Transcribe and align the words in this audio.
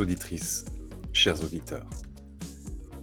Auditrices, 0.00 0.64
chers 1.12 1.44
auditeurs, 1.44 1.86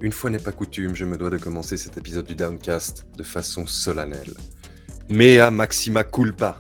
une 0.02 0.12
fois 0.12 0.32
n'est 0.32 0.40
pas 0.40 0.52
coutume, 0.52 0.96
je 0.96 1.06
me 1.06 1.16
dois 1.16 1.30
de 1.30 1.38
commencer 1.38 1.78
cet 1.78 1.96
épisode 1.96 2.26
du 2.26 2.34
Downcast 2.34 3.06
de 3.16 3.22
façon 3.22 3.68
solennelle. 3.68 4.34
Mea 5.08 5.52
maxima 5.52 6.04
culpa. 6.04 6.60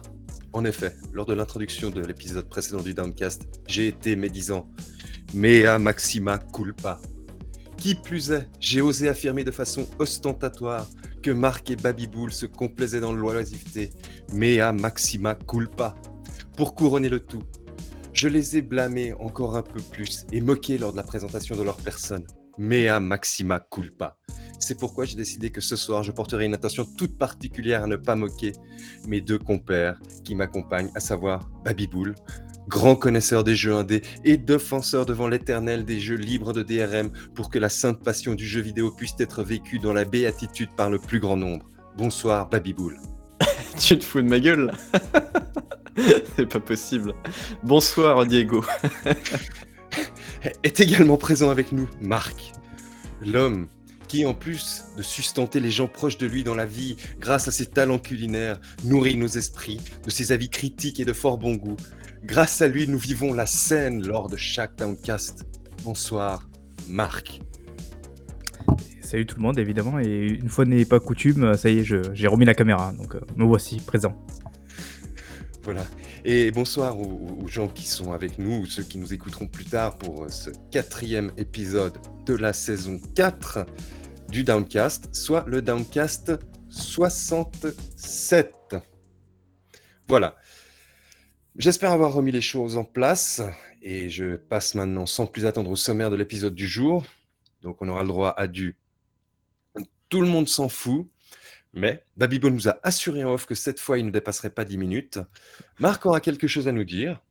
En 0.54 0.64
effet, 0.64 0.96
lors 1.12 1.26
de 1.26 1.34
l'introduction 1.34 1.90
de 1.90 2.02
l'épisode 2.02 2.48
précédent 2.48 2.84
du 2.84 2.94
Downcast, 2.94 3.48
j'ai 3.68 3.88
été 3.88 4.16
médisant. 4.16 4.70
Mea 5.34 5.80
maxima 5.80 6.38
culpa. 6.38 7.02
Qui 7.76 7.96
plus 7.96 8.30
est, 8.30 8.48
j'ai 8.60 8.82
osé 8.82 9.10
affirmer 9.10 9.44
de 9.44 9.52
façon 9.52 9.88
ostentatoire 9.98 10.88
que 11.24 11.32
Marc 11.32 11.72
et 11.72 11.76
Babyboul 11.76 12.32
se 12.32 12.46
complaisaient 12.46 13.00
dans 13.00 13.14
l'oisiveté. 13.14 13.90
Mea 14.34 14.72
maxima 14.72 15.34
culpa. 15.34 15.96
Pour 16.56 16.76
couronner 16.76 17.10
le 17.10 17.22
tout, 17.22 17.44
je 18.18 18.28
les 18.28 18.58
ai 18.58 18.64
blâmés 18.64 19.14
encore 19.20 19.56
un 19.56 19.62
peu 19.62 19.80
plus 19.80 20.26
et 20.32 20.42
moqués 20.42 20.80
lors 20.80 20.92
de 20.92 20.98
la 20.98 21.04
présentation 21.04 21.56
de 21.56 21.62
leur 21.62 21.78
personne. 21.78 22.26
Mea 22.58 23.00
maxima 23.00 23.60
culpa. 23.60 24.18
C'est 24.58 24.80
pourquoi 24.80 25.06
j'ai 25.06 25.16
décidé 25.16 25.52
que 25.52 25.62
ce 25.62 25.76
soir, 25.76 26.02
je 26.02 26.12
porterai 26.12 26.46
une 26.46 26.56
attention 26.56 26.84
toute 26.98 27.16
particulière 27.16 27.84
à 27.84 27.88
ne 27.88 27.96
pas 27.96 28.16
moquer 28.16 28.54
mes 29.08 29.22
deux 29.22 29.38
compères 29.38 30.02
qui 30.24 30.34
m'accompagnent, 30.34 30.90
à 30.96 31.00
savoir 31.00 31.48
Babyboul, 31.64 32.16
grand 32.68 32.96
connaisseur 32.96 33.44
des 33.44 33.56
jeux 33.56 33.76
indés 33.76 34.02
et 34.26 34.38
défenseur 34.38 35.06
devant 35.06 35.28
l'éternel 35.28 35.86
des 35.86 36.00
jeux 36.00 36.16
libres 36.16 36.54
de 36.54 36.64
DRM 36.64 37.12
pour 37.36 37.52
que 37.52 37.60
la 37.60 37.70
sainte 37.70 38.04
passion 38.04 38.34
du 38.34 38.48
jeu 38.48 38.62
vidéo 38.62 38.90
puisse 38.90 39.14
être 39.20 39.44
vécue 39.44 39.78
dans 39.78 39.94
la 39.94 40.06
béatitude 40.06 40.70
par 40.76 40.90
le 40.90 40.98
plus 40.98 41.20
grand 41.20 41.38
nombre. 41.38 41.70
Bonsoir 41.96 42.50
Babyboul. 42.50 43.00
tu 43.80 44.00
te 44.00 44.04
fous 44.04 44.24
de 44.24 44.28
ma 44.28 44.40
gueule 44.40 44.72
C'est 46.36 46.46
pas 46.46 46.60
possible. 46.60 47.14
Bonsoir 47.64 48.26
Diego. 48.26 48.64
est 50.64 50.80
également 50.80 51.18
présent 51.18 51.50
avec 51.50 51.72
nous 51.72 51.90
Marc, 52.00 52.54
l'homme 53.22 53.68
qui, 54.08 54.26
en 54.26 54.34
plus 54.34 54.86
de 54.96 55.02
sustenter 55.02 55.60
les 55.60 55.72
gens 55.72 55.88
proches 55.88 56.18
de 56.18 56.28
lui 56.28 56.44
dans 56.44 56.56
la 56.56 56.66
vie 56.66 56.96
grâce 57.20 57.48
à 57.50 57.52
ses 57.52 57.66
talents 57.66 58.00
culinaires, 58.00 58.60
nourrit 58.86 59.18
nos 59.18 59.28
esprits 59.28 59.82
de 60.06 60.10
ses 60.10 60.32
avis 60.32 60.50
critiques 60.50 61.00
et 61.02 61.06
de 61.06 61.12
fort 61.12 61.38
bon 61.38 61.56
goût. 61.56 61.76
Grâce 62.24 62.62
à 62.62 62.70
lui, 62.70 62.88
nous 62.88 62.98
vivons 62.98 63.34
la 63.34 63.46
scène 63.46 64.06
lors 64.08 64.30
de 64.30 64.38
chaque 64.38 64.78
Downcast. 64.78 65.46
Bonsoir, 65.84 66.48
Marc. 66.88 67.42
Salut 69.02 69.26
tout 69.26 69.38
le 69.38 69.42
monde, 69.42 69.60
évidemment, 69.60 70.00
et 70.00 70.38
une 70.42 70.50
fois 70.50 70.66
n'est 70.66 70.86
pas 70.86 71.00
coutume, 71.00 71.56
ça 71.56 71.70
y 71.70 71.80
est, 71.80 71.84
j'ai 72.14 72.28
remis 72.28 72.46
la 72.46 72.54
caméra, 72.54 72.92
donc 72.92 73.16
euh, 73.16 73.22
me 73.36 73.46
voici 73.46 73.78
présent. 73.80 74.18
Voilà. 75.68 75.86
Et 76.24 76.50
bonsoir 76.52 76.98
aux, 76.98 77.46
gens 77.50 77.68
qui 77.68 77.86
sont 77.86 78.14
avec 78.14 78.40
nous, 78.40 78.62
ou 78.62 78.66
ceux 78.66 78.84
qui 78.84 78.98
nous 78.98 79.14
écouteront 79.14 79.48
plus 79.48 79.66
tard 79.66 79.98
pour 79.98 80.24
euh, 80.24 80.30
ce 80.30 80.50
quatrième 80.72 81.34
épisode 81.36 81.98
de 82.26 82.36
la 82.36 82.54
saison 82.54 83.02
4 83.16 83.66
du 84.30 84.46
Downcast, 84.46 85.14
soit 85.14 85.44
le 85.46 85.62
Downcast 85.62 86.40
67. 86.70 88.56
Voilà. 90.08 90.38
J'espère 91.58 91.92
avoir 91.92 92.14
remis 92.14 92.32
les 92.32 92.40
choses 92.40 92.78
en 92.78 92.86
place 92.86 93.42
et 93.82 94.10
je 94.10 94.38
passe 94.38 94.74
maintenant 94.74 95.06
sans 95.06 95.28
plus 95.28 95.46
attendre 95.46 95.70
au 95.70 95.76
sommaire 95.76 96.10
de 96.10 96.16
l'épisode 96.16 96.56
du 96.56 96.70
jour. 96.70 97.04
Donc 97.62 97.82
on 97.82 97.90
aura 97.90 98.04
le 98.04 98.08
droit 98.08 98.34
à 98.38 98.48
du 98.48 98.78
Tout 100.08 100.22
le 100.22 100.28
monde 100.28 100.48
s'en 100.48 100.70
fout, 100.70 101.10
mais 101.74 102.04
Babyball 102.16 102.54
nous 102.54 102.68
a 102.68 102.80
assuré 102.84 103.24
en 103.24 103.34
off 103.34 103.46
que 103.46 103.56
cette 103.56 103.80
fois, 103.80 104.00
il 104.00 104.06
ne 104.06 104.12
dépasserait 104.12 104.50
pas 104.50 104.66
10 104.66 104.78
minutes. 104.78 105.20
Marc 105.80 106.06
aura 106.06 106.20
quelque 106.20 106.48
chose 106.48 106.68
à 106.68 106.72
nous 106.72 106.84
dire. 106.84 107.22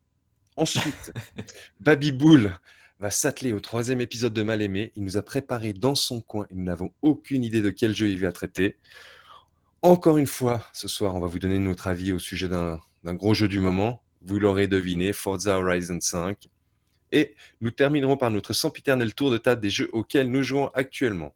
Ensuite, 0.56 1.12
Babyboul 1.80 2.56
va 2.98 3.10
s'atteler 3.10 3.52
au 3.52 3.60
troisième 3.60 4.00
épisode 4.00 4.32
de 4.32 4.42
Mal 4.42 4.62
Aimé. 4.62 4.92
Il 4.96 5.04
nous 5.04 5.16
a 5.16 5.22
préparé 5.22 5.72
dans 5.72 5.94
son 5.94 6.20
coin 6.20 6.46
et 6.50 6.54
nous 6.54 6.64
n'avons 6.64 6.92
aucune 7.02 7.44
idée 7.44 7.60
de 7.60 7.70
quel 7.70 7.94
jeu 7.94 8.08
il 8.08 8.20
va 8.20 8.32
traiter. 8.32 8.76
Encore 9.82 10.16
une 10.16 10.26
fois, 10.26 10.66
ce 10.72 10.88
soir, 10.88 11.14
on 11.14 11.20
va 11.20 11.26
vous 11.26 11.38
donner 11.38 11.58
notre 11.58 11.86
avis 11.86 12.12
au 12.12 12.18
sujet 12.18 12.48
d'un 12.48 12.80
gros 13.04 13.34
jeu 13.34 13.48
du 13.48 13.60
moment. 13.60 14.02
Vous 14.22 14.38
l'aurez 14.38 14.66
deviné, 14.66 15.12
Forza 15.12 15.58
Horizon 15.58 16.00
5. 16.00 16.48
Et 17.12 17.36
nous 17.60 17.70
terminerons 17.70 18.16
par 18.16 18.30
notre 18.30 18.52
sempiternel 18.52 19.14
tour 19.14 19.30
de 19.30 19.38
table 19.38 19.60
des 19.60 19.70
jeux 19.70 19.88
auxquels 19.92 20.30
nous 20.30 20.42
jouons 20.42 20.68
actuellement. 20.68 21.34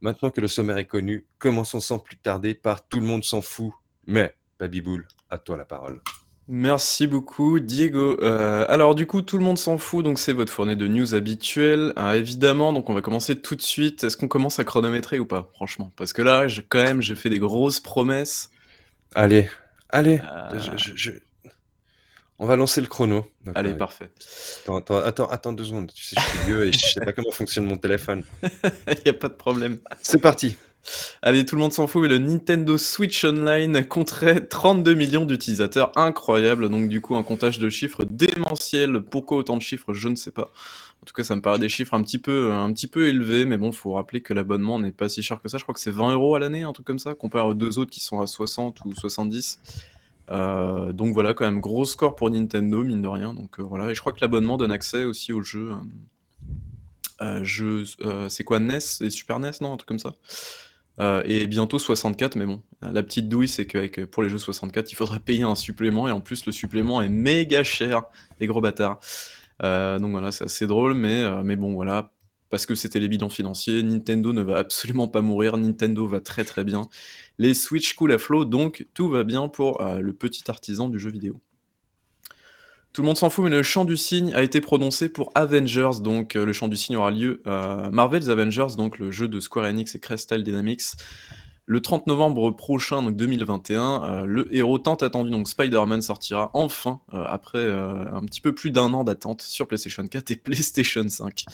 Maintenant 0.00 0.30
que 0.30 0.40
le 0.40 0.48
sommaire 0.48 0.78
est 0.78 0.86
connu, 0.86 1.26
commençons 1.38 1.80
sans 1.80 1.98
plus 1.98 2.16
tarder 2.16 2.54
par 2.54 2.86
Tout 2.86 3.00
le 3.00 3.06
monde 3.06 3.24
s'en 3.24 3.40
fout. 3.40 3.72
Mais, 4.06 4.34
Babyboul, 4.58 5.06
à 5.30 5.38
toi 5.38 5.56
la 5.56 5.64
parole. 5.64 6.00
Merci 6.48 7.08
beaucoup, 7.08 7.58
Diego. 7.58 8.20
Euh, 8.22 8.64
alors, 8.68 8.94
du 8.94 9.06
coup, 9.06 9.20
tout 9.20 9.36
le 9.36 9.42
monde 9.42 9.58
s'en 9.58 9.78
fout, 9.78 10.04
donc 10.04 10.20
c'est 10.20 10.32
votre 10.32 10.52
fournée 10.52 10.76
de 10.76 10.86
news 10.86 11.14
habituelle. 11.14 11.92
Euh, 11.98 12.12
évidemment, 12.12 12.72
donc 12.72 12.88
on 12.88 12.94
va 12.94 13.00
commencer 13.00 13.34
tout 13.34 13.56
de 13.56 13.62
suite. 13.62 14.04
Est-ce 14.04 14.16
qu'on 14.16 14.28
commence 14.28 14.60
à 14.60 14.64
chronométrer 14.64 15.18
ou 15.18 15.26
pas, 15.26 15.48
franchement? 15.54 15.92
Parce 15.96 16.12
que 16.12 16.22
là, 16.22 16.46
quand 16.68 16.82
même, 16.82 17.02
j'ai 17.02 17.16
fait 17.16 17.30
des 17.30 17.40
grosses 17.40 17.80
promesses. 17.80 18.50
Allez, 19.16 19.48
allez. 19.88 20.20
Euh. 20.22 20.60
je, 20.94 21.10
on 22.38 22.46
va 22.46 22.56
lancer 22.56 22.80
le 22.80 22.86
chrono. 22.86 23.26
Allez, 23.54 23.74
parfait. 23.74 24.10
Attends, 24.68 24.98
attends, 24.98 25.28
attends, 25.28 25.52
deux 25.52 25.64
secondes. 25.64 25.92
Tu 25.94 26.04
sais, 26.04 26.16
je 26.18 26.26
suis 26.28 26.46
vieux 26.46 26.66
et 26.66 26.72
je 26.72 26.78
sais 26.78 27.00
pas 27.00 27.12
comment 27.12 27.30
fonctionne 27.30 27.66
mon 27.66 27.78
téléphone. 27.78 28.24
Il 28.42 28.98
n'y 29.04 29.10
a 29.10 29.14
pas 29.14 29.28
de 29.28 29.34
problème. 29.34 29.78
C'est 30.02 30.20
parti. 30.20 30.56
Allez, 31.22 31.44
tout 31.44 31.56
le 31.56 31.62
monde 31.62 31.72
s'en 31.72 31.86
fout, 31.86 32.02
mais 32.02 32.08
le 32.08 32.18
Nintendo 32.18 32.78
Switch 32.78 33.24
Online 33.24 33.84
compterait 33.86 34.46
32 34.46 34.94
millions 34.94 35.24
d'utilisateurs. 35.24 35.90
Incroyable. 35.96 36.68
Donc, 36.68 36.88
du 36.88 37.00
coup, 37.00 37.16
un 37.16 37.22
comptage 37.22 37.58
de 37.58 37.68
chiffres 37.68 38.04
démentiel. 38.04 39.00
Pourquoi 39.00 39.38
autant 39.38 39.56
de 39.56 39.62
chiffres 39.62 39.92
Je 39.94 40.08
ne 40.08 40.14
sais 40.14 40.30
pas. 40.30 40.52
En 41.02 41.06
tout 41.06 41.14
cas, 41.14 41.24
ça 41.24 41.36
me 41.36 41.40
paraît 41.40 41.58
des 41.58 41.68
chiffres 41.68 41.94
un 41.94 42.02
petit 42.02 42.18
peu, 42.18 42.52
un 42.52 42.72
petit 42.72 42.86
peu 42.86 43.08
élevés, 43.08 43.44
mais 43.44 43.58
bon, 43.58 43.70
il 43.70 43.76
faut 43.76 43.92
rappeler 43.92 44.20
que 44.20 44.34
l'abonnement 44.34 44.78
n'est 44.78 44.92
pas 44.92 45.08
si 45.08 45.22
cher 45.22 45.40
que 45.40 45.48
ça. 45.48 45.58
Je 45.58 45.62
crois 45.62 45.74
que 45.74 45.80
c'est 45.80 45.90
20 45.90 46.14
euros 46.14 46.34
à 46.34 46.38
l'année, 46.38 46.62
un 46.62 46.72
truc 46.72 46.86
comme 46.86 46.98
ça, 46.98 47.14
comparé 47.14 47.46
aux 47.46 47.54
deux 47.54 47.78
autres 47.78 47.90
qui 47.90 48.00
sont 48.00 48.20
à 48.20 48.26
60 48.26 48.78
ou 48.84 48.94
70. 48.94 49.60
Euh, 50.30 50.92
donc 50.92 51.14
voilà, 51.14 51.34
quand 51.34 51.44
même 51.44 51.60
gros 51.60 51.84
score 51.84 52.16
pour 52.16 52.30
Nintendo, 52.30 52.82
mine 52.82 53.02
de 53.02 53.08
rien. 53.08 53.34
Donc 53.34 53.60
euh, 53.60 53.62
voilà, 53.62 53.90
et 53.90 53.94
je 53.94 54.00
crois 54.00 54.12
que 54.12 54.20
l'abonnement 54.20 54.56
donne 54.56 54.72
accès 54.72 55.04
aussi 55.04 55.32
aux 55.32 55.42
jeux. 55.42 55.72
Euh, 57.22 58.28
c'est 58.28 58.44
quoi 58.44 58.58
NES 58.58 58.78
et 59.00 59.10
Super 59.10 59.38
NES, 59.38 59.52
non, 59.60 59.72
un 59.72 59.76
truc 59.76 59.88
comme 59.88 59.98
ça? 59.98 60.14
et 61.26 61.46
bientôt 61.46 61.78
64, 61.78 62.36
mais 62.36 62.46
bon, 62.46 62.62
la 62.80 63.02
petite 63.02 63.28
douille, 63.28 63.48
c'est 63.48 63.66
que 63.66 64.06
pour 64.06 64.22
les 64.22 64.30
jeux 64.30 64.38
64, 64.38 64.90
il 64.90 64.94
faudrait 64.94 65.20
payer 65.20 65.42
un 65.42 65.54
supplément, 65.54 66.08
et 66.08 66.10
en 66.10 66.22
plus 66.22 66.46
le 66.46 66.52
supplément 66.52 67.02
est 67.02 67.10
méga 67.10 67.62
cher, 67.64 68.04
les 68.40 68.46
gros 68.46 68.62
bâtards. 68.62 68.98
donc 69.60 70.10
voilà, 70.10 70.32
c'est 70.32 70.44
assez 70.44 70.66
drôle, 70.66 70.94
mais, 70.94 71.42
mais 71.42 71.56
bon 71.56 71.74
voilà, 71.74 72.12
parce 72.50 72.66
que 72.66 72.74
c'était 72.74 73.00
les 73.00 73.08
bilans 73.08 73.28
financiers, 73.28 73.82
Nintendo 73.82 74.32
ne 74.32 74.42
va 74.42 74.58
absolument 74.58 75.08
pas 75.08 75.20
mourir, 75.20 75.56
Nintendo 75.56 76.06
va 76.06 76.20
très 76.20 76.44
très 76.44 76.64
bien 76.64 76.88
les 77.38 77.54
Switch 77.54 77.94
cool 77.94 78.12
à 78.12 78.18
flow, 78.18 78.44
donc 78.44 78.86
tout 78.94 79.08
va 79.08 79.24
bien 79.24 79.48
pour 79.48 79.80
euh, 79.80 80.00
le 80.00 80.12
petit 80.12 80.50
artisan 80.50 80.88
du 80.88 80.98
jeu 80.98 81.10
vidéo. 81.10 81.40
Tout 82.92 83.02
le 83.02 83.06
monde 83.06 83.18
s'en 83.18 83.28
fout, 83.28 83.44
mais 83.44 83.50
le 83.50 83.62
chant 83.62 83.84
du 83.84 83.96
cygne 83.96 84.32
a 84.32 84.42
été 84.42 84.62
prononcé 84.62 85.10
pour 85.10 85.30
Avengers, 85.34 86.00
donc 86.00 86.34
euh, 86.34 86.46
le 86.46 86.52
chant 86.54 86.68
du 86.68 86.76
cygne 86.76 86.96
aura 86.96 87.10
lieu 87.10 87.42
euh, 87.46 87.90
Marvel's 87.90 88.28
Avengers, 88.30 88.76
donc 88.76 88.98
le 88.98 89.10
jeu 89.10 89.28
de 89.28 89.38
Square 89.38 89.66
Enix 89.66 89.94
et 89.94 90.00
Crystal 90.00 90.42
Dynamics. 90.42 90.92
Le 91.68 91.80
30 91.80 92.06
novembre 92.06 92.52
prochain, 92.52 93.02
donc 93.02 93.16
2021, 93.16 94.24
le 94.24 94.54
héros 94.54 94.78
tant 94.78 94.94
attendu, 94.94 95.30
donc 95.32 95.48
Spider-Man, 95.48 96.00
sortira 96.00 96.52
enfin, 96.54 97.00
après 97.10 97.68
un 97.68 98.20
petit 98.20 98.40
peu 98.40 98.54
plus 98.54 98.70
d'un 98.70 98.94
an 98.94 99.02
d'attente 99.02 99.42
sur 99.42 99.66
PlayStation 99.66 100.06
4 100.06 100.30
et 100.30 100.36
PlayStation 100.36 101.08
5. 101.08 101.44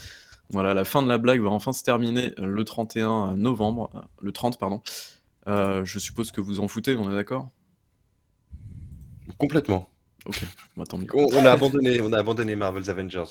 Voilà, 0.50 0.74
la 0.74 0.84
fin 0.84 1.02
de 1.02 1.08
la 1.08 1.18
blague 1.18 1.40
va 1.40 1.50
enfin 1.50 1.72
se 1.72 1.82
terminer 1.82 2.32
le 2.36 2.64
31 2.64 3.36
novembre, 3.36 3.90
le 4.20 4.32
30, 4.32 4.58
pardon. 4.58 4.82
Euh, 5.48 5.84
je 5.84 5.98
suppose 5.98 6.30
que 6.30 6.40
vous 6.40 6.60
en 6.60 6.68
foutez, 6.68 6.96
on 6.96 7.10
est 7.10 7.14
d'accord? 7.14 7.48
Complètement. 9.38 9.88
Ok, 10.26 10.42
bah, 10.76 10.84
On, 10.92 11.44
a 11.44 11.50
abandonné, 11.50 12.00
on 12.00 12.12
a 12.12 12.18
abandonné 12.18 12.54
Marvel's 12.54 12.88
Avengers. 12.88 13.24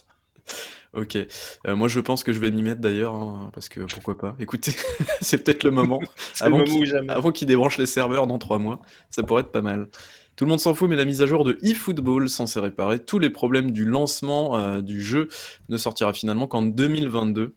Ok, 0.94 1.16
euh, 1.16 1.76
moi 1.76 1.88
je 1.88 2.02
pense 2.02 2.24
que 2.24 2.34
je 2.34 2.40
vais 2.40 2.52
m'y 2.52 2.64
mettre 2.64 2.82
d'ailleurs, 2.82 3.16
hein, 3.16 3.50
parce 3.54 3.70
que 3.70 3.82
pourquoi 3.82 4.18
pas. 4.18 4.36
Écoutez, 4.40 4.74
c'est 5.22 5.42
peut-être 5.42 5.64
le 5.64 5.72
moment. 5.72 6.02
avant 6.42 7.32
qu'ils 7.32 7.48
débranchent 7.48 7.78
les 7.78 7.86
serveurs 7.86 8.28
dans 8.28 8.40
trois 8.40 8.60
mois, 8.60 8.82
ça 9.10 9.24
pourrait 9.24 9.44
être 9.44 9.54
pas 9.54 9.62
mal. 9.62 9.88
Tout 10.36 10.46
le 10.46 10.50
monde 10.50 10.60
s'en 10.60 10.74
fout, 10.74 10.90
mais 10.90 10.96
la 10.96 11.06
mise 11.06 11.22
à 11.22 11.28
jour 11.28 11.44
de 11.44 11.58
eFootball, 11.62 12.30
censée 12.30 12.60
réparer 12.60 13.00
tous 13.00 13.20
les 13.20 13.30
problèmes 13.30 13.72
du 13.72 13.86
lancement 13.86 14.58
euh, 14.58 14.82
du 14.82 15.02
jeu, 15.02 15.30
ne 15.70 15.78
sortira 15.78 16.14
finalement 16.14 16.48
qu'en 16.48 16.62
2022. 16.64 17.56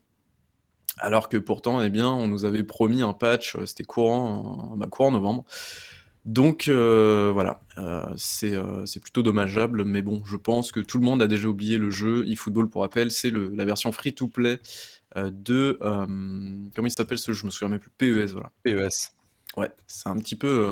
Alors 0.99 1.29
que 1.29 1.37
pourtant, 1.37 1.83
eh 1.83 1.91
bien, 1.91 2.09
on 2.09 2.29
nous 2.29 2.45
avait 2.45 2.63
promis 2.63 3.03
un 3.03 3.13
patch, 3.13 3.57
euh, 3.57 3.67
c'était 3.67 3.85
courant, 3.85 4.75
bah, 4.77 4.87
courant 4.89 5.11
novembre. 5.11 5.45
Donc 6.25 6.69
euh, 6.69 7.31
voilà, 7.35 7.61
euh, 7.77 8.07
c'est 8.17 9.01
plutôt 9.01 9.23
dommageable, 9.23 9.85
mais 9.85 10.01
bon, 10.01 10.23
je 10.25 10.37
pense 10.37 10.73
que 10.73 10.81
tout 10.81 10.99
le 10.99 11.05
monde 11.05 11.21
a 11.21 11.27
déjà 11.27 11.49
oublié 11.49 11.77
le 11.79 11.91
jeu. 11.91 12.25
eFootball, 12.27 12.71
pour 12.71 12.83
rappel, 12.83 13.11
c'est 13.11 13.31
la 13.31 13.65
version 13.65 13.93
free-to-play 13.93 14.61
de... 15.17 15.79
comment 15.81 16.87
il 16.87 16.91
s'appelle 16.91 17.19
ce 17.19 17.33
jeu? 17.33 17.41
Je 17.41 17.47
me 17.47 17.51
souviens 17.51 17.69
même 17.69 17.81
plus. 17.81 17.91
PES, 17.91 18.33
voilà. 18.33 18.51
PES. 18.63 19.13
Ouais, 19.57 19.71
c'est 19.87 20.09
un 20.09 20.17
petit 20.17 20.37
peu... 20.37 20.71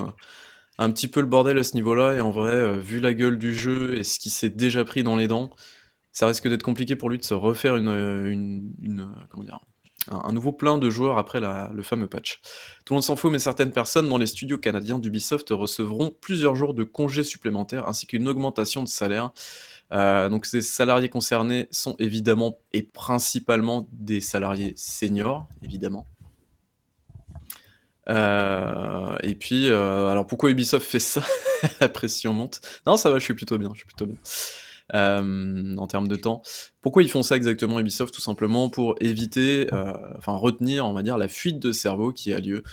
un 0.77 0.91
petit 0.91 1.07
peu 1.07 1.21
le 1.21 1.27
bordel 1.27 1.57
à 1.57 1.63
ce 1.63 1.75
niveau-là, 1.75 2.13
et 2.15 2.21
en 2.21 2.31
vrai, 2.31 2.77
vu 2.79 2.99
la 2.99 3.13
gueule 3.13 3.37
du 3.37 3.53
jeu 3.53 3.97
et 3.97 4.03
ce 4.03 4.19
qui 4.19 4.29
s'est 4.29 4.49
déjà 4.49 4.83
pris 4.85 5.03
dans 5.03 5.15
les 5.15 5.27
dents, 5.27 5.51
ça 6.13 6.27
risque 6.27 6.47
d'être 6.47 6.63
compliqué 6.63 6.95
pour 6.95 7.09
lui 7.09 7.17
de 7.17 7.23
se 7.23 7.33
refaire 7.33 7.75
une, 7.75 8.71
comment 9.29 9.43
dire, 9.43 9.59
un, 10.09 10.31
nouveau 10.31 10.51
plein 10.51 10.77
de 10.77 10.89
joueurs 10.89 11.17
après 11.17 11.39
le 11.39 11.81
fameux 11.81 12.07
patch. 12.07 12.39
Tout 12.85 12.93
le 12.93 12.97
monde 12.97 13.03
s'en 13.03 13.15
fout, 13.15 13.31
mais 13.31 13.39
certaines 13.39 13.71
personnes 13.71 14.07
dans 14.07 14.17
les 14.17 14.27
studios 14.27 14.57
canadiens 14.57 14.99
d'Ubisoft 14.99 15.49
recevront 15.49 16.11
plusieurs 16.21 16.55
jours 16.55 16.73
de 16.73 16.83
congés 16.83 17.23
supplémentaires 17.23 17.87
ainsi 17.87 18.05
qu'une 18.05 18.27
augmentation 18.27 18.83
de 18.83 18.87
salaire. 18.87 19.31
Euh, 19.91 20.29
donc 20.29 20.45
ces 20.45 20.61
salariés 20.61 21.09
concernés 21.09 21.67
sont 21.71 21.95
évidemment 21.99 22.57
et 22.71 22.83
principalement 22.83 23.87
des 23.91 24.21
salariés 24.21 24.73
seniors, 24.75 25.47
évidemment. 25.61 26.07
Euh, 28.09 29.15
et 29.23 29.35
puis, 29.35 29.69
euh, 29.69 30.07
alors 30.07 30.27
pourquoi 30.27 30.51
Ubisoft 30.51 30.85
fait 30.85 30.99
ça? 30.99 31.23
La 31.81 31.89
pression 31.89 32.33
monte. 32.33 32.61
Non, 32.85 32.97
ça 32.97 33.09
va, 33.09 33.19
je 33.19 33.23
suis 33.23 33.33
plutôt 33.33 33.57
bien, 33.57 33.69
je 33.73 33.79
suis 33.79 33.87
plutôt 33.87 34.05
bien. 34.05 34.17
Euh, 34.93 35.77
en 35.77 35.87
termes 35.87 36.07
de 36.07 36.15
temps. 36.15 36.41
Pourquoi 36.81 37.03
ils 37.03 37.09
font 37.09 37.23
ça 37.23 37.37
exactement 37.37 37.79
Ubisoft? 37.79 38.13
Tout 38.13 38.21
simplement 38.21 38.69
pour 38.69 38.95
éviter, 38.99 39.67
enfin 40.17 40.33
retenir, 40.33 40.85
on 40.85 40.93
va 40.93 41.03
dire, 41.03 41.17
la 41.17 41.29
fuite 41.29 41.59
de 41.59 41.71
cerveau 41.71 42.11
qui 42.11 42.33
a 42.33 42.39
lieu 42.39 42.63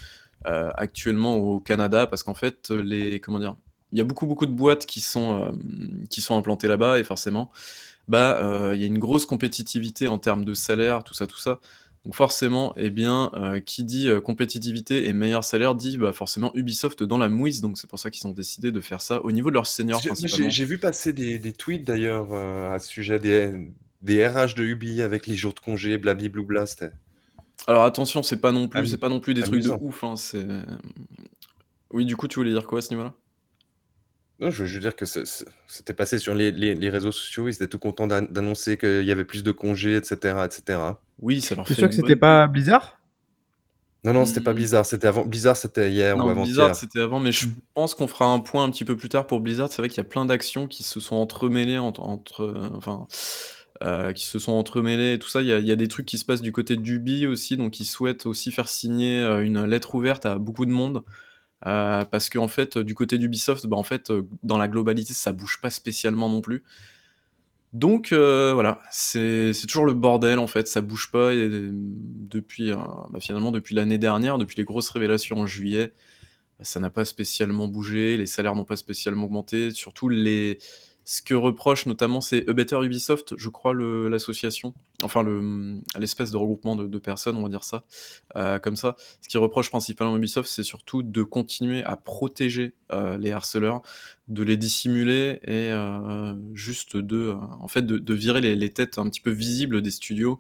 actuellement 0.45 1.37
au 1.37 1.61
Canada, 1.61 2.07
parce 2.07 2.23
qu'en 2.23 2.35
fait, 2.35 2.71
les 2.71 3.21
comment 3.21 3.39
dire, 3.39 3.57
il 3.93 3.99
y 3.99 4.01
a 4.01 4.05
beaucoup 4.05 4.27
beaucoup 4.27 4.47
de 4.47 4.53
boîtes 4.53 4.87
qui 4.87 5.01
sont 5.01 5.53
qui 6.11 6.21
sont 6.21 6.37
implantées 6.37 6.67
là-bas 6.69 6.99
et 6.99 7.05
forcément, 7.05 7.53
bah, 8.09 8.73
il 8.75 8.81
y 8.81 8.85
a 8.85 8.87
une 8.87 8.99
grosse 8.99 9.25
compétitivité 9.25 10.09
en 10.09 10.19
termes 10.19 10.45
de 10.45 10.55
salaire, 10.55 11.05
tout 11.05 11.15
ça, 11.15 11.29
tout 11.29 11.39
ça. 11.39 11.61
Donc 12.05 12.15
forcément, 12.15 12.73
eh 12.77 12.89
bien, 12.89 13.31
euh, 13.35 13.61
qui 13.61 13.85
dit 13.85 14.09
euh, 14.09 14.23
compétitivité 14.23 15.07
et 15.07 15.13
meilleur 15.13 15.45
salaire 15.45 15.75
dit 15.75 15.99
bah, 15.99 16.15
forcément 16.15 16.51
Ubisoft 16.55 17.03
dans 17.03 17.19
la 17.19 17.29
mouise. 17.29 17.61
Donc 17.61 17.77
c'est 17.77 17.89
pour 17.89 17.99
ça 17.99 18.11
qu'ils 18.11 18.27
ont 18.27 18.33
décidé 18.33 18.73
de 18.73 18.81
faire 18.81 19.03
ça 19.03 19.23
au 19.23 19.33
niveau 19.33 19.51
de 19.51 19.55
leurs 19.55 19.67
seniors 19.67 20.01
J'ai 20.25 20.65
vu 20.65 20.79
passer 20.79 21.13
des, 21.13 21.53
tweets 21.53 21.87
d'ailleurs 21.87 22.29
euh, 22.33 22.73
à 22.73 22.79
ce 22.79 22.89
sujet 22.89 23.19
des, 23.19 23.53
des, 24.01 24.27
RH 24.27 24.55
de 24.55 24.65
Ubi 24.65 25.03
avec 25.03 25.27
les 25.27 25.37
jours 25.37 25.53
de 25.53 25.61
congé, 25.61 25.99
blabli 25.99 26.33
c'était. 26.67 26.91
Alors 27.67 27.85
attention, 27.85 28.23
c'est 28.23 28.41
pas 28.41 28.53
non 28.53 28.67
plus, 28.67 28.87
c'est 28.87 28.97
pas 28.97 29.11
non 29.11 29.21
plus 29.21 29.35
des 29.35 29.43
trucs 29.43 29.63
de 29.63 29.69
ouf. 29.69 30.03
Hein, 30.03 30.15
oui, 31.93 32.07
du 32.07 32.17
coup, 32.17 32.29
tu 32.29 32.39
voulais 32.39 32.53
dire 32.53 32.67
quoi 32.67 32.79
à 32.79 32.83
ce 32.83 32.91
niveau-là? 32.91 33.13
Non, 34.41 34.51
je 34.51 34.65
veux 34.65 34.81
dire 34.81 34.97
que 34.97 35.05
c'était 35.05 35.93
passé 35.93 36.19
sur 36.19 36.35
les, 36.35 36.51
réseaux 36.89 37.13
sociaux, 37.13 37.49
ils 37.49 37.53
étaient 37.53 37.69
tout 37.69 37.79
contents 37.79 38.07
d'annoncer 38.07 38.79
qu'il 38.79 39.05
y 39.05 39.13
avait 39.13 39.27
plus 39.27 39.43
de 39.43 39.53
congés, 39.53 39.97
etc., 39.97 40.47
etc. 40.47 40.79
Oui, 41.21 41.41
ça 41.41 41.55
leur 41.55 41.67
fait 41.67 41.75
sûr 41.75 41.89
que 41.89 41.95
c'était 41.95 42.17
pas 42.17 42.47
Blizzard? 42.47 43.01
Non, 44.03 44.15
non, 44.15 44.25
c'était 44.25 44.41
pas 44.41 44.53
mmh. 44.53 44.57
Blizzard, 44.57 44.87
c'était 44.87 45.07
avant. 45.09 45.27
Blizzard, 45.27 45.57
c'était 45.57 45.91
hier 45.91 46.17
ou 46.17 46.29
avant 46.29 46.43
Blizzard, 46.43 46.75
c'était 46.75 47.01
avant, 47.01 47.21
mais 47.21 47.33
je 47.33 47.49
pense 47.75 47.95
qu'on 47.95 48.07
fera 48.07 48.27
un 48.27 48.41
point 48.41 48.65
un 48.65 48.71
petit 48.71 48.87
peu 48.87 48.97
plus 48.97 49.11
tard 49.11 49.27
pour 49.27 49.41
Blizzard. 49.41 49.69
C'est 49.71 49.83
vrai 49.83 49.91
qu'il 49.91 49.99
y 49.99 50.01
a 50.01 50.09
plein 50.09 50.25
d'actions 50.25 50.67
qui 50.67 50.83
se 50.85 51.01
sont 51.01 51.17
entremêlées 51.17 51.77
entre, 51.77 52.43
euh, 52.43 52.71
enfin, 52.75 53.07
euh, 53.83 54.13
qui 54.15 54.25
se 54.25 54.39
sont 54.39 54.53
entremêlées 54.53 55.15
et 55.15 55.19
tout 55.19 55.29
ça. 55.29 55.43
Il 55.43 55.49
y, 55.49 55.73
a, 55.73 55.77
des 55.77 55.89
trucs 55.89 56.07
qui 56.07 56.17
se 56.17 56.25
passent 56.25 56.41
du 56.41 56.53
côté 56.53 56.77
d'Ubi 56.77 57.27
aussi, 57.27 57.59
donc 57.59 57.79
ils 57.79 57.85
souhaitent 57.85 58.25
aussi 58.25 58.53
faire 58.53 58.69
signer 58.69 59.21
euh, 59.21 59.45
une 59.45 59.67
lettre 59.67 59.95
ouverte 59.95 60.25
à 60.25 60.39
beaucoup 60.39 60.65
de 60.65 60.73
monde. 60.73 61.03
parce 61.63 62.31
qu'en 62.31 62.49
fait, 62.49 62.79
du 62.79 62.95
côté 62.95 63.19
d'Ubisoft, 63.19 63.67
bah, 63.67 63.77
en 63.77 63.83
fait, 63.83 64.11
dans 64.43 64.57
la 64.57 64.67
globalité, 64.69 65.13
ça 65.13 65.33
bouge 65.33 65.61
pas 65.61 65.69
spécialement 65.69 66.31
non 66.31 66.41
plus. 66.41 66.65
Donc 67.73 68.11
euh, 68.13 68.53
voilà, 68.53 68.81
c'est 68.91 69.53
toujours 69.69 69.85
le 69.85 69.95
bordel 69.95 70.41
en 70.41 70.49
fait, 70.49 70.67
ça 70.67 70.81
bouge 70.81 71.11
pas 71.13 71.33
et 71.33 71.49
depuis, 71.51 72.73
euh, 72.73 72.77
bah, 73.11 73.21
finalement 73.21 73.53
depuis 73.53 73.77
l'année 73.77 73.99
dernière, 73.99 74.39
depuis 74.39 74.57
les 74.57 74.65
grosses 74.65 74.91
révélations 74.91 75.39
en 75.39 75.47
juillet, 75.47 75.93
ça 76.61 76.81
n'a 76.81 76.91
pas 76.91 77.05
spécialement 77.05 77.69
bougé, 77.69 78.17
les 78.17 78.27
salaires 78.27 78.57
n'ont 78.57 78.65
pas 78.65 78.77
spécialement 78.77 79.27
augmenté, 79.27 79.71
surtout 79.71 80.09
les 80.09 80.59
ce 81.11 81.23
que 81.23 81.35
reproche 81.35 81.87
notamment, 81.87 82.21
c'est 82.21 82.49
A 82.49 82.53
Better 82.53 82.79
Ubisoft, 82.85 83.35
je 83.37 83.49
crois, 83.49 83.75
l'association, 83.75 84.75
enfin 85.03 85.25
l'espèce 85.99 86.31
de 86.31 86.37
regroupement 86.37 86.77
de, 86.77 86.99
personnes, 86.99 87.37
on 87.37 87.43
va 87.43 87.49
dire 87.49 87.65
ça, 87.65 87.83
euh, 88.37 88.61
comme 88.61 88.77
ça. 88.77 88.95
Ce 89.21 89.29
qui 89.29 89.37
reproche 89.37 89.71
principalement 89.71 90.17
Ubisoft, 90.17 90.49
c'est 90.49 90.63
surtout 90.63 91.03
de 91.03 91.25
continuer 91.25 91.83
à 91.83 91.97
protéger 91.97 92.75
euh, 92.93 93.19
les 93.19 93.33
harceleurs, 93.33 93.83
de 94.29 94.45
les 94.45 94.57
dissimuler 94.57 95.41
et 95.43 95.73
euh, 95.73 96.33
juste 96.55 96.97
de, 96.97 97.35
en 97.61 97.67
fait, 97.67 97.85
de, 97.85 98.15
virer 98.15 98.41
les, 98.41 98.73
têtes 98.73 98.99
un 98.99 99.11
petit 99.11 99.21
peu 99.21 99.33
visibles 99.33 99.83
des 99.83 99.91
studios, 99.91 100.39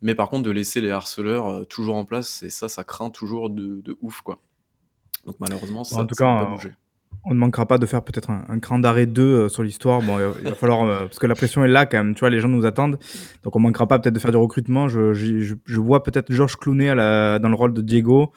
mais 0.00 0.14
par 0.14 0.30
contre 0.30 0.44
de 0.44 0.52
laisser 0.52 0.80
les 0.80 0.92
harceleurs 0.92 1.66
toujours 1.66 1.96
en 1.96 2.04
place. 2.04 2.44
Et 2.44 2.50
ça, 2.50 2.68
ça 2.68 2.84
craint 2.84 3.10
toujours 3.10 3.50
de, 3.50 3.98
ouf, 4.00 4.20
quoi. 4.20 4.38
Donc 5.26 5.40
malheureusement, 5.40 5.82
ça, 5.82 5.96
en 5.96 6.06
tout 6.06 6.14
cas, 6.14 6.44
pas 6.44 6.44
bouger 6.44 6.70
on 7.24 7.34
ne 7.34 7.38
manquera 7.38 7.66
pas 7.66 7.78
de 7.78 7.86
faire 7.86 8.02
peut-être 8.02 8.30
un, 8.30 8.58
cran 8.58 8.78
d'arrêt 8.78 9.06
2 9.06 9.22
euh, 9.22 9.48
sur 9.48 9.62
l'histoire. 9.62 10.02
Bon, 10.02 10.18
il 10.18 10.48
va 10.48 10.54
falloir, 10.54 10.84
euh, 10.84 11.00
parce 11.00 11.18
que 11.18 11.26
la 11.26 11.34
pression 11.34 11.64
est 11.64 11.68
là 11.68 11.86
quand 11.86 11.98
même, 11.98 12.14
tu 12.14 12.20
vois, 12.20 12.30
les 12.30 12.40
gens 12.40 12.48
nous 12.48 12.66
attendent. 12.66 12.98
Donc 13.42 13.56
on 13.56 13.58
ne 13.58 13.64
manquera 13.64 13.86
pas 13.86 13.98
peut-être 13.98 14.14
de 14.14 14.18
faire 14.18 14.30
du 14.30 14.36
recrutement. 14.36 14.88
Je, 14.88 15.78
vois 15.80 16.02
peut-être 16.02 16.32
Georges 16.32 16.56
Clooney 16.56 16.88
dans 16.94 17.48
le 17.48 17.54
rôle 17.54 17.72
de 17.72 17.82
Diego. 17.82 18.32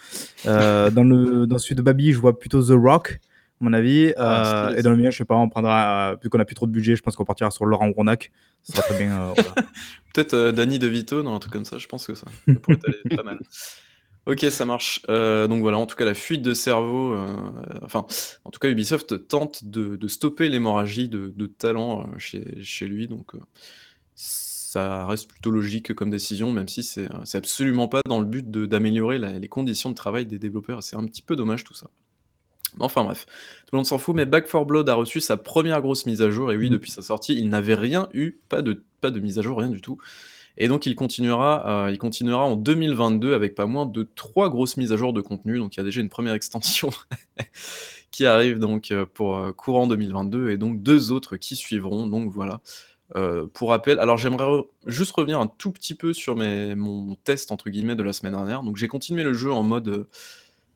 Euh, 0.46 0.90
dans, 0.92 1.04
le, 1.04 1.48
dans 1.48 1.58
celui 1.58 1.76
de 1.76 1.82
Babi, 1.82 2.14
je 2.14 2.20
vois 2.20 2.38
plutôt 2.40 2.62
The 2.64 2.80
Rock, 2.80 3.20
à 3.62 3.64
mon 3.64 3.74
avis. 3.74 4.14
Ah, 4.18 4.72
et 4.78 4.82
dans 4.82 4.92
le 4.92 4.98
mien, 4.98 5.10
je 5.10 5.18
sais 5.18 5.26
pas, 5.26 5.36
on 5.36 5.50
prendra, 5.50 6.16
vu 6.24 6.30
qu'on 6.30 6.40
a 6.40 6.46
plus 6.46 6.56
trop 6.56 6.68
de 6.68 6.72
budget, 6.72 6.96
je 6.96 7.02
pense 7.02 7.16
qu'on 7.16 7.26
partira 7.26 7.52
sur 7.52 7.66
Laurent 7.66 7.92
Ronac. 7.92 8.32
Ça 8.64 8.74
sera 8.74 8.88
très 8.88 8.98
bien. 8.98 9.34
peut-être 10.14 10.52
Danny 10.52 10.80
DeVito, 10.80 11.24
dans 11.24 11.36
un 11.36 11.40
truc 11.40 11.54
comme 11.54 11.66
ça, 11.66 11.78
je 11.78 11.88
pense 11.88 12.08
que 12.08 12.16
ça, 12.16 12.26
ça 12.48 12.54
pourrait 12.56 12.78
être 13.06 13.16
pas 13.16 13.24
mal. 13.24 13.40
Ok, 14.28 14.46
ça 14.52 14.66
marche. 14.66 15.02
Euh, 15.08 15.48
donc 15.48 15.62
voilà, 15.62 15.78
en 15.78 15.86
tout 15.86 15.96
cas, 15.96 16.04
la 16.04 16.14
fuite 16.14 16.42
de 16.42 16.54
cerveau, 16.54 17.14
euh, 17.14 17.34
enfin, 17.82 18.06
en 18.44 18.52
tout 18.52 18.60
cas, 18.60 18.68
Ubisoft 18.68 19.26
tente 19.30 19.64
de, 19.64 20.06
stopper 20.10 20.50
l'hémorragie 20.50 21.08
de, 21.08 21.46
talent 21.48 22.02
euh, 22.02 22.18
chez, 22.18 22.88
lui, 22.88 23.08
donc 23.08 23.32
ça 24.16 25.06
reste 25.08 25.30
plutôt 25.30 25.50
logique 25.50 25.94
comme 25.94 26.10
décision, 26.10 26.52
même 26.52 26.68
si 26.68 26.84
c'est 26.84 27.08
absolument 27.36 27.88
pas 27.88 28.02
dans 28.06 28.20
le 28.20 28.26
but 28.26 28.52
d'améliorer 28.52 29.18
les 29.18 29.48
conditions 29.48 29.92
de 29.92 29.96
travail 29.96 30.26
des 30.26 30.40
développeurs. 30.40 30.84
C'est 30.84 30.98
un 30.98 31.06
petit 31.06 31.22
peu 31.22 31.38
dommage 31.38 31.64
tout 31.64 31.74
ça. 31.74 31.90
Enfin 32.80 33.06
bref, 33.06 33.26
tout 33.66 33.74
le 33.74 33.78
monde 33.78 33.86
s'en 33.86 33.98
fout, 33.98 34.14
mais 34.14 34.26
Back 34.26 34.52
4 34.52 34.66
Blood 34.66 34.90
a 34.90 34.94
reçu 34.94 35.22
sa 35.22 35.38
première 35.38 35.82
grosse 35.82 36.06
mise 36.06 36.22
à 36.22 36.30
jour, 36.30 36.52
et 36.52 36.58
oui, 36.58 36.68
mmh. 36.68 36.74
depuis 36.74 36.92
sa 36.92 37.02
sortie, 37.02 37.34
il 37.34 37.48
n'avait 37.48 37.76
rien 37.76 38.10
eu, 38.14 38.42
pas 38.50 38.62
de, 38.62 38.84
pas 39.00 39.10
de 39.10 39.22
mise 39.22 39.40
à 39.40 39.42
jour, 39.42 39.58
rien 39.58 39.70
du 39.70 39.80
tout. 39.80 39.98
Et 40.58 40.68
donc 40.68 40.86
il 40.86 40.96
continuera, 40.96 41.86
euh, 41.86 41.92
il 41.92 41.98
continuera 41.98 42.44
en 42.44 42.56
2022 42.56 43.34
avec 43.34 43.54
pas 43.56 43.68
moins 43.68 43.86
de 43.86 44.08
trois 44.16 44.50
grosses 44.50 44.78
mises 44.78 44.92
à 44.92 44.98
jour 44.98 45.14
de 45.14 45.22
contenu. 45.22 45.60
Donc 45.60 45.76
il 45.76 45.80
y 45.80 45.82
a 45.82 45.84
déjà 45.84 46.02
une 46.02 46.10
première 46.10 46.34
extension 46.34 46.90
qui 48.12 48.26
arrive 48.26 48.58
donc 48.60 48.92
euh, 48.92 49.06
pour 49.06 49.38
euh, 49.38 49.52
courant 49.52 49.88
2022 49.88 50.50
et 50.50 50.58
donc 50.58 50.82
deux 50.82 51.12
autres 51.12 51.38
qui 51.38 51.56
suivront. 51.56 52.08
Donc 52.08 52.32
voilà. 52.32 52.62
pour 53.54 53.70
rappel, 53.70 54.00
alors 54.00 54.18
j'aimerais 54.18 54.64
juste 54.88 55.12
revenir 55.12 55.40
un 55.40 55.48
tout 55.48 55.72
petit 55.72 55.96
peu 55.96 56.14
sur 56.14 56.36
mes, 56.36 56.76
mon 56.76 57.16
test 57.16 57.52
entre 57.52 57.70
guillemets 57.70 57.96
de 57.96 58.04
la 58.04 58.14
semaine 58.14 58.34
dernière. 58.34 58.64
Donc 58.64 58.78
j'ai 58.78 58.88
continué 58.88 59.24
le 59.24 59.34
jeu 59.34 59.52
en 59.52 59.64
mode, 59.64 60.08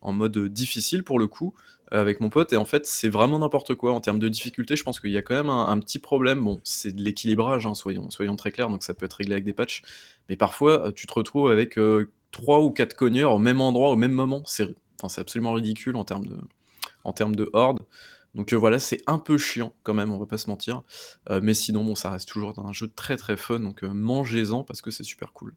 en 0.02 0.14
mode 0.14 0.38
difficile 0.48 1.04
pour 1.04 1.20
le 1.20 1.28
coup 1.28 1.56
avec 1.92 2.22
mon 2.22 2.30
pote 2.30 2.54
et 2.54 2.58
en 2.58 2.66
fait 2.66 2.86
c'est 2.86 3.10
vraiment 3.10 3.40
n'importe 3.40 3.76
quoi 3.76 3.94
en 3.94 4.02
termes 4.02 4.20
de 4.20 4.30
difficulté. 4.30 4.76
Je 4.76 4.84
pense 4.84 5.00
qu'il 5.00 5.12
y 5.12 5.18
a 5.18 5.22
quand 5.22 5.36
même 5.36 5.50
un, 5.50 5.80
petit 5.80 6.00
problème. 6.00 6.44
Bon, 6.44 6.62
c'est 6.64 6.96
de 6.96 7.02
l'équilibrage, 7.02 7.66
hein, 7.66 7.74
soyons, 7.74 8.08
très 8.38 8.52
clairs, 8.52 8.70
donc 8.70 8.84
ça 8.84 8.94
peut 8.94 9.06
être 9.06 9.14
réglé 9.14 9.34
avec 9.34 9.44
des 9.44 9.54
patchs. 9.54 9.82
Mais 10.30 10.36
parfois 10.38 10.88
euh, 10.88 10.92
tu 10.92 11.08
te 11.08 11.14
retrouves 11.14 11.52
avec 11.52 11.78
euh, 11.78 12.10
trois 12.32 12.62
ou 12.62 12.72
quatre 12.72 12.96
cogneurs 12.96 13.34
au 13.34 13.40
même 13.40 13.62
endroit 13.62 13.90
au 13.90 13.96
même 13.96 14.14
moment. 14.14 14.44
C'est 14.46 14.76
absolument 15.18 15.54
ridicule 15.54 15.96
en 15.96 16.06
termes 16.06 16.26
de, 16.26 16.38
en 17.04 17.14
termes 17.14 17.36
de 17.36 17.50
horde. 17.54 17.80
Donc 18.36 18.54
euh, 18.54 18.56
voilà, 18.56 18.80
c'est 18.80 19.02
un 19.08 19.20
peu 19.20 19.38
chiant 19.38 19.74
quand 19.84 19.94
même, 19.94 20.12
on 20.12 20.18
va 20.18 20.26
pas 20.26 20.38
se 20.38 20.50
mentir. 20.50 20.84
mais 21.42 21.54
sinon, 21.54 21.84
bon, 21.84 21.96
ça 21.96 22.10
reste 22.10 22.30
toujours 22.30 22.58
un 22.58 22.74
jeu 22.74 22.88
très 22.88 23.18
très 23.18 23.36
fun, 23.36 23.60
donc 23.60 23.84
mangez-en 23.84 24.64
parce 24.64 24.82
que 24.82 24.92
c'est 24.92 25.04
super 25.04 25.34
cool. 25.34 25.54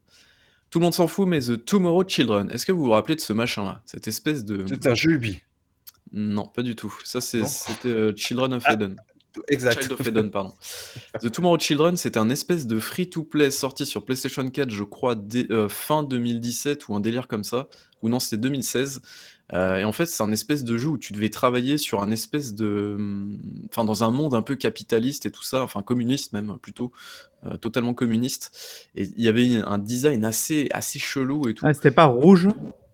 Tout 0.69 0.79
le 0.79 0.83
monde 0.83 0.93
s'en 0.93 1.07
fout, 1.07 1.27
mais 1.27 1.39
The 1.39 1.63
Tomorrow 1.63 2.03
Children, 2.05 2.49
est-ce 2.51 2.65
que 2.65 2.73
vous 2.73 2.83
vous 2.83 2.91
rappelez 2.91 3.15
de 3.15 3.21
ce 3.21 3.31
machin-là? 3.31 3.81
Cette 3.85 4.09
espèce 4.09 4.43
de. 4.43 4.65
C'est 4.67 4.87
un 4.87 4.95
jeu 4.95 5.11
Ubi. 5.11 5.41
Non, 6.11 6.47
pas 6.47 6.61
du 6.61 6.75
tout. 6.75 6.93
Ça, 7.03 7.21
c'était 7.21 7.89
euh, 7.89 8.13
Children 8.15 8.53
of 8.53 8.63
ah, 8.65 8.73
Eden. 8.73 8.95
exact. 9.47 9.81
Child 9.81 9.91
of 9.93 10.07
Eden, 10.07 10.31
pardon. 10.31 10.53
The 11.21 11.31
Tomorrow 11.31 11.59
Children, 11.59 11.97
c'était 11.97 12.19
un 12.19 12.29
espèce 12.29 12.67
de 12.67 12.79
free-to-play 12.79 13.51
sorti 13.51 13.85
sur 13.85 14.05
PlayStation 14.05 14.49
4, 14.49 14.69
je 14.69 14.83
crois, 14.83 15.15
euh, 15.51 15.69
fin 15.69 16.03
2017 16.03 16.87
ou 16.87 16.95
un 16.95 16.99
délire 16.99 17.27
comme 17.27 17.43
ça. 17.43 17.67
Ou 18.01 18.09
non, 18.09 18.19
c'était 18.19 18.37
2016. 18.37 19.01
Euh, 19.53 19.77
et 19.77 19.83
en 19.83 19.91
fait, 19.91 20.05
c'est 20.07 20.23
un 20.23 20.31
espèce 20.31 20.63
de 20.63 20.77
jeu 20.77 20.87
où 20.89 20.97
tu 20.97 21.13
devais 21.13 21.29
travailler 21.29 21.77
sur 21.77 22.01
un 22.01 22.11
espèce 22.11 22.53
de. 22.53 22.95
Hum, 22.97 23.37
enfin, 23.69 23.83
dans 23.83 24.03
un 24.03 24.11
monde 24.11 24.33
un 24.35 24.41
peu 24.41 24.55
capitaliste 24.55 25.25
et 25.25 25.31
tout 25.31 25.43
ça, 25.43 25.63
enfin 25.63 25.81
communiste 25.81 26.33
même, 26.33 26.57
plutôt. 26.61 26.91
totalement 27.61 27.93
communiste. 27.93 28.87
Et 28.95 29.03
il 29.03 29.23
y 29.23 29.27
avait 29.27 29.57
un 29.57 29.77
design 29.77 30.23
assez, 30.25 30.67
assez 30.71 30.97
chelou 30.97 31.47
et 31.47 31.53
tout. 31.53 31.65
Ah, 31.67 31.73
c'était 31.73 31.91
pas 31.91 32.05
rouge? 32.05 32.47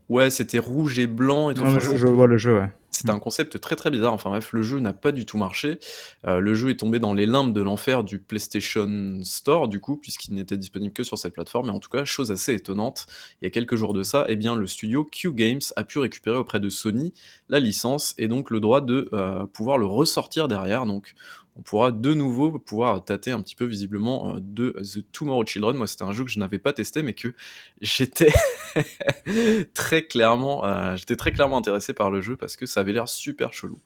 Ouais, 0.10 0.30
c'était 0.30 0.60
rouge 0.60 1.00
et 1.00 1.08
blanc 1.08 1.51
et 1.51 1.53
tout. 1.53 1.63
je, 1.80 2.08
vois 2.08 2.27
le 2.27 2.38
jeu, 2.38 2.60
ouais. 2.60 2.70
C'était 2.93 3.12
un 3.12 3.19
concept 3.19 3.60
très, 3.62 3.77
très 3.77 3.89
bizarre. 3.89 4.13
Enfin 4.13 4.29
bref, 4.29 4.51
le 4.51 4.62
jeu 4.63 4.79
n'a 4.79 4.91
pas 4.91 5.13
du 5.13 5.25
tout 5.25 5.38
marché. 5.38 5.79
Heu, 6.27 6.39
le 6.41 6.53
jeu 6.55 6.69
est 6.71 6.75
tombé 6.75 7.00
dans 7.00 7.13
les 7.13 7.25
limbes 7.25 7.53
de 7.53 7.62
l'enfer 7.62 8.03
du 8.03 8.19
PlayStation 8.19 9.19
Store, 9.24 9.69
du 9.69 9.79
coup, 9.79 9.95
puisqu'il 9.95 10.33
n'était 10.36 10.57
disponible 10.57 10.91
que 10.93 11.03
sur 11.03 11.17
cette 11.17 11.33
plateforme 11.33 11.67
et 11.69 11.71
en 11.71 11.79
tout 11.79 11.89
cas, 11.89 12.03
chose 12.03 12.31
assez 12.31 12.53
étonnante, 12.53 13.05
il 13.41 13.45
y 13.45 13.48
a 13.48 13.50
quelques 13.50 13.77
jours 13.77 13.93
de 13.93 14.03
ça, 14.03 14.25
eh 14.27 14.36
bien, 14.36 14.55
le 14.55 14.67
studio 14.67 15.05
Q 15.05 15.31
Games 15.33 15.62
a 15.77 15.86
pu 15.86 16.00
récupérer 16.00 16.36
auprès 16.38 16.60
de 16.60 16.69
Sony 16.69 17.13
la 17.48 17.60
licence 17.62 18.13
et 18.17 18.27
donc 18.27 18.50
le 18.51 18.60
droit 18.60 18.81
de, 18.81 19.07
heu, 19.13 19.48
pouvoir 19.53 19.77
le 19.77 19.86
ressortir 19.86 20.50
derrière. 20.50 20.86
Donc 20.86 21.13
on 21.57 21.62
pourra 21.63 21.91
de 21.91 22.13
nouveau 22.13 22.57
pouvoir 22.60 23.03
tâter 23.03 23.31
un 23.31 23.41
petit 23.41 23.55
peu 23.55 23.65
visiblement, 23.65 24.36
heu, 24.36 24.39
de 24.41 24.71
The 24.81 25.12
Tomorrow 25.12 25.45
Children. 25.45 25.75
Moi, 25.77 25.88
c'était 25.88 26.03
un 26.03 26.13
jeu 26.13 26.24
que 26.24 26.29
je 26.31 26.39
n'avais 26.39 26.60
pas 26.60 26.71
testé, 26.74 27.03
mais 27.03 27.13
que 27.13 27.33
j'étais 27.81 28.31
très 29.74 30.03
clairement, 30.07 30.63
j'étais 30.95 31.15
très 31.15 31.31
clairement 31.31 31.57
intéressé 31.57 31.93
par 31.93 32.10
le 32.12 32.21
jeu 32.21 32.36
parce 32.38 32.55
que 32.55 32.65
ça 32.65 32.81
avait 32.82 32.94
l'air 32.94 33.08
super 33.08 33.54
chelou. 33.54 33.80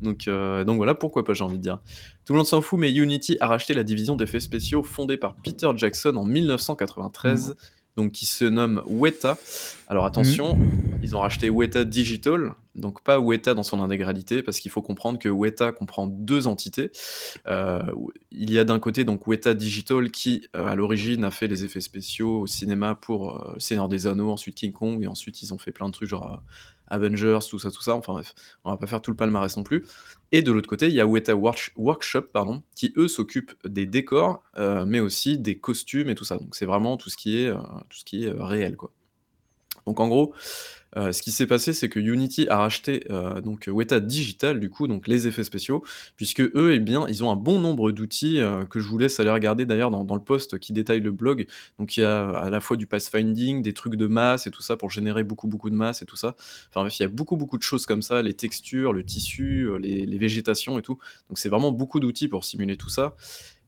Donc 0.00 0.28
heu, 0.28 0.64
donc 0.64 0.76
voilà, 0.76 0.94
pourquoi 0.94 1.24
pas, 1.24 1.34
j'ai 1.34 1.44
envie 1.44 1.58
de 1.58 1.62
dire. 1.62 1.80
Tout 2.24 2.32
le 2.32 2.38
monde 2.38 2.46
s'en 2.46 2.60
fout, 2.60 2.78
mais 2.78 2.92
Unity 2.92 3.36
a 3.40 3.46
racheté 3.46 3.74
la 3.74 3.84
division 3.84 4.16
d'effets 4.16 4.40
spéciaux 4.40 4.82
fondée 4.82 5.16
par 5.16 5.34
Peter 5.34 5.70
Jackson 5.76 6.16
en 6.16 6.24
1993, 6.24 7.56
donc 7.96 8.12
qui 8.12 8.26
se 8.26 8.44
nomme 8.44 8.82
Weta. 8.86 9.38
Alors 9.88 10.04
attention, 10.04 10.58
ils 11.02 11.14
ont 11.14 11.20
racheté 11.20 11.50
Weta 11.50 11.84
Digital, 11.84 12.52
donc 12.74 13.02
pas 13.02 13.20
Weta 13.20 13.54
dans 13.54 13.62
son 13.62 13.80
intégralité, 13.80 14.42
parce 14.42 14.60
qu'il 14.60 14.70
faut 14.70 14.82
comprendre 14.82 15.18
que 15.18 15.28
Weta 15.28 15.72
comprend 15.72 16.06
deux 16.06 16.46
entités. 16.46 16.90
Euh, 17.46 17.82
il 18.30 18.52
y 18.52 18.58
a 18.58 18.64
d'un 18.64 18.78
côté 18.80 19.04
donc 19.04 19.26
Weta 19.26 19.54
Digital 19.54 20.10
qui, 20.10 20.48
euh, 20.54 20.66
à 20.66 20.74
l'origine, 20.74 21.24
a 21.24 21.30
fait 21.30 21.48
les 21.48 21.64
effets 21.64 21.80
spéciaux 21.80 22.40
au 22.40 22.46
cinéma 22.46 22.94
pour 22.94 23.36
euh, 23.36 23.58
Seigneur 23.58 23.88
des 23.88 24.06
Anneaux, 24.06 24.30
ensuite 24.30 24.56
King 24.56 24.72
Kong, 24.72 25.02
et 25.02 25.06
ensuite 25.06 25.42
ils 25.42 25.54
ont 25.54 25.58
fait 25.58 25.72
plein 25.72 25.86
de 25.86 25.92
trucs 25.92 26.08
genre 26.08 26.32
euh, 26.32 26.36
Avengers, 26.88 27.40
tout 27.48 27.58
ça, 27.58 27.70
tout 27.70 27.82
ça. 27.82 27.94
Enfin 27.94 28.12
bref, 28.12 28.34
on 28.64 28.70
va 28.70 28.76
pas 28.76 28.86
faire 28.86 29.00
tout 29.02 29.10
le 29.10 29.16
palmarès 29.16 29.56
non 29.56 29.62
plus. 29.62 29.84
Et 30.32 30.42
de 30.42 30.52
l'autre 30.52 30.68
côté, 30.68 30.88
il 30.88 30.94
y 30.94 31.00
a 31.00 31.06
Weta 31.06 31.34
Work- 31.34 31.72
Workshop, 31.76 32.22
pardon, 32.32 32.62
qui 32.74 32.92
eux 32.96 33.08
s'occupent 33.08 33.54
des 33.66 33.86
décors, 33.86 34.42
euh, 34.58 34.84
mais 34.86 35.00
aussi 35.00 35.38
des 35.38 35.58
costumes 35.58 36.08
et 36.08 36.14
tout 36.14 36.24
ça. 36.24 36.36
Donc 36.36 36.54
c'est 36.54 36.66
vraiment 36.66 36.96
tout 36.96 37.10
ce 37.10 37.16
qui 37.16 37.42
est, 37.42 37.48
euh, 37.48 37.58
tout 37.88 37.98
ce 37.98 38.04
qui 38.04 38.24
est 38.24 38.28
euh, 38.28 38.44
réel, 38.44 38.76
quoi. 38.76 38.92
Donc 39.86 40.00
en 40.00 40.08
gros, 40.08 40.34
euh, 40.96 41.12
ce 41.12 41.22
qui 41.22 41.30
s'est 41.30 41.46
passé, 41.46 41.72
c'est 41.72 41.88
que 41.88 42.00
Unity 42.00 42.48
a 42.48 42.58
racheté 42.58 43.04
euh, 43.10 43.40
Weta 43.66 44.00
Digital, 44.00 44.60
du 44.60 44.70
coup, 44.70 44.86
donc 44.88 45.08
les 45.08 45.26
effets 45.26 45.44
spéciaux, 45.44 45.84
puisque 46.16 46.40
eux, 46.40 46.72
eh 46.74 46.78
bien, 46.78 47.06
ils 47.08 47.22
ont 47.22 47.30
un 47.30 47.36
bon 47.36 47.60
nombre 47.60 47.92
d'outils 47.92 48.40
euh, 48.40 48.64
que 48.64 48.80
je 48.80 48.88
vous 48.88 48.98
laisse 48.98 49.20
aller 49.20 49.30
regarder 49.30 49.66
d'ailleurs 49.66 49.90
dans, 49.90 50.16
le 50.16 50.22
post 50.22 50.58
qui 50.58 50.72
détaille 50.72 51.00
le 51.00 51.10
blog. 51.12 51.46
Donc 51.78 51.96
il 51.96 52.00
y 52.00 52.04
a 52.04 52.30
à 52.30 52.48
la 52.48 52.60
fois 52.60 52.76
du 52.76 52.86
pathfinding, 52.86 53.62
des 53.62 53.74
trucs 53.74 53.96
de 53.96 54.06
masse 54.06 54.46
et 54.46 54.50
tout 54.50 54.62
ça 54.62 54.76
pour 54.76 54.90
générer 54.90 55.24
beaucoup 55.24 55.46
beaucoup 55.46 55.68
de 55.68 55.74
masse 55.74 56.00
et 56.00 56.06
tout 56.06 56.16
ça. 56.16 56.36
Enfin 56.70 56.80
bref, 56.80 56.98
il 56.98 57.02
y 57.02 57.04
a 57.04 57.08
beaucoup 57.08 57.36
beaucoup 57.36 57.58
de 57.58 57.62
choses 57.62 57.84
comme 57.84 58.00
ça, 58.00 58.22
les 58.22 58.34
textures, 58.34 58.92
le 58.94 59.04
tissu, 59.04 59.68
les, 59.78 60.18
végétations 60.18 60.78
et 60.78 60.82
tout. 60.82 60.98
Donc 61.28 61.38
c'est 61.38 61.50
vraiment 61.50 61.72
beaucoup 61.72 62.00
d'outils 62.00 62.28
pour 62.28 62.44
simuler 62.44 62.76
tout 62.76 62.88
ça. 62.88 63.14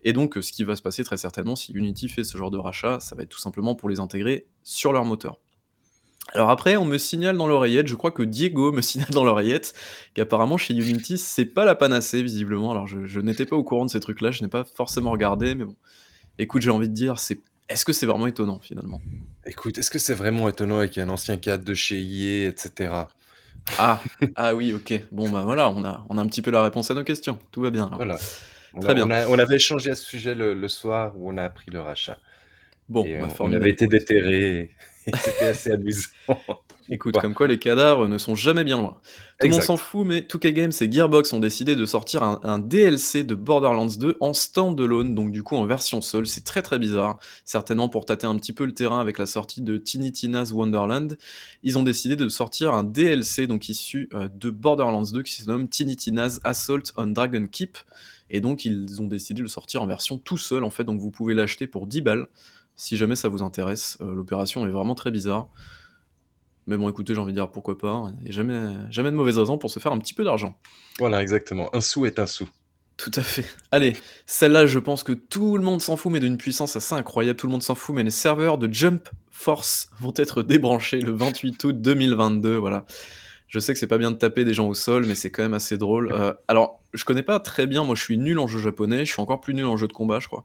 Et 0.02 0.12
donc, 0.12 0.38
ce 0.40 0.52
qui 0.52 0.64
va 0.64 0.76
se 0.76 0.82
passer 0.82 1.04
très 1.04 1.16
certainement 1.16 1.56
si 1.56 1.72
Unity 1.72 2.08
fait 2.08 2.24
ce 2.24 2.38
genre 2.38 2.50
de 2.50 2.58
rachat, 2.58 3.00
ça 3.00 3.16
va 3.16 3.24
être 3.24 3.28
tout 3.28 3.40
simplement 3.40 3.74
pour 3.74 3.88
les 3.88 4.00
intégrer 4.00 4.46
sur 4.62 4.92
leur 4.92 5.04
moteur. 5.04 5.38
Alors 6.34 6.50
après, 6.50 6.76
on 6.76 6.84
me 6.84 6.98
signale 6.98 7.36
dans 7.36 7.46
l'oreillette, 7.46 7.86
je 7.88 7.94
crois 7.94 8.10
que 8.10 8.22
Diego 8.22 8.70
me 8.72 8.80
signale 8.82 9.10
dans 9.10 9.24
l'oreillette, 9.24 9.74
qu'apparemment 10.14 10.56
chez 10.58 10.74
Unity, 10.74 11.18
c'est 11.18 11.46
pas 11.46 11.64
la 11.64 11.74
panacée, 11.74 12.22
visiblement. 12.22 12.70
Alors 12.70 12.86
je, 12.86 13.06
je 13.06 13.20
n'étais 13.20 13.46
pas 13.46 13.56
au 13.56 13.64
courant 13.64 13.84
de 13.86 13.90
ces 13.90 14.00
trucs-là, 14.00 14.30
je 14.30 14.42
n'ai 14.42 14.48
pas 14.48 14.64
forcément 14.64 15.10
regardé, 15.10 15.54
mais 15.54 15.64
bon. 15.64 15.76
Écoute, 16.38 16.62
j'ai 16.62 16.70
envie 16.70 16.88
de 16.88 16.94
dire, 16.94 17.18
c'est 17.18 17.40
est-ce 17.68 17.84
que 17.84 17.92
c'est 17.92 18.06
vraiment 18.06 18.26
étonnant 18.26 18.60
finalement? 18.60 19.00
Écoute, 19.44 19.76
est-ce 19.78 19.90
que 19.90 19.98
c'est 19.98 20.14
vraiment 20.14 20.48
étonnant 20.48 20.78
avec 20.78 20.96
un 20.98 21.08
ancien 21.08 21.36
cadre 21.36 21.64
de 21.64 21.74
chez 21.74 22.00
EA, 22.00 22.48
etc. 22.48 22.92
Ah, 23.78 24.00
ah 24.36 24.54
oui, 24.54 24.72
ok. 24.72 25.02
Bon, 25.12 25.28
bah 25.28 25.42
voilà, 25.44 25.68
on 25.70 25.84
a, 25.84 26.04
on 26.08 26.16
a 26.16 26.22
un 26.22 26.26
petit 26.26 26.40
peu 26.42 26.50
la 26.50 26.62
réponse 26.62 26.90
à 26.90 26.94
nos 26.94 27.04
questions. 27.04 27.38
Tout 27.50 27.60
va 27.62 27.70
bien. 27.70 27.86
alors. 27.86 27.96
Voilà. 27.96 28.18
On, 28.74 28.80
Très 28.80 28.92
a- 28.92 28.94
bien. 28.94 29.06
On, 29.06 29.10
a- 29.10 29.26
on 29.28 29.38
avait 29.38 29.56
échangé 29.56 29.90
à 29.90 29.94
ce 29.94 30.04
sujet 30.04 30.34
le, 30.34 30.54
le 30.54 30.68
soir 30.68 31.12
où 31.16 31.30
on 31.30 31.36
a 31.36 31.42
appris 31.44 31.70
le 31.70 31.80
rachat. 31.80 32.18
Bon, 32.88 33.04
et 33.04 33.18
bah, 33.18 33.24
on- 33.24 33.26
on, 33.26 33.30
formidable. 33.30 33.64
avait 33.64 33.72
été 33.72 33.86
déterrés. 33.86 34.70
C'était 35.24 35.44
assez 35.46 35.72
amusant. 35.72 36.08
Écoute, 36.90 37.16
Ouais. 37.16 37.20
comme 37.20 37.34
quoi 37.34 37.46
les 37.46 37.58
cadavres 37.58 38.08
ne 38.08 38.16
sont 38.16 38.34
jamais 38.34 38.64
bien 38.64 38.78
loin. 38.78 38.96
Tout 39.38 39.46
le 39.46 39.52
monde 39.52 39.62
s'en 39.62 39.76
fout, 39.76 40.06
mais 40.06 40.20
2K 40.22 40.52
Games 40.52 40.72
et 40.80 40.90
Gearbox 40.90 41.32
ont 41.34 41.38
décidé 41.38 41.76
de 41.76 41.84
sortir 41.84 42.22
un, 42.22 42.40
un 42.44 42.58
DLC 42.58 43.24
de 43.24 43.34
Borderlands 43.34 43.86
2 43.98 44.16
en 44.20 44.32
standalone, 44.32 45.14
donc 45.14 45.30
du 45.30 45.42
coup 45.42 45.56
en 45.56 45.66
version 45.66 46.00
seule. 46.00 46.26
C'est 46.26 46.44
très 46.44 46.62
très 46.62 46.78
bizarre, 46.78 47.18
certainement 47.44 47.90
pour 47.90 48.06
tâter 48.06 48.26
un 48.26 48.36
petit 48.36 48.54
peu 48.54 48.64
le 48.64 48.72
terrain 48.72 49.00
avec 49.00 49.18
la 49.18 49.26
sortie 49.26 49.60
de 49.60 49.76
Tiny 49.76 50.12
Tina's 50.12 50.50
Wonderland. 50.52 51.18
Ils 51.62 51.76
ont 51.76 51.82
décidé 51.82 52.16
de 52.16 52.28
sortir 52.30 52.72
un 52.72 52.84
DLC 52.84 53.46
donc 53.46 53.68
issu 53.68 54.08
euh, 54.14 54.28
de 54.34 54.48
Borderlands 54.48 55.02
2 55.12 55.22
qui 55.22 55.34
se 55.42 55.46
nomme 55.46 55.68
Tiny 55.68 55.94
Tina's 55.96 56.40
Assault 56.42 56.82
on 56.96 57.08
Dragon 57.08 57.46
Keep. 57.52 57.76
Et 58.30 58.40
donc 58.40 58.64
ils 58.64 59.00
ont 59.02 59.06
décidé 59.06 59.38
de 59.38 59.42
le 59.42 59.48
sortir 59.48 59.82
en 59.82 59.86
version 59.86 60.16
tout 60.18 60.38
seul 60.38 60.64
en 60.64 60.70
fait, 60.70 60.84
donc 60.84 61.00
vous 61.00 61.10
pouvez 61.10 61.34
l'acheter 61.34 61.66
pour 61.66 61.86
10 61.86 62.00
balles 62.00 62.26
si 62.78 62.96
jamais 62.96 63.16
ça 63.16 63.28
vous 63.28 63.42
intéresse. 63.42 63.98
Euh, 64.00 64.14
L'opération 64.14 64.66
est 64.66 64.70
vraiment 64.70 64.94
très 64.94 65.10
bizarre. 65.10 65.48
Mais 66.66 66.76
bon, 66.76 66.88
écoutez, 66.88 67.14
j'ai 67.14 67.20
envie 67.20 67.32
de 67.32 67.38
dire 67.38 67.50
pourquoi 67.50 67.76
pas. 67.76 68.10
Il 68.18 68.24
n'y 68.24 68.28
a 68.30 68.32
jamais, 68.32 68.74
jamais 68.90 69.10
de 69.10 69.16
mauvaise 69.16 69.36
raison 69.36 69.58
pour 69.58 69.70
se 69.70 69.80
faire 69.80 69.92
un 69.92 69.98
petit 69.98 70.14
peu 70.14 70.24
d'argent. 70.24 70.56
Voilà, 70.98 71.20
exactement. 71.20 71.74
Un 71.74 71.80
sou 71.80 72.06
est 72.06 72.18
un 72.18 72.26
sou. 72.26 72.48
Tout 72.96 73.10
à 73.14 73.22
fait. 73.22 73.44
Allez, 73.72 73.96
celle-là, 74.26 74.66
je 74.66 74.78
pense 74.78 75.02
que 75.02 75.12
tout 75.12 75.56
le 75.56 75.64
monde 75.64 75.80
s'en 75.80 75.96
fout, 75.96 76.12
mais 76.12 76.20
d'une 76.20 76.36
puissance 76.36 76.76
assez 76.76 76.94
incroyable. 76.94 77.38
Tout 77.38 77.46
le 77.46 77.52
monde 77.52 77.62
s'en 77.62 77.74
fout, 77.74 77.94
mais 77.94 78.04
les 78.04 78.10
serveurs 78.10 78.58
de 78.58 78.72
Jump 78.72 79.08
Force 79.30 79.90
vont 80.00 80.14
être 80.16 80.42
débranchés 80.42 81.00
le 81.00 81.12
28 81.12 81.64
août 81.64 81.80
2022. 81.80 82.56
Voilà. 82.56 82.86
Je 83.48 83.58
sais 83.58 83.72
que 83.72 83.78
c'est 83.78 83.86
pas 83.86 83.98
bien 83.98 84.10
de 84.10 84.16
taper 84.16 84.44
des 84.44 84.54
gens 84.54 84.68
au 84.68 84.74
sol, 84.74 85.06
mais 85.06 85.14
c'est 85.14 85.30
quand 85.30 85.42
même 85.42 85.54
assez 85.54 85.78
drôle. 85.78 86.12
Euh, 86.12 86.34
alors, 86.48 86.80
je 86.92 87.04
connais 87.04 87.22
pas 87.22 87.40
très 87.40 87.66
bien. 87.66 87.82
Moi, 87.82 87.94
je 87.96 88.02
suis 88.02 88.18
nul 88.18 88.38
en 88.38 88.46
jeu 88.46 88.60
japonais. 88.60 89.04
Je 89.04 89.12
suis 89.12 89.22
encore 89.22 89.40
plus 89.40 89.54
nul 89.54 89.64
en 89.64 89.76
jeu 89.76 89.88
de 89.88 89.92
combat, 89.92 90.20
je 90.20 90.28
crois. 90.28 90.44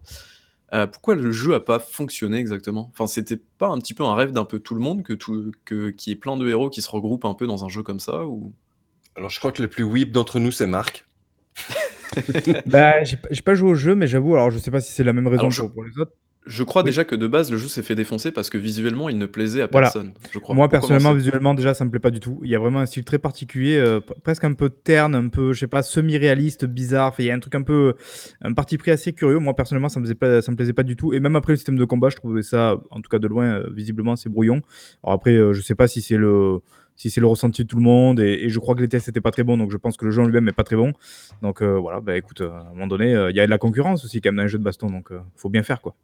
Euh, 0.74 0.88
pourquoi 0.88 1.14
le 1.16 1.32
jeu 1.32 1.54
a 1.54 1.60
pas 1.60 1.80
fonctionné 1.80 2.38
exactement? 2.38 2.90
Enfin, 2.94 3.06
c'était 3.06 3.38
pas 3.38 3.68
un 3.68 3.78
petit 3.78 3.94
peu 3.94 4.04
un 4.04 4.16
rêve 4.16 4.32
d'un 4.32 4.46
peu 4.46 4.60
tout 4.60 4.74
le 4.74 4.82
monde 4.82 5.04
que 5.04 5.14
tout, 5.14 5.52
que 5.66 5.92
qu'il 5.92 6.12
y 6.12 6.14
ait 6.16 6.20
plein 6.20 6.36
de 6.36 6.48
héros 6.48 6.70
qui 6.70 6.82
se 6.82 6.90
regroupent 6.90 7.26
un 7.26 7.36
peu 7.36 7.46
dans 7.46 7.64
un 7.64 7.70
jeu 7.70 7.84
comme 7.84 8.00
ça 8.00 8.26
ou? 8.26 8.54
Alors, 9.16 9.30
je 9.30 9.38
crois 9.40 9.52
que 9.52 9.62
le 9.62 9.68
plus 9.70 9.84
whip 9.84 10.12
d'entre 10.12 10.40
nous, 10.40 10.52
c'est 10.52 10.66
Marc. 10.68 11.06
Bah, 12.66 13.04
j'ai 13.04 13.18
pas- 13.42 13.56
joué 13.56 13.72
au 13.72 13.76
jeu, 13.76 13.96
mais 13.96 14.08
j'avoue, 14.08 14.34
alors 14.36 14.52
je 14.52 14.58
sais 14.60 14.72
pas 14.72 14.82
si 14.82 14.92
c'est 14.92 15.04
la 15.04 15.14
même 15.14 15.28
raison 15.28 15.42
Alors, 15.42 15.52
je- 15.52 15.62
pour, 15.62 15.74
pour 15.74 15.84
les 15.84 15.98
autres. 16.00 16.14
Je 16.46 16.64
crois 16.64 16.82
Oui. 16.82 16.88
déjà 16.88 17.06
que 17.06 17.16
de 17.16 17.26
base 17.28 17.52
le 17.52 17.58
jeu 17.58 17.68
s'est 17.68 17.84
fait 17.84 17.96
défoncer 17.96 18.32
parce 18.32 18.50
que 18.50 18.58
visuellement 18.58 19.08
il 19.08 19.18
ne 19.18 19.26
plaisait 19.26 19.62
à 19.62 19.68
Voilà. 19.72 19.88
personne. 19.88 20.14
Je 20.32 20.40
crois. 20.40 20.54
Moi, 20.56 20.66
Pour 20.68 20.72
personnellement, 20.72 21.10
commencer. 21.12 21.24
visuellement, 21.26 21.54
déjà, 21.54 21.74
ça 21.74 21.86
me 21.86 21.90
plaît 21.90 22.00
pas 22.00 22.12
du 22.12 22.20
tout. 22.20 22.40
Il 22.44 22.50
y 22.50 22.56
a 22.56 22.60
vraiment 22.60 22.80
un 22.80 22.86
style 22.86 23.06
très 23.06 23.18
particulier, 23.20 23.78
euh, 23.78 24.00
presque 24.24 24.44
un 24.44 24.54
peu 24.54 24.70
terne, 24.70 25.16
un 25.16 25.30
peu, 25.30 25.54
je 25.54 25.60
sais 25.62 25.68
pas, 25.68 25.84
semi-réaliste, 25.84 26.66
bizarre. 26.66 27.08
Enfin, 27.10 27.24
il 27.24 27.28
y 27.28 27.32
a 27.32 27.34
un 27.36 27.40
truc 27.40 27.56
un 27.56 27.62
peu, 27.62 27.94
un 28.42 28.54
parti 28.54 28.78
pris 28.78 28.92
assez 28.92 29.14
curieux. 29.14 29.40
Moi, 29.40 29.56
personnellement, 29.56 29.90
ça 29.90 30.00
me, 30.00 30.06
faisait 30.06 30.16
pas, 30.16 30.42
ça 30.42 30.52
me 30.52 30.58
plaisait 30.58 30.74
pas 30.74 30.84
du 30.84 30.96
tout. 30.96 31.14
Et 31.14 31.20
même 31.20 31.36
après 31.36 31.54
le 31.54 31.58
système 31.58 31.78
de 31.78 31.86
combat, 31.86 32.10
je 32.10 32.18
trouvais 32.18 32.42
ça, 32.44 32.78
en 32.92 33.00
tout 33.02 33.10
cas 33.10 33.20
de 33.20 33.28
loin, 33.28 33.46
euh, 33.46 33.70
visiblement, 33.74 34.16
c'est 34.16 34.30
brouillon. 34.30 34.62
Alors 35.04 35.14
après, 35.16 35.36
euh, 35.36 35.54
je 35.54 35.62
sais 35.62 35.76
pas 35.76 35.88
si 35.88 36.02
c'est 36.02 36.18
le, 36.18 36.60
si 36.96 37.10
c'est 37.10 37.22
le 37.22 37.28
ressenti 37.28 37.64
de 37.64 37.68
tout 37.70 37.78
le 37.78 37.84
monde. 37.84 38.20
Et, 38.20 38.44
et 38.44 38.50
je 38.50 38.60
crois 38.60 38.76
que 38.76 38.82
les 38.82 38.90
tests 38.90 39.08
n'étaient 39.08 39.22
pas 39.22 39.32
très 39.32 39.44
bons, 39.44 39.58
donc 39.58 39.72
je 39.72 39.78
pense 39.78 39.96
que 39.98 40.04
le 40.06 40.12
jeu 40.12 40.22
en 40.22 40.26
lui-même 40.26 40.48
est 40.50 40.52
pas 40.54 40.64
très 40.66 40.76
bon. 40.76 40.92
Donc 41.42 41.62
euh, 41.62 41.78
voilà, 41.80 42.02
bah 42.02 42.18
écoute, 42.18 42.42
euh, 42.42 42.52
à 42.52 42.68
un 42.68 42.74
moment 42.74 42.88
donné, 42.88 43.16
euh, 43.16 43.32
il 43.32 43.36
y 43.38 43.40
a 43.40 43.46
de 43.46 43.50
la 43.50 43.58
concurrence 43.58 44.04
aussi 44.04 44.20
quand 44.22 44.30
même 44.30 44.38
dans 44.38 44.44
les 44.44 44.50
jeux 44.50 44.60
de 44.60 44.64
baston, 44.64 44.90
donc 44.90 45.10
faut 45.36 45.50
bien 45.50 45.64
faire 45.64 45.82
quoi. 45.82 45.96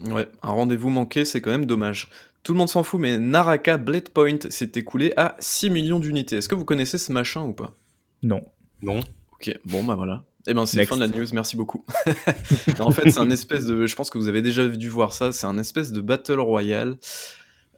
Ouais, 0.00 0.28
un 0.42 0.50
rendez-vous 0.50 0.90
manqué, 0.90 1.24
c'est 1.24 1.40
quand 1.40 1.50
même 1.50 1.66
dommage. 1.66 2.08
Tout 2.42 2.52
le 2.52 2.58
monde 2.58 2.68
s'en 2.68 2.82
fout, 2.82 3.00
mais 3.00 3.18
Naraka 3.18 3.76
Blade 3.76 4.10
Point 4.10 4.38
s'est 4.50 4.72
écoulé 4.74 5.12
à 5.16 5.36
6 5.40 5.70
millions 5.70 5.98
d'unités. 5.98 6.36
Est-ce 6.36 6.48
que 6.48 6.54
vous 6.54 6.64
connaissez 6.64 6.98
ce 6.98 7.12
machin 7.12 7.42
ou 7.42 7.52
pas? 7.52 7.74
Non. 8.22 8.44
Non 8.82 9.00
Ok, 9.32 9.58
bon 9.64 9.84
bah 9.84 9.94
voilà. 9.94 10.24
Eh 10.46 10.54
ben 10.54 10.64
c'est 10.64 10.76
Next. 10.76 10.90
fin 10.90 10.96
de 10.96 11.00
la 11.00 11.08
news, 11.08 11.26
merci 11.32 11.56
beaucoup. 11.56 11.84
en 12.78 12.90
fait, 12.90 13.10
c'est 13.10 13.18
un 13.18 13.30
espèce 13.30 13.66
de, 13.66 13.86
je 13.86 13.96
pense 13.96 14.10
que 14.10 14.18
vous 14.18 14.28
avez 14.28 14.42
déjà 14.42 14.68
dû 14.68 14.88
voir 14.88 15.12
ça, 15.12 15.32
c'est 15.32 15.46
un 15.46 15.58
espèce 15.58 15.90
de 15.92 16.00
battle 16.00 16.38
royale 16.38 16.96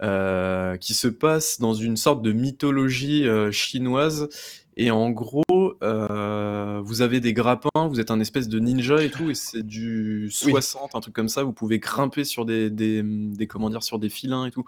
euh, 0.02 0.76
qui 0.76 0.94
se 0.94 1.08
passe 1.08 1.60
dans 1.60 1.75
une 1.75 1.96
sorte 1.96 2.22
de 2.22 2.32
mythologie 2.32 3.26
euh, 3.26 3.50
chinoise. 3.50 4.28
Et 4.76 4.90
en 4.90 5.10
gros, 5.10 5.42
euh, 5.82 6.80
vous 6.82 7.02
avez 7.02 7.20
des 7.20 7.32
grappins, 7.32 7.88
vous 7.88 8.00
êtes 8.00 8.11
un 8.11 8.20
espèce 8.20 8.49
de 8.49 8.58
ninja 8.58 9.02
et 9.02 9.11
tout, 9.11 9.30
et 9.30 9.35
c'est 9.35 9.62
du 9.62 10.28
60, 10.30 10.94
un 10.94 11.00
truc 11.00 11.14
comme 11.14 11.28
ça. 11.28 11.42
Vous 11.42 11.52
pouvez 11.52 11.78
grimper 11.78 12.25
sur 12.25 12.44
des, 12.44 12.70
des, 12.70 13.02
des 13.02 13.47
comment 13.47 13.70
dire, 13.70 13.82
sur 13.82 13.99
des 13.99 14.08
filins 14.08 14.47
et 14.47 14.50
tout. 14.50 14.64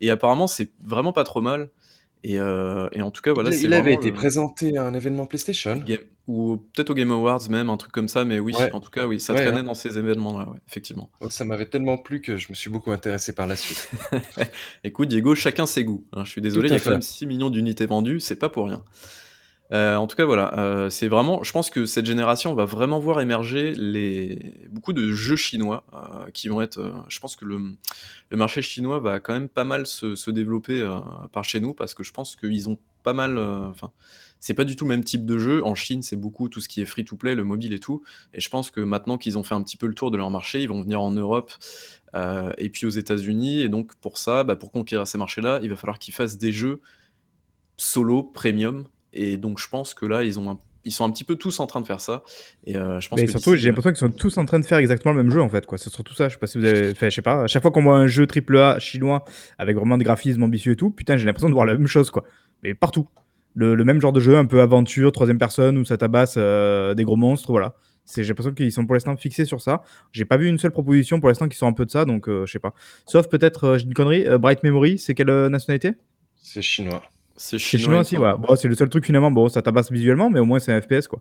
Et 0.00 0.10
apparemment, 0.10 0.46
c'est 0.46 0.70
vraiment 0.84 1.12
pas 1.12 1.24
trop 1.24 1.40
mal. 1.40 1.70
Et, 2.22 2.38
euh, 2.38 2.86
et 2.92 3.00
en 3.00 3.10
tout 3.10 3.22
cas, 3.22 3.32
voilà, 3.32 3.48
Il, 3.54 3.72
avait 3.72 3.94
été 3.94 4.08
le- 4.10 4.14
présenté 4.14 4.76
à 4.76 4.84
un 4.86 4.92
événement 4.92 5.24
PlayStation. 5.26 5.76
Game- 5.78 6.00
ou 6.26 6.58
peut-être 6.74 6.90
au 6.90 6.94
Game 6.94 7.10
Awards 7.10 7.48
même, 7.50 7.70
un 7.70 7.76
truc 7.76 7.90
comme 7.92 8.06
ça, 8.08 8.24
mais 8.24 8.38
oui, 8.38 8.54
Ouais. 8.54 8.70
en 8.72 8.80
tout 8.80 8.90
cas, 8.90 9.06
oui, 9.06 9.18
ça 9.18 9.32
Ouais, 9.32 9.42
traînait 9.44 9.62
dans 9.64 9.74
ces 9.74 9.98
événements-là, 9.98 10.46
effectivement. 10.68 11.10
Oh, 11.20 11.28
Ça 11.30 11.44
m'avait 11.44 11.66
tellement 11.66 11.96
plu 11.98 12.20
que 12.20 12.36
je 12.36 12.46
me 12.50 12.54
suis 12.54 12.70
beaucoup 12.70 12.92
intéressé 12.92 13.32
par 13.32 13.46
la 13.48 13.56
suite. 13.56 13.90
Écoute, 14.84 15.08
Diego, 15.08 15.34
chacun 15.34 15.66
ses 15.66 15.82
goûts. 15.84 16.04
hein, 16.12 16.24
je 16.24 16.30
suis 16.30 16.40
désolé, 16.42 16.68
il 16.68 16.72
y 16.72 16.76
a 16.76 16.80
quand 16.80 16.90
même 16.90 17.02
6 17.02 17.26
millions 17.26 17.50
d'unités 17.50 17.86
vendues, 17.86 18.20
c'est 18.20 18.36
pas 18.36 18.48
pour 18.48 18.66
rien. 18.66 18.84
Euh, 19.72 19.94
en 19.96 20.06
tout 20.08 20.16
cas, 20.16 20.24
voilà, 20.24 20.58
euh, 20.58 20.90
c'est 20.90 21.06
vraiment, 21.06 21.44
je 21.44 21.52
pense 21.52 21.70
que 21.70 21.86
cette 21.86 22.06
génération 22.06 22.54
va 22.54 22.64
vraiment 22.64 22.98
voir 22.98 23.20
émerger 23.20 23.72
les, 23.74 24.52
beaucoup 24.68 24.92
de 24.92 25.12
jeux 25.12 25.36
chinois 25.36 25.84
euh, 25.94 26.30
qui 26.32 26.48
vont 26.48 26.60
être. 26.60 27.04
je 27.08 27.20
pense 27.20 27.36
que 27.36 27.44
le, 27.44 27.76
marché 28.32 28.62
chinois 28.62 28.98
va 28.98 29.20
quand 29.20 29.32
même 29.32 29.48
pas 29.48 29.64
mal 29.64 29.86
se, 29.86 30.30
développer 30.30 30.88
par 31.32 31.44
chez 31.44 31.60
nous 31.60 31.74
parce 31.74 31.94
que 31.94 32.02
je 32.02 32.12
pense 32.12 32.34
qu'ils 32.36 32.68
ont 32.68 32.78
pas 33.02 33.12
mal. 33.12 33.38
euh, 33.38 33.68
Enfin, 33.68 33.92
c'est 34.40 34.54
pas 34.54 34.64
du 34.64 34.74
tout 34.74 34.84
le 34.86 34.88
même 34.88 35.04
type 35.04 35.26
de 35.26 35.38
jeu. 35.38 35.64
En 35.64 35.74
Chine, 35.74 36.02
c'est 36.02 36.16
beaucoup 36.16 36.48
tout 36.48 36.60
ce 36.60 36.68
qui 36.68 36.80
est 36.80 36.86
free 36.86 37.04
to 37.04 37.14
play, 37.16 37.34
le 37.34 37.44
mobile 37.44 37.72
et 37.74 37.78
tout. 37.78 38.02
Et 38.34 38.40
je 38.40 38.48
pense 38.48 38.70
que 38.70 38.80
maintenant 38.80 39.18
qu'ils 39.18 39.38
ont 39.38 39.42
fait 39.42 39.54
un 39.54 39.62
petit 39.62 39.76
peu 39.76 39.86
le 39.86 39.94
tour 39.94 40.10
de 40.10 40.16
leur 40.16 40.30
marché, 40.30 40.62
ils 40.62 40.68
vont 40.68 40.82
venir 40.82 41.00
en 41.00 41.10
Europe 41.12 41.52
et 42.58 42.70
puis 42.70 42.86
aux 42.86 42.90
États-Unis. 42.90 43.60
Et 43.60 43.68
donc 43.68 43.94
pour 43.96 44.18
ça, 44.18 44.42
bah, 44.44 44.56
pour 44.56 44.72
conquérir 44.72 45.06
ces 45.06 45.18
marchés-là, 45.18 45.60
il 45.62 45.70
va 45.70 45.76
falloir 45.76 45.98
qu'ils 45.98 46.14
fassent 46.14 46.38
des 46.38 46.52
jeux 46.52 46.80
solo 47.76 48.22
premium. 48.22 48.86
Et 49.12 49.36
donc 49.36 49.58
je 49.58 49.68
pense 49.68 49.94
que 49.94 50.06
là, 50.06 50.22
ils 50.24 50.38
ont 50.38 50.50
un- 50.50 50.58
ils 50.84 50.92
sont 50.92 51.04
un 51.04 51.10
petit 51.10 51.24
peu 51.24 51.36
tous 51.36 51.60
en 51.60 51.66
train 51.66 51.80
de 51.82 51.86
faire 51.86 52.00
ça. 52.00 52.22
Et 52.64 52.76
euh, 52.76 53.00
je 53.00 53.08
pense 53.10 53.18
Mais 53.18 53.26
que 53.26 53.30
surtout, 53.32 53.54
j'ai 53.54 53.68
l'impression 53.68 53.90
qu'ils 53.90 53.98
sont 53.98 54.10
tous 54.10 54.38
en 54.38 54.46
train 54.46 54.58
de 54.58 54.64
faire 54.64 54.78
exactement 54.78 55.12
le 55.14 55.22
même 55.22 55.30
jeu 55.32 55.42
en 55.42 55.48
fait. 55.50 55.66
quoi. 55.66 55.76
C'est 55.76 55.90
surtout 55.90 56.14
ça. 56.14 56.28
Je 56.28 56.34
sais 56.34 56.38
pas 56.40 56.46
si 56.46 56.58
vous 56.58 56.64
avez 56.64 56.94
fait, 56.94 57.10
je 57.10 57.16
sais 57.16 57.22
pas. 57.22 57.42
À 57.42 57.46
chaque 57.48 57.60
fois 57.62 57.70
qu'on 57.70 57.82
voit 57.82 57.96
un 57.98 58.06
jeu 58.06 58.26
AAA 58.26 58.78
chinois 58.78 59.24
avec 59.58 59.76
vraiment 59.76 59.98
des 59.98 60.04
graphismes 60.04 60.42
ambitieux 60.42 60.72
et 60.72 60.76
tout, 60.76 60.90
putain, 60.90 61.16
j'ai 61.18 61.26
l'impression 61.26 61.48
de 61.50 61.54
voir 61.54 61.66
la 61.66 61.74
même 61.74 61.86
chose 61.86 62.10
quoi. 62.10 62.24
Mais 62.62 62.74
partout. 62.74 63.08
Le, 63.56 63.74
le 63.74 63.84
même 63.84 64.00
genre 64.00 64.12
de 64.12 64.20
jeu, 64.20 64.36
un 64.38 64.46
peu 64.46 64.60
aventure, 64.60 65.10
troisième 65.10 65.38
personne, 65.38 65.76
où 65.76 65.84
ça 65.84 65.96
tabasse 65.98 66.34
euh, 66.36 66.94
des 66.94 67.02
gros 67.02 67.16
monstres, 67.16 67.50
voilà. 67.50 67.74
J'ai 68.16 68.22
l'impression 68.22 68.52
qu'ils 68.54 68.70
sont 68.72 68.86
pour 68.86 68.94
l'instant 68.94 69.16
fixés 69.16 69.44
sur 69.44 69.60
ça. 69.60 69.82
J'ai 70.12 70.24
pas 70.24 70.36
vu 70.36 70.46
une 70.48 70.56
seule 70.58 70.70
proposition 70.70 71.18
pour 71.18 71.28
l'instant 71.28 71.48
qui 71.48 71.58
sort 71.58 71.68
un 71.68 71.72
peu 71.72 71.84
de 71.84 71.90
ça, 71.90 72.04
donc 72.04 72.28
euh, 72.28 72.46
je 72.46 72.52
sais 72.52 72.58
pas. 72.60 72.72
Sauf 73.06 73.28
peut-être, 73.28 73.64
euh, 73.64 73.78
j'ai 73.78 73.84
une 73.86 73.94
connerie, 73.94 74.24
euh, 74.26 74.38
Bright 74.38 74.62
Memory, 74.62 74.98
c'est 74.98 75.14
quelle 75.14 75.48
nationalité? 75.48 75.92
C'est 76.40 76.62
chinois. 76.62 77.02
C'est 77.42 77.58
chinois 77.58 78.00
aussi, 78.00 78.16
ouais. 78.18 78.32
Bon, 78.38 78.56
c'est 78.56 78.68
le 78.68 78.74
seul 78.74 78.88
truc 78.88 79.04
finalement, 79.06 79.30
bon, 79.30 79.48
ça 79.48 79.62
tabasse 79.62 79.90
visuellement, 79.90 80.30
mais 80.30 80.40
au 80.40 80.44
moins 80.44 80.58
c'est 80.58 80.72
un 80.72 80.80
FPS 80.80 81.08
quoi. 81.08 81.20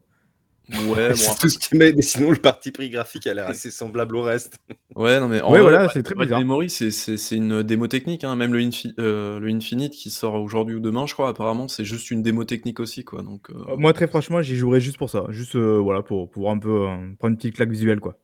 Ouais, 0.72 1.10
bon, 1.16 1.34
tout 1.40 1.50
ce 1.50 1.58
qui 1.58 1.76
met, 1.76 1.94
mais 1.94 2.04
sinon 2.04 2.30
le 2.30 2.38
parti 2.38 2.72
pris 2.72 2.92
graphique 2.92 3.26
a 3.26 3.34
l'air 3.34 3.48
assez 3.48 3.72
semblable 3.72 4.16
au 4.16 4.22
reste. 4.22 4.58
Ouais, 4.96 5.20
non, 5.20 5.28
mais 5.28 5.42
en 5.42 5.52
Ouais, 5.52 5.62
vrai, 5.62 5.62
voilà, 5.62 5.90
c'est 5.90 6.04
très 6.04 6.14
bizarre. 6.14 6.40
Memory, 6.42 6.70
c'est- 6.70 6.92
c'est 6.92 7.18
c'est 7.18 7.38
une 7.38 7.64
démo 7.64 7.88
technique. 7.88 8.24
hein. 8.24 8.36
Même 8.36 8.54
le, 8.54 8.60
Infi- 8.60 8.94
euh, 9.00 9.40
le 9.40 9.50
Infinite 9.50 9.94
qui 9.94 10.12
sort 10.12 10.36
aujourd'hui 10.36 10.76
ou 10.76 10.80
demain, 10.80 11.08
je 11.08 11.14
crois, 11.14 11.30
apparemment, 11.30 11.68
c'est 11.68 11.86
juste 11.86 12.12
une 12.12 12.22
démo 12.22 12.44
technique 12.44 12.80
aussi. 12.80 13.04
Quoi. 13.04 13.24
Donc, 13.24 13.50
euh, 13.50 13.56
Euh, 13.70 13.78
Moi, 13.78 13.94
très 13.94 14.08
franchement, 14.08 14.42
j'y 14.44 14.56
jouerais 14.58 14.80
juste 14.82 14.98
pour 14.98 15.10
ça. 15.10 15.26
Juste, 15.30 15.56
euh, 15.56 15.80
voilà, 15.80 16.04
pour, 16.04 16.30
pour 16.30 16.52
un 16.52 16.60
peu 16.60 16.88
euh, 16.88 16.96
prendre 17.18 17.32
une 17.32 17.38
petite 17.38 17.56
claque 17.56 17.72
visuelle, 17.72 18.00
quoi. 18.00 18.20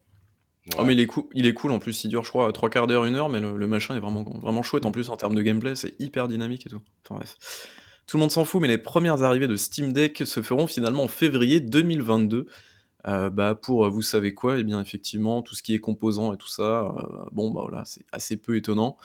oh, 0.78 0.84
mais 0.84 0.94
il 0.94 1.00
est, 1.00 1.08
cool, 1.08 1.24
il 1.34 1.46
est 1.48 1.54
cool 1.54 1.72
en 1.72 1.80
plus. 1.80 2.04
Il 2.04 2.10
dure, 2.10 2.24
je 2.24 2.30
crois, 2.30 2.52
trois 2.54 2.70
quarts 2.70 2.88
d'heure, 2.88 3.06
une 3.06 3.16
heure, 3.16 3.30
mais 3.30 3.40
le, 3.40 3.58
le 3.58 3.68
machin 3.68 3.96
est 3.96 4.00
vraiment, 4.00 4.24
vraiment 4.24 4.64
chouette 4.64 4.86
en 4.86 4.92
plus 4.92 5.10
en 5.10 5.18
termes 5.18 5.36
de 5.36 5.42
gameplay. 5.42 5.75
C'est 5.75 5.94
hyper 6.00 6.28
dynamique 6.28 6.66
et 6.68 6.70
tout. 6.70 6.82
Enfin 7.06 7.16
bref. 7.16 7.36
Tout 8.07 8.17
le 8.17 8.21
monde 8.21 8.31
s'en 8.31 8.45
fout, 8.45 8.62
mais 8.62 8.67
les 8.67 8.77
premières 8.77 9.24
arrivées 9.24 9.47
de 9.47 9.55
Steam 9.55 9.91
Deck 9.91 10.24
se 10.25 10.41
feront 10.41 10.67
finalement 10.67 11.03
en 11.03 11.07
février 11.07 11.59
2022. 11.59 12.47
Euh, 13.07 13.29
bah, 13.29 13.53
pour 13.53 13.85
euh, 13.85 13.89
vous 13.89 14.01
savez 14.01 14.33
quoi, 14.33 14.57
et 14.57 14.63
bien 14.63 14.81
effectivement, 14.81 15.43
tout 15.43 15.53
ce 15.53 15.62
qui 15.62 15.75
est 15.75 15.79
composant 15.79 16.33
et 16.33 16.38
tout 16.38 16.47
ça, 16.47 16.85
euh, 16.85 17.25
bon, 17.31 17.51
bah 17.51 17.62
voilà, 17.67 17.85
c'est 17.85 18.03
assez 18.12 18.35
peu 18.35 18.55
étonnant. 18.55 18.97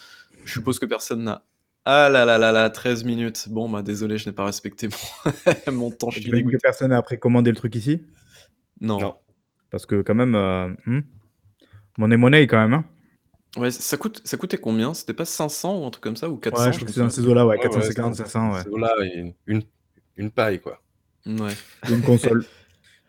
Je 0.45 0.53
suppose 0.55 0.79
que 0.79 0.87
personne 0.87 1.25
n'a. 1.25 1.45
Ah 1.85 2.09
là 2.09 2.25
là 2.25 2.39
là 2.39 2.53
là, 2.53 2.71
13 2.71 3.05
minutes. 3.05 3.49
Bon, 3.51 3.69
bah 3.69 3.83
désolé, 3.83 4.17
je 4.17 4.29
n'ai 4.29 4.35
pas 4.35 4.45
respecté 4.45 4.89
mon, 4.89 5.73
mon 5.73 5.91
temps, 5.91 6.11
je 6.11 6.21
suis 6.21 6.31
que 6.31 6.57
personne 6.57 6.91
n'a 6.91 7.03
précommandé 7.03 7.51
le 7.51 7.57
truc 7.57 7.75
ici? 7.75 8.03
Non. 8.81 8.99
Non. 9.01 9.15
Parce 9.71 9.87
que, 9.87 10.03
quand 10.03 10.15
même, 10.15 10.35
euh, 10.35 10.69
hmm, 10.87 11.01
monnaie 11.99 12.17
monnaie 12.17 12.47
quand 12.47 12.59
même. 12.59 12.75
Hein 12.75 12.85
Ouais, 13.57 13.71
ça, 13.71 13.97
coûte, 13.97 14.21
ça 14.25 14.37
coûtait 14.37 14.59
combien? 14.59 14.95
C'était 14.95 15.13
pas 15.15 15.25
500 15.25 15.81
ou 15.83 15.87
un 15.87 15.91
truc 15.91 16.05
comme 16.05 16.17
ça 16.17 16.29
Ou 16.31 16.37
400 16.37 16.65
ouais, 16.67 16.73
je 16.73 16.73
je 16.73 16.77
crois 16.79 16.87
que 16.87 16.93
c'est 16.95 17.01
dans 17.01 17.09
souviens 17.11 17.25
ces 17.25 17.29
eaux-là, 17.31 17.47
ouais, 17.47 17.57
Ouais, 17.57 17.65
ouais, 17.65 17.71
450, 17.71 18.15
c'est- 18.15 18.23
500, 18.25 18.53
ouais. 18.55 18.61
c'est 18.63 18.79
Là, 18.79 18.95
une, 19.15 19.35
une, 19.47 19.63
une 20.17 20.31
paille, 20.31 20.61
quoi. 20.61 20.81
Ouais. 21.27 21.53
Une 21.91 22.03
console. 22.03 22.45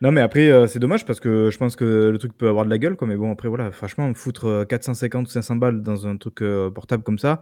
Non, 0.02 0.12
mais 0.12 0.22
après, 0.22 0.50
euh, 0.50 0.66
c'est 0.66 0.80
dommage 0.80 1.06
parce 1.06 1.20
que 1.20 1.52
je 1.52 1.58
pense 1.60 1.76
que 1.76 2.10
le 2.10 2.18
truc 2.18 2.36
peut 2.36 2.48
avoir 2.50 2.66
de 2.66 2.72
la 2.72 2.80
gueule, 2.80 2.96
quoi. 2.96 3.08
Mais 3.08 3.16
bon, 3.16 3.32
après, 3.32 3.48
voilà, 3.50 3.72
franchement, 3.72 4.12
foutre 4.16 4.46
euh, 4.46 4.66
450 4.66 5.28
ou 5.28 5.30
500 5.30 5.58
balles 5.58 5.84
dans 5.84 6.08
un 6.08 6.18
truc 6.18 6.42
euh, 6.42 6.72
portable 6.72 7.04
comme 7.04 7.20
ça, 7.20 7.40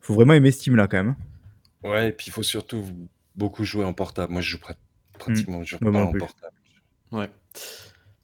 faut 0.00 0.14
vraiment 0.14 0.32
aimer 0.32 0.50
Steam 0.50 0.74
là, 0.74 0.88
quand 0.88 0.96
même. 0.96 1.14
hein. 1.84 1.88
Ouais, 1.90 2.08
et 2.08 2.12
puis 2.12 2.28
il 2.28 2.30
faut 2.32 2.42
surtout 2.42 2.82
beaucoup 3.36 3.62
jouer 3.64 3.84
en 3.84 3.92
portable. 3.92 4.32
Moi, 4.32 4.40
je 4.40 4.52
joue 4.52 4.58
prat- 4.58 4.72
pratiquement 5.18 5.62
je 5.62 5.68
joue 5.72 5.76
Ouais, 5.82 5.90
moi 5.90 5.92
pas 5.92 5.98
non 6.04 6.08
en 6.08 6.12
plus. 6.12 6.18
portable. 6.20 6.54
Ouais. 7.12 7.28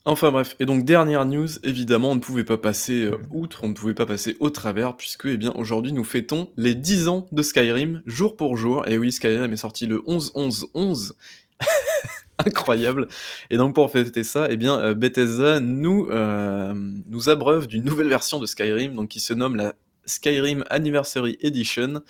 Enfin 0.07 0.31
bref, 0.31 0.55
et 0.61 0.67
donc 0.67 0.85
dernière 0.85 1.25
news, 1.25 1.49
évidemment, 1.63 2.11
on 2.11 2.15
ne 2.15 2.21
pouvait 2.21 2.45
pas 2.45 2.59
passer 2.59 3.05
euh, 3.05 3.17
outre, 3.31 3.65
on 3.65 3.69
ne 3.69 3.75
pouvait 3.75 3.95
pas 3.95 4.05
passer 4.05 4.37
au 4.39 4.51
travers, 4.51 4.99
puisque 4.99 5.25
eh 5.25 5.39
bien 5.39 5.51
aujourd'hui 5.57 5.93
nous 5.93 6.05
fêtons 6.05 6.51
les 6.59 6.75
10 6.75 7.09
ans 7.09 7.27
de 7.33 7.43
Skyrim, 7.43 8.03
jour 8.05 8.37
pour 8.37 8.59
jour. 8.59 8.87
Et 8.87 8.99
oui, 8.99 9.13
Skyrim 9.13 9.51
est 9.51 9.57
sorti 9.57 9.87
le 9.87 10.01
11-11-11. 10.01 11.13
Incroyable. 12.39 13.09
Et 13.49 13.57
donc 13.57 13.75
pour 13.75 13.91
fêter 13.91 14.25
ça, 14.25 14.49
eh 14.51 14.59
bien 14.59 14.79
euh, 14.79 14.93
Bethesda 14.93 15.61
nous, 15.61 16.07
euh, 16.11 16.75
nous 17.09 17.31
abreuve 17.31 17.67
d'une 17.67 17.85
nouvelle 17.85 18.09
version 18.09 18.39
de 18.39 18.45
Skyrim, 18.45 18.95
donc 18.95 19.09
qui 19.09 19.21
se 19.21 19.33
nomme 19.33 19.57
la 19.57 19.75
Skyrim 20.05 20.65
Anniversary 20.69 21.39
Edition. 21.41 22.03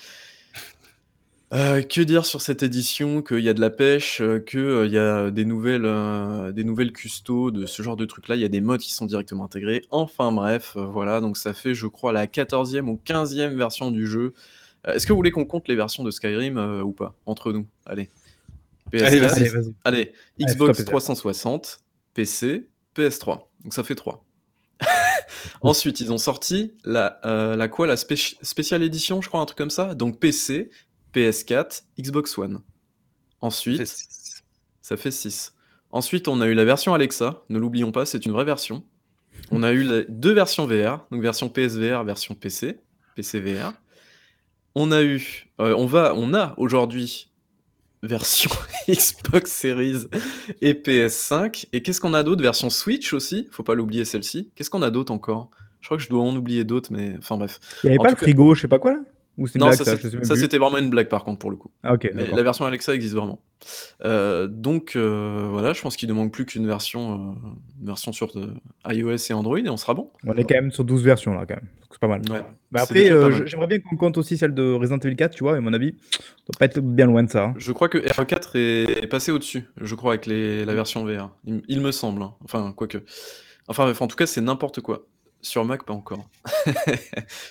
Euh, 1.55 1.83
que 1.83 2.01
dire 2.01 2.27
sur 2.27 2.41
cette 2.43 2.65
édition 2.65 3.23
Qu'il 3.23 3.39
y 3.41 3.49
a 3.49 3.55
de 3.55 3.61
la 3.61 3.71
pêche, 3.71 4.21
euh, 4.21 4.41
qu'il 4.41 4.91
y 4.93 4.99
a 4.99 5.31
des 5.31 5.45
nouvelles, 5.45 5.85
euh, 5.85 6.51
des 6.51 6.65
nouvelles 6.65 6.93
custos, 6.93 7.53
de 7.53 7.65
ce 7.67 7.83
genre 7.83 7.97
de 7.97 8.05
trucs-là. 8.07 8.35
Il 8.35 8.43
y 8.43 8.45
a 8.45 8.49
des 8.49 8.61
modes 8.61 8.81
qui 8.81 8.93
sont 8.93 9.07
directement 9.07 9.45
intégrés. 9.45 9.85
Enfin 9.91 10.33
bref, 10.33 10.73
euh, 10.77 10.85
voilà. 10.87 11.21
Donc 11.21 11.37
ça 11.37 11.55
fait, 11.55 11.75
je 11.75 11.87
crois, 11.87 12.13
la 12.13 12.27
14e 12.27 12.89
ou 12.89 13.01
15e 13.05 13.55
version 13.55 13.91
du 13.93 14.07
jeu. 14.07 14.35
Euh, 14.89 14.95
Est-ce 14.95 15.07
que 15.07 15.13
vous 15.13 15.17
voulez 15.19 15.31
qu'on 15.31 15.45
compte 15.45 15.69
les 15.69 15.77
versions 15.77 16.03
de 16.03 16.11
Skyrim 16.11 16.59
euh, 16.59 16.83
ou 16.83 16.93
pas? 16.93 17.15
Entre 17.25 17.53
nous. 17.53 17.67
Allez. 17.87 18.11
PS4, 18.93 19.05
Allez, 19.05 19.21
vas-y. 19.21 19.33
Allez, 19.39 19.49
vas-y. 19.49 19.75
Allez, 19.85 20.13
Allez, 20.39 20.47
Xbox 20.47 20.75
stop, 20.79 20.87
360, 20.87 21.81
PC, 22.15 22.69
PS3. 22.97 23.43
Donc 23.63 23.75
ça 23.75 23.85
fait 23.85 23.95
3. 23.95 24.25
Ensuite, 25.63 26.01
ils 26.01 26.13
ont 26.13 26.19
sorti 26.19 26.75
la, 26.85 27.21
euh, 27.25 27.55
la 27.57 27.69
quoi? 27.69 27.87
La 27.87 27.95
spéci- 27.97 28.37
Special 28.43 28.83
Edition, 28.83 29.23
je 29.23 29.29
crois, 29.29 29.41
un 29.41 29.47
truc 29.47 29.57
comme 29.59 29.71
ça. 29.71 29.95
Donc 29.95 30.19
PC, 30.19 30.71
PS4, 31.15 31.83
Xbox 32.01 32.37
One. 32.39 32.61
Ensuite, 33.41 33.85
ça 34.83 34.97
fait 34.97 35.11
6. 35.11 35.55
Ensuite, 35.91 36.29
on 36.29 36.41
a 36.41 36.47
eu 36.47 36.55
la 36.55 36.65
version 36.65 36.95
Alexa. 36.95 37.43
Ne 37.51 37.59
l'oublions 37.59 37.93
pas, 37.93 38.05
c'est 38.07 38.25
une 38.27 38.33
vraie 38.33 38.45
version. 38.45 38.85
On 39.51 39.63
a 39.63 39.73
eu 39.73 39.83
les 39.85 40.07
deux 40.09 40.33
versions 40.33 40.67
VR, 40.67 41.07
donc 41.11 41.21
version 41.23 41.49
PSVR, 41.49 42.05
version 42.05 42.35
PC, 42.35 42.79
PC 43.17 43.41
VR. 43.41 43.73
On 44.75 44.91
a 44.93 45.03
eu, 45.03 45.47
euh, 45.61 45.75
on 45.77 45.87
va, 45.87 46.15
on 46.17 46.35
a 46.35 46.55
aujourd'hui 46.57 47.31
version 48.03 48.51
Xbox 48.89 49.53
Series 49.53 50.07
et 50.61 50.73
PS5. 50.75 51.67
Et 51.73 51.83
qu'est-ce 51.83 52.01
qu'on 52.01 52.15
a 52.15 52.23
d'autre? 52.23 52.43
Version 52.43 52.71
Switch 52.71 53.13
aussi. 53.13 53.49
Faut 53.51 53.63
pas 53.63 53.75
l'oublier 53.75 54.05
celle-ci. 54.05 54.51
Qu'est-ce 54.55 54.71
qu'on 54.71 54.83
a 54.83 54.91
d'autre 54.91 55.13
encore? 55.13 55.51
Je 55.81 55.89
crois 55.89 55.97
que 55.99 56.03
je 56.03 56.09
dois 56.09 56.23
en 56.23 56.35
oublier 56.35 56.65
d'autres, 56.65 56.91
mais 56.93 57.15
enfin 57.19 57.37
bref. 57.37 57.61
Il 57.83 57.87
n'y 57.87 57.91
avait 57.91 57.99
En 58.01 58.03
pas 58.05 58.09
le 58.11 58.15
cas- 58.17 58.23
frigo, 58.23 58.55
je 58.55 58.63
sais 58.63 58.69
pas 58.69 58.79
quoi 58.79 58.93
là? 58.95 59.01
Ou 59.37 59.47
c'est 59.49 59.55
une 59.57 59.61
Non, 59.63 59.67
blague, 59.67 59.79
ça, 60.25 60.37
c'était 60.37 60.59
vraiment 60.59 60.79
une 60.79 60.91
blague 60.91 61.09
par 61.09 61.25
contre 61.25 61.41
pour 61.41 61.51
le 61.51 61.57
coup. 61.57 61.71
Ah, 61.83 61.97
la 62.15 62.43
version 62.43 62.65
Alexa 62.67 62.95
existe 62.95 63.15
vraiment. 63.15 63.41
Euh, 64.05 64.47
donc 64.47 64.95
euh, 64.95 65.49
voilà, 65.51 65.73
je 65.73 65.81
pense 65.83 65.97
qu'il 65.97 66.09
ne 66.09 66.15
manque 66.15 66.33
plus 66.33 66.45
qu'une 66.45 66.67
version, 66.67 67.15
euh, 67.15 67.49
une 67.81 67.87
version 67.87 68.13
sur 68.13 68.31
iOS 68.89 69.17
et 69.31 69.33
Android 69.33 69.59
et 69.59 69.69
on 69.69 69.77
sera 69.77 69.95
bon. 69.95 70.11
On 70.27 70.35
est 70.35 70.45
quand 70.45 70.55
même 70.55 70.71
sur 70.71 70.85
12 70.85 71.03
versions 71.03 71.35
là, 71.35 71.47
quand 71.47 71.57
même. 71.57 71.69
C'est 71.91 71.99
pas 72.01 72.09
mal. 72.09 72.23
Ouais. 72.31 72.43
Mais 72.73 72.81
C'est 72.85 73.11
après, 73.11 73.47
j'aimerais 73.47 73.67
bien 73.69 73.79
qu'on 73.81 73.97
compte 73.97 74.19
aussi 74.19 74.37
celle 74.37 74.53
de 74.55 74.73
Resident 74.73 74.99
Evil 74.99 75.17
4, 75.17 75.35
tu 75.35 75.45
vois, 75.45 75.55
et 75.55 75.59
à 75.59 75.61
mon 75.61 75.73
avis, 75.73 75.95
on 75.97 76.53
doit 76.53 76.59
pas 76.59 76.65
être 76.67 76.81
bien 76.81 77.07
loin 77.07 77.23
de 77.23 77.31
ça. 77.31 77.45
hein. 77.47 77.55
Je 77.57 77.73
crois 77.73 77.89
que 77.89 77.99
R4 77.99 78.57
est, 78.57 79.05
est 79.05 79.07
passé 79.07 79.31
au-dessus, 79.33 79.65
je 79.81 79.95
crois, 79.95 80.13
avec 80.13 80.27
les, 80.27 80.65
la 80.65 80.75
version 80.75 81.05
VR. 81.05 81.31
Il, 81.45 81.63
il 81.69 81.81
me 81.81 81.93
semble. 81.93 82.23
hein. 82.23 82.35
Enfin, 82.45 82.73
quoique. 82.77 82.99
Enfin, 83.69 83.85
bref, 83.85 84.03
en 84.03 84.09
tout 84.09 84.17
cas, 84.17 84.27
c'est 84.27 84.41
n'importe 84.41 84.81
quoi. 84.81 85.07
Sur 85.45 85.67
Mac, 85.67 85.85
pas 85.85 85.93
encore. 85.93 86.27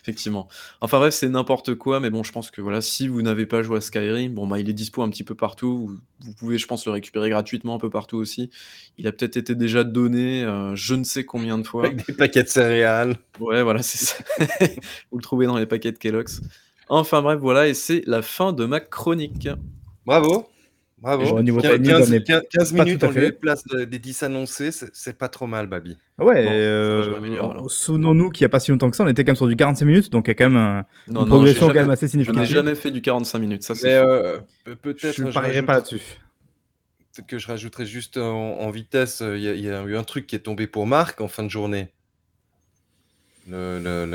Effectivement. 0.02 0.48
Enfin 0.82 0.98
bref, 0.98 1.14
c'est 1.14 1.30
n'importe 1.30 1.76
quoi, 1.76 2.00
mais 2.00 2.10
bon, 2.10 2.24
je 2.24 2.32
pense 2.32 2.50
que 2.50 2.60
voilà, 2.60 2.82
si 2.82 3.08
vous 3.08 3.22
n'avez 3.22 3.46
pas 3.46 3.62
joué 3.62 3.78
à 3.78 3.82
Skyrim, 3.82 4.34
bon 4.34 4.48
bah 4.48 4.60
il 4.60 4.68
est 4.68 4.74
dispo 4.74 5.04
un 5.04 5.10
petit 5.10 5.24
peu 5.24 5.36
partout. 5.36 5.88
Vous, 5.88 5.98
vous 6.22 6.34
pouvez, 6.34 6.58
je 6.58 6.66
pense, 6.66 6.88
le 6.88 6.92
récupérer 6.92 7.30
gratuitement 7.30 7.76
un 7.76 7.78
peu 7.78 7.92
partout 7.92 8.18
aussi. 8.18 8.50
Il 8.98 9.06
a 9.06 9.12
peut-être 9.12 9.38
été 9.38 9.54
déjà 9.54 9.84
donné, 9.84 10.44
euh, 10.44 10.76
je 10.76 10.96
ne 10.96 11.04
sais 11.04 11.24
combien 11.24 11.60
de 11.60 11.68
fois. 11.68 11.86
Avec 11.86 12.04
des 12.08 12.14
paquets 12.14 12.44
de 12.44 12.50
céréales. 12.50 13.16
Ouais, 13.40 13.62
voilà, 13.62 13.84
c'est 13.84 14.04
ça. 14.04 14.16
vous 15.12 15.18
le 15.18 15.24
trouvez 15.24 15.46
dans 15.46 15.58
les 15.58 15.68
paquets 15.68 15.92
de 15.92 16.00
Kellogg's. 16.00 16.42
Enfin 16.90 17.22
bref, 17.22 17.40
voilà, 17.40 17.68
et 17.68 17.76
c'est 17.76 18.02
la 18.08 18.24
fin 18.24 18.54
de 18.54 18.66
ma 18.66 18.80
chronique. 18.80 19.50
Bravo. 20.08 20.48
Bravo. 21.04 21.26
Au 21.38 21.44
niveau 21.44 21.60
15, 21.60 21.74
timing, 21.74 21.94
on 21.96 22.12
est 22.14 22.24
15 22.26 22.42
15 22.50 22.72
pas 22.74 22.86
minutes 22.86 23.04
lieu 23.04 23.24
et 23.26 23.32
place 23.34 23.66
de- 23.66 23.84
des 23.84 24.00
10 24.00 24.24
annoncés, 24.24 24.72
c'est 24.72 25.18
pas 25.18 25.28
trop 25.28 25.48
mal, 25.48 25.68
Babi. 25.68 25.98
Ouais, 26.18 26.46
Bon, 26.46 26.52
euh, 26.54 27.68
souvenons-nous 27.68 28.30
qu'il 28.30 28.44
n'y 28.44 28.46
a 28.46 28.50
pas 28.50 28.62
si 28.62 28.72
longtemps 28.72 28.90
que 28.90 28.96
ça, 28.96 29.04
on 29.04 29.08
était 29.10 29.26
quand 29.26 29.32
même 29.32 29.36
sur 29.36 29.48
du 29.48 29.58
45 29.58 29.86
minutes, 29.86 30.10
donc 30.12 30.28
il 30.28 30.30
y 30.30 30.32
a 30.32 30.36
quand 30.36 30.50
même 30.50 30.56
un- 30.56 30.86
Non, 31.10 31.24
une 31.24 31.26
non, 31.26 31.26
progression 31.26 31.68
quand 31.68 31.74
jamais, 31.74 31.82
même 31.82 31.90
assez 31.90 32.08
je 32.08 32.18
n'ai 32.18 32.24
significative. 32.24 32.56
jamais 32.56 32.76
fait 32.76 32.90
du 32.92 33.02
45 33.02 33.38
minutes, 33.40 33.64
ça 33.64 33.76
c'est 33.76 33.94
euh, 33.94 34.38
peut-être 34.82 35.14
Je 35.18 35.24
ne 35.26 35.32
parierai 35.34 35.56
rajoute- 35.56 35.66
pas 35.68 35.74
là-dessus. 35.74 36.02
peut-être 37.14 37.28
que 37.28 37.38
je 37.38 37.48
rajouterai 37.48 37.86
juste 37.86 38.16
en, 38.18 38.60
en 38.62 38.70
vitesse, 38.72 39.22
euh, 39.22 39.38
il 39.38 39.44
y, 39.44 39.50
a- 39.50 39.54
il 39.56 39.62
y 39.66 39.70
a 39.70 39.84
eu 39.84 39.98
un 39.98 40.04
truc 40.06 40.26
qui 40.26 40.38
est 40.38 40.40
tombé 40.40 40.68
pour 40.68 40.88
Marc 40.88 41.20
en 41.20 41.28
fin 41.28 41.44
de 41.44 41.50
journée. 41.50 41.90
Le, 43.50 44.08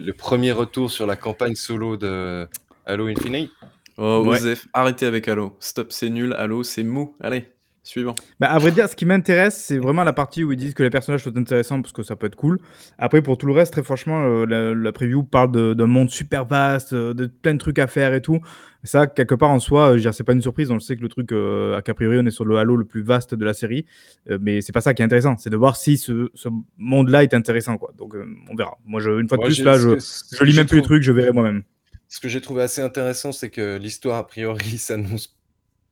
le 0.00 0.12
premier 0.12 0.52
retour 0.52 0.90
sur 0.90 1.06
la 1.06 1.14
campagne 1.16 1.56
solo 1.56 1.98
de 1.98 2.48
Halo 2.86 3.06
Infinite. 3.08 3.50
Oh, 3.98 4.24
Ouais. 4.26 4.38
Osef, 4.38 4.66
arrêtez 4.72 5.06
avec 5.06 5.28
Halo. 5.28 5.56
Stop, 5.60 5.92
c'est 5.92 6.10
nul. 6.10 6.32
Halo, 6.38 6.62
c'est 6.62 6.82
mou. 6.84 7.14
Allez. 7.20 7.44
Suivant. 7.84 8.14
Bah, 8.38 8.46
à 8.48 8.60
vrai 8.60 8.70
dire, 8.70 8.88
ce 8.88 8.94
qui 8.94 9.04
m'intéresse, 9.04 9.56
c'est 9.60 9.78
vraiment 9.78 10.04
la 10.04 10.12
partie 10.12 10.44
où 10.44 10.52
ils 10.52 10.56
disent 10.56 10.72
que 10.72 10.84
les 10.84 10.90
personnages 10.90 11.24
sont 11.24 11.36
intéressants 11.36 11.82
parce 11.82 11.92
que 11.92 12.04
ça 12.04 12.14
peut 12.14 12.28
être 12.28 12.36
cool. 12.36 12.60
Après, 12.96 13.22
pour 13.22 13.36
tout 13.38 13.46
le 13.46 13.52
reste, 13.52 13.72
très 13.72 13.82
franchement, 13.82 14.22
euh, 14.24 14.46
la, 14.46 14.72
la 14.72 14.92
preview 14.92 15.24
parle 15.24 15.50
de- 15.50 15.74
d'un 15.74 15.88
monde 15.88 16.08
super 16.08 16.44
vaste, 16.44 16.92
euh, 16.92 17.12
de 17.12 17.26
plein 17.26 17.54
de 17.54 17.58
trucs 17.58 17.80
à 17.80 17.88
faire 17.88 18.14
et 18.14 18.22
tout. 18.22 18.38
Ça, 18.84 19.08
quelque 19.08 19.34
part 19.34 19.50
en 19.50 19.58
soi, 19.58 19.96
euh, 19.96 20.12
c'est 20.12 20.22
pas 20.22 20.32
une 20.32 20.40
surprise. 20.42 20.70
On 20.70 20.74
le 20.74 20.80
sait 20.80 20.96
que 20.96 21.02
le 21.02 21.08
truc, 21.08 21.32
euh, 21.32 21.76
à 21.76 21.82
Capri, 21.82 22.06
on 22.06 22.24
est 22.24 22.30
sur 22.30 22.44
le 22.44 22.56
Halo 22.56 22.76
le 22.76 22.84
plus 22.84 23.02
vaste 23.02 23.34
de 23.34 23.44
la 23.44 23.52
série. 23.52 23.84
Euh, 24.30 24.38
mais 24.40 24.60
c'est 24.60 24.72
pas 24.72 24.80
ça 24.80 24.94
qui 24.94 25.02
est 25.02 25.04
intéressant. 25.04 25.36
C'est 25.36 25.50
de 25.50 25.56
voir 25.56 25.74
si 25.74 25.98
ce, 25.98 26.30
ce 26.34 26.48
monde-là 26.78 27.24
est 27.24 27.34
intéressant. 27.34 27.78
Quoi. 27.78 27.92
Donc, 27.98 28.14
euh, 28.14 28.24
on 28.48 28.54
verra. 28.54 28.78
Moi, 28.86 29.00
je, 29.00 29.10
une 29.20 29.28
fois 29.28 29.38
de 29.38 29.42
plus, 29.42 29.60
là, 29.64 29.76
ce 29.76 29.98
je, 29.98 30.36
je 30.36 30.44
lis 30.44 30.54
même 30.56 30.66
plus 30.68 30.76
les 30.76 30.82
trucs, 30.84 31.02
je 31.02 31.10
verrai 31.10 31.32
moi-même. 31.32 31.64
Ce 32.12 32.20
que 32.20 32.28
j'ai 32.28 32.42
trouvé 32.42 32.62
assez 32.62 32.82
intéressant, 32.82 33.32
c'est 33.32 33.48
que 33.48 33.78
l'histoire, 33.78 34.18
a 34.18 34.26
priori, 34.26 34.76
s'annonce 34.78 35.34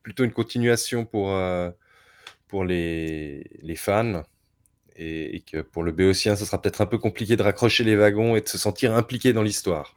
plutôt 0.03 0.23
une 0.23 0.31
continuation 0.31 1.03
pour, 1.03 1.31
euh, 1.33 1.71
pour 2.47 2.63
les, 2.63 3.49
les 3.63 3.75
fans. 3.75 4.21
Et, 4.95 5.37
et 5.37 5.39
que 5.41 5.61
pour 5.61 5.81
le 5.81 5.91
Béotien, 5.91 6.35
ce 6.35 6.45
sera 6.45 6.61
peut-être 6.61 6.81
un 6.81 6.85
peu 6.85 6.99
compliqué 6.99 7.37
de 7.37 7.41
raccrocher 7.41 7.83
les 7.83 7.95
wagons 7.95 8.35
et 8.35 8.41
de 8.41 8.47
se 8.47 8.59
sentir 8.59 8.95
impliqué 8.95 9.33
dans 9.33 9.41
l'histoire. 9.41 9.95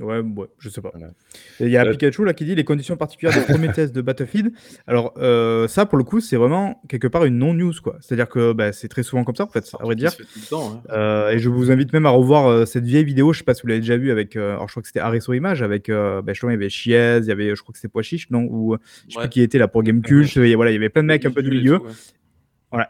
Ouais, 0.00 0.18
ouais, 0.20 0.46
je 0.58 0.68
sais 0.68 0.80
pas. 0.80 0.90
Voilà. 0.92 1.12
Et 1.60 1.64
Il 1.66 1.70
y 1.70 1.76
a 1.76 1.84
Euh, 1.84 1.90
Pikachu 1.92 2.24
là 2.24 2.34
qui 2.34 2.44
dit 2.44 2.54
les 2.54 2.64
conditions 2.64 2.96
particulières 2.96 3.34
des 3.34 3.44
premiers 3.52 3.72
tests 3.72 3.94
de 3.94 4.00
Battlefield. 4.00 4.52
Alors 4.86 5.12
euh, 5.18 5.68
ça 5.68 5.86
pour 5.86 5.98
le 5.98 6.04
coup 6.04 6.20
c'est 6.20 6.36
vraiment 6.36 6.80
quelque 6.88 7.06
part 7.08 7.24
une 7.24 7.38
non 7.38 7.54
news 7.54 7.72
quoi. 7.82 7.96
C'est-à-dire 8.00 8.28
que 8.28 8.52
bah, 8.52 8.72
c'est 8.72 8.88
très 8.88 9.02
souvent 9.02 9.24
comme 9.24 9.36
ça 9.36 9.44
en 9.44 9.48
fait, 9.48 9.70
à 9.78 9.84
vrai 9.84 9.94
dire. 9.96 10.12
temps, 10.50 10.74
hein. 10.74 10.82
Euh, 10.92 11.30
et 11.30 11.38
je 11.38 11.48
vous 11.48 11.70
invite 11.70 11.92
même 11.92 12.06
à 12.06 12.10
revoir 12.10 12.66
cette 12.66 12.84
vieille 12.84 13.04
vidéo, 13.04 13.32
je 13.32 13.38
sais 13.38 13.44
pas 13.44 13.54
si 13.54 13.62
vous 13.62 13.68
l'avez 13.68 13.80
déjà 13.80 13.96
vue 13.96 14.10
avec, 14.10 14.36
alors 14.36 14.68
je 14.68 14.72
crois 14.72 14.82
que 14.82 14.88
c'était 14.88 15.20
sur 15.20 15.34
Image 15.34 15.62
avec, 15.62 15.88
bah, 15.90 16.22
justement, 16.28 16.50
il 16.50 16.54
y 16.54 16.56
avait 16.56 16.68
Chiez, 16.68 17.18
il 17.18 17.26
y 17.26 17.30
avait, 17.32 17.54
je 17.54 17.62
crois 17.62 17.72
que 17.72 17.78
c'était 17.78 17.88
Poichiche, 17.92 18.30
non? 18.30 18.46
Ou 18.50 18.76
je 19.08 19.12
sais 19.12 19.18
Ouais. 19.18 19.24
plus 19.24 19.30
qui 19.30 19.40
était 19.42 19.58
là 19.58 19.68
pour 19.68 19.82
Gamecult, 19.82 20.36
et 20.36 20.54
voilà, 20.54 20.70
il 20.70 20.74
y 20.74 20.76
avait 20.76 20.88
plein 20.88 21.02
de 21.02 21.08
mecs 21.08 21.24
un 21.24 21.30
peu 21.30 21.42
du 21.42 21.50
milieu. 21.50 21.78
tout. 21.78 21.86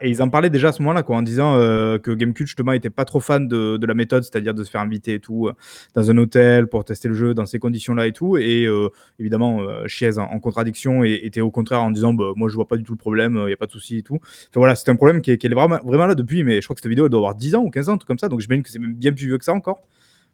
Et 0.01 0.09
ils 0.09 0.21
en 0.21 0.29
parlaient 0.29 0.49
déjà 0.49 0.69
à 0.69 0.71
ce 0.71 0.81
moment-là, 0.81 1.03
en 1.07 1.21
disant 1.21 1.55
euh, 1.55 1.97
que 1.99 2.11
Gamecube 2.11 2.47
justement 2.47 2.71
était 2.71 2.89
pas 2.89 3.05
trop 3.05 3.19
fan 3.19 3.47
de, 3.47 3.85
la 3.85 3.93
méthode, 3.93 4.23
c'est-à-dire 4.23 4.53
de 4.53 4.63
se 4.63 4.69
faire 4.69 4.81
inviter 4.81 5.15
et 5.15 5.19
tout 5.19 5.47
euh, 5.47 5.53
dans 5.93 6.09
un 6.09 6.17
hôtel 6.17 6.67
pour 6.67 6.83
tester 6.85 7.07
le 7.07 7.13
jeu 7.13 7.33
dans 7.33 7.45
ces 7.45 7.59
conditions-là 7.59 8.07
et 8.07 8.11
tout. 8.11 8.37
Et 8.37 8.65
euh, 8.65 8.89
évidemment, 9.19 9.61
Chiez 9.87 10.17
en, 10.17 10.39
contradiction 10.39 11.03
et 11.03 11.19
était 11.23 11.41
au 11.41 11.51
contraire 11.51 11.83
en 11.83 11.91
disant 11.91 12.13
bah, 12.13 12.33
moi 12.35 12.49
je 12.49 12.55
vois 12.55 12.67
pas 12.67 12.77
du 12.77 12.83
tout 12.83 12.93
le 12.93 12.97
problème, 12.97 13.41
il 13.45 13.49
y 13.49 13.53
a 13.53 13.57
pas 13.57 13.67
de 13.67 13.71
souci 13.71 13.97
et 13.97 14.03
tout. 14.03 14.15
Enfin 14.15 14.59
voilà, 14.59 14.75
c'est 14.75 14.89
un 14.89 14.95
problème 14.95 15.21
qui 15.21 15.31
est, 15.31 15.53
vraiment, 15.53 15.79
là 15.83 16.15
depuis, 16.15 16.43
mais 16.43 16.61
je 16.61 16.65
crois 16.65 16.75
que 16.75 16.81
cette 16.81 16.89
vidéo 16.89 17.09
doit 17.09 17.19
avoir 17.19 17.35
10 17.35 17.55
ans 17.55 17.63
ou 17.63 17.69
15 17.69 17.89
ans, 17.89 17.97
truc 17.97 18.07
comme 18.07 18.19
ça, 18.19 18.29
donc 18.29 18.39
j'imagine 18.39 18.63
que 18.63 18.69
c'est 18.69 18.79
bien 18.79 19.11
plus 19.13 19.27
vieux 19.27 19.37
que 19.37 19.45
ça 19.45 19.53
encore. 19.53 19.81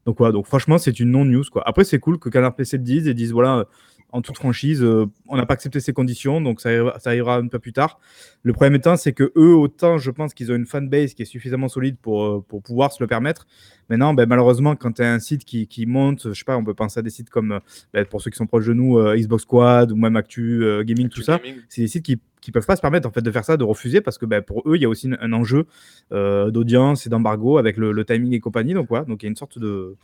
Donc 0.06 0.18
voilà, 0.18 0.32
donc 0.32 0.48
franchement 0.48 0.78
c'est 0.78 1.00
une 1.00 1.12
non-news. 1.12 1.44
Après 1.66 1.84
c'est 1.84 2.00
cool 2.00 2.18
que 2.18 2.30
Canard 2.30 2.56
PC 2.56 2.78
le 2.78 2.84
dise 2.84 3.08
et 3.08 3.14
dise 3.14 3.32
voilà. 3.32 3.66
En 4.12 4.21
toute 4.21 4.38
franchise, 4.38 4.84
euh, 4.84 5.06
on 5.28 5.38
n'a 5.38 5.45
pas 5.45 5.54
accepté 5.54 5.80
ces 5.80 5.93
conditions, 5.93 6.41
donc 6.41 6.60
ça 6.62 6.69
arrivera, 6.69 7.00
ça 7.00 7.12
arrivera 7.12 7.38
un 7.38 7.47
peu 7.47 7.60
plus 7.60 7.74
tard. 7.74 8.00
Le 8.43 8.54
problème 8.54 8.76
étant, 8.76 8.97
c'est 8.97 9.13
que 9.13 9.32
eux, 9.36 9.56
autant 9.56 9.97
je 9.97 10.12
pense 10.12 10.34
qu'ils 10.34 10.52
ont 10.52 10.56
une 10.56 10.65
fanbase 10.65 11.13
qui 11.13 11.21
est 11.21 11.26
suffisamment 11.26 11.69
solide 11.69 11.97
pour, 12.02 12.24
euh, 12.24 12.45
pour 12.47 12.62
pouvoir 12.62 12.91
se 12.91 13.02
le 13.02 13.08
permettre. 13.08 13.47
Maintenant, 13.91 14.13
ben, 14.13 14.26
malheureusement, 14.26 14.78
quand 14.78 14.93
tu 14.93 15.02
as 15.02 15.12
un 15.12 15.19
site 15.19 15.43
qui, 15.43 15.67
qui 15.67 15.86
monte, 15.86 16.30
je 16.30 16.34
sais 16.34 16.45
pas, 16.45 16.56
on 16.56 16.63
peut 16.63 16.74
penser 16.74 17.02
à 17.02 17.04
des 17.04 17.10
sites 17.10 17.30
comme, 17.30 17.52
euh, 17.52 17.60
ben, 17.93 18.06
pour 18.06 18.21
ceux 18.21 18.32
qui 18.32 18.38
sont 18.38 18.47
proches 18.47 18.65
de 18.65 18.74
nous, 18.74 18.97
euh, 18.97 19.17
Xbox 19.17 19.43
Squad 19.43 19.91
ou 19.91 19.97
même 19.97 20.15
Actu 20.15 20.63
euh, 20.63 20.82
Gaming, 20.84 21.10
tout 21.10 21.21
ça, 21.21 21.41
c'est 21.67 21.82
des 21.82 21.89
sites 21.89 22.06
qui 22.06 22.17
qui 22.41 22.51
peuvent 22.51 22.65
pas 22.65 22.75
se 22.75 22.82
permettre 22.82 23.08
en 23.08 23.12
fait 23.12 23.21
de 23.21 23.32
faire 23.32 23.45
ça, 23.45 23.56
de 23.58 23.63
refuser 23.63 24.01
parce 24.01 24.17
que 24.17 24.25
ben, 24.25 24.41
pour 24.41 24.63
eux 24.67 24.75
il 24.75 24.82
y 24.82 24.86
a 24.86 24.89
aussi 24.89 25.08
un, 25.08 25.17
un 25.21 25.34
enjeu 25.34 25.65
euh, 26.12 26.51
d'audience 26.51 27.06
et 27.06 27.10
d'embargo 27.10 27.58
avec 27.58 27.77
le, 27.77 27.91
le 27.91 28.06
timing 28.06 28.34
et 28.34 28.39
compagnie 28.39 28.73
donc 28.73 28.88
voilà 28.89 29.06
donc 29.06 29.23
il 29.23 29.25
y 29.25 29.27
a 29.27 29.30
une 29.30 29.36
sorte 29.36 29.60
de 29.60 29.95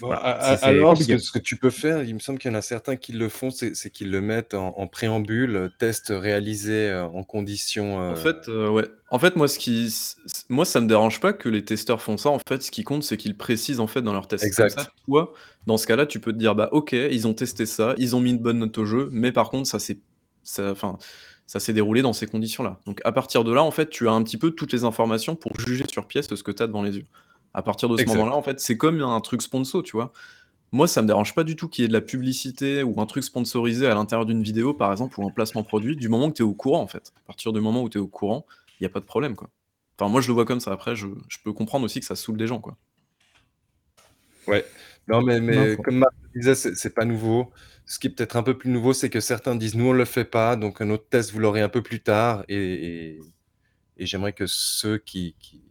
Bon, 0.00 0.08
Voilà, 0.08 0.38
c'est- 0.40 0.56
c'est 0.56 0.64
alors, 0.64 0.96
ce 0.96 1.06
que, 1.06 1.18
ce 1.18 1.30
que 1.32 1.38
tu 1.38 1.56
peux 1.56 1.70
faire, 1.70 2.02
il 2.02 2.14
me 2.14 2.18
semble 2.18 2.38
qu'il 2.38 2.50
y 2.50 2.54
en 2.54 2.58
a 2.58 2.62
certains 2.62 2.96
qui 2.96 3.12
le 3.12 3.28
font, 3.28 3.50
c'est 3.50 3.74
c'est 3.76 3.90
qu'ils 3.90 4.10
le 4.10 4.20
mettent 4.20 4.54
en, 4.54 4.76
en 4.76 4.86
préambule, 4.88 5.70
test 5.78 6.06
réalisé 6.14 6.88
euh, 6.90 7.04
en 7.06 7.22
conditions. 7.22 8.00
euh, 8.02 8.12
En 8.12 8.16
fait, 8.16 8.48
euh, 8.48 8.68
ouais. 8.70 8.88
En 9.10 9.18
fait, 9.18 9.36
moi, 9.36 9.46
ce 9.46 9.58
qui, 9.58 9.92
moi, 10.48 10.64
ça 10.64 10.80
me 10.80 10.86
dérange 10.88 11.20
pas 11.20 11.32
que 11.32 11.48
les 11.48 11.64
testeurs 11.64 12.00
font 12.00 12.16
ça. 12.16 12.30
En 12.30 12.38
fait, 12.38 12.62
ce 12.62 12.70
qui 12.70 12.82
compte, 12.82 13.02
c'est 13.02 13.16
qu'ils 13.16 13.36
précisent 13.36 13.80
en 13.80 13.86
fait 13.86 14.02
dans 14.02 14.12
leurs 14.12 14.26
tests. 14.26 14.44
Exact. 14.44 14.74
Comme 14.74 14.84
ça, 14.84 14.90
toi, 15.06 15.32
dans 15.66 15.76
ce 15.76 15.86
cas-là, 15.86 16.06
tu 16.06 16.18
peux 16.20 16.32
te 16.32 16.38
dire, 16.38 16.54
bah, 16.54 16.68
ok, 16.72 16.92
ils 16.92 17.26
ont 17.26 17.34
testé 17.34 17.66
ça, 17.66 17.94
ils 17.98 18.16
ont 18.16 18.20
mis 18.20 18.30
une 18.30 18.38
bonne 18.38 18.58
note 18.58 18.76
au 18.78 18.84
jeu, 18.86 19.08
mais 19.12 19.30
par 19.32 19.50
contre, 19.50 19.68
ça 19.68 19.78
s'est, 19.78 19.98
ça, 20.42 20.70
enfin, 20.72 20.98
ça 21.00 21.06
s'est 21.60 21.72
déroulé 21.72 22.02
dans 22.02 22.12
ces 22.12 22.26
conditions-là. 22.26 22.80
Donc, 22.86 23.00
à 23.04 23.12
partir 23.12 23.44
de 23.44 23.52
là, 23.52 23.62
en 23.62 23.70
fait, 23.70 23.90
tu 23.90 24.08
as 24.08 24.12
un 24.12 24.22
petit 24.22 24.38
peu 24.38 24.52
toutes 24.52 24.72
les 24.72 24.84
informations 24.84 25.36
pour 25.36 25.58
juger 25.58 25.84
sur 25.88 26.06
pièce 26.06 26.28
de 26.28 26.36
ce 26.36 26.42
que 26.42 26.50
tu 26.50 26.62
as 26.62 26.66
devant 26.66 26.82
les 26.82 26.96
yeux. 26.96 27.06
À 27.54 27.62
partir 27.62 27.88
de 27.88 27.96
ce 27.96 28.04
moment-là, 28.04 28.34
en 28.34 28.42
fait, 28.42 28.60
c'est 28.60 28.76
comme 28.76 29.00
un 29.02 29.20
truc 29.20 29.42
sponsor, 29.42 29.82
tu 29.82 29.92
vois. 29.92 30.12
Moi, 30.72 30.88
ça 30.88 31.02
me 31.02 31.06
dérange 31.06 31.34
pas 31.34 31.44
du 31.44 31.54
tout 31.54 31.68
qu'il 31.68 31.82
y 31.82 31.84
ait 31.84 31.88
de 31.88 31.92
la 31.92 32.00
publicité 32.00 32.82
ou 32.82 32.98
un 33.00 33.06
truc 33.06 33.24
sponsorisé 33.24 33.86
à 33.86 33.94
l'intérieur 33.94 34.24
d'une 34.24 34.42
vidéo, 34.42 34.72
par 34.72 34.90
exemple, 34.90 35.20
ou 35.20 35.26
un 35.26 35.30
placement 35.30 35.62
produit, 35.62 35.96
du 35.96 36.08
moment 36.08 36.30
que 36.30 36.36
tu 36.36 36.42
es 36.42 36.46
au 36.46 36.54
courant, 36.54 36.80
en 36.80 36.86
fait. 36.86 37.12
À 37.16 37.26
partir 37.26 37.52
du 37.52 37.60
moment 37.60 37.82
où 37.82 37.90
tu 37.90 37.98
es 37.98 38.00
au 38.00 38.08
courant, 38.08 38.46
il 38.80 38.84
n'y 38.84 38.86
a 38.86 38.90
pas 38.90 39.00
de 39.00 39.04
problème, 39.04 39.36
quoi. 39.36 39.50
Enfin, 39.98 40.10
moi, 40.10 40.22
je 40.22 40.28
le 40.28 40.32
vois 40.32 40.46
comme 40.46 40.60
ça. 40.60 40.72
Après, 40.72 40.96
je, 40.96 41.06
je 41.28 41.36
peux 41.44 41.52
comprendre 41.52 41.84
aussi 41.84 42.00
que 42.00 42.06
ça 42.06 42.16
saoule 42.16 42.38
des 42.38 42.46
gens, 42.46 42.60
quoi. 42.60 42.78
Non, 45.08 45.20
mais, 45.22 45.40
mais 45.40 45.76
Non, 45.76 45.82
comme 45.82 45.98
Marc 45.98 46.12
disait, 46.34 46.54
c'est 46.54 46.94
pas 46.94 47.04
nouveau. 47.04 47.50
Ce 47.84 47.98
qui 47.98 48.06
est 48.06 48.10
peut-être 48.10 48.36
un 48.36 48.42
peu 48.42 48.56
plus 48.56 48.70
nouveau, 48.70 48.92
c'est 48.92 49.10
que 49.10 49.20
certains 49.20 49.56
disent 49.56 49.74
nous 49.74 49.86
on 49.88 49.92
le 49.92 50.04
fait 50.04 50.24
pas, 50.24 50.54
donc 50.56 50.80
un 50.80 50.88
autre 50.90 51.06
test 51.10 51.32
vous 51.32 51.40
l'aurez 51.40 51.60
un 51.60 51.68
peu 51.68 51.82
plus 51.82 52.00
tard. 52.00 52.44
Et, 52.48 52.56
et- 52.56 53.20
et 53.98 54.06
j'aimerais 54.06 54.32
que 54.32 54.46
ceux 54.46 54.98
qui, 54.98 55.36
qui, 55.38 55.62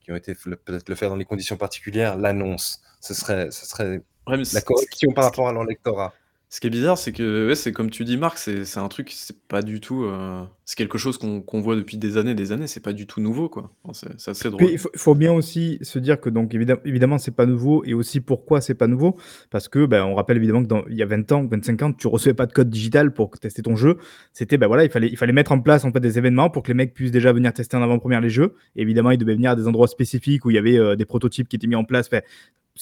qui 0.00 0.10
ont 0.10 0.16
été 0.16 0.34
peut-être 0.34 0.88
le 0.88 0.94
faire 0.96 1.10
dans 1.10 1.16
les 1.16 1.24
conditions 1.24 1.56
particulières 1.56 2.16
l'annoncent. 2.16 2.78
Ce 3.00 3.14
serait, 3.14 3.50
ce 3.50 3.64
serait 3.66 4.02
Ouais, 4.26 4.36
mais 4.36 4.42
la 4.52 4.60
correction 4.60 5.12
par 5.12 5.24
rapport 5.24 5.48
à 5.48 5.52
leur 5.52 5.64
lectorat. 5.64 6.12
Ce 6.52 6.58
qui 6.58 6.66
est 6.66 6.70
bizarre, 6.70 6.98
c'est 6.98 7.12
que, 7.12 7.54
c'est 7.54 7.72
comme 7.72 7.90
tu 7.90 8.04
dis, 8.04 8.16
Marc, 8.16 8.36
c'est 8.36 8.78
un 8.78 8.88
truc, 8.88 9.12
c'est 9.14 9.38
pas 9.46 9.62
du 9.62 9.80
tout. 9.80 10.02
euh, 10.02 10.42
c'est 10.64 10.76
quelque 10.76 10.98
chose 10.98 11.18
qu'on 11.18 11.60
voit 11.60 11.74
depuis 11.74 11.96
des 11.96 12.16
années, 12.16 12.36
des 12.36 12.52
années, 12.52 12.68
c'est 12.68 12.78
pas 12.78 12.92
du 12.92 13.06
tout 13.06 13.20
nouveau, 13.20 13.48
quoi. 13.48 13.70
C'est 13.92 14.28
assez 14.28 14.50
drôle. 14.50 14.70
il 14.70 14.78
faut, 14.78 15.14
bien 15.16 15.32
aussi 15.32 15.78
se 15.82 15.98
dire 15.98 16.20
que 16.20 16.30
donc 16.30 16.54
évidemment, 16.54 16.80
évidemment 16.84 17.18
c'est 17.18 17.34
pas 17.34 17.44
nouveau 17.46 17.84
et 17.84 17.92
aussi 17.92 18.20
pourquoi 18.20 18.60
c'est 18.60 18.74
pas 18.74 18.86
nouveau 18.86 19.16
parce 19.50 19.68
que 19.68 19.84
ben, 19.84 20.04
on 20.04 20.14
rappelle 20.14 20.36
évidemment 20.36 20.64
que 20.64 20.88
il 20.88 20.96
y 20.96 21.02
a 21.02 21.06
20 21.06 21.32
ans 21.32 21.44
25 21.44 21.82
ans 21.82 21.92
tu 21.92 22.06
recevais 22.06 22.34
pas 22.34 22.46
de 22.46 22.52
code 22.52 22.70
digital 22.70 23.12
pour 23.12 23.36
tester 23.38 23.62
ton 23.62 23.74
jeu 23.74 23.98
c'était 24.32 24.58
ben 24.58 24.68
voilà 24.68 24.84
il 24.84 24.90
fallait 24.90 25.08
il 25.08 25.16
fallait 25.16 25.32
mettre 25.32 25.50
en 25.50 25.60
place 25.60 25.84
en 25.84 25.90
fait 25.90 25.98
des 25.98 26.18
événements 26.18 26.50
pour 26.50 26.62
que 26.62 26.68
les 26.68 26.74
mecs 26.74 26.94
puissent 26.94 27.10
déjà 27.10 27.32
venir 27.32 27.52
tester 27.52 27.76
en 27.76 27.82
avant-première 27.82 28.20
les 28.20 28.30
jeux 28.30 28.54
évidemment 28.76 29.10
ils 29.10 29.18
devaient 29.18 29.34
venir 29.34 29.50
à 29.50 29.56
des 29.56 29.66
endroits 29.66 29.88
spécifiques 29.88 30.44
où 30.44 30.50
il 30.50 30.54
y 30.54 30.58
avait 30.58 30.78
euh, 30.78 30.94
des 30.94 31.04
prototypes 31.04 31.48
qui 31.48 31.56
étaient 31.56 31.66
mis 31.66 31.74
en 31.74 31.84
place 31.84 32.08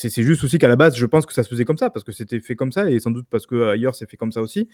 c'est 0.09 0.23
juste 0.23 0.45
aussi 0.45 0.59
qu'à 0.59 0.69
la 0.69 0.77
base 0.77 0.97
je 0.97 1.07
pense 1.07 1.27
que 1.27 1.33
ça 1.33 1.43
se 1.43 1.49
faisait 1.49 1.65
comme 1.65 1.77
ça 1.77 1.91
parce 1.91 2.05
que 2.05 2.13
c'était 2.13 2.41
fait 2.41 2.55
comme 2.55 2.71
ça 2.71 2.89
et 2.89 3.01
sans 3.01 3.11
doute 3.11 3.27
parce 3.29 3.47
que 3.47 3.57
euh, 3.57 3.73
ailleurs 3.73 3.95
c'est 3.97 4.09
fait 4.09 4.17
comme 4.17 4.31
ça 4.33 4.41
aussi 4.41 4.69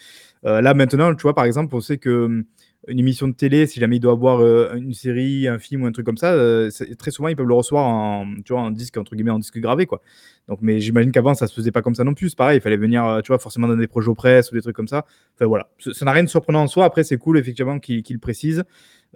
Euh, 0.45 0.61
là 0.61 0.75
maintenant 0.75 1.15
tu 1.15 1.23
vois 1.23 1.35
par 1.35 1.47
exemple 1.47 1.75
on 1.75 1.81
sait 1.81 1.97
que 1.99 2.25
hum, 2.27 2.45
une 2.87 2.99
émission 2.99 3.27
de 3.29 3.33
télé, 3.33 3.67
si 3.67 3.81
jamais 3.81 3.97
il 3.97 4.01
doit 4.01 4.13
avoir 4.13 4.41
euh, 4.43 4.75
une 4.77 4.93
série, 4.93 5.49
un 5.49 5.59
film 5.59 5.85
ou 5.85 5.87
un 5.87 5.93
truc 5.93 6.05
comme 6.05 6.19
ça, 6.19 6.35
euh, 6.35 6.71
très 6.99 7.11
souvent 7.11 7.29
ils 7.29 7.37
peuvent 7.37 7.47
le 7.47 7.55
recevoir 7.55 7.87
en, 7.87 8.27
tu 8.45 8.53
vois, 8.53 8.61
en 8.61 8.71
disque 8.71 8.99
entre 8.99 9.15
guillemets 9.17 9.31
en 9.31 9.39
disque 9.39 9.59
gravé 9.59 9.87
quoi. 9.87 10.03
Donc, 10.49 10.59
mais 10.61 10.81
j'imagine 10.81 11.11
qu'avant 11.11 11.33
ça 11.33 11.47
se 11.47 11.55
faisait 11.55 11.73
pas 11.73 11.81
comme 11.81 11.95
ça 11.95 12.05
non 12.05 12.13
plus. 12.13 12.35
Pareil, 12.35 12.59
il 12.59 12.61
fallait 12.61 12.77
venir, 12.77 13.21
tu 13.25 13.29
vois, 13.29 13.39
forcément 13.39 13.69
dans 13.69 13.77
des 13.77 13.87
projets 13.87 14.13
presse 14.15 14.53
ou 14.53 14.55
des 14.55 14.61
trucs 14.61 14.77
comme 14.77 14.89
ça. 14.89 15.07
Enfin 15.35 15.47
voilà, 15.47 15.71
ça 15.79 16.05
n'a 16.05 16.13
rien 16.13 16.25
de 16.25 16.29
surprenant 16.29 16.63
en 16.63 16.67
soi. 16.67 16.85
Après, 16.85 17.05
c'est 17.05 17.17
cool 17.17 17.39
effectivement 17.39 17.79
qu'il 17.79 18.05
le 18.11 18.19
précise. 18.19 18.65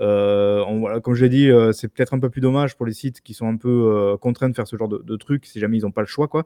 Euh, 0.00 0.64
voilà, 0.78 1.00
comme 1.00 1.14
je 1.14 1.24
l'ai 1.24 1.28
dit, 1.28 1.50
euh, 1.50 1.72
c'est 1.72 1.88
peut-être 1.88 2.14
un 2.14 2.20
peu 2.20 2.30
plus 2.30 2.40
dommage 2.40 2.76
pour 2.76 2.87
les 2.87 2.92
sites 2.92 3.20
qui 3.20 3.34
sont 3.34 3.48
un 3.48 3.56
peu 3.56 3.68
euh, 3.68 4.16
contraints 4.16 4.48
de 4.48 4.54
faire 4.54 4.66
ce 4.66 4.76
genre 4.76 4.88
de, 4.88 4.98
de 4.98 5.16
trucs 5.16 5.46
si 5.46 5.58
jamais 5.58 5.78
ils 5.78 5.82
n'ont 5.82 5.90
pas 5.90 6.02
le 6.02 6.06
choix 6.06 6.28
quoi. 6.28 6.44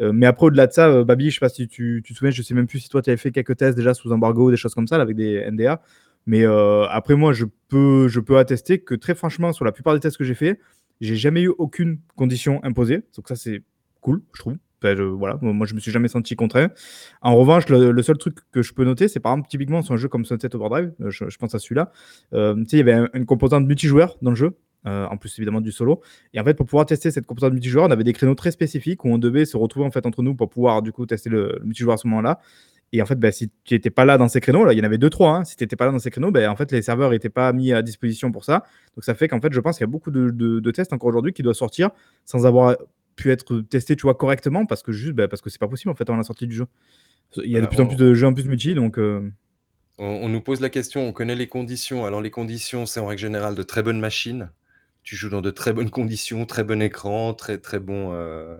Mais 0.00 0.26
après 0.26 0.46
au-delà 0.46 0.66
de 0.66 0.72
ça, 0.72 1.04
Babi, 1.04 1.30
je 1.30 1.34
sais 1.34 1.40
pas 1.40 1.48
si 1.48 1.68
tu, 1.68 2.02
te 2.06 2.12
souviens, 2.12 2.30
je 2.30 2.42
sais 2.42 2.54
même 2.54 2.66
plus 2.66 2.80
si 2.80 2.88
toi 2.88 3.02
tu 3.02 3.10
avais 3.10 3.16
fait 3.16 3.32
quelques 3.32 3.56
tests 3.56 3.76
déjà 3.76 3.94
sous 3.94 4.12
embargo 4.12 4.50
des 4.50 4.56
choses 4.56 4.74
comme 4.74 4.86
ça 4.86 4.96
avec 4.96 5.16
des 5.16 5.48
NDA. 5.50 5.82
Mais 6.26 6.44
après, 6.44 7.16
moi, 7.16 7.32
je 7.32 7.44
peux, 7.68 8.08
je 8.08 8.20
peux 8.20 8.38
attester 8.38 8.78
que 8.80 8.94
très 8.94 9.14
franchement, 9.14 9.52
sur 9.52 9.64
la 9.64 9.72
plupart 9.72 9.94
des 9.94 10.00
tests 10.00 10.16
que 10.16 10.24
j'ai 10.24 10.34
fait, 10.34 10.58
j'ai 11.00 11.16
jamais 11.16 11.42
eu 11.42 11.52
aucune 11.58 11.98
condition 12.16 12.62
imposée. 12.64 13.02
Donc 13.16 13.28
ça, 13.28 13.36
c'est 13.36 13.62
cool, 14.00 14.22
je 14.32 14.40
trouve. 14.40 14.56
Enfin, 14.84 14.94
je- 14.96 15.02
voilà, 15.02 15.38
moi, 15.40 15.66
je 15.66 15.74
me 15.74 15.80
suis 15.80 15.90
jamais 15.90 16.08
senti 16.08 16.36
contraint. 16.36 16.68
En 17.22 17.34
revanche, 17.36 17.68
le, 17.68 18.02
seul 18.02 18.18
truc 18.18 18.36
que 18.52 18.62
je 18.62 18.72
peux 18.74 18.84
noter, 18.84 19.08
c'est 19.08 19.20
par 19.20 19.32
exemple, 19.32 19.48
typiquement, 19.48 19.82
sur 19.82 19.94
un 19.94 19.96
jeu 19.96 20.08
comme 20.08 20.24
Sunset 20.24 20.54
Overdrive, 20.54 20.92
euh, 21.00 21.10
je, 21.10 21.36
pense 21.38 21.54
à 21.54 21.58
celui-là, 21.58 21.90
euh, 22.34 22.54
il 22.72 22.78
y 22.78 22.80
avait 22.80 22.92
un- 22.92 23.08
une 23.14 23.26
composante 23.26 23.66
multijoueur 23.66 24.16
dans 24.22 24.30
le 24.30 24.36
jeu. 24.36 24.56
euh, 24.86 25.06
en 25.06 25.16
plus 25.16 25.38
évidemment 25.38 25.62
du 25.62 25.72
solo 25.72 26.02
et 26.34 26.40
en 26.40 26.44
fait 26.44 26.52
pour 26.52 26.66
pouvoir 26.66 26.84
tester 26.84 27.10
cette 27.10 27.24
composante 27.24 27.54
multijoueur 27.54 27.86
on 27.86 27.90
avait 27.90 28.04
des 28.04 28.12
créneaux 28.12 28.34
très 28.34 28.50
spécifiques 28.50 29.02
où 29.06 29.08
on 29.08 29.16
devait 29.16 29.46
se 29.46 29.56
retrouver 29.56 29.86
en 29.86 29.90
fait 29.90 30.04
entre 30.04 30.22
nous 30.22 30.34
pour 30.34 30.50
pouvoir 30.50 30.82
du 30.82 30.92
coup 30.92 31.06
tester 31.06 31.30
le, 31.30 31.58
multijoueur 31.64 31.94
à 31.94 31.96
ce 31.96 32.06
moment 32.06 32.20
là 32.20 32.38
et 32.92 33.02
en 33.02 33.06
fait, 33.06 33.18
bah, 33.18 33.32
si 33.32 33.50
tu 33.64 33.74
n'étais 33.74 33.90
pas 33.90 34.04
là 34.04 34.18
dans 34.18 34.28
ces 34.28 34.40
créneaux, 34.40 34.64
là, 34.64 34.72
il 34.72 34.78
y 34.78 34.80
en 34.80 34.84
avait 34.84 34.98
deux, 34.98 35.10
trois. 35.10 35.30
hein, 35.38 35.44
si 35.44 35.56
tu 35.56 35.64
n'étais 35.64 35.74
pas 35.74 35.86
là 35.86 35.90
dans 35.90 35.98
ces 35.98 36.10
créneaux, 36.12 36.30
bah, 36.30 36.48
en 36.48 36.54
fait, 36.54 36.70
les 36.70 36.80
serveurs 36.80 37.10
n'étaient 37.10 37.28
pas 37.28 37.52
mis 37.52 37.72
à 37.72 37.82
disposition 37.82 38.30
pour 38.30 38.44
ça. 38.44 38.62
Donc, 38.94 39.02
ça 39.04 39.14
fait 39.14 39.26
qu'en 39.26 39.40
fait, 39.40 39.52
je 39.52 39.58
pense 39.58 39.78
qu'il 39.78 39.82
y 39.84 39.88
a 39.88 39.90
beaucoup 39.90 40.12
de, 40.12 40.30
de- 40.30 40.60
de 40.60 40.70
tests 40.70 40.92
encore 40.92 41.08
aujourd'hui 41.08 41.32
qui 41.32 41.42
doivent 41.42 41.56
sortir 41.56 41.90
sans 42.24 42.46
avoir 42.46 42.76
pu 43.16 43.30
être 43.30 43.60
testés, 43.62 43.96
tu 43.96 44.02
vois, 44.02 44.14
correctement, 44.14 44.66
parce 44.66 44.82
que 44.82 44.92
juste, 44.92 45.12
bah, 45.14 45.28
parce 45.28 45.42
que 45.42 45.50
c'est 45.50 45.58
pas 45.60 45.68
possible 45.68 45.90
en 45.90 45.94
fait 45.94 46.08
avant 46.08 46.16
la 46.18 46.24
sortie 46.24 46.46
du 46.46 46.54
jeu. 46.54 46.66
Il 47.36 47.50
y 47.50 47.56
a 47.56 47.60
de 47.60 47.66
Voilà, 47.66 47.68
plus 47.68 47.80
en 47.80 47.84
on- 47.84 47.88
plus 47.88 47.96
de 47.96 48.14
jeux 48.14 48.26
en 48.26 48.34
plus 48.34 48.44
multi, 48.44 48.74
donc 48.74 48.98
euh, 48.98 49.30
On, 49.98 50.06
on 50.06 50.28
nous 50.28 50.40
pose 50.40 50.60
la 50.60 50.70
question, 50.70 51.06
on 51.06 51.12
connaît 51.12 51.36
les 51.36 51.46
conditions. 51.48 52.04
Alors 52.06 52.20
les 52.20 52.30
conditions, 52.30 52.86
c'est 52.86 53.00
en 53.00 53.06
règle 53.06 53.20
générale 53.22 53.54
de 53.54 53.62
très 53.62 53.82
bonnes 53.82 54.00
machines. 54.00 54.50
Tu 55.04 55.16
joues 55.16 55.28
dans 55.30 55.42
de 55.42 55.50
très 55.50 55.72
bonnes 55.72 55.90
conditions, 55.90 56.46
très 56.46 56.64
bon 56.64 56.82
écran, 56.82 57.34
très 57.34 57.58
très 57.58 57.78
bon 57.78 58.12
euh, 58.12 58.56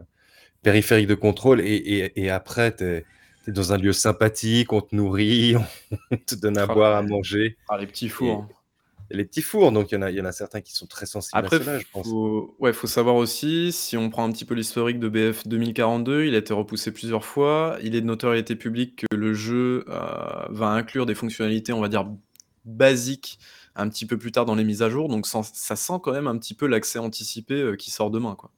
périphérique 0.62 1.08
de 1.08 1.14
contrôle. 1.14 1.60
Et, 1.60 1.74
et- 1.76 2.22
et 2.24 2.30
après, 2.30 2.74
tu 2.76 2.84
es, 2.84 3.04
es 3.48 3.52
dans 3.52 3.72
un 3.72 3.78
lieu 3.78 3.92
sympathique, 3.92 4.72
on 4.72 4.80
te 4.80 4.94
nourrit, 4.94 5.56
on 6.12 6.16
te 6.16 6.34
donne 6.36 6.58
à 6.58 6.66
Ah. 6.68 6.74
boire, 6.74 6.96
à 6.96 7.02
manger. 7.02 7.56
Ah, 7.68 7.78
les 7.78 7.86
petits 7.86 8.08
fours. 8.08 8.46
Et 8.50 8.54
les 9.10 9.24
petits 9.24 9.42
fours, 9.42 9.72
donc 9.72 9.92
il 9.92 9.96
y, 9.96 9.98
en 9.98 10.02
a, 10.02 10.10
il 10.10 10.16
y 10.16 10.20
en 10.20 10.24
a 10.24 10.32
certains 10.32 10.60
qui 10.60 10.72
sont 10.72 10.86
très 10.86 11.06
sensibles 11.06 11.38
Après, 11.38 11.56
à 11.56 11.60
cela, 11.60 11.78
je 11.78 11.84
pense. 11.92 12.06
faut... 12.06 12.54
Ouais, 12.58 12.72
faut 12.72 12.86
savoir 12.86 13.16
aussi, 13.16 13.72
si 13.72 13.96
on 13.96 14.10
prend 14.10 14.24
un 14.24 14.32
petit 14.32 14.44
peu 14.44 14.54
l'historique 14.54 14.98
de 14.98 15.08
BF 15.08 15.46
2042, 15.46 16.24
il 16.24 16.34
a 16.34 16.38
été 16.38 16.52
repoussé 16.52 16.92
plusieurs 16.92 17.24
fois. 17.24 17.78
Il 17.82 17.94
est 17.94 18.00
de 18.00 18.06
notoriété 18.06 18.56
publique 18.56 19.04
que 19.10 19.16
le 19.16 19.34
jeu 19.34 19.84
euh, 19.88 20.46
va 20.48 20.68
inclure 20.68 21.06
des 21.06 21.14
fonctionnalités, 21.14 21.72
on 21.72 21.80
va 21.80 21.88
dire, 21.88 22.08
basiques 22.64 23.38
un 23.76 23.88
petit 23.88 24.06
peu 24.06 24.16
plus 24.16 24.32
tard 24.32 24.46
dans 24.46 24.54
les 24.54 24.64
mises 24.64 24.82
à 24.82 24.88
jour. 24.88 25.08
Donc 25.08 25.26
ça, 25.26 25.42
ça 25.42 25.76
sent 25.76 26.00
quand 26.02 26.12
même 26.12 26.26
un 26.26 26.38
petit 26.38 26.54
peu 26.54 26.66
l'accès 26.66 26.98
anticipé 26.98 27.54
euh, 27.54 27.76
qui 27.76 27.90
sort 27.90 28.10
demain. 28.10 28.36
Quoi. 28.36 28.50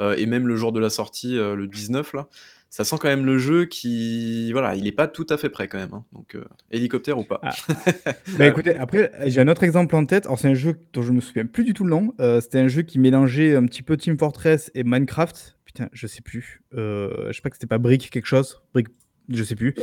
Euh, 0.00 0.16
et 0.16 0.26
même 0.26 0.48
le 0.48 0.56
jour 0.56 0.72
de 0.72 0.80
la 0.80 0.90
sortie, 0.90 1.34
le 1.36 1.66
19, 1.66 2.14
là, 2.14 2.28
ça 2.74 2.82
sent 2.84 2.96
quand 3.00 3.06
même 3.08 3.24
le 3.24 3.38
jeu 3.38 3.66
qui... 3.66 4.50
Voilà, 4.52 4.74
il 4.74 4.82
n'est 4.84 4.90
pas 4.92 5.06
tout 5.06 5.26
à 5.30 5.36
fait 5.36 5.48
prêt 5.48 5.68
quand 5.68 5.78
même. 5.78 5.92
hein. 5.92 6.04
Donc, 6.12 6.34
euh, 6.34 6.44
hélicoptère 6.72 7.18
ou 7.18 7.22
pas. 7.24 7.38
Ah. 7.42 7.50
Bah 8.38 8.46
écoutez, 8.48 8.74
après, 8.76 9.12
j'ai 9.26 9.40
un 9.40 9.46
autre 9.48 9.62
exemple 9.62 9.94
en 9.94 10.04
tête. 10.06 10.26
Alors, 10.26 10.38
c'est 10.40 10.48
un 10.48 10.54
jeu 10.54 10.74
dont 10.92 11.02
je 11.02 11.12
me 11.12 11.20
souviens 11.20 11.46
plus 11.46 11.62
du 11.64 11.72
tout 11.72 11.84
le 11.84 11.90
nom. 11.90 12.12
Euh, 12.20 12.40
C'était 12.40 12.58
un 12.58 12.66
jeu 12.68 12.82
qui 12.82 12.98
mélangeait 12.98 13.54
un 13.54 13.64
petit 13.66 13.82
peu 13.82 13.96
Team 13.96 14.18
Fortress 14.18 14.72
et 14.74 14.82
Minecraft. 14.82 15.56
Putain, 15.64 15.88
je 15.92 16.06
sais 16.08 16.20
plus. 16.22 16.62
Euh, 16.76 17.28
je 17.28 17.32
sais 17.34 17.42
pas 17.42 17.50
que 17.50 17.56
c'était 17.56 17.66
pas 17.68 17.78
Brick 17.78 18.10
quelque 18.10 18.26
chose. 18.26 18.60
Brick, 18.72 18.88
je 19.28 19.44
sais 19.44 19.54
plus. 19.54 19.74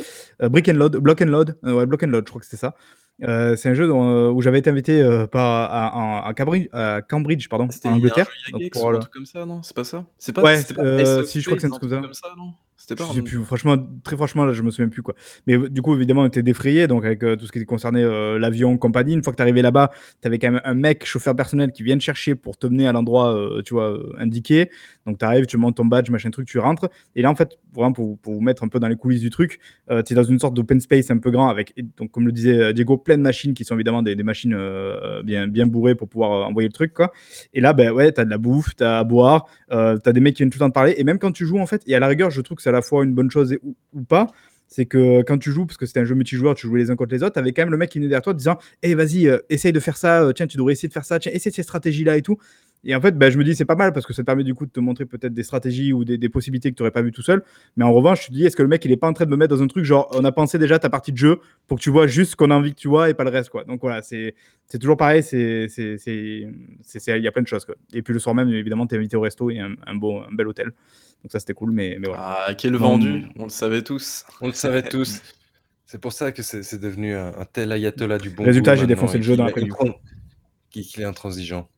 Euh, 0.41 0.49
Brick 0.49 0.67
and 0.67 0.73
Load, 0.73 0.97
Block 0.97 1.21
and 1.21 1.25
Load. 1.27 1.57
Ouais, 1.63 1.85
Block 1.85 2.03
and 2.03 2.07
Load, 2.07 2.25
je 2.25 2.29
crois 2.29 2.39
que 2.41 2.45
c'était 2.45 2.57
ça. 2.57 2.75
Euh, 3.23 3.55
c'est 3.55 3.69
un 3.69 3.73
jeu 3.73 3.87
dont, 3.87 4.03
euh, 4.09 4.31
où 4.31 4.41
j'avais 4.41 4.59
été 4.59 4.69
invité 4.69 5.01
euh, 5.01 5.27
par, 5.27 5.45
à, 5.45 6.23
à- 6.23 6.27
à 6.27 6.33
Cambridge, 6.33 6.67
à 6.73 7.01
Cambridge 7.07 7.47
pardon, 7.49 7.69
C'était 7.69 7.87
en 7.87 7.91
un 7.91 7.95
Angleterre. 7.97 8.25
jeu 8.47 8.51
Donc, 8.51 8.61
Yagex 8.61 8.79
pour 8.79 8.87
ou 8.87 8.91
le- 8.91 8.97
un 8.97 8.99
truc 8.99 9.13
comme 9.13 9.25
ça, 9.27 9.45
non? 9.45 9.61
C'est 9.63 9.75
pas 9.75 9.83
ça? 9.83 10.05
C'est 10.17 10.33
pas, 10.33 10.41
Ouais, 10.41 10.55
pas 10.55 11.23
si, 11.25 11.39
je 11.39 11.45
crois 11.45 11.55
que 11.55 11.61
c'est 11.61 11.67
un 11.67 11.69
truc 11.77 11.89
comme 11.91 12.13
ça. 12.13 12.33
non? 12.35 12.53
C'était 12.81 12.95
pas 12.95 13.07
Je 13.07 13.13
sais 13.13 13.21
plus, 13.21 13.37
franchement, 13.43 13.77
très 14.03 14.15
franchement, 14.15 14.43
là, 14.43 14.53
je 14.53 14.63
me 14.63 14.71
souviens 14.71 14.89
plus 14.89 15.03
quoi. 15.03 15.13
Mais 15.45 15.55
euh, 15.55 15.69
du 15.69 15.83
coup, 15.83 15.93
évidemment, 15.93 16.23
on 16.23 16.25
était 16.25 16.41
défrayé, 16.41 16.87
donc 16.87 17.05
avec 17.05 17.21
euh, 17.21 17.35
tout 17.35 17.45
ce 17.45 17.51
qui 17.51 17.63
concernait 17.63 18.03
euh, 18.03 18.39
l'avion, 18.39 18.75
compagnie. 18.79 19.13
Une 19.13 19.23
fois 19.23 19.31
que 19.31 19.37
tu 19.37 19.43
arrivé 19.43 19.61
là-bas, 19.61 19.91
tu 20.19 20.27
avais 20.27 20.39
quand 20.39 20.49
même 20.49 20.61
un 20.63 20.73
mec, 20.73 21.05
chauffeur 21.05 21.35
personnel, 21.35 21.73
qui 21.73 21.83
vient 21.83 21.95
te 21.95 22.01
chercher 22.01 22.33
pour 22.33 22.57
te 22.57 22.65
mener 22.65 22.87
à 22.87 22.91
l'endroit, 22.91 23.35
euh, 23.35 23.61
tu 23.61 23.75
vois, 23.75 23.99
indiqué. 24.17 24.71
Donc 25.05 25.19
tu 25.19 25.25
arrives, 25.25 25.45
tu 25.45 25.57
montes 25.57 25.77
ton 25.77 25.85
badge, 25.85 26.09
machin 26.09 26.31
truc, 26.31 26.47
tu 26.47 26.57
rentres. 26.57 26.89
Et 27.15 27.21
là, 27.21 27.29
en 27.29 27.35
fait, 27.35 27.59
vraiment 27.71 27.93
pour, 27.93 28.17
pour 28.17 28.33
vous 28.33 28.41
mettre 28.41 28.63
un 28.63 28.67
peu 28.67 28.79
dans 28.79 28.87
les 28.87 28.95
coulisses 28.95 29.21
du 29.21 29.29
truc, 29.29 29.59
tu 29.87 30.13
es 30.13 30.15
dans 30.15 30.23
une 30.23 30.39
sorte 30.39 30.55
d'open 30.55 30.79
space 30.79 31.11
un 31.11 31.17
peu 31.17 31.29
grand 31.29 31.49
avec, 31.49 31.75
donc 31.97 32.11
comme 32.11 32.25
le 32.25 32.31
disait 32.31 32.73
Diego, 32.73 32.97
plein 32.97 33.17
de 33.17 33.23
machines 33.23 33.53
qui 33.53 33.63
sont 33.63 33.75
évidemment 33.75 34.01
des, 34.01 34.15
des 34.15 34.23
machines 34.23 34.57
bien, 35.23 35.47
bien 35.47 35.67
bourrées 35.67 35.95
pour 35.95 36.07
pouvoir 36.07 36.47
envoyer 36.47 36.67
le 36.67 36.73
truc, 36.73 36.93
quoi. 36.93 37.11
Et 37.53 37.61
là, 37.61 37.73
ben 37.73 37.91
ouais, 37.91 38.11
tu 38.11 38.21
as 38.21 38.25
de 38.25 38.29
la 38.29 38.37
bouffe, 38.37 38.75
tu 38.75 38.83
as 38.83 38.99
à 38.99 39.03
boire, 39.03 39.45
tu 39.69 39.75
as 39.75 40.13
des 40.13 40.19
mecs 40.19 40.35
qui 40.35 40.43
viennent 40.43 40.49
tout 40.49 40.57
le 40.57 40.65
temps 40.65 40.69
te 40.69 40.73
parler. 40.73 40.95
Et 40.97 41.03
même 41.03 41.19
quand 41.19 41.31
tu 41.31 41.45
joues, 41.45 41.59
en 41.59 41.65
fait, 41.65 41.81
et 41.87 41.95
à 41.95 41.99
la 41.99 42.07
rigueur, 42.07 42.29
je 42.29 42.41
trouve 42.41 42.57
que 42.57 42.63
c'est 42.63 42.70
à 42.71 42.73
la 42.73 42.81
fois 42.81 43.03
une 43.03 43.13
bonne 43.13 43.29
chose 43.29 43.55
ou, 43.63 44.01
pas, 44.03 44.27
c'est 44.67 44.85
que 44.85 45.21
quand 45.23 45.37
tu 45.37 45.51
joues, 45.51 45.65
parce 45.65 45.77
que 45.77 45.85
c'était 45.85 45.99
un 45.99 46.05
jeu 46.05 46.15
multijoueur, 46.15 46.55
tu 46.55 46.67
jouais 46.67 46.79
les 46.79 46.91
uns 46.91 46.95
contre 46.95 47.13
les 47.13 47.23
autres, 47.23 47.33
t'avais 47.33 47.51
quand 47.51 47.63
même 47.63 47.71
le 47.71 47.77
mec 47.77 47.89
qui 47.89 47.99
venait 47.99 48.07
derrière 48.07 48.23
toi 48.23 48.33
disant 48.33 48.57
Hé, 48.81 48.95
vas-y, 48.95 49.27
euh, 49.27 49.37
essaye 49.49 49.73
de 49.73 49.79
faire 49.79 49.97
ça, 49.97 50.23
euh, 50.23 50.31
tiens, 50.33 50.47
tu 50.47 50.57
devrais 50.57 50.73
essayer 50.73 50.87
de 50.87 50.93
faire 50.93 51.05
ça, 51.05 51.19
tiens, 51.19 51.31
essaye 51.33 51.51
cette 51.51 51.65
stratégie-là 51.65 52.17
et 52.17 52.21
tout. 52.21 52.37
Et 52.83 52.95
en 52.95 53.01
fait, 53.01 53.15
ben, 53.15 53.29
je 53.31 53.37
me 53.37 53.43
dis, 53.43 53.55
c'est 53.55 53.65
pas 53.65 53.75
mal 53.75 53.93
parce 53.93 54.07
que 54.07 54.13
ça 54.13 54.23
te 54.23 54.25
permet 54.25 54.43
du 54.43 54.55
coup 54.55 54.65
de 54.65 54.71
te 54.71 54.79
montrer 54.79 55.05
peut-être 55.05 55.33
des 55.33 55.43
stratégies 55.43 55.93
ou 55.93 56.03
des, 56.03 56.29
possibilités 56.29 56.71
que 56.71 56.75
tu 56.75 56.81
n'aurais 56.81 56.91
pas 56.91 57.03
vu 57.03 57.11
tout 57.11 57.21
seul. 57.21 57.43
Mais 57.77 57.85
en 57.85 57.93
revanche, 57.93 58.23
je 58.23 58.27
te 58.27 58.33
dis, 58.33 58.45
est-ce 58.45 58.55
que 58.55 58.63
le 58.63 58.67
mec, 58.69 58.83
il 58.85 58.91
est 58.91 58.97
pas 58.97 59.07
en 59.07 59.13
train 59.13 59.25
de 59.25 59.29
me 59.29 59.35
mettre 59.35 59.55
dans 59.55 59.61
un 59.61 59.67
truc 59.67 59.85
genre, 59.85 60.09
on 60.13 60.25
a 60.25 60.31
pensé 60.31 60.57
déjà 60.57 60.79
ta 60.79 60.89
partie 60.89 61.11
de 61.11 61.17
jeu 61.17 61.39
pour 61.67 61.77
que 61.77 61.83
tu 61.83 61.91
vois 61.91 62.07
juste 62.07 62.31
ce 62.31 62.35
qu'on 62.35 62.49
a 62.49 62.55
envie 62.55 62.71
que 62.73 62.79
tu 62.79 62.87
vois 62.87 63.09
et 63.09 63.13
pas 63.13 63.23
le 63.23 63.29
reste, 63.29 63.49
quoi. 63.49 63.63
Donc 63.65 63.81
voilà, 63.81 64.01
c'est 64.01 64.33
toujours 64.79 64.97
pareil, 64.97 65.21
c'est 65.21 65.67
il 66.07 66.51
y 67.07 67.27
a 67.27 67.31
plein 67.31 67.43
de 67.43 67.47
choses, 67.47 67.65
quoi. 67.65 67.75
Et 67.93 68.01
puis 68.01 68.13
le 68.13 68.19
soir 68.19 68.33
même, 68.33 68.49
évidemment, 68.49 68.87
tu 68.87 68.95
es 68.95 68.97
invité 68.97 69.15
au 69.15 69.21
resto 69.21 69.51
et 69.51 69.59
un 69.59 69.95
beau, 69.95 70.19
un 70.19 70.33
bel 70.33 70.47
hôtel. 70.47 70.71
Donc 71.23 71.31
ça, 71.31 71.39
c'était 71.39 71.53
cool, 71.53 71.71
mais, 71.71 71.97
mais 71.99 72.07
voilà. 72.07 72.45
Ah, 72.47 72.53
quel 72.55 72.73
Non, 72.73 72.79
vendu, 72.79 73.27
on 73.37 73.43
le 73.43 73.49
savait 73.49 73.83
tous. 73.83 74.25
On 74.41 74.47
le 74.47 74.53
savait 74.53 74.81
tous. 74.89 75.21
C'est 75.85 75.99
pour 75.99 76.13
ça 76.13 76.31
que 76.31 76.41
c'est 76.41 76.79
devenu 76.79 77.15
un, 77.15 77.27
un 77.37 77.45
tel 77.45 77.71
ayatollah 77.71 78.17
du 78.17 78.29
bon 78.29 78.43
Résultat, 78.45 78.75
j'ai 78.75 78.87
défoncé 78.87 79.17
le 79.17 79.23
jeu 79.23 79.35
dans 79.35 79.45
l'après-midi. 79.45 79.75
il- 80.75 80.83
qu'il 80.87 81.01
est 81.01 81.05
intransigeant. 81.05 81.69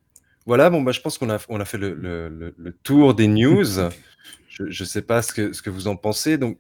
Voilà, 0.45 0.69
bon, 0.69 0.81
bah, 0.81 0.91
je 0.91 1.01
pense 1.01 1.17
qu'on 1.17 1.29
a, 1.31 1.39
on 1.49 1.59
a 1.59 1.65
fait 1.65 1.77
le, 1.79 1.93
le- 1.95 2.29
le- 2.29 2.53
le 2.55 2.71
tour 2.83 3.15
des 3.15 3.27
news. 3.27 3.65
je 4.49 4.63
ne 4.65 4.87
sais 4.87 5.01
pas 5.01 5.21
ce 5.23 5.33
que, 5.33 5.51
ce 5.51 5.61
que 5.63 5.69
vous 5.71 5.87
en 5.87 5.95
pensez. 5.95 6.37
Donc, 6.37 6.59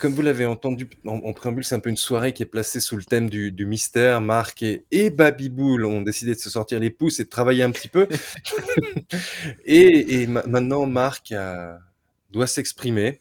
comme 0.00 0.12
vous 0.14 0.22
l'avez 0.22 0.46
entendu 0.46 0.88
en, 1.06 1.16
en 1.16 1.32
préambule, 1.32 1.64
c'est 1.64 1.74
un 1.74 1.80
peu 1.80 1.90
une 1.90 1.96
soirée 1.96 2.32
qui 2.32 2.42
est 2.42 2.46
placée 2.46 2.80
sous 2.80 2.96
le 2.96 3.02
thème 3.04 3.28
du, 3.28 3.50
du 3.52 3.66
mystère. 3.66 4.20
Marc 4.20 4.62
et, 4.62 4.84
et 4.90 5.10
Babyboul 5.10 5.84
ont 5.84 6.02
décidé 6.02 6.34
de 6.34 6.40
se 6.40 6.50
sortir 6.50 6.78
les 6.80 6.90
pouces 6.90 7.20
et 7.20 7.24
de 7.24 7.28
travailler 7.28 7.62
un 7.62 7.70
petit 7.70 7.88
peu. 7.88 8.06
et 9.64 10.22
et 10.22 10.26
ma- 10.26 10.44
maintenant, 10.46 10.86
Marc 10.86 11.32
a- 11.32 11.78
doit 12.30 12.46
s'exprimer. 12.46 13.18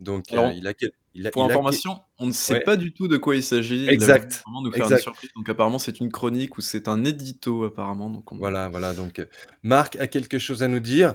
Donc, 0.00 0.32
Alors, 0.32 0.46
euh, 0.46 0.52
il 0.54 0.66
a, 0.66 0.74
quel- 0.74 0.92
il 1.14 1.26
a- 1.26 1.30
Pour 1.30 1.44
il 1.44 1.50
a- 1.50 1.52
information, 1.54 2.00
on 2.18 2.26
ne 2.26 2.32
sait 2.32 2.54
Ouais. 2.54 2.60
pas 2.60 2.76
du 2.76 2.92
tout 2.92 3.08
de 3.08 3.16
quoi 3.16 3.36
il 3.36 3.42
s'agit. 3.42 3.88
Exact. 3.88 4.42
nous 4.64 4.72
faire 4.72 4.82
Exact. 4.84 4.96
une 4.98 5.02
surprise. 5.02 5.30
Donc 5.36 5.48
apparemment, 5.48 5.78
c'est 5.78 6.00
une 6.00 6.10
chronique 6.10 6.58
ou 6.58 6.60
c'est 6.60 6.88
un 6.88 7.04
édito 7.04 7.64
apparemment. 7.64 8.10
Donc 8.10 8.30
on... 8.32 8.36
Voilà, 8.36 8.68
voilà. 8.68 8.92
Donc, 8.94 9.18
euh, 9.18 9.26
Marc 9.62 9.96
a 9.96 10.06
quelque 10.08 10.38
chose 10.38 10.62
à 10.62 10.68
nous 10.68 10.80
dire. 10.80 11.14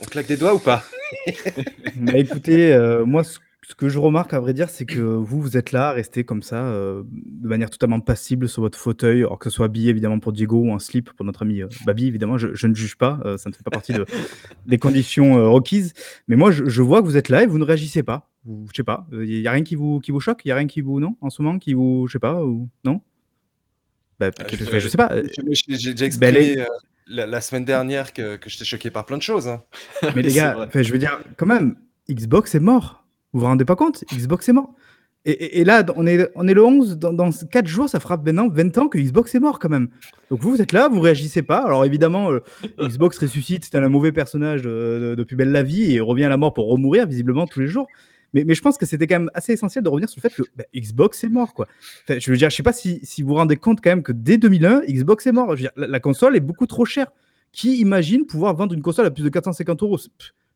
On 0.00 0.06
claque 0.06 0.26
des 0.28 0.36
doigts 0.36 0.54
ou 0.54 0.58
pas? 0.58 0.84
Bah, 1.96 2.12
écoutez, 2.16 2.72
euh, 2.72 3.04
moi, 3.04 3.24
ce, 3.24 3.38
ce 3.70 3.76
que 3.76 3.88
je 3.88 4.00
remarque, 4.00 4.34
à 4.34 4.40
vrai 4.40 4.52
dire, 4.52 4.68
c'est 4.68 4.84
que 4.84 4.98
vous, 5.00 5.40
vous 5.40 5.56
êtes 5.56 5.70
là, 5.70 5.92
resté 5.92 6.24
comme 6.24 6.42
ça, 6.42 6.64
euh, 6.64 7.04
de 7.12 7.46
manière 7.46 7.70
totalement 7.70 8.00
passible 8.00 8.48
sur 8.48 8.62
votre 8.62 8.76
fauteuil, 8.76 9.20
alors 9.20 9.38
que 9.38 9.48
ce 9.48 9.54
soit 9.54 9.66
habillé 9.66 9.90
évidemment 9.90 10.18
pour 10.18 10.32
Diego 10.32 10.56
ou 10.58 10.72
en 10.72 10.80
slip 10.80 11.12
pour 11.12 11.24
notre 11.24 11.42
ami 11.42 11.62
euh, 11.62 11.68
Babi, 11.86 12.08
évidemment, 12.08 12.36
je, 12.36 12.52
je 12.52 12.66
ne 12.66 12.74
juge 12.74 12.96
pas, 12.96 13.20
euh, 13.24 13.36
ça 13.38 13.48
ne 13.48 13.54
fait 13.54 13.62
pas 13.62 13.70
partie 13.70 13.92
de- 13.92 14.06
des 14.66 14.78
conditions 14.78 15.38
euh, 15.38 15.48
requises. 15.48 15.92
Mais 16.26 16.34
moi, 16.34 16.50
je, 16.50 16.64
je 16.68 16.82
vois 16.82 17.00
que 17.00 17.06
vous 17.06 17.16
êtes 17.16 17.28
là 17.28 17.44
et 17.44 17.46
vous 17.46 17.58
ne 17.58 17.64
réagissez 17.64 18.02
pas. 18.02 18.28
Vous- 18.44 18.66
Je 18.72 18.76
sais 18.78 18.82
pas, 18.82 19.06
il 19.12 19.40
n'y 19.40 19.46
a 19.46 19.52
rien 19.52 19.62
qui 19.62 19.76
vous, 19.76 20.00
qui 20.00 20.10
vous 20.10 20.18
choque, 20.20 20.40
il 20.44 20.48
n'y 20.48 20.52
a 20.52 20.56
rien 20.56 20.66
qui 20.66 20.80
vous, 20.80 20.98
non, 20.98 21.14
en 21.20 21.30
ce 21.30 21.40
moment, 21.40 21.58
qui 21.60 21.72
vous, 21.74 22.08
je 22.08 22.14
sais 22.14 22.18
pas, 22.18 22.42
ou 22.44 22.68
non? 22.84 23.00
Bah, 24.18 24.30
Euh, 24.40 24.44
je, 24.50 24.78
je- 24.80 24.88
sais 24.88 24.96
pas. 24.96 25.10
J'ai 25.62 25.92
Ben, 26.18 26.34
euh, 26.36 26.64
la, 27.06 27.26
la 27.26 27.40
semaine 27.40 27.64
dernière 27.64 28.12
que, 28.12 28.36
que 28.36 28.50
j'étais 28.50 28.64
choqué 28.64 28.90
par 28.90 29.06
plein 29.06 29.16
de 29.16 29.22
choses. 29.22 29.46
hein. 29.46 29.62
Mais 30.16 30.22
les 30.22 30.32
gars, 30.32 30.68
je 30.74 30.92
veux 30.92 30.98
dire, 30.98 31.20
quand 31.36 31.46
même, 31.46 31.76
Xbox 32.10 32.54
est 32.56 32.60
mort. 32.60 32.99
Vous 33.32 33.40
vous 33.40 33.46
rendez 33.46 33.64
pas 33.64 33.76
compte 33.76 34.04
Xbox 34.12 34.48
est 34.48 34.52
mort. 34.52 34.74
Et, 35.26 35.64
là, 35.64 35.84
on 35.96 36.06
est, 36.06 36.16
le 36.16 36.64
11, 36.64 36.96
dans, 36.96 37.12
dans 37.12 37.30
4 37.30 37.66
jours, 37.66 37.90
ça 37.90 38.00
fera 38.00 38.16
maintenant 38.16 38.48
20 38.48 38.78
ans 38.78 38.88
que 38.88 38.96
Xbox 38.96 39.34
est 39.34 39.38
mort 39.38 39.58
quand 39.58 39.68
même. 39.68 39.88
Donc 40.30 40.40
vous, 40.40 40.50
vous 40.50 40.62
êtes 40.62 40.72
là, 40.72 40.88
vous 40.88 41.00
réagissez 41.00 41.42
pas. 41.42 41.58
Alors 41.58 41.84
évidemment, 41.84 42.32
euh, 42.32 42.40
Xbox 42.80 43.18
ressuscite, 43.18 43.66
c'est 43.70 43.76
un 43.76 43.88
mauvais 43.90 44.12
personnage 44.12 44.62
euh, 44.64 45.10
de, 45.10 45.14
de 45.16 45.24
plus 45.24 45.36
belle 45.36 45.52
la 45.52 45.62
vie 45.62 45.94
et 45.94 46.00
revient 46.00 46.24
à 46.24 46.30
la 46.30 46.38
mort 46.38 46.54
pour 46.54 46.70
remourir 46.70 47.06
visiblement 47.06 47.46
tous 47.46 47.60
les 47.60 47.66
jours. 47.66 47.86
Mais, 48.32 48.54
je 48.54 48.62
pense 48.62 48.78
que 48.78 48.86
c'était 48.86 49.06
quand 49.06 49.18
même 49.18 49.30
assez 49.34 49.52
essentiel 49.52 49.82
de 49.82 49.88
revenir 49.88 50.08
sur 50.08 50.20
le 50.22 50.28
fait 50.28 50.34
que 50.34 50.48
bah, 50.56 50.64
Xbox 50.74 51.24
est 51.24 51.28
mort. 51.28 51.52
Je 52.08 52.30
veux 52.30 52.36
dire, 52.36 52.50
je 52.50 52.56
sais 52.56 52.62
pas 52.62 52.72
si, 52.72 53.00
vous 53.18 53.28
vous 53.28 53.34
rendez 53.34 53.56
compte 53.56 53.80
quand 53.82 53.90
même 53.90 54.02
que 54.02 54.12
dès 54.12 54.38
2001, 54.38 54.82
Xbox 54.88 55.26
est 55.26 55.32
mort. 55.32 55.54
La, 55.76 56.00
console 56.00 56.36
est 56.36 56.40
beaucoup 56.40 56.66
trop 56.66 56.84
chère. 56.84 57.08
Qui 57.52 57.78
imagine 57.80 58.26
pouvoir 58.26 58.54
vendre 58.54 58.74
une 58.74 58.82
console 58.82 59.06
à 59.06 59.10
plus 59.10 59.24
de 59.24 59.28
450 59.28 59.82
euros? 59.82 59.98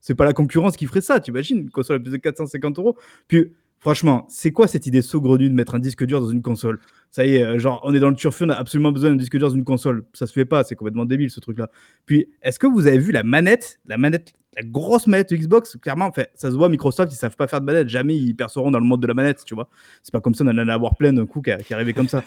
C'est 0.05 0.15
pas 0.15 0.27
la 0.27 0.35
concurrence 0.35 0.77
qui 0.77 0.85
ferait 0.85 1.01
ça, 1.01 1.19
tu 1.19 1.31
imagines 1.31 1.61
Une 1.61 1.71
console 1.71 1.97
à 1.97 1.99
plus 1.99 2.13
de 2.13 2.19
450 2.19 2.79
euros 2.79 2.95
Puis, 3.27 3.55
franchement, 3.79 4.27
c'est 4.29 4.53
quoi 4.53 4.69
cette 4.69 4.87
idée 4.87 5.01
saugrenue 5.01 5.49
de 5.49 5.55
mettre 5.55 5.75
un 5.77 5.79
disque 5.79 6.05
dur 6.05 6.21
dans 6.21 6.29
une 6.29 6.43
console? 6.43 6.79
Ça 7.11 7.25
y 7.25 7.37
est, 7.37 7.43
euh, 7.43 7.59
genre, 7.59 7.81
on 7.85 7.95
est 7.95 8.01
dans 8.01 8.11
le 8.11 8.15
turfu, 8.15 8.45
on 8.45 8.51
a 8.51 8.55
absolument 8.55 8.93
besoin 8.93 9.09
d'un 9.09 9.17
disque 9.17 9.39
dur 9.39 9.49
dans 9.49 9.55
une 9.55 9.65
console. 9.65 10.05
Ça 10.13 10.27
se 10.27 10.35
fait 10.35 10.45
pas, 10.45 10.63
c'est 10.63 10.75
complètement 10.77 11.07
débile 11.07 11.31
ce 11.31 11.41
truc-là. 11.41 11.71
Puis, 12.05 12.29
est-ce 12.43 12.59
que 12.59 12.67
vous 12.67 12.87
avez 12.87 12.99
vu 12.99 13.13
la 13.13 13.23
manette 13.23 13.81
La 13.87 13.97
manette, 13.97 14.35
la 14.55 14.63
grosse 14.63 15.07
manette 15.07 15.33
Xbox? 15.33 15.79
Clairement, 15.81 16.13
fait, 16.13 16.31
ça 16.35 16.51
se 16.51 16.57
voit, 16.57 16.69
Microsoft, 16.69 17.11
ils 17.11 17.17
savent 17.17 17.37
pas 17.37 17.47
faire 17.47 17.63
de 17.63 17.67
manette. 17.67 17.89
Jamais 17.89 18.15
ils 18.15 18.35
perceront 18.35 18.71
dans 18.71 18.81
le 18.81 18.87
monde 18.87 19.01
de 19.01 19.07
la 19.07 19.15
manette, 19.15 19.43
tu 19.47 19.55
vois. 19.55 19.71
C'est 20.03 20.13
pas 20.13 20.21
comme 20.21 20.35
ça, 20.35 20.45
on 20.45 20.49
en 20.49 20.59
allait 20.59 20.71
avoir 20.71 20.97
plein 20.97 21.15
d'un 21.15 21.25
coup 21.25 21.41
qui, 21.41 21.51
qui 21.65 21.73
arrivait 21.73 21.95
comme 21.95 22.09
ça. 22.09 22.23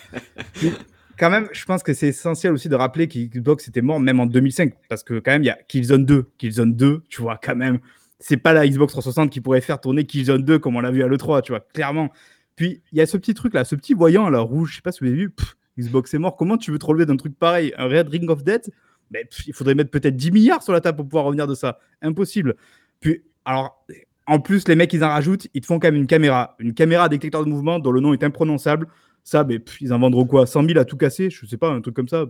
Quand 1.18 1.30
même, 1.30 1.48
je 1.52 1.66
pense 1.66 1.84
que 1.84 1.94
c'est 1.94 2.10
essentiel 2.10 2.54
aussi 2.54 2.70
de 2.70 2.76
rappeler 2.76 3.08
qu'Xbox 3.08 3.68
était 3.68 3.82
mort 3.82 4.00
même 4.00 4.20
en 4.20 4.26
2005. 4.26 4.74
Parce 4.90 5.04
que 5.04 5.20
quand 5.20 5.32
même, 5.32 5.44
il 5.44 5.48
y 5.48 5.50
a 5.50 5.58
Killzone 5.68 6.06
2. 6.06 6.32
Killzone 6.38 6.76
2, 6.76 7.04
tu 7.10 7.22
vois, 7.22 7.40
quand 7.42 7.56
même, 7.56 7.80
c'est 8.20 8.38
pas 8.38 8.54
la 8.54 8.68
Xbox 8.68 8.94
360 8.94 9.32
qui 9.32 9.42
pourrait 9.42 9.62
faire 9.62 9.80
tourner 9.82 10.06
Killzone 10.06 10.44
2 10.44 10.60
comme 10.60 10.76
on 10.76 10.82
l'a 10.82 10.92
vu 10.92 11.04
à 11.04 11.08
l'E3, 11.08 11.42
tu 11.42 11.52
vois, 11.52 11.62
clairement. 11.74 12.12
Puis, 12.56 12.82
il 12.92 12.98
y 12.98 13.02
a 13.02 13.06
ce 13.06 13.18
petit 13.18 13.34
truc 13.34 13.54
là, 13.54 13.66
ce 13.66 13.76
petit 13.76 13.94
voyant 13.94 14.30
là, 14.30 14.40
rouge, 14.40 14.72
je 14.72 14.76
sais 14.78 14.82
pas 14.82 14.92
si 14.92 15.00
vous 15.02 15.08
avez 15.08 15.18
vu, 15.18 15.34
Xbox 15.80 16.14
est 16.14 16.20
mort. 16.20 16.36
Comment 16.36 16.58
tu 16.58 16.72
veux 16.72 16.80
te 16.80 16.86
relever 16.86 17.06
d'un 17.06 17.18
truc 17.18 17.38
pareil? 17.38 17.74
Un 17.78 17.88
Red 17.88 18.10
Ring 18.10 18.30
of 18.30 18.44
Death 18.44 18.72
Mais 19.12 19.26
pff, 19.26 19.48
il 19.48 19.54
faudrait 19.54 19.76
mettre 19.76 19.92
peut-être 19.92 20.16
10 20.16 20.32
milliards 20.32 20.64
sur 20.64 20.74
la 20.74 20.82
table 20.82 20.98
pour 20.98 21.06
pouvoir 21.06 21.26
revenir 21.26 21.48
de 21.48 21.56
ça. 21.56 21.80
Impossible. 22.02 22.56
Puis, 23.00 23.24
alors, 23.46 23.86
en 24.26 24.40
plus, 24.40 24.68
les 24.68 24.76
mecs, 24.76 24.92
ils 24.94 25.04
en 25.04 25.10
rajoutent, 25.10 25.48
ils 25.54 25.62
te 25.62 25.66
font 25.66 25.80
quand 25.80 25.88
même 25.88 25.96
une 25.96 26.08
caméra. 26.08 26.56
Une 26.60 26.74
caméra 26.74 27.10
détecteur 27.10 27.46
de 27.46 27.50
mouvement 27.50 27.80
dont 27.80 27.92
le 27.92 28.02
nom 28.02 28.14
est 28.14 28.24
imprononçable. 28.24 28.88
Ça, 29.28 29.44
mais, 29.44 29.60
ils 29.82 29.92
en 29.92 30.00
vendront 30.00 30.26
quoi 30.26 30.48
100 30.48 30.68
000 30.68 30.80
à 30.80 30.86
tout 30.86 30.96
casser 30.96 31.30
Je 31.30 31.46
sais 31.46 31.58
pas, 31.58 31.70
un 31.70 31.82
truc 31.82 31.94
comme 31.94 32.08
ça. 32.08 32.24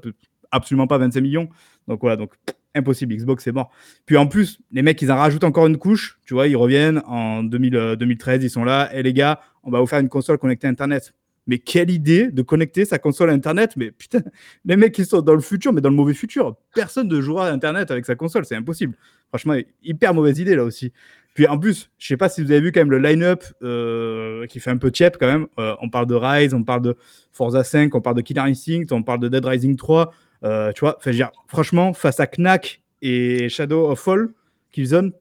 Absolument 0.50 0.88
pas 0.88 0.98
25 0.98 1.22
millions. 1.22 1.48
Donc 1.88 2.02
voilà, 2.02 2.16
donc 2.16 2.34
impossible. 2.74 3.14
Xbox, 3.16 3.44
c'est 3.44 3.52
mort. 3.52 3.70
Puis 4.08 4.18
en 4.18 4.26
plus, 4.26 4.58
les 4.72 4.82
mecs, 4.82 5.00
ils 5.04 5.12
en 5.12 5.18
rajoutent 5.18 5.44
encore 5.44 5.68
une 5.68 5.78
couche. 5.78 6.18
Tu 6.26 6.34
vois, 6.34 6.48
ils 6.48 6.56
reviennent 6.56 7.04
en 7.06 7.44
2000, 7.44 7.76
euh, 7.76 7.96
2013, 7.96 8.44
ils 8.44 8.50
sont 8.50 8.64
là. 8.64 8.90
Et 8.96 9.04
les 9.04 9.14
gars, 9.14 9.42
on 9.62 9.70
va 9.70 9.80
vous 9.80 9.86
faire 9.86 10.00
une 10.00 10.10
console 10.10 10.40
connectée 10.40 10.66
à 10.66 10.72
Internet. 10.72 11.14
Mais 11.46 11.60
quelle 11.60 11.92
idée 11.92 12.32
de 12.32 12.42
connecter 12.42 12.84
sa 12.84 12.98
console 12.98 13.30
à 13.30 13.34
Internet 13.34 13.74
Mais 13.78 13.92
putain, 13.92 14.22
les 14.66 14.76
mecs, 14.76 14.98
ils 14.98 15.06
sont 15.06 15.22
dans 15.22 15.36
le 15.36 15.42
futur, 15.42 15.74
mais 15.74 15.82
dans 15.82 15.92
le 15.92 15.96
mauvais 15.96 16.16
futur. 16.16 16.56
Personne 16.74 17.10
ne 17.10 17.22
jouera 17.22 17.50
à 17.50 17.52
Internet 17.52 17.92
avec 17.92 18.08
sa 18.08 18.16
console, 18.16 18.44
c'est 18.44 18.56
impossible. 18.56 18.96
Franchement, 19.30 19.54
hyper 19.84 20.16
mauvaise 20.16 20.40
idée 20.40 20.56
là 20.56 20.64
aussi. 20.64 20.92
Puis 21.38 21.46
en 21.46 21.60
plus, 21.60 21.92
je 22.00 22.08
sais 22.08 22.18
pas 22.18 22.30
si 22.30 22.42
vous 22.42 22.50
avez 22.50 22.62
vu 22.62 22.72
quand 22.72 22.80
même 22.80 22.90
le 22.90 22.98
line-up 22.98 23.44
euh, 23.62 24.48
qui 24.48 24.60
fait 24.60 24.72
un 24.72 24.78
peu 24.78 24.90
tiep 24.90 25.18
quand 25.20 25.28
même. 25.28 25.46
Euh, 25.60 25.76
on 25.84 25.90
parle 25.92 26.08
de 26.08 26.16
Rise, 26.16 26.56
on 26.56 26.64
parle 26.64 26.82
de 26.82 26.98
Forza 27.32 27.64
5, 27.64 27.94
on 27.94 28.02
parle 28.02 28.16
de 28.16 28.22
Killer 28.22 28.42
Instinct, 28.42 28.88
on 28.90 29.04
parle 29.04 29.20
de 29.20 29.28
Dead 29.28 29.46
Rising 29.46 29.76
3. 29.76 30.12
euh, 30.44 30.72
tu 30.72 30.80
vois, 30.80 30.98
dire, 31.06 31.30
franchement, 31.48 31.94
face 31.94 32.20
à 32.20 32.26
Knack 32.26 32.82
et 33.04 33.50
Shadow 33.50 33.88
of 33.88 34.00
Fall, 34.00 34.30
Killzone, 34.72 35.12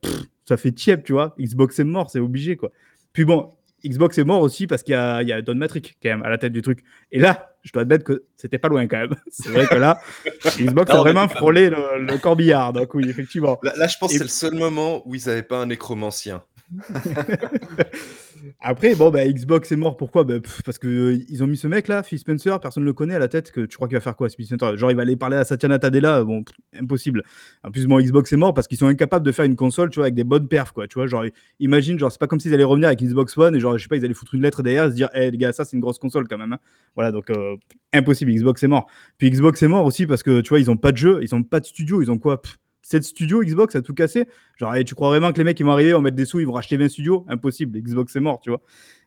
ça 0.47 0.57
fait 0.57 0.73
tiep, 0.73 1.05
tu 1.05 1.13
vois. 1.13 1.35
Xbox 1.39 1.79
est 1.81 1.85
mort, 1.85 2.09
c'est 2.09 2.19
obligé, 2.19 2.57
quoi. 2.57 2.73
Puis 3.13 3.27
bon, 3.27 3.53
Xbox 3.85 4.17
est 4.17 4.25
mort 4.25 4.41
aussi 4.41 4.67
parce 4.67 4.83
qu'il 4.83 4.95
y 4.95 5.27
y 5.27 5.33
a 5.33 5.43
Don 5.43 5.55
Matrix 5.55 5.83
quand 6.03 6.09
même 6.09 6.23
à 6.23 6.31
la 6.31 6.39
tête 6.39 6.55
du 6.55 6.63
truc. 6.63 6.83
Et 7.13 7.19
là, 7.19 7.56
je 7.67 7.73
dois 7.73 7.83
admettre 7.83 8.05
que 8.05 8.25
c'était 8.37 8.59
pas 8.59 8.69
loin 8.69 8.87
quand 8.87 8.99
même. 8.99 9.15
C'est 9.31 9.51
vrai 9.51 9.67
que 9.67 9.75
là, 9.75 10.01
Xbox 10.59 10.91
Non, 10.91 10.97
a 10.99 11.01
vraiment 11.01 11.29
frôlé 11.29 11.69
le, 11.71 11.99
le 12.01 12.19
corbillard. 12.19 12.73
Donc 12.73 12.95
oui, 12.95 13.09
effectivement. 13.09 13.59
Là, 13.63 13.73
là, 13.77 13.87
je 13.87 13.97
pense 13.99 14.11
Et- 14.13 14.15
que 14.15 14.19
c'est 14.19 14.25
le 14.47 14.51
seul 14.51 14.55
moment 14.59 15.03
où 15.07 15.15
ils 15.15 15.27
n'avaient 15.27 15.43
pas 15.43 15.59
un 15.59 15.67
nécromancien. 15.67 16.43
Après, 18.61 18.95
bon, 18.95 19.11
bah, 19.11 19.27
Xbox 19.27 19.71
est 19.73 19.77
mort. 19.77 19.97
Pourquoi? 19.97 20.25
Bah, 20.25 20.35
Parce 20.65 20.79
que 20.79 20.87
euh, 20.89 21.19
ils 21.29 21.43
ont 21.43 21.47
mis 21.47 21.57
ce 21.57 21.67
mec 21.67 21.89
là, 21.89 22.03
Phil 22.03 22.19
Spencer, 22.19 22.59
personne 22.61 22.83
ne 22.83 22.87
le 22.87 22.93
connaît 22.93 23.15
à 23.15 23.19
la 23.19 23.29
tête. 23.29 23.51
Que 23.51 23.63
tu 23.63 23.77
crois 23.77 23.89
qu'il 23.89 23.97
va 23.97 24.01
faire 24.01 24.17
quoi, 24.17 24.29
Phil 24.29 24.47
Spencer? 24.47 24.77
Genre, 24.77 24.91
il 24.91 24.97
va 24.97 25.03
aller 25.03 25.17
parler 25.17 25.37
à 25.37 25.45
Satya 25.45 25.69
Nadella 25.69 26.25
Bon, 26.25 26.45
impossible. 26.79 27.23
En 27.65 27.71
plus, 27.71 27.87
bon, 27.87 27.99
Xbox 28.01 28.33
est 28.33 28.37
mort 28.37 28.55
parce 28.55 28.67
qu'ils 28.69 28.79
sont 28.79 28.87
incapables 28.87 29.25
de 29.25 29.33
faire 29.33 29.45
une 29.45 29.57
console, 29.57 29.91
tu 29.91 29.97
vois, 29.97 30.05
avec 30.07 30.15
des 30.15 30.25
bonnes 30.25 30.49
perfs, 30.49 30.73
quoi. 30.73 30.87
Tu 30.87 30.95
vois, 30.95 31.07
genre, 31.07 31.25
imagine, 31.61 31.99
genre, 31.99 32.11
c'est 32.13 32.21
pas 32.21 32.27
comme 32.27 32.41
s'ils 32.41 32.55
allaient 32.55 32.65
revenir 32.65 32.89
avec 32.89 33.03
Xbox 33.03 33.37
One 33.39 33.55
et 33.57 33.61
genre, 33.61 33.77
je 33.79 33.83
sais 33.83 33.89
pas, 33.89 33.97
ils 33.97 34.05
allaient 34.05 34.15
foutre 34.15 34.35
une 34.35 34.43
lettre 34.43 34.63
derrière 34.63 34.89
se 34.89 34.95
dire, 34.95 35.09
hé 35.15 35.31
les 35.31 35.39
gars, 35.39 35.53
ça 35.53 35.65
c'est 35.65 35.77
une 35.77 35.81
grosse 35.81 35.99
console 35.99 36.29
quand 36.29 36.39
même. 36.39 36.53
hein. 36.53 36.59
Voilà, 36.95 37.13
donc 37.13 37.31
euh, 37.31 37.57
impossible. 37.93 38.33
Xbox 38.33 38.63
est 38.63 38.69
mort. 38.69 38.87
Puis 39.19 39.31
Xbox 39.31 39.63
est 39.63 39.69
mort 39.69 39.85
aussi 39.85 40.07
parce 40.07 40.23
que 40.23 40.41
tu 40.41 40.51
vois, 40.51 40.61
ils 40.61 40.71
ont 40.71 40.77
pas 40.77 40.93
de 40.93 40.97
jeu, 40.97 41.19
ils 41.23 41.35
ont 41.35 41.43
pas 41.43 41.61
de 41.61 41.67
studio, 41.67 42.03
ils 42.03 42.11
ont 42.11 42.19
quoi? 42.19 42.41
7 42.89 43.03
studios 43.03 43.43
Xbox 43.43 43.75
a 43.75 43.83
tout 43.83 43.95
cassé. 43.95 44.27
Genre, 44.57 44.75
eh, 44.77 44.85
tu 44.85 44.95
crois 44.95 45.09
vraiment 45.09 45.33
que 45.33 45.39
les 45.39 45.45
mecs 45.45 45.59
ils 45.59 45.67
vont 45.67 45.73
arriver, 45.73 45.93
vont 45.93 46.01
mettre 46.01 46.17
des 46.17 46.25
sous, 46.25 46.39
ils 46.39 46.47
vont 46.47 46.53
racheter 46.53 46.77
20 46.77 46.89
studios? 46.89 47.25
Impossible. 47.29 47.77
Xbox 47.81 48.15
est 48.15 48.21
mort, 48.21 48.41
tu 48.41 48.51
vois. 48.51 48.61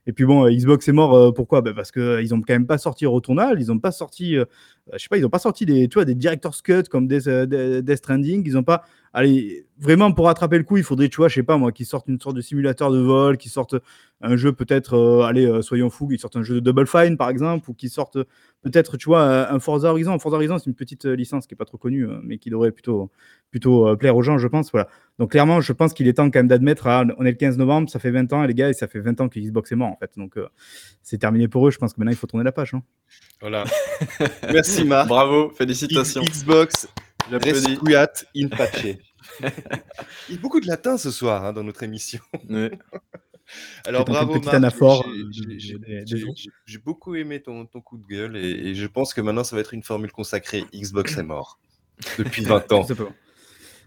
Et 0.06 0.12
puis 0.12 0.26
bon, 0.26 0.46
euh, 0.46 0.52
Xbox 0.52 0.88
est 0.88 0.92
mort, 0.92 1.13
euh, 1.15 1.32
pourquoi? 1.32 1.62
Bah, 1.62 1.72
Parce 1.74 1.92
qu'ils 1.92 2.34
ont 2.34 2.42
quand 2.42 2.54
même 2.54 2.68
pas 2.68 2.78
sorti 2.78 3.06
Returnal, 3.06 3.58
ils 3.60 3.72
ont 3.72 3.80
pas 3.80 3.92
sorti, 3.92 4.36
euh, 4.36 4.42
euh, 4.42 4.46
je 4.93 4.97
sais 4.99 5.08
pas, 5.10 5.17
ils 5.17 5.25
ont 5.25 5.30
pas 5.30 5.39
sorti 5.39 5.65
des, 5.65 5.88
tu 5.88 5.95
vois, 5.95 6.06
des 6.06 6.15
director's 6.15 6.62
cut 6.62 6.84
comme 6.89 7.08
Death, 7.08 7.28
euh, 7.28 7.45
Death 7.45 7.86
Death 7.86 7.97
Stranding, 7.97 8.43
ils 8.45 8.58
ont 8.58 8.63
pas. 8.63 8.84
Allez, 9.12 9.65
vraiment 9.80 10.12
pour 10.12 10.25
rattraper 10.28 10.60
le 10.60 10.63
coup, 10.63 10.78
il 10.78 10.84
faudrait, 10.84 11.10
tu 11.10 11.17
vois, 11.17 11.30
je 11.30 11.36
sais 11.36 11.43
pas 11.43 11.58
moi, 11.58 11.71
qu'ils 11.71 11.88
sortent 11.88 12.08
une 12.08 12.19
sorte 12.19 12.36
de 12.36 12.41
simulateur 12.41 12.91
de 12.91 12.99
vol, 12.99 13.38
qu'ils 13.38 13.49
sortent 13.49 13.75
un 14.21 14.36
jeu 14.36 14.52
peut-être, 14.54 14.93
euh, 14.93 15.23
allez, 15.23 15.47
euh, 15.47 15.63
soyons 15.63 15.89
fous, 15.89 16.08
qu'ils 16.08 16.19
sortent 16.19 16.36
un 16.36 16.43
jeu 16.43 16.56
de 16.56 16.60
Double 16.60 16.86
Fine 16.86 17.17
par 17.17 17.30
exemple, 17.32 17.67
ou 17.71 17.73
qu'ils 17.73 17.89
sortent 17.89 18.19
peut-être, 18.62 18.97
tu 18.97 19.06
vois, 19.06 19.52
un 19.52 19.60
Forza 19.60 19.89
Horizon. 19.89 20.17
Forza 20.19 20.36
Horizon, 20.38 20.58
c'est 20.60 20.67
une 20.67 20.75
petite 20.75 21.06
euh, 21.06 21.15
licence 21.15 21.47
qui 21.47 21.54
est 21.54 21.58
pas 21.58 21.65
trop 21.65 21.78
connue, 21.78 22.08
euh, 22.08 22.19
mais 22.23 22.38
qui 22.38 22.49
devrait 22.49 22.71
plutôt, 22.71 23.10
plutôt 23.52 23.88
euh, 23.88 23.95
plaire 23.95 24.15
aux 24.15 24.21
gens, 24.21 24.38
je 24.38 24.47
pense. 24.47 24.71
Voilà. 24.71 24.88
Donc 25.17 25.32
clairement, 25.32 25.62
je 25.62 25.73
pense 25.73 25.93
qu'il 25.93 26.08
est 26.08 26.13
temps 26.13 26.30
quand 26.30 26.39
même 26.39 26.47
d'admettre, 26.47 26.88
ah, 26.88 27.04
on 27.17 27.25
est 27.25 27.32
le 27.32 27.38
15 27.38 27.58
novembre, 27.58 27.89
ça 27.89 27.99
fait 27.99 28.12
20 28.12 28.32
ans, 28.34 28.43
les 28.43 28.54
gars, 28.54 28.69
et 28.69 28.73
ça 28.73 28.88
fait 28.88 28.99
20 28.99 29.21
ans 29.21 29.30
que 29.30 29.39
Xbox 29.39 29.71
est 29.71 29.75
mort 29.75 29.89
en 29.89 29.97
fait. 29.97 30.12
Donc 30.17 30.38
euh, 30.38 30.47
c'est 31.02 31.17
terminé 31.17 31.47
pour 31.47 31.67
eux. 31.67 31.71
Je 31.71 31.78
pense 31.78 31.93
que 31.93 31.99
maintenant 31.99 32.12
il 32.12 32.17
faut 32.17 32.28
tourner 32.28 32.43
la 32.43 32.52
page. 32.52 32.73
hein. 32.73 32.84
Voilà. 33.41 33.63
Merci 34.54 34.84
Marc. 34.84 35.08
Bravo, 35.08 35.49
félicitations. 35.52 36.21
X- 36.21 36.39
Xbox, 36.39 36.88
resquiat 37.32 38.12
in 38.36 38.47
pace. 38.49 38.84
Il 40.30 40.36
y 40.36 40.38
a 40.38 40.41
beaucoup 40.41 40.60
de 40.60 40.67
latin 40.67 40.97
ce 40.97 41.12
soir 41.12 41.45
hein, 41.45 41.54
dans 41.54 41.63
notre 41.63 41.84
émission. 41.84 42.19
Alors 43.86 44.06
bravo 44.06 44.34
Marc, 44.45 44.54
anaphore, 44.56 45.08
j'ai- 45.32 45.73
euh, 45.95 46.04
j'ai- 46.65 46.78
beaucoup 46.78 47.15
aimé 47.15 47.41
ton, 47.41 47.65
ton 47.65 47.82
coup 47.82 47.97
de 47.97 48.06
gueule 48.06 48.38
et, 48.38 48.49
et 48.69 48.75
je 48.75 48.86
pense 48.86 49.13
que 49.13 49.21
maintenant 49.21 49.43
ça 49.43 49.56
va 49.56 49.62
être 49.62 49.73
une 49.73 49.82
formule 49.84 50.12
consacrée. 50.12 50.65
Xbox 50.73 51.17
est 51.17 51.23
mort 51.23 51.60
depuis 52.19 52.43
20 52.43 52.71
ans. 52.73 52.86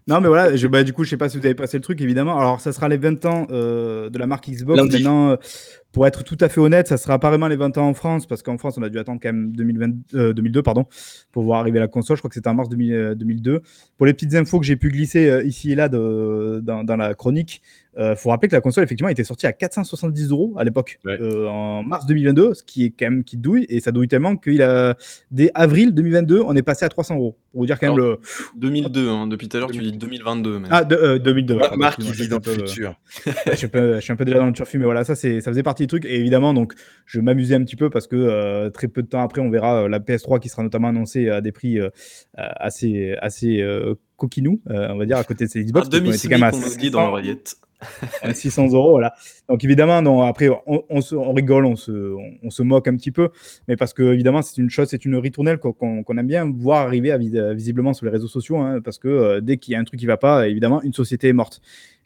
Non, 0.08 0.20
mais 0.20 0.26
voilà, 0.28 0.56
je, 0.56 0.66
bah, 0.66 0.82
du 0.82 0.92
coup, 0.92 1.04
je 1.04 1.10
sais 1.10 1.16
pas 1.16 1.28
si 1.28 1.38
vous 1.38 1.44
avez 1.46 1.54
passé 1.54 1.76
le 1.76 1.82
truc, 1.82 2.00
évidemment. 2.00 2.36
Alors, 2.38 2.60
ça 2.60 2.72
sera 2.72 2.88
les 2.88 2.96
20 2.96 3.24
ans 3.24 3.46
euh, 3.50 4.10
de 4.10 4.18
la 4.18 4.26
marque 4.26 4.48
Xbox. 4.50 4.76
Lundi. 4.80 4.96
Maintenant, 4.96 5.30
euh, 5.30 5.36
pour 5.92 6.06
être 6.08 6.24
tout 6.24 6.36
à 6.40 6.48
fait 6.48 6.60
honnête, 6.60 6.88
ça 6.88 6.96
sera 6.96 7.14
apparemment 7.14 7.46
les 7.46 7.54
20 7.56 7.78
ans 7.78 7.86
en 7.88 7.94
France, 7.94 8.26
parce 8.26 8.42
qu'en 8.42 8.58
France, 8.58 8.76
on 8.78 8.82
a 8.82 8.88
dû 8.88 8.98
attendre 8.98 9.20
quand 9.22 9.28
même 9.28 9.52
2020, 9.54 9.92
euh, 10.14 10.32
2002 10.32 10.62
pardon, 10.62 10.86
pour 11.30 11.44
voir 11.44 11.60
arriver 11.60 11.78
la 11.78 11.86
console. 11.86 12.16
Je 12.16 12.20
crois 12.22 12.30
que 12.30 12.34
c'était 12.34 12.48
en 12.48 12.54
mars 12.54 12.68
2000, 12.68 12.92
euh, 12.92 13.14
2002. 13.14 13.60
Pour 13.96 14.06
les 14.06 14.12
petites 14.14 14.34
infos 14.34 14.58
que 14.58 14.66
j'ai 14.66 14.76
pu 14.76 14.88
glisser 14.88 15.28
euh, 15.30 15.44
ici 15.44 15.70
et 15.72 15.74
là 15.76 15.88
de- 15.88 16.60
dans, 16.64 16.82
dans 16.82 16.96
la 16.96 17.14
chronique, 17.14 17.62
il 17.98 18.14
faut 18.16 18.30
rappeler 18.30 18.48
que 18.48 18.54
la 18.54 18.60
console, 18.60 18.84
effectivement, 18.84 19.08
était 19.10 19.24
sortie 19.24 19.46
à 19.46 19.52
470 19.52 20.30
euros 20.30 20.54
à 20.56 20.64
l'époque, 20.64 20.98
Ouais. 21.04 21.18
euh, 21.20 21.46
en 21.48 21.82
mars 21.82 22.06
2022, 22.06 22.54
ce 22.54 22.62
qui 22.62 22.84
est 22.86 22.90
quand 22.90 23.06
même 23.06 23.24
qui 23.24 23.36
douille, 23.36 23.66
et 23.68 23.80
ça 23.80 23.92
douille 23.92 24.08
tellement 24.08 24.36
qu'il 24.36 24.62
a, 24.62 24.96
dès 25.30 25.50
avril 25.54 25.92
2022, 25.94 26.40
on 26.40 26.54
est 26.56 26.62
passé 26.62 26.84
à 26.84 26.88
300 26.88 27.16
euros. 27.16 27.36
Pour 27.52 27.60
vous 27.60 27.66
dire 27.66 27.78
quand 27.78 27.86
même 27.88 27.94
Alors, 27.98 28.12
le. 28.12 28.60
2002, 28.60 29.08
hein, 29.08 29.26
depuis 29.26 29.46
tout 29.48 29.56
à 29.58 29.60
l'heure, 29.60 29.70
tu 29.70 29.80
dis 29.80 29.92
2022. 29.92 30.58
mais- 30.58 30.68
Ah, 30.70 30.84
de, 30.84 30.96
euh, 30.96 31.18
2002. 31.18 31.54
ouais, 31.54 31.60
pardon, 31.60 31.76
Marc 31.76 32.00
qui 32.00 32.08
excuse-moi, 32.08 32.38
vit 32.38 32.44
dans 32.46 32.50
le 32.52 32.62
un 32.62 32.66
futur. 32.66 32.94
je, 33.50 33.56
suis 33.56 33.66
un 33.66 33.68
peu, 33.68 33.94
je 33.96 34.00
suis 34.00 34.12
un 34.12 34.16
peu 34.16 34.24
déjà 34.24 34.38
dans 34.38 34.46
le 34.46 34.52
turfu, 34.52 34.78
mais 34.78 34.84
voilà, 34.86 35.04
ça, 35.04 35.14
c'est, 35.14 35.40
ça 35.42 35.50
faisait 35.50 35.62
partie 35.62 35.82
du 35.82 35.86
truc. 35.88 36.06
Et 36.06 36.16
évidemment, 36.18 36.54
donc, 36.54 36.72
je 37.04 37.20
m'amusais 37.20 37.54
un 37.54 37.62
petit 37.62 37.76
peu 37.76 37.90
parce 37.90 38.06
que 38.06 38.16
euh, 38.16 38.70
très 38.70 38.88
peu 38.88 39.02
de 39.02 39.08
temps 39.08 39.20
après, 39.20 39.42
on 39.42 39.50
verra 39.50 39.82
euh, 39.84 39.88
la 39.88 39.98
PS3 40.00 40.40
qui 40.40 40.48
sera 40.48 40.62
notamment 40.62 40.88
annoncée 40.88 41.28
à 41.28 41.40
des 41.42 41.52
prix 41.52 41.78
euh, 41.78 41.90
euh, 42.38 42.42
assez, 42.56 43.14
assez 43.20 43.60
euh, 43.60 43.94
euh, 44.70 44.88
on 44.90 44.96
va 44.98 45.04
dire, 45.06 45.16
à 45.16 45.24
côté 45.24 45.46
de 45.46 45.50
ces 45.50 45.60
Un 45.60 45.64
Xbox. 45.64 45.88
qu'on 45.88 45.96
demi 45.96 46.10
quand 46.16 46.28
même 46.30 46.42
à 46.44 46.50
on 46.54 46.58
nous 46.58 46.76
dit 46.76 46.90
dans 46.90 47.00
600, 47.00 47.06
l'oreillette. 47.06 47.56
À 48.22 48.32
600 48.34 48.72
euros, 48.72 48.90
voilà. 48.90 49.14
Donc 49.48 49.64
évidemment, 49.64 50.00
non, 50.02 50.22
après, 50.22 50.48
on, 50.66 50.84
on 50.88 51.00
se- 51.00 51.14
on 51.14 51.32
rigole, 51.32 51.64
on 51.66 51.76
se, 51.76 52.14
on, 52.42 52.50
se 52.50 52.62
moque 52.62 52.88
un 52.88 52.96
petit 52.96 53.10
peu, 53.10 53.30
mais 53.68 53.76
parce 53.76 53.92
que 53.92 54.02
évidemment, 54.12 54.42
c'est 54.42 54.60
une 54.60 54.70
chose, 54.70 54.88
c'est 54.88 55.04
une 55.04 55.16
ritournelle 55.16 55.58
qu'on 55.58 56.04
aime 56.18 56.26
bien 56.26 56.50
voir 56.54 56.86
arriver 56.86 57.12
à 57.12 57.16
euh, 57.16 57.54
visiblement 57.54 57.92
sur 57.94 58.06
les 58.06 58.12
réseaux 58.12 58.28
sociaux, 58.28 58.58
hein, 58.58 58.80
parce 58.82 58.98
que 58.98 59.08
euh, 59.08 59.40
dès 59.40 59.56
qu'il 59.56 59.72
y 59.72 59.74
a 59.74 59.80
un 59.80 59.84
truc 59.84 60.00
qui 60.00 60.06
va 60.06 60.16
pas, 60.16 60.48
évidemment, 60.48 60.82
une 60.82 60.92
société 60.92 61.28
est 61.28 61.32
morte. 61.32 61.60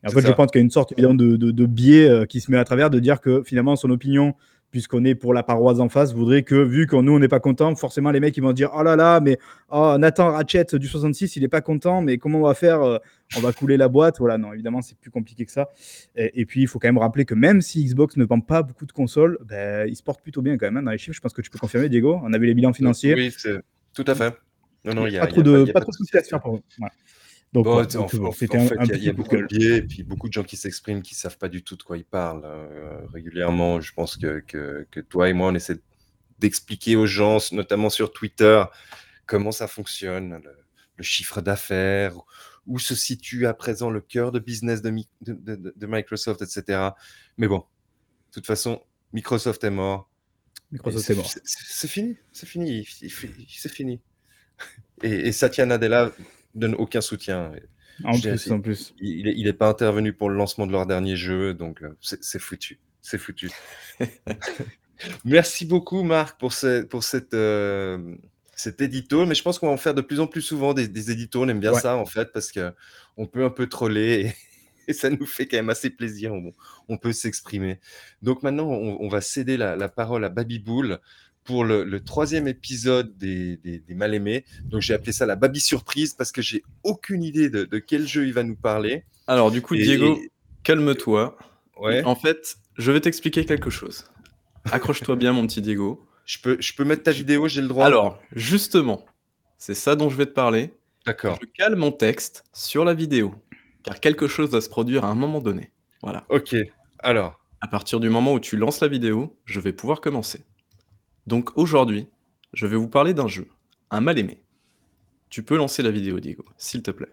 Et 0.05 0.09
en 0.09 0.11
fait, 0.11 0.21
je 0.27 0.33
pense 0.33 0.51
qu'il 0.51 0.61
y 0.61 0.63
a 0.63 0.65
une 0.65 0.71
sorte 0.71 0.93
évidemment 0.93 1.15
de, 1.15 1.37
de, 1.37 1.51
de 1.51 1.67
biais 1.67 2.09
euh, 2.09 2.25
qui 2.27 2.41
se 2.41 2.51
met 2.51 2.59
à 2.59 2.65
travers 2.65 2.91
de 2.91 2.99
dire 3.01 3.21
que 3.21 3.43
finalement, 3.45 3.77
son 3.77 3.91
opinion, 3.91 4.35
puisqu'on 4.71 5.05
est 5.05 5.15
pour 5.15 5.33
la 5.33 5.43
paroisse 5.43 5.79
en 5.79 5.89
face, 5.89 6.13
voudrait 6.13 6.43
que, 6.43 6.55
vu 6.55 6.87
que 6.87 6.97
nous, 6.97 7.13
on 7.13 7.19
n'est 7.19 7.29
pas 7.29 7.41
content, 7.41 7.75
forcément, 7.75 8.11
les 8.11 8.21
mecs, 8.21 8.37
ils 8.37 8.43
vont 8.43 8.53
dire 8.53 8.71
Oh 8.75 8.83
là 8.83 8.97
là, 8.97 9.21
mais 9.21 9.39
oh, 9.71 9.97
Nathan 9.99 10.31
Ratchet 10.33 10.67
du 10.75 10.87
66, 10.87 11.37
il 11.37 11.45
est 11.45 11.49
pas 11.49 11.61
content, 11.61 12.03
mais 12.03 12.19
comment 12.19 12.41
on 12.41 12.47
va 12.47 12.55
faire 12.55 12.83
euh, 12.83 12.99
On 13.37 13.41
va 13.41 13.53
couler 13.53 13.77
la 13.77 13.89
boîte? 13.89 14.19
Voilà, 14.19 14.39
non, 14.39 14.53
évidemment, 14.53 14.83
c'est 14.83 14.99
plus 14.99 15.11
compliqué 15.11 15.45
que 15.45 15.53
ça. 15.53 15.71
Et, 16.15 16.41
et 16.41 16.47
puis, 16.47 16.63
il 16.63 16.67
faut 16.69 16.79
quand 16.79 16.89
même 16.89 16.99
rappeler 16.99 17.25
que 17.25 17.35
même 17.35 17.61
si 17.63 17.85
Xbox 17.85 18.17
ne 18.17 18.25
vend 18.25 18.41
pas 18.41 18.63
beaucoup 18.63 18.87
de 18.87 18.93
consoles, 18.93 19.39
ben, 19.45 19.89
ils 19.89 19.97
se 19.97 20.03
portent 20.03 20.23
plutôt 20.23 20.43
bien 20.43 20.59
quand 20.59 20.67
même 20.67 20.77
hein, 20.77 20.83
dans 20.83 20.91
les 20.91 20.99
chiffres. 20.99 21.15
Je 21.15 21.21
pense 21.21 21.33
que 21.33 21.43
tu 21.43 21.51
peux 21.51 21.59
confirmer, 21.59 21.89
Diego. 21.89 22.21
On 22.23 22.33
a 22.33 22.39
vu 22.39 22.47
les 22.47 22.55
bilans 22.55 22.73
financiers. 22.73 23.15
Oui, 23.15 23.35
tout 23.95 24.05
à 24.07 24.15
fait. 24.15 24.35
Non, 24.85 24.95
non, 24.95 25.07
il 25.07 25.15
y 25.15 25.19
a 25.19 25.23
pas 25.23 25.29
y 25.29 25.33
trop 25.33 25.41
a 25.41 25.45
de, 25.45 25.63
il 25.63 25.67
y 25.67 25.71
a 25.71 25.73
pas 25.73 25.81
de 25.81 25.93
soucis 25.93 26.17
à 26.17 26.23
se 26.23 26.29
faire 26.29 26.41
pour 26.41 26.57
eux. 26.57 26.63
Voilà. 26.79 26.93
Donc, 27.57 27.65
Bon, 27.65 28.27
en, 28.27 28.33
fait, 28.33 28.47
il 28.97 29.05
y 29.05 29.09
a- 29.09 29.13
beaucoup 29.13 29.37
de 29.37 29.47
biais 29.47 29.77
et 29.79 29.83
puis 29.83 30.03
beaucoup 30.03 30.29
de 30.29 30.33
gens 30.33 30.43
qui 30.45 30.57
s'expriment 30.57 31.03
qui 31.03 31.15
savent 31.15 31.39
pas 31.39 31.49
du 31.49 31.63
tout 31.63 31.77
de 31.77 31.83
quoi 31.83 31.97
ils 31.97 32.05
parlent 32.05 32.43
euh, 32.45 33.07
régulièrement. 33.13 33.81
Je 33.81 33.93
pense 33.95 34.17
que, 34.17 34.41
que, 34.41 34.87
que 34.91 35.01
toi 35.01 35.29
et 35.29 35.33
moi, 35.33 35.49
on 35.49 35.55
essaie 35.55 35.79
d'expliquer 36.39 36.97
aux 36.97 37.07
gens, 37.07 37.39
notamment 37.53 37.89
sur 37.91 38.13
Twitter, 38.13 38.63
comment 39.27 39.53
ça 39.53 39.67
fonctionne, 39.69 40.41
le, 40.45 40.51
le 40.97 41.03
chiffre 41.03 41.41
d'affaires, 41.41 42.15
où 42.67 42.79
se 42.79 42.95
situe 42.95 43.47
à 43.47 43.55
présent 43.55 43.89
le 43.91 44.01
cœur 44.01 44.33
de 44.33 44.39
business 44.39 44.83
de, 44.83 44.91
Mi- 44.91 45.09
de, 45.23 45.33
de- 45.33 45.73
de 45.75 45.87
Microsoft, 45.87 46.43
etc. 46.43 46.91
Mais 47.39 47.49
bon, 47.49 47.59
de 47.59 48.33
toute 48.33 48.47
façon, 48.47 48.83
Microsoft 49.13 49.65
est 49.65 49.71
mort. 49.71 50.11
Microsoft 50.73 51.05
C'est 51.07 51.13
est 51.13 51.17
mort. 51.17 51.31
c'est- 51.45 51.87
fini, 51.89 52.17
c'est 52.33 52.45
fini, 52.47 52.87
c'est 53.49 53.69
fini. 53.73 54.01
Et, 55.03 55.29
et 55.29 55.33
Satya 55.33 55.65
Nadella 55.65 56.11
donne 56.57 56.75
aucun 56.75 57.01
soutien. 57.01 57.53
En 58.05 58.13
Je 58.13 58.29
plus, 58.31 58.51
en 58.51 58.61
plus. 58.61 58.95
Il 59.01 59.45
n'est 59.45 59.53
pas 59.53 59.69
intervenu 59.69 60.13
pour 60.13 60.29
le 60.31 60.37
lancement 60.37 60.67
de 60.67 60.73
leur 60.73 60.87
dernier 60.87 61.17
jeu, 61.17 61.55
donc 61.55 61.83
euh, 61.83 61.97
c'est 62.01 62.23
c'est 62.23 62.39
foutu. 62.39 62.79
C'est 63.01 63.19
foutu. 63.19 63.51
Merci 65.25 65.67
beaucoup, 65.67 66.03
Marc, 66.03 66.39
pour, 66.39 66.53
ce- 66.53 66.83
pour 66.83 67.05
cette, 67.05 67.35
euh, 67.35 68.15
cet 68.55 68.81
édito. 68.81 69.27
Mais 69.27 69.35
je 69.35 69.43
pense 69.43 69.59
qu'on 69.59 69.67
va 69.69 69.73
en 69.73 69.77
faire 69.79 69.95
de 69.95 70.01
plus 70.01 70.21
en 70.21 70.27
plus 70.27 70.43
souvent 70.43 70.73
des, 70.75 70.89
des 70.89 71.11
éditos. 71.11 71.43
On 71.45 71.49
aime 71.49 71.61
bien 71.61 71.73
Ouais. 71.73 71.81
ça, 71.81 71.97
en 71.97 72.07
fait, 72.07 72.33
parce 72.33 72.51
qu'on 72.53 73.27
peut 73.27 73.45
un 73.45 73.51
peu 73.51 73.67
troller 73.69 74.27
et, 74.27 74.33
et 74.89 74.93
ça 74.95 75.11
nous 75.11 75.27
fait 75.27 75.47
quand 75.47 75.59
même 75.59 75.71
assez 75.71 75.91
plaisir. 75.91 76.33
On, 76.33 76.53
on 76.89 76.97
peut 76.97 77.13
s'exprimer. 77.13 77.79
Donc 78.23 78.43
maintenant, 78.43 78.69
on, 78.69 78.97
on 79.01 79.09
va 79.09 79.21
céder 79.21 79.57
la, 79.57 79.77
la 79.77 79.89
parole 79.89 80.25
à 80.25 80.29
Baby 80.31 80.59
Bull 80.59 80.99
pour 81.47 81.65
le, 81.65 81.85
le 81.85 82.01
troisième 82.05 82.47
épisode 82.49 83.17
des, 83.17 83.57
des, 83.59 83.79
des 83.79 83.95
Mal-Aimés. 83.95 84.45
Donc 84.65 84.83
j'ai 84.83 84.93
appelé 84.95 85.13
ça 85.13 85.25
la 85.25 85.37
Baby 85.37 85.61
Surprise 85.61 86.13
parce 86.15 86.33
que 86.33 86.43
j'ai 86.43 86.63
aucune 86.83 87.23
idée 87.23 87.49
de, 87.49 87.65
de 87.65 87.79
quel 87.79 88.07
jeu 88.07 88.27
il 88.27 88.33
va 88.35 88.43
nous 88.43 88.57
parler. 88.57 89.05
Alors, 89.27 89.51
du 89.51 89.63
coup, 89.63 89.75
Et- 89.75 89.83
Diego, 89.83 90.19
calme-toi. 90.63 91.39
Ouais. 91.81 92.03
En 92.05 92.15
fait, 92.17 92.57
je 92.77 92.93
vais 92.93 93.01
t'expliquer 93.01 93.45
quelque 93.45 93.71
chose. 93.71 94.05
Accroche-toi 94.71 95.17
bien, 95.17 95.33
mon 95.33 95.47
petit 95.47 95.63
Diego. 95.63 96.07
Je 96.25 96.39
peux, 96.39 96.57
je 96.61 96.73
peux 96.75 96.85
mettre 96.85 97.05
ta 97.05 97.13
vidéo, 97.13 97.47
j'ai 97.49 97.61
le 97.63 97.69
droit. 97.69 97.87
Alors, 97.87 98.21
justement, 98.35 99.05
c'est 99.59 99.75
ça 99.75 99.95
dont 99.95 100.09
je 100.11 100.17
vais 100.17 100.27
te 100.27 100.33
parler. 100.33 100.73
D'accord. 101.07 101.39
Je 101.41 101.47
cale 101.47 101.77
mon 101.77 101.93
texte 101.93 102.45
sur 102.53 102.85
la 102.85 102.93
vidéo, 102.95 103.35
car 103.85 104.01
quelque 104.01 104.27
chose 104.27 104.51
doit 104.51 104.61
se 104.61 104.69
produire 104.69 105.05
à 105.05 105.09
un 105.09 105.15
moment 105.15 105.41
donné. 105.41 105.71
Voilà. 106.03 106.25
Ok. 106.29 106.57
Alors, 106.99 107.39
À 107.61 107.69
partir 107.69 108.01
du 108.01 108.09
moment 108.11 108.33
où 108.35 108.41
tu 108.41 108.57
lances 108.57 108.81
la 108.81 108.89
vidéo, 108.89 109.37
je 109.45 109.61
vais 109.61 109.73
pouvoir 109.73 110.01
commencer. 110.01 110.45
Donc 111.27 111.57
aujourd'hui, 111.57 112.09
je 112.53 112.67
vais 112.67 112.77
vous 112.77 112.89
parler 112.89 113.15
d'un 113.15 113.29
jeu, 113.29 113.49
un 113.91 114.01
mal 114.01 114.19
aimé. 114.19 114.41
Tu 115.29 115.43
peux 115.43 115.57
lancer 115.57 115.83
la 115.83 115.91
vidéo, 115.91 116.21
Diego, 116.21 116.45
s'il 116.57 116.83
te 116.83 116.91
plaît. 116.91 117.13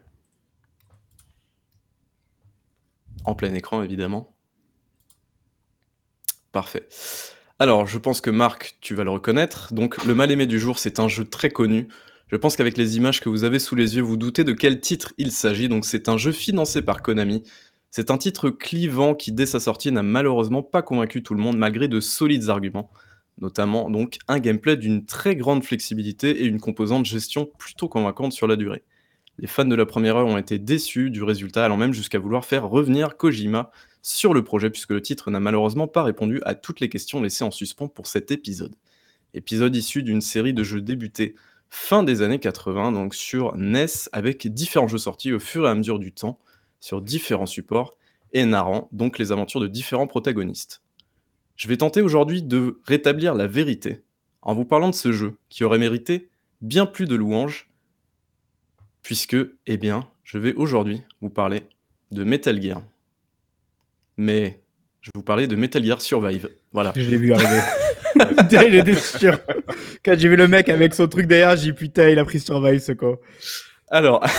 En 3.25 3.35
plein 3.35 3.53
écran, 3.53 3.83
évidemment. 3.83 4.33
Parfait. 6.51 6.87
Alors, 7.59 7.87
je 7.87 7.97
pense 7.97 8.21
que 8.21 8.29
Marc, 8.29 8.77
tu 8.81 8.93
vas 8.93 9.03
le 9.03 9.09
reconnaître. 9.09 9.73
Donc, 9.73 10.03
Le 10.03 10.13
Mal-Aimé 10.13 10.45
du 10.45 10.59
jour, 10.59 10.77
c'est 10.77 10.99
un 10.99 11.07
jeu 11.07 11.25
très 11.25 11.49
connu. 11.49 11.87
Je 12.27 12.35
pense 12.35 12.55
qu'avec 12.55 12.77
les 12.77 12.97
images 12.97 13.21
que 13.21 13.29
vous 13.29 13.43
avez 13.43 13.59
sous 13.59 13.75
les 13.75 13.95
yeux, 13.95 14.01
vous 14.01 14.17
doutez 14.17 14.43
de 14.43 14.53
quel 14.53 14.79
titre 14.79 15.13
il 15.17 15.31
s'agit. 15.31 15.69
Donc, 15.69 15.85
c'est 15.85 16.09
un 16.09 16.17
jeu 16.17 16.31
financé 16.31 16.81
par 16.81 17.01
Konami. 17.01 17.43
C'est 17.89 18.11
un 18.11 18.17
titre 18.17 18.49
clivant 18.49 19.15
qui, 19.15 19.31
dès 19.31 19.45
sa 19.45 19.59
sortie, 19.59 19.91
n'a 19.91 20.03
malheureusement 20.03 20.63
pas 20.63 20.81
convaincu 20.81 21.23
tout 21.23 21.35
le 21.35 21.41
monde, 21.41 21.57
malgré 21.57 21.87
de 21.87 21.99
solides 21.99 22.49
arguments. 22.49 22.91
Notamment, 23.39 23.89
donc, 23.89 24.19
un 24.27 24.39
gameplay 24.39 24.77
d'une 24.77 25.05
très 25.05 25.35
grande 25.35 25.63
flexibilité 25.63 26.43
et 26.43 26.45
une 26.45 26.59
composante 26.59 27.05
gestion 27.05 27.49
plutôt 27.57 27.87
convaincante 27.87 28.33
sur 28.33 28.47
la 28.47 28.55
durée. 28.55 28.83
Les 29.39 29.47
fans 29.47 29.65
de 29.65 29.75
la 29.75 29.87
première 29.87 30.17
heure 30.17 30.27
ont 30.27 30.37
été 30.37 30.59
déçus 30.59 31.09
du 31.09 31.23
résultat, 31.23 31.65
allant 31.65 31.77
même 31.77 31.93
jusqu'à 31.93 32.19
vouloir 32.19 32.45
faire 32.45 32.67
revenir 32.69 33.17
Kojima 33.17 33.71
sur 34.03 34.33
le 34.33 34.43
projet, 34.43 34.69
puisque 34.69 34.91
le 34.91 35.01
titre 35.01 35.31
n'a 35.31 35.39
malheureusement 35.39 35.87
pas 35.87 36.03
répondu 36.03 36.39
à 36.45 36.53
toutes 36.53 36.79
les 36.79 36.89
questions 36.89 37.21
laissées 37.21 37.43
en 37.43 37.49
suspens 37.49 37.87
pour 37.87 38.05
cet 38.05 38.29
épisode. 38.29 38.75
Épisode 39.33 39.75
issu 39.75 40.03
d'une 40.03 40.21
série 40.21 40.53
de 40.53 40.63
jeux 40.63 40.81
débutés 40.81 41.33
fin 41.69 42.03
des 42.03 42.21
années 42.21 42.39
80, 42.39 42.91
donc 42.91 43.15
sur 43.15 43.57
NES, 43.57 43.87
avec 44.11 44.47
différents 44.47 44.87
jeux 44.87 44.99
sortis 44.99 45.33
au 45.33 45.39
fur 45.39 45.65
et 45.65 45.69
à 45.69 45.73
mesure 45.73 45.97
du 45.97 46.11
temps, 46.11 46.37
sur 46.79 47.01
différents 47.01 47.47
supports, 47.47 47.97
et 48.33 48.45
narrant 48.45 48.89
donc 48.91 49.17
les 49.17 49.31
aventures 49.31 49.59
de 49.59 49.67
différents 49.67 50.05
protagonistes. 50.05 50.82
Je 51.55 51.67
vais 51.67 51.77
tenter 51.77 52.01
aujourd'hui 52.01 52.41
de 52.41 52.79
rétablir 52.85 53.35
la 53.35 53.47
vérité 53.47 54.01
en 54.41 54.53
vous 54.53 54.65
parlant 54.65 54.89
de 54.89 54.95
ce 54.95 55.11
jeu 55.11 55.35
qui 55.49 55.63
aurait 55.63 55.77
mérité 55.77 56.29
bien 56.61 56.85
plus 56.85 57.05
de 57.05 57.15
louanges 57.15 57.69
puisque, 59.01 59.37
eh 59.67 59.77
bien, 59.77 60.07
je 60.23 60.37
vais 60.37 60.53
aujourd'hui 60.53 61.01
vous 61.21 61.29
parler 61.29 61.63
de 62.11 62.23
Metal 62.23 62.61
Gear. 62.61 62.81
Mais 64.17 64.61
je 65.01 65.09
vais 65.09 65.19
vous 65.19 65.23
parler 65.23 65.47
de 65.47 65.55
Metal 65.55 65.83
Gear 65.83 66.01
Survive. 66.01 66.49
Voilà. 66.71 66.93
Je 66.95 67.09
l'ai 67.09 67.17
vu 67.17 67.33
arriver. 67.33 67.61
J'étais 68.49 68.95
sûr. 68.95 69.39
Quand 70.03 70.17
j'ai 70.17 70.29
vu 70.29 70.35
le 70.35 70.47
mec 70.47 70.69
avec 70.69 70.93
son 70.93 71.07
truc 71.07 71.27
derrière, 71.27 71.55
j'ai 71.55 71.71
dit 71.71 71.73
putain, 71.73 72.09
il 72.09 72.19
a 72.19 72.25
pris 72.25 72.39
Survive 72.39 72.79
ce 72.79 72.91
con. 72.91 73.17
Alors. 73.89 74.23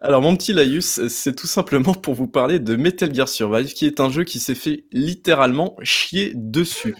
Alors, 0.00 0.22
mon 0.22 0.36
petit 0.36 0.52
Laïus, 0.52 1.08
c'est 1.08 1.34
tout 1.34 1.48
simplement 1.48 1.92
pour 1.92 2.14
vous 2.14 2.28
parler 2.28 2.60
de 2.60 2.76
Metal 2.76 3.12
Gear 3.12 3.28
Survive, 3.28 3.72
qui 3.72 3.84
est 3.84 3.98
un 3.98 4.10
jeu 4.10 4.22
qui 4.22 4.38
s'est 4.38 4.54
fait 4.54 4.84
littéralement 4.92 5.76
chier 5.82 6.32
dessus. 6.36 6.94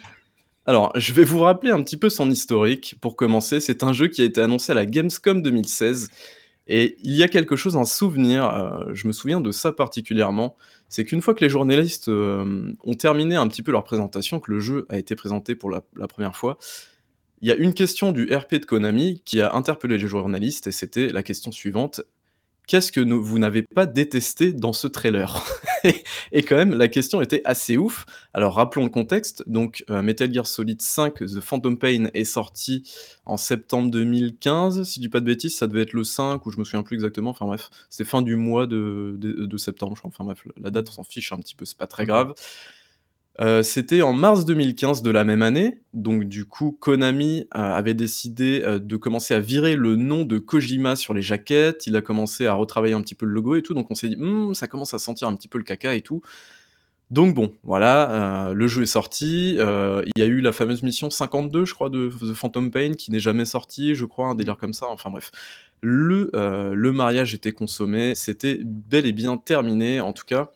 Alors, 0.66 0.90
je 0.96 1.12
vais 1.12 1.22
vous 1.22 1.38
rappeler 1.38 1.70
un 1.70 1.80
petit 1.82 1.96
peu 1.96 2.10
son 2.10 2.28
historique. 2.28 2.96
Pour 3.00 3.14
commencer, 3.14 3.60
c'est 3.60 3.84
un 3.84 3.92
jeu 3.92 4.08
qui 4.08 4.22
a 4.22 4.24
été 4.24 4.40
annoncé 4.40 4.72
à 4.72 4.74
la 4.74 4.84
Gamescom 4.84 5.42
2016. 5.42 6.10
Et 6.66 6.96
il 7.04 7.14
y 7.14 7.22
a 7.22 7.28
quelque 7.28 7.54
chose, 7.54 7.76
un 7.76 7.84
souvenir, 7.84 8.48
euh, 8.48 8.92
je 8.92 9.06
me 9.06 9.12
souviens 9.12 9.40
de 9.40 9.52
ça 9.52 9.72
particulièrement, 9.72 10.56
c'est 10.88 11.04
qu'une 11.04 11.22
fois 11.22 11.34
que 11.34 11.42
les 11.42 11.48
journalistes 11.48 12.08
euh, 12.08 12.72
ont 12.84 12.94
terminé 12.94 13.36
un 13.36 13.46
petit 13.46 13.62
peu 13.62 13.70
leur 13.72 13.84
présentation, 13.84 14.40
que 14.40 14.50
le 14.50 14.60
jeu 14.60 14.86
a 14.90 14.98
été 14.98 15.14
présenté 15.14 15.54
pour 15.54 15.70
la, 15.70 15.82
la 15.96 16.08
première 16.08 16.36
fois, 16.36 16.58
il 17.40 17.48
y 17.48 17.52
a 17.52 17.54
une 17.54 17.72
question 17.72 18.10
du 18.12 18.24
RP 18.34 18.56
de 18.56 18.66
Konami 18.66 19.22
qui 19.24 19.40
a 19.40 19.54
interpellé 19.54 19.96
les 19.96 20.08
journalistes, 20.08 20.66
et 20.66 20.72
c'était 20.72 21.08
la 21.08 21.22
question 21.22 21.52
suivante 21.52 22.02
qu'est-ce 22.68 22.92
que 22.92 23.00
vous 23.00 23.38
n'avez 23.40 23.62
pas 23.62 23.86
détesté 23.86 24.52
dans 24.52 24.72
ce 24.72 24.86
trailer 24.86 25.44
Et 26.32 26.42
quand 26.42 26.54
même, 26.54 26.74
la 26.74 26.86
question 26.86 27.20
était 27.20 27.42
assez 27.44 27.76
ouf. 27.76 28.06
Alors 28.34 28.54
rappelons 28.54 28.84
le 28.84 28.90
contexte. 28.90 29.42
Donc 29.48 29.84
euh, 29.90 30.02
Metal 30.02 30.32
Gear 30.32 30.46
Solid 30.46 30.80
5, 30.80 31.14
The 31.14 31.40
Phantom 31.40 31.76
Pain 31.78 32.10
est 32.14 32.24
sorti 32.24 32.88
en 33.24 33.36
septembre 33.36 33.90
2015. 33.90 34.84
Si 34.84 34.96
je 34.96 35.00
dis 35.00 35.08
pas 35.08 35.20
de 35.20 35.24
bêtises, 35.24 35.56
ça 35.56 35.66
devait 35.66 35.82
être 35.82 35.94
le 35.94 36.04
5 36.04 36.44
ou 36.46 36.50
je 36.50 36.58
me 36.58 36.64
souviens 36.64 36.82
plus 36.82 36.94
exactement. 36.94 37.30
Enfin 37.30 37.46
bref, 37.46 37.70
c'était 37.90 38.08
fin 38.08 38.22
du 38.22 38.36
mois 38.36 38.66
de, 38.66 39.16
de, 39.18 39.56
septembre. 39.56 39.96
Je 39.96 40.00
crois. 40.00 40.10
Enfin 40.14 40.24
bref, 40.24 40.44
la 40.62 40.70
date 40.70 40.88
on 40.90 40.92
s'en 40.92 41.04
fiche 41.04 41.32
un 41.32 41.38
petit 41.38 41.54
peu, 41.54 41.64
c'est 41.64 41.78
pas 41.78 41.86
très 41.86 42.06
grave. 42.06 42.34
Euh, 43.40 43.62
c'était 43.62 44.02
en 44.02 44.12
mars 44.12 44.44
2015 44.44 45.02
de 45.02 45.10
la 45.10 45.24
même 45.24 45.42
année. 45.42 45.80
Donc, 45.94 46.24
du 46.24 46.44
coup, 46.44 46.76
Konami 46.80 47.46
euh, 47.54 47.58
avait 47.58 47.94
décidé 47.94 48.62
euh, 48.64 48.80
de 48.80 48.96
commencer 48.96 49.32
à 49.32 49.40
virer 49.40 49.76
le 49.76 49.94
nom 49.94 50.24
de 50.24 50.38
Kojima 50.38 50.96
sur 50.96 51.14
les 51.14 51.22
jaquettes. 51.22 51.86
Il 51.86 51.94
a 51.96 52.02
commencé 52.02 52.46
à 52.46 52.54
retravailler 52.54 52.94
un 52.94 53.00
petit 53.00 53.14
peu 53.14 53.26
le 53.26 53.32
logo 53.32 53.54
et 53.54 53.62
tout. 53.62 53.74
Donc, 53.74 53.90
on 53.90 53.94
s'est 53.94 54.08
dit, 54.08 54.16
«Hmm, 54.16 54.54
ça 54.54 54.66
commence 54.66 54.92
à 54.92 54.98
sentir 54.98 55.28
un 55.28 55.36
petit 55.36 55.48
peu 55.48 55.58
le 55.58 55.64
caca 55.64 55.94
et 55.94 56.00
tout. 56.00 56.20
Donc, 57.10 57.34
bon, 57.34 57.54
voilà, 57.62 58.52
le 58.54 58.66
jeu 58.66 58.82
est 58.82 58.86
sorti. 58.86 59.54
il 59.54 60.12
y 60.18 60.22
a 60.22 60.26
eu 60.26 60.42
la 60.42 60.52
fameuse 60.52 60.82
mission 60.82 61.08
52, 61.08 61.64
je 61.64 61.72
crois, 61.72 61.88
de 61.88 62.08
The 62.08 62.34
Phantom 62.34 62.70
Pain 62.70 62.92
qui 62.92 63.10
n'est 63.10 63.20
jamais 63.20 63.46
sorti, 63.46 63.94
je 63.94 64.04
crois, 64.04 64.26
un 64.28 64.34
délire 64.34 64.58
comme 64.58 64.74
ça. 64.74 64.88
Enfin, 64.90 65.08
bref. 65.08 65.30
Le, 65.80 66.30
le 66.74 66.92
mariage 66.92 67.32
était 67.34 67.52
consommé. 67.52 68.14
C'était 68.14 68.60
bel 68.62 69.06
et 69.06 69.12
bien 69.12 69.38
terminé, 69.38 70.02
en 70.02 70.12
tout 70.12 70.26
cas. 70.26 70.50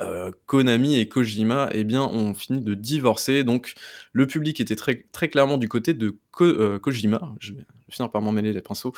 Euh, 0.00 0.32
Konami 0.46 0.96
et 0.96 1.08
Kojima, 1.08 1.68
eh 1.72 1.84
bien, 1.84 2.02
ont 2.02 2.34
fini 2.34 2.60
de 2.60 2.74
divorcer. 2.74 3.44
Donc, 3.44 3.74
le 4.12 4.26
public 4.26 4.60
était 4.60 4.76
très, 4.76 5.04
très 5.12 5.28
clairement 5.28 5.58
du 5.58 5.68
côté 5.68 5.94
de 5.94 6.16
euh, 6.40 6.78
Kojima. 6.78 7.34
Je 7.38 7.52
vais 7.52 7.64
finir 7.90 8.10
par 8.10 8.22
m'en 8.22 8.32
mêler 8.32 8.52
les 8.52 8.62
pinceaux. 8.62 8.92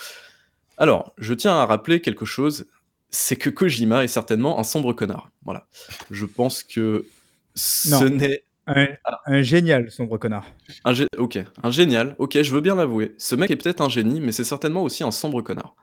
Alors, 0.78 1.12
je 1.18 1.34
tiens 1.34 1.54
à 1.54 1.66
rappeler 1.66 2.00
quelque 2.00 2.24
chose 2.24 2.66
c'est 3.10 3.36
que 3.36 3.50
Kojima 3.50 4.04
est 4.04 4.08
certainement 4.08 4.58
un 4.58 4.64
sombre 4.64 4.92
connard. 4.92 5.30
Voilà. 5.44 5.66
Je 6.10 6.26
pense 6.26 6.62
que 6.62 7.06
ce 7.54 8.04
n'est. 8.04 8.42
Un, 8.68 8.88
un, 9.26 9.42
génial 9.42 9.92
sombre 9.92 10.18
connard. 10.18 10.44
Un 10.84 10.92
ok, 11.18 11.38
un 11.62 11.70
génial. 11.70 12.16
Ok, 12.18 12.42
je 12.42 12.52
veux 12.52 12.60
bien 12.60 12.74
l'avouer. 12.74 13.14
Ce 13.16 13.36
mec 13.36 13.48
est 13.52 13.56
peut-être 13.56 13.80
un 13.80 13.88
génie, 13.88 14.20
mais 14.20 14.32
c'est 14.32 14.42
certainement 14.42 14.82
aussi 14.82 15.04
un 15.04 15.12
sombre 15.12 15.40
connard. 15.40 15.76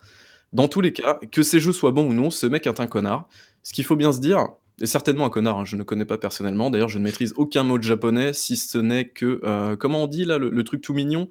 Dans 0.51 0.67
tous 0.67 0.81
les 0.81 0.91
cas, 0.91 1.17
que 1.31 1.43
ces 1.43 1.61
jeux 1.61 1.71
soient 1.71 1.91
bons 1.91 2.09
ou 2.09 2.13
non, 2.13 2.29
ce 2.29 2.45
mec 2.45 2.67
est 2.67 2.79
un 2.81 2.87
connard. 2.87 3.29
Ce 3.63 3.71
qu'il 3.71 3.85
faut 3.85 3.95
bien 3.95 4.11
se 4.11 4.19
dire, 4.19 4.49
et 4.81 4.85
certainement 4.85 5.25
un 5.25 5.29
connard, 5.29 5.59
hein, 5.59 5.65
je 5.65 5.75
ne 5.75 5.83
connais 5.83 6.05
pas 6.05 6.17
personnellement. 6.17 6.69
D'ailleurs, 6.69 6.89
je 6.89 6.97
ne 6.97 7.03
maîtrise 7.03 7.33
aucun 7.37 7.63
mot 7.63 7.77
de 7.77 7.83
japonais, 7.83 8.33
si 8.33 8.57
ce 8.57 8.77
n'est 8.77 9.07
que. 9.07 9.39
Euh, 9.43 9.75
comment 9.75 10.03
on 10.03 10.07
dit 10.07 10.25
là, 10.25 10.37
le, 10.37 10.63
truc 10.63 10.81
tout 10.81 10.93
mignon 10.93 11.29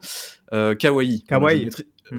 euh, 0.53 0.74
Kawaii. 0.74 1.24
Kawaii. 1.24 1.68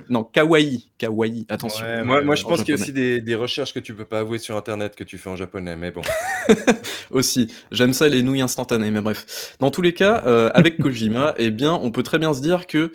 Non, 0.09 0.24
kawaii. 0.24 0.89
Kawaii, 0.97 1.45
attention. 1.49 1.86
moi, 2.03 2.21
moi, 2.24 2.36
je 2.36 2.43
pense 2.43 2.63
qu'il 2.63 2.76
y 2.76 2.78
a 2.78 2.82
aussi 2.82 2.93
des, 2.93 3.21
des, 3.21 3.36
recherches 3.36 3.74
que 3.74 3.80
tu 3.80 3.93
peux 3.93 4.05
pas 4.05 4.19
avouer 4.19 4.39
sur 4.39 4.57
internet 4.57 4.95
que 4.95 5.03
tu 5.03 5.17
fais 5.17 5.30
en 5.30 5.36
japonais, 5.36 5.76
mais 5.76 5.91
bon. 5.91 6.01
aussi, 7.11 7.53
j'aime 7.71 7.93
ça 7.93 8.07
les 8.09 8.24
nouilles 8.24 8.41
instantanées, 8.41 8.91
mais 8.91 9.01
bref. 9.01 9.55
Dans 9.59 9.71
tous 9.71 9.82
les 9.82 9.93
cas, 9.93 10.24
euh, 10.26 10.49
avec 10.53 10.78
Kojima, 10.78 11.36
eh 11.38 11.51
bien, 11.51 11.74
on 11.74 11.91
peut 11.91 12.03
très 12.03 12.19
bien 12.19 12.34
se 12.34 12.41
dire 12.41 12.65
que 12.67 12.91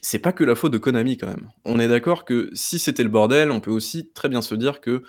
c'est 0.00 0.18
pas 0.18 0.32
que 0.32 0.44
la 0.44 0.54
faute 0.54 0.72
de 0.72 0.78
Konami 0.78 1.16
quand 1.16 1.26
même. 1.26 1.48
On 1.64 1.80
est 1.80 1.88
d'accord 1.88 2.24
que 2.24 2.50
si 2.52 2.78
c'était 2.78 3.02
le 3.02 3.08
bordel, 3.08 3.50
on 3.50 3.60
peut 3.60 3.70
aussi 3.70 4.10
très 4.12 4.28
bien 4.28 4.42
se 4.42 4.54
dire 4.54 4.80
que 4.80 5.02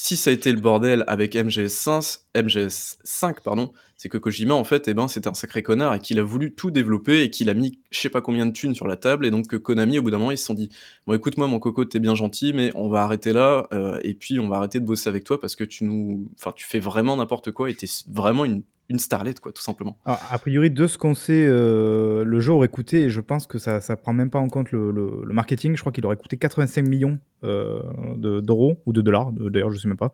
si 0.00 0.16
ça 0.16 0.30
a 0.30 0.32
été 0.32 0.52
le 0.52 0.60
bordel 0.60 1.02
avec 1.08 1.34
MGS5, 1.34 2.20
MGS5 2.36 3.42
pardon, 3.42 3.72
c'est 3.96 4.08
que 4.08 4.16
Kojima, 4.16 4.54
en 4.54 4.62
fait, 4.62 4.86
eh 4.86 4.94
ben, 4.94 5.08
c'était 5.08 5.26
un 5.26 5.34
sacré 5.34 5.64
connard 5.64 5.92
et 5.92 5.98
qu'il 5.98 6.20
a 6.20 6.22
voulu 6.22 6.54
tout 6.54 6.70
développer 6.70 7.22
et 7.22 7.30
qu'il 7.30 7.50
a 7.50 7.54
mis 7.54 7.80
je 7.90 7.98
sais 7.98 8.08
pas 8.08 8.20
combien 8.20 8.46
de 8.46 8.52
thunes 8.52 8.76
sur 8.76 8.86
la 8.86 8.96
table. 8.96 9.26
Et 9.26 9.32
donc, 9.32 9.58
Konami, 9.58 9.98
au 9.98 10.02
bout 10.02 10.12
d'un 10.12 10.18
moment, 10.18 10.30
ils 10.30 10.38
se 10.38 10.44
sont 10.44 10.54
dit 10.54 10.68
Bon, 11.08 11.14
écoute-moi, 11.14 11.48
mon 11.48 11.58
coco, 11.58 11.84
t'es 11.84 11.98
bien 11.98 12.14
gentil, 12.14 12.52
mais 12.52 12.70
on 12.76 12.88
va 12.88 13.02
arrêter 13.02 13.32
là 13.32 13.66
euh, 13.72 13.98
et 14.04 14.14
puis 14.14 14.38
on 14.38 14.48
va 14.48 14.58
arrêter 14.58 14.78
de 14.78 14.86
bosser 14.86 15.08
avec 15.08 15.24
toi 15.24 15.40
parce 15.40 15.56
que 15.56 15.64
tu 15.64 15.82
nous. 15.82 16.28
Enfin, 16.38 16.52
tu 16.54 16.64
fais 16.64 16.78
vraiment 16.78 17.16
n'importe 17.16 17.50
quoi 17.50 17.68
et 17.68 17.74
t'es 17.74 17.88
vraiment 18.06 18.44
une 18.44 18.62
une 18.88 18.98
starlet, 18.98 19.34
quoi, 19.34 19.52
tout 19.52 19.62
simplement. 19.62 19.98
a 20.04 20.38
priori, 20.38 20.70
de 20.70 20.86
ce 20.86 20.96
qu'on 20.96 21.14
sait, 21.14 21.46
euh, 21.46 22.24
le 22.24 22.40
jeu 22.40 22.52
aurait 22.52 22.68
coûté, 22.68 23.02
et 23.02 23.10
je 23.10 23.20
pense 23.20 23.46
que 23.46 23.58
ça 23.58 23.80
ne 23.86 23.94
prend 23.94 24.12
même 24.12 24.30
pas 24.30 24.38
en 24.38 24.48
compte 24.48 24.72
le, 24.72 25.22
marketing, 25.26 25.76
je 25.76 25.80
crois 25.80 25.92
qu'il 25.92 26.06
aurait 26.06 26.16
coûté 26.16 26.36
85 26.36 26.82
millions 26.82 27.18
euh, 27.44 27.82
d'euros, 28.16 28.82
ou 28.86 28.92
de 28.92 29.02
dollars, 29.02 29.32
d'ailleurs, 29.32 29.70
je 29.70 29.76
ne 29.76 29.80
sais 29.80 29.88
même 29.88 29.98
pas. 29.98 30.12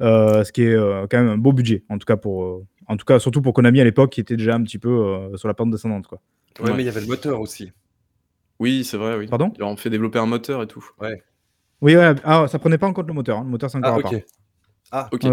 Euh, 0.00 0.42
ce 0.42 0.52
qui 0.52 0.62
est 0.62 0.76
quand 0.76 1.18
même 1.18 1.28
un 1.28 1.38
beau 1.38 1.52
budget, 1.52 1.84
en 1.88 1.98
tout 1.98 2.06
cas, 2.06 2.16
pour, 2.16 2.62
en 2.88 2.96
tout 2.96 3.04
cas 3.04 3.18
surtout 3.18 3.42
pour 3.42 3.52
Konami 3.52 3.80
à 3.80 3.84
l'époque, 3.84 4.10
qui 4.10 4.20
était 4.20 4.36
déjà 4.36 4.54
un 4.54 4.62
petit 4.62 4.78
peu 4.78 5.30
sur 5.36 5.46
la 5.46 5.54
pente 5.54 5.70
descendante. 5.70 6.06
Quoi. 6.06 6.20
Ouais, 6.60 6.72
mais 6.74 6.82
il 6.82 6.86
y 6.86 6.88
avait 6.88 7.00
le 7.00 7.06
moteur 7.06 7.40
aussi. 7.40 7.72
Oui, 8.58 8.84
c'est 8.84 8.96
vrai, 8.96 9.16
oui. 9.16 9.26
Pardon? 9.26 9.52
On 9.60 9.76
fait 9.76 9.90
développer 9.90 10.18
un 10.18 10.26
moteur 10.26 10.62
et 10.62 10.66
tout. 10.66 10.84
Ouais. 11.00 11.22
Oui, 11.82 11.94
ouais, 11.94 12.14
ah, 12.24 12.46
ça 12.48 12.58
prenait 12.58 12.78
pas 12.78 12.86
en 12.86 12.92
compte 12.92 13.06
le 13.06 13.12
moteur. 13.12 13.38
Hein. 13.38 13.44
Le 13.44 13.50
moteur, 13.50 13.70
c'est 13.70 13.78
encore 13.78 14.00
ah, 14.02 14.16
ah, 14.92 15.08
ok. 15.12 15.26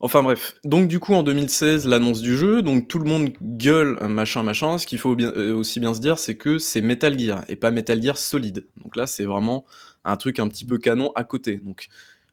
Enfin 0.00 0.22
bref. 0.22 0.56
Donc 0.64 0.88
du 0.88 0.98
coup 0.98 1.14
en 1.14 1.22
2016, 1.22 1.86
l'annonce 1.86 2.20
du 2.20 2.36
jeu, 2.36 2.62
donc 2.62 2.88
tout 2.88 2.98
le 2.98 3.04
monde 3.04 3.30
gueule 3.40 3.98
machin 4.08 4.42
machin. 4.42 4.78
Ce 4.78 4.86
qu'il 4.86 4.98
faut 4.98 5.14
bien, 5.14 5.32
euh, 5.36 5.54
aussi 5.54 5.80
bien 5.80 5.94
se 5.94 6.00
dire, 6.00 6.18
c'est 6.18 6.36
que 6.36 6.58
c'est 6.58 6.80
Metal 6.80 7.18
Gear 7.18 7.44
et 7.48 7.56
pas 7.56 7.70
Metal 7.70 8.02
Gear 8.02 8.16
Solid. 8.16 8.66
Donc 8.82 8.96
là, 8.96 9.06
c'est 9.06 9.24
vraiment 9.24 9.64
un 10.04 10.16
truc 10.16 10.40
un 10.40 10.48
petit 10.48 10.64
peu 10.64 10.78
canon 10.78 11.12
à 11.14 11.24
côté. 11.24 11.56
Donc 11.56 11.88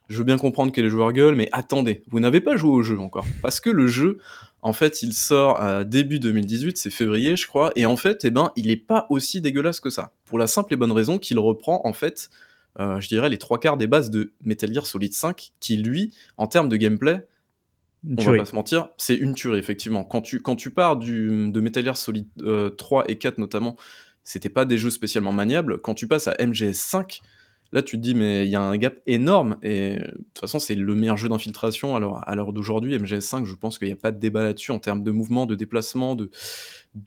je 0.09 0.17
veux 0.17 0.23
bien 0.23 0.37
comprendre 0.37 0.71
que 0.71 0.81
les 0.81 0.89
joueurs 0.89 1.13
gueulent, 1.13 1.35
mais 1.35 1.49
attendez, 1.51 2.03
vous 2.09 2.19
n'avez 2.19 2.41
pas 2.41 2.57
joué 2.57 2.71
au 2.71 2.83
jeu 2.83 2.99
encore, 2.99 3.25
parce 3.41 3.59
que 3.59 3.69
le 3.69 3.87
jeu, 3.87 4.19
en 4.61 4.73
fait, 4.73 5.01
il 5.01 5.13
sort 5.13 5.59
à 5.59 5.83
début 5.83 6.19
2018, 6.19 6.77
c'est 6.77 6.89
février, 6.89 7.35
je 7.35 7.47
crois, 7.47 7.71
et 7.75 7.85
en 7.85 7.97
fait, 7.97 8.23
eh 8.25 8.31
ben, 8.31 8.51
il 8.55 8.69
est 8.69 8.75
pas 8.75 9.07
aussi 9.09 9.41
dégueulasse 9.41 9.79
que 9.79 9.89
ça, 9.89 10.11
pour 10.25 10.37
la 10.37 10.47
simple 10.47 10.73
et 10.73 10.77
bonne 10.77 10.91
raison 10.91 11.17
qu'il 11.17 11.39
reprend 11.39 11.81
en 11.85 11.93
fait 11.93 12.29
euh, 12.79 12.99
je 12.99 13.07
dirais, 13.07 13.29
les 13.29 13.37
trois 13.37 13.59
quarts 13.59 13.77
des 13.77 13.87
bases 13.87 14.09
de 14.09 14.33
Metal 14.43 14.73
Gear 14.73 14.85
Solid 14.85 15.13
5, 15.13 15.53
qui 15.59 15.77
lui, 15.77 16.13
en 16.37 16.47
termes 16.47 16.69
de 16.69 16.77
gameplay, 16.77 17.25
on 18.07 18.21
va 18.21 18.37
pas 18.37 18.45
se 18.45 18.55
mentir, 18.55 18.89
c'est 18.97 19.15
une 19.15 19.33
tuerie, 19.33 19.57
effectivement. 19.57 20.03
Quand 20.03 20.21
tu, 20.21 20.41
quand 20.41 20.55
tu 20.55 20.69
pars 20.71 20.97
du, 20.97 21.49
de 21.51 21.61
Metal 21.61 21.83
Gear 21.83 21.97
Solid 21.97 22.27
3 22.77 23.01
euh, 23.01 23.05
et 23.07 23.17
4 23.17 23.37
notamment, 23.39 23.77
c'était 24.23 24.49
pas 24.49 24.65
des 24.65 24.77
jeux 24.77 24.89
spécialement 24.89 25.31
maniables. 25.31 25.79
Quand 25.79 25.93
tu 25.93 26.07
passes 26.07 26.27
à 26.27 26.35
MGS 26.39 26.73
5, 26.73 27.21
Là, 27.71 27.81
tu 27.81 27.97
te 27.97 28.01
dis, 28.01 28.15
mais 28.15 28.45
il 28.45 28.49
y 28.49 28.55
a 28.55 28.61
un 28.61 28.77
gap 28.77 28.95
énorme. 29.05 29.57
Et 29.61 29.95
de 29.95 30.11
toute 30.33 30.39
façon, 30.39 30.59
c'est 30.59 30.75
le 30.75 30.95
meilleur 30.95 31.17
jeu 31.17 31.29
d'infiltration 31.29 31.95
à 31.95 32.35
l'heure 32.35 32.53
d'aujourd'hui. 32.53 32.97
MGS5, 32.97 33.45
je 33.45 33.55
pense 33.55 33.79
qu'il 33.79 33.87
n'y 33.87 33.93
a 33.93 33.97
pas 33.97 34.11
de 34.11 34.19
débat 34.19 34.43
là-dessus 34.43 34.71
en 34.71 34.79
termes 34.79 35.03
de 35.03 35.11
mouvement, 35.11 35.45
de 35.45 35.55
déplacement, 35.55 36.15
de, 36.15 36.29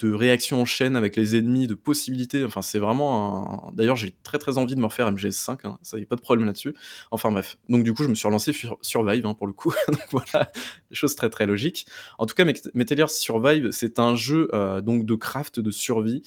réaction 0.03 0.61
en 0.61 0.65
chaîne 0.67 0.97
avec 0.97 1.17
les 1.17 1.37
ennemis, 1.37 1.67
de 1.67 1.75
possibilités. 1.75 2.45
Enfin, 2.45 2.61
c'est 2.61 2.79
vraiment. 2.79 3.73
D'ailleurs, 3.75 3.97
j'ai 3.97 4.15
très 4.23 4.39
très 4.39 4.59
envie 4.59 4.75
de 4.75 4.81
me 4.81 4.87
refaire 4.87 5.11
MGS5. 5.11 5.59
Hein. 5.65 5.79
Ça, 5.83 5.99
y 5.99 6.03
a 6.03 6.07
pas 6.07 6.17
de 6.17 6.21
problème 6.21 6.47
là-dessus. 6.47 6.75
Enfin, 7.11 7.31
bref. 7.33 7.57
Donc, 7.69 7.85
du 7.85 7.95
coup, 7.95 8.03
je 8.03 8.09
me 8.09 8.15
suis 8.15 8.27
relancé 8.27 8.53
sur 8.53 8.79
Survive 8.83 9.25
hein, 9.27 9.35
pour 9.35 9.47
le 9.47 9.55
coup. 9.55 9.73
donc, 9.89 10.07
voilà, 10.11 10.51
des 10.91 10.97
choses 10.97 11.15
très 11.15 11.31
très 11.31 11.47
logiques. 11.47 11.87
En 12.19 12.27
tout 12.27 12.35
cas, 12.35 12.45
Metal 12.75 12.99
Gear 12.99 13.11
Survive, 13.11 13.71
c'est 13.71 13.99
un 13.99 14.17
jeu 14.17 14.49
euh, 14.53 14.81
donc 14.83 15.07
de 15.07 15.15
craft, 15.15 15.61
de 15.61 15.71
survie. 15.71 16.23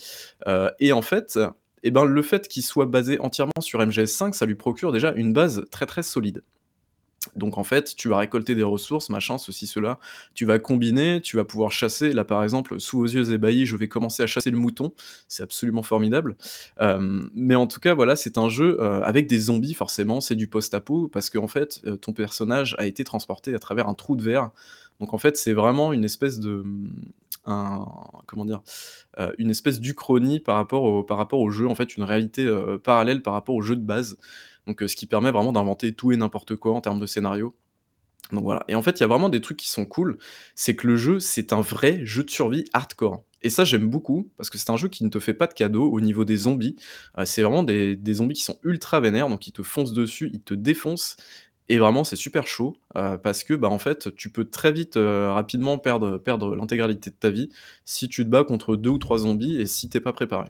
Euh, 0.48 0.72
et 0.80 0.94
en 0.94 1.04
fait, 1.04 1.38
et 1.84 1.88
eh 1.88 1.92
ben, 1.92 2.06
le 2.06 2.22
fait 2.22 2.48
qu'il 2.48 2.64
soit 2.64 2.86
basé 2.86 3.20
entièrement 3.20 3.60
sur 3.60 3.80
MGS5, 3.80 4.34
ça 4.34 4.46
lui 4.46 4.56
procure 4.56 4.92
déjà 4.92 5.14
une 5.14 5.34
base 5.34 5.66
très 5.72 5.88
très 5.88 6.04
solide. 6.04 6.44
Donc 7.36 7.58
en 7.58 7.64
fait, 7.64 7.96
tu 7.96 8.10
vas 8.10 8.18
récolter 8.18 8.56
des 8.56 8.64
ressources, 8.64 9.10
machin, 9.10 9.38
ceci, 9.38 9.68
cela. 9.68 10.00
Tu 10.34 10.46
vas 10.46 10.58
combiner, 10.58 11.22
tu 11.22 11.38
vas 11.38 11.46
pouvoir 11.46 11.72
chasser. 11.72 12.14
Là, 12.14 12.26
par 12.26 12.44
exemple, 12.44 12.80
sous 12.80 12.98
vos 13.00 13.06
yeux 13.06 13.32
ébahis, 13.32 13.66
je 13.66 13.76
vais 13.76 13.88
commencer 13.88 14.24
à 14.24 14.28
chasser 14.28 14.50
le 14.50 14.58
mouton. 14.58 14.92
C'est 15.28 15.44
absolument 15.44 15.84
formidable. 15.84 16.36
Euh, 16.82 17.22
mais 17.36 17.56
en 17.56 17.68
tout 17.68 17.80
cas, 17.80 17.94
voilà, 17.94 18.16
c'est 18.16 18.38
un 18.38 18.50
jeu 18.50 18.78
euh, 18.82 19.02
avec 19.04 19.28
des 19.28 19.40
zombies, 19.40 19.76
forcément. 19.76 20.20
C'est 20.20 20.36
du 20.36 20.48
post-apo, 20.48 21.10
parce 21.10 21.30
qu'en 21.30 21.48
fait, 21.48 21.82
euh, 21.86 21.96
ton 21.96 22.14
personnage 22.14 22.76
a 22.80 22.88
été 22.88 23.04
transporté 23.04 23.54
à 23.54 23.60
travers 23.60 23.88
un 23.88 23.94
trou 23.94 24.16
de 24.16 24.24
verre. 24.24 24.50
Donc 25.00 25.14
en 25.14 25.18
fait, 25.18 25.38
c'est 25.38 25.54
vraiment 25.54 25.94
une 25.94 26.04
espèce 26.04 26.40
de 26.40 26.64
un, 27.46 27.86
euh, 29.20 29.32
une 29.38 29.50
espèce 29.50 29.80
d'uchronie 29.80 30.40
par 30.40 30.56
rapport 30.56 30.84
au, 30.84 31.04
par 31.04 31.18
rapport 31.18 31.40
au 31.40 31.50
jeu, 31.50 31.68
en 31.68 31.76
fait, 31.76 31.96
une 31.98 32.04
réalité 32.04 32.46
euh, 32.46 32.78
parallèle 32.78 33.22
par 33.22 33.34
rapport 33.34 33.56
au 33.56 33.62
jeu 33.62 33.76
de 33.76 33.82
base. 33.82 34.18
Donc, 34.68 34.84
euh, 34.84 34.88
ce 34.88 34.96
qui 34.96 35.08
permet 35.08 35.32
vraiment 35.32 35.52
d'inventer 35.52 35.94
tout 35.94 36.12
et 36.12 36.18
n'importe 36.18 36.56
quoi 36.56 36.74
en 36.74 36.82
termes 36.82 37.00
de 37.00 37.06
scénario. 37.06 37.56
Donc 38.32 38.44
voilà. 38.44 38.64
Et 38.68 38.76
en 38.76 38.82
fait, 38.82 39.00
il 39.00 39.02
y 39.02 39.04
a 39.04 39.08
vraiment 39.08 39.30
des 39.30 39.42
trucs 39.42 39.58
qui 39.58 39.70
sont 39.70 39.86
cool. 39.86 40.18
C'est 40.56 40.76
que 40.76 40.88
le 40.88 40.96
jeu, 40.96 41.20
c'est 41.20 41.52
un 41.52 41.62
vrai 41.62 42.06
jeu 42.06 42.24
de 42.24 42.30
survie 42.30 42.66
hardcore. 42.72 43.24
Et 43.42 43.50
ça, 43.50 43.66
j'aime 43.66 43.90
beaucoup, 43.90 44.32
parce 44.38 44.50
que 44.50 44.58
c'est 44.58 44.70
un 44.70 44.78
jeu 44.78 44.88
qui 44.88 45.04
ne 45.04 45.10
te 45.10 45.20
fait 45.20 45.34
pas 45.34 45.48
de 45.48 45.54
cadeau 45.54 45.92
au 45.92 46.00
niveau 46.00 46.24
des 46.26 46.38
zombies. 46.38 46.76
c'est 47.26 47.42
vraiment 47.42 47.64
des, 47.64 47.96
des, 47.96 48.14
zombies 48.14 48.36
qui 48.36 48.44
sont 48.44 48.60
ultra 48.64 49.00
vénères, 49.00 49.30
donc 49.30 49.48
ils 49.48 49.52
te 49.52 49.64
foncent 49.64 49.94
dessus, 49.94 50.30
ils 50.32 50.44
te 50.44 50.54
défoncent, 50.54 51.18
et 51.72 51.78
vraiment, 51.78 52.04
c'est 52.04 52.18
super 52.18 52.48
chaud 52.48 52.76
euh, 52.98 53.18
parce 53.18 53.46
que, 53.46 53.54
bah, 53.54 53.70
en 53.70 53.80
fait, 53.80 54.14
tu 54.16 54.30
peux 54.30 54.44
très 54.44 54.74
vite, 54.74 54.98
euh, 54.98 55.32
rapidement 55.32 55.78
perdre, 55.78 56.18
perdre 56.18 56.54
l'intégralité 56.54 57.12
de 57.12 57.16
ta 57.16 57.30
vie 57.30 57.48
si 57.86 58.10
tu 58.10 58.26
te 58.26 58.30
bats 58.30 58.44
contre 58.44 58.76
deux 58.76 58.90
ou 58.90 58.98
trois 58.98 59.20
zombies 59.20 59.56
et 59.56 59.66
si 59.66 59.88
t'es 59.88 60.02
pas 60.02 60.12
préparé. 60.12 60.50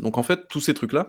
Donc, 0.00 0.16
en 0.16 0.22
fait, 0.22 0.48
tous 0.48 0.60
ces 0.60 0.72
trucs-là, 0.72 1.06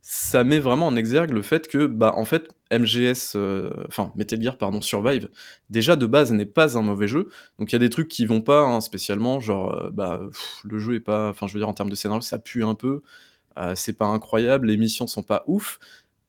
ça 0.00 0.42
met 0.42 0.58
vraiment 0.58 0.86
en 0.86 0.96
exergue 0.96 1.32
le 1.32 1.42
fait 1.42 1.68
que, 1.68 1.84
bah, 1.84 2.14
en 2.16 2.24
fait, 2.24 2.48
MGS, 2.70 3.34
euh, 3.36 3.70
enfin, 3.88 4.10
Metal 4.16 4.40
Gear, 4.40 4.56
pardon, 4.56 4.80
Survive, 4.80 5.28
déjà 5.68 5.94
de 5.94 6.06
base 6.06 6.32
n'est 6.32 6.46
pas 6.46 6.78
un 6.78 6.82
mauvais 6.82 7.08
jeu. 7.08 7.28
Donc, 7.58 7.72
il 7.72 7.74
y 7.74 7.76
a 7.76 7.78
des 7.78 7.90
trucs 7.90 8.08
qui 8.08 8.24
vont 8.24 8.40
pas 8.40 8.62
hein, 8.62 8.80
spécialement, 8.80 9.38
genre, 9.38 9.90
bah, 9.92 10.18
le 10.64 10.78
jeu 10.78 10.94
est 10.94 11.00
pas, 11.00 11.28
enfin, 11.28 11.46
je 11.46 11.52
veux 11.52 11.60
dire, 11.60 11.68
en 11.68 11.74
termes 11.74 11.90
de 11.90 11.94
scénario, 11.94 12.22
ça 12.22 12.38
pue 12.38 12.64
un 12.64 12.74
peu. 12.74 13.02
c'est 13.74 13.98
pas 13.98 14.06
incroyable, 14.06 14.68
les 14.68 14.78
missions 14.78 15.06
sont 15.06 15.22
pas 15.22 15.44
ouf, 15.46 15.78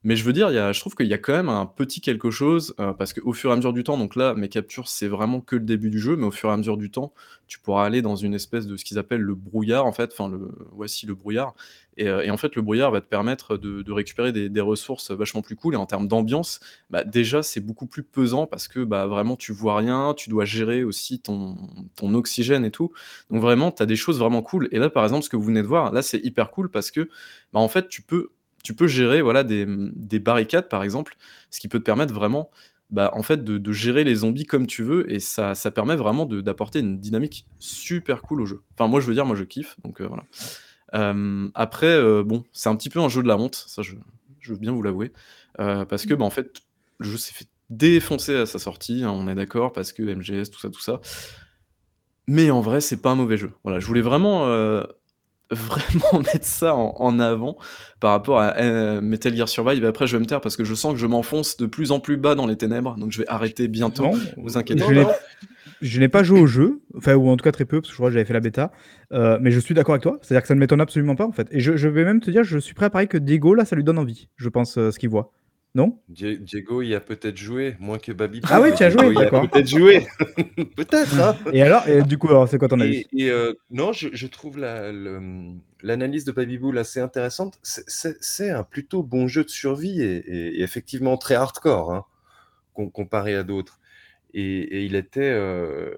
mais 0.03 0.15
je 0.15 0.23
veux 0.25 0.33
dire, 0.33 0.47
a 0.47 0.71
je 0.73 0.79
trouve 0.79 0.95
qu'il 0.95 1.07
y 1.07 1.13
a 1.13 1.17
quand 1.17 1.33
même 1.33 1.49
un 1.49 1.65
petit 1.65 2.01
quelque 2.01 2.31
chose, 2.31 2.73
euh, 2.79 2.93
parce 2.93 3.13
qu'au 3.13 3.33
fur 3.33 3.49
et 3.49 3.53
à 3.53 3.55
mesure 3.55 3.73
du 3.73 3.83
temps 3.83 3.97
donc 3.97 4.15
là, 4.15 4.33
mes 4.35 4.49
captures, 4.49 4.87
c'est 4.87 5.07
vraiment 5.07 5.41
que 5.41 5.55
le 5.55 5.63
début 5.63 5.89
du 5.89 5.99
jeu, 5.99 6.15
mais 6.15 6.25
au 6.25 6.31
fur 6.31 6.49
et 6.49 6.53
à 6.53 6.57
mesure 6.57 6.77
du 6.77 6.91
temps, 6.91 7.13
tu 7.47 7.59
pourras 7.59 7.85
aller 7.85 8.01
dans 8.01 8.15
une 8.15 8.33
espèce 8.33 8.67
de 8.67 8.77
ce 8.77 8.85
qu'ils 8.85 8.99
appellent 8.99 9.21
le 9.21 9.35
brouillard, 9.35 9.85
en 9.85 9.93
fait, 9.93 10.11
enfin 10.13 10.31
voici 10.71 11.05
le 11.05 11.15
brouillard. 11.15 11.53
Et 11.97 12.07
euh, 12.07 12.21
et 12.23 12.31
en 12.31 12.37
fait, 12.37 12.55
le 12.55 12.61
brouillard 12.61 12.91
va 12.91 13.01
te 13.01 13.07
permettre 13.07 13.57
de 13.57 13.91
récupérer 13.91 14.31
des 14.31 14.61
ressources 14.61 15.11
vachement 15.11 15.41
plus 15.41 15.55
cool. 15.55 15.75
Et 15.75 15.77
en 15.77 15.85
termes 15.85 16.07
d'ambiance, 16.07 16.59
bah, 16.89 17.03
déjà, 17.03 17.43
c'est 17.43 17.59
beaucoup 17.61 17.85
plus 17.85 18.03
pesant 18.03 18.47
parce 18.47 18.67
que, 18.67 18.83
bah, 18.83 19.05
vraiment, 19.07 19.35
tu 19.35 19.51
vois 19.53 19.77
rien, 19.77 20.13
tu 20.15 20.29
dois 20.29 20.45
gérer 20.45 20.83
aussi 20.83 21.19
ton 21.19 21.55
ton 21.95 22.13
oxygène 22.15 22.65
et 22.65 22.71
tout. 22.71 22.91
Donc 23.29 23.41
vraiment, 23.41 23.71
tu 23.71 23.83
as 23.83 23.85
des 23.85 23.95
choses 23.95 24.19
vraiment 24.19 24.41
cool. 24.41 24.67
Et 24.71 24.79
là, 24.79 24.89
par 24.89 25.03
exemple, 25.03 25.23
ce 25.23 25.29
que 25.29 25.37
vous 25.37 25.43
venez 25.43 25.61
de 25.61 25.67
voir, 25.67 25.91
là, 25.91 26.01
c'est 26.01 26.19
hyper 26.25 26.51
cool 26.51 26.69
parce 26.69 26.91
que, 26.91 27.09
bah, 27.53 27.59
en 27.59 27.67
fait, 27.67 27.87
tu 27.89 28.01
peux 28.01 28.29
tu 28.63 28.73
peux 28.73 28.87
gérer 28.87 29.21
voilà, 29.21 29.43
des, 29.43 29.65
des, 29.67 30.19
barricades, 30.19 30.69
par 30.69 30.83
exemple, 30.83 31.15
ce 31.51 31.59
qui 31.59 31.67
peut 31.67 31.79
te 31.79 31.83
permettre 31.83 32.13
vraiment 32.13 32.49
bah, 32.93 33.09
en 33.15 33.23
fait, 33.23 33.43
de, 33.43 33.57
de, 33.57 33.71
gérer 33.71 34.03
les 34.03 34.15
zombies 34.15 34.45
comme 34.45 34.67
tu 34.67 34.83
veux, 34.83 35.11
et 35.11 35.19
ça, 35.19 35.55
ça 35.55 35.71
permet 35.71 35.95
vraiment 35.95 36.27
d'apporter 36.27 36.79
une 36.79 36.99
dynamique 36.99 37.47
super 37.57 38.21
cool 38.21 38.41
au 38.41 38.45
jeu. 38.45 38.61
Enfin, 38.75 38.87
moi, 38.87 38.99
je 38.99 39.07
veux 39.07 39.15
dire, 39.15 39.25
moi, 39.25 39.35
je 39.35 39.43
kiffe, 39.43 39.75
donc 39.83 39.99
euh, 39.99 40.07
voilà. 40.07 40.23
Euh, 40.93 41.49
après, 41.55 41.87
euh, 41.87 42.23
bon, 42.23 42.43
c'est 42.53 42.69
un 42.69 42.75
petit 42.75 42.91
peu 42.91 42.99
un 42.99 43.09
jeu 43.09 43.23
de 43.23 43.27
la 43.27 43.35
honte, 43.35 43.55
ça, 43.55 43.81
je, 43.81 43.95
je 44.39 44.53
veux 44.53 44.59
bien 44.59 44.71
vous 44.71 44.83
l'avouer, 44.83 45.11
parce 45.57 46.05
que, 46.05 46.13
bah, 46.13 46.23
en 46.23 46.29
fait, 46.29 46.61
le 46.99 47.09
jeu 47.09 47.17
s'est 47.17 47.33
fait 47.33 47.47
défoncer 47.71 48.35
à 48.35 48.45
sa 48.45 48.59
sortie, 48.59 49.03
hein, 49.03 49.09
on 49.09 49.27
est 49.27 49.35
d'accord, 49.35 49.73
parce 49.73 49.91
que 49.91 50.03
MGS, 50.03 50.51
tout 50.51 50.59
ça, 50.59 50.69
tout 50.69 50.81
ça. 50.81 51.01
Mais 52.27 52.51
en 52.51 52.61
vrai, 52.61 52.79
c'est 52.79 53.01
pas 53.01 53.09
un 53.09 53.15
mauvais 53.15 53.37
jeu. 53.37 53.53
Voilà, 53.63 53.79
je 53.79 53.87
voulais 53.87 54.01
vraiment 54.01 54.45
vraiment 55.53 56.23
mettre 56.33 56.45
ça 56.45 56.75
en, 56.75 57.19
avant 57.19 57.57
par 57.99 58.11
rapport 58.11 58.39
à 58.39 58.57
euh, 58.57 59.01
Metal 59.01 59.35
Gear 59.35 59.47
Survive. 59.47 59.85
Après, 59.85 60.07
je 60.07 60.17
vais 60.17 60.21
me 60.21 60.25
taire 60.25 60.41
parce 60.41 60.57
que 60.57 60.63
je 60.63 60.73
sens 60.73 60.93
que 60.93 60.99
je 60.99 61.07
m'enfonce 61.07 61.57
de 61.57 61.65
plus 61.65 61.91
en 61.91 61.99
plus 61.99 62.17
bas 62.17 62.35
dans 62.35 62.47
les 62.47 62.57
ténèbres. 62.57 62.95
Donc, 62.97 63.11
je 63.11 63.19
vais 63.19 63.27
arrêter 63.27 63.67
bientôt. 63.67 64.11
vous 64.37 64.57
inquiétez 64.57 64.83
pas. 64.83 65.15
Je 65.83 65.99
n'ai 65.99 66.07
pas 66.07 66.23
joué 66.23 66.39
au 66.39 66.47
jeu, 66.47 66.81
enfin, 66.95 67.13
ou 67.15 67.27
en 67.27 67.35
tout 67.35 67.43
cas 67.43 67.51
très 67.51 67.65
peu, 67.65 67.81
parce 67.81 67.89
que 67.89 67.91
je 67.91 67.97
crois 67.97 68.07
que 68.07 68.13
j'avais 68.13 68.23
fait 68.23 68.33
la 68.33 68.39
bêta. 68.39 68.71
Euh, 69.11 69.37
mais 69.41 69.51
je 69.51 69.59
suis 69.59 69.75
d'accord 69.75 69.93
avec 69.93 70.03
toi. 70.03 70.17
C'est-à-dire 70.21 70.41
que 70.41 70.47
ça 70.47 70.55
ne 70.55 70.59
m'étonne 70.61 70.79
absolument 70.79 71.15
pas, 71.15 71.27
en 71.27 71.33
fait. 71.33 71.47
Et 71.51 71.59
je, 71.59 71.87
vais 71.89 72.05
même 72.05 72.21
te 72.21 72.31
dire, 72.31 72.45
je 72.45 72.57
suis 72.57 72.73
prêt 72.73 72.85
à 72.85 72.89
parier 72.89 73.07
que 73.07 73.17
Diego, 73.17 73.53
là, 73.53 73.65
ça 73.65 73.75
lui 73.75 73.83
donne 73.83 73.99
envie, 73.99 74.29
je 74.37 74.47
pense, 74.47 74.77
euh, 74.77 74.91
ce 74.91 74.99
qu'il 74.99 75.09
voit. 75.09 75.33
Non? 75.75 75.99
Diego, 76.07 76.83
il 76.83 76.93
a 76.93 76.99
peut-être 76.99 77.37
joué, 77.37 77.75
moins 77.79 77.97
que 77.97 78.11
Babi. 78.11 78.41
Ah 78.43 78.61
oui, 78.61 78.69
tu 78.75 78.83
as 78.83 78.91
joué, 78.91 79.11
d'accord. 79.15 79.49
peut-être 79.49 79.67
joué. 79.67 80.05
peut-être, 80.75 81.19
hein 81.19 81.35
Et 81.51 81.63
alors, 81.63 81.87
et 81.87 82.03
du 82.03 82.19
coup, 82.19 82.29
c'est 82.47 82.59
quoi 82.59 82.67
ton 82.67 82.79
avis? 82.79 83.07
Euh, 83.21 83.55
Non, 83.71 83.91
je, 83.91 84.27
trouve 84.27 84.59
l'analyse 84.59 86.25
de 86.25 86.31
Babyboo 86.31 86.77
assez 86.77 86.99
intéressante. 86.99 87.59
C'est 87.63 88.51
un 88.51 88.63
plutôt 88.63 89.01
bon 89.01 89.27
jeu 89.27 89.43
de 89.43 89.49
survie 89.49 90.03
et, 90.03 90.61
effectivement 90.61 91.17
très 91.17 91.33
hardcore, 91.33 91.91
hein, 91.91 92.05
comparé 92.93 93.33
à 93.33 93.41
d'autres. 93.41 93.79
Et, 94.35 94.85
il 94.85 94.95
était 94.95 95.21
euh, 95.21 95.95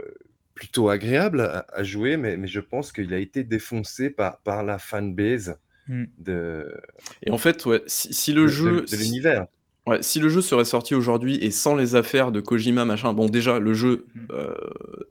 plutôt 0.53 0.88
agréable 0.88 1.65
à, 1.67 1.84
jouer, 1.84 2.15
mais, 2.15 2.47
je 2.47 2.61
pense 2.61 2.93
qu'il 2.93 3.13
a 3.13 3.17
été 3.17 3.43
défoncé 3.43 4.09
par, 4.09 4.39
par 4.39 4.63
la 4.63 4.80
fanbase. 4.80 5.59
Hmm. 5.89 6.05
De... 6.17 6.82
Et 7.23 7.30
en 7.30 7.38
fait, 7.38 7.65
ouais, 7.65 7.84
si, 7.88 8.32
le 8.32 8.47
jeu. 8.47 8.86
de 8.89 8.95
l'univers. 8.95 9.47
Ouais, 9.88 10.01
si 10.01 10.19
le 10.19 10.29
jeu 10.29 10.41
serait 10.41 10.65
sorti 10.65 10.95
aujourd'hui 10.95 11.36
et 11.36 11.51
sans 11.51 11.75
les 11.75 11.95
affaires 11.95 12.31
de 12.31 12.41
Kojima, 12.41 12.86
machin, 12.86 13.13
bon 13.13 13.27
déjà 13.27 13.59
le 13.59 13.75
jeu 13.75 14.07
mmh. 14.15 14.19
euh, 14.31 14.55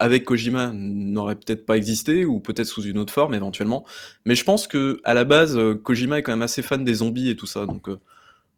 avec 0.00 0.24
Kojima 0.24 0.72
n'aurait 0.74 1.36
peut-être 1.36 1.64
pas 1.64 1.76
existé 1.76 2.24
ou 2.24 2.40
peut-être 2.40 2.66
sous 2.66 2.82
une 2.82 2.98
autre 2.98 3.12
forme 3.12 3.34
éventuellement. 3.34 3.84
Mais 4.24 4.34
je 4.34 4.42
pense 4.42 4.66
que 4.66 5.00
à 5.04 5.14
la 5.14 5.22
base, 5.22 5.56
euh, 5.56 5.76
Kojima 5.76 6.18
est 6.18 6.22
quand 6.24 6.32
même 6.32 6.42
assez 6.42 6.60
fan 6.60 6.82
des 6.82 6.94
zombies 6.94 7.30
et 7.30 7.36
tout 7.36 7.46
ça, 7.46 7.66
donc 7.66 7.88
euh, 7.88 8.00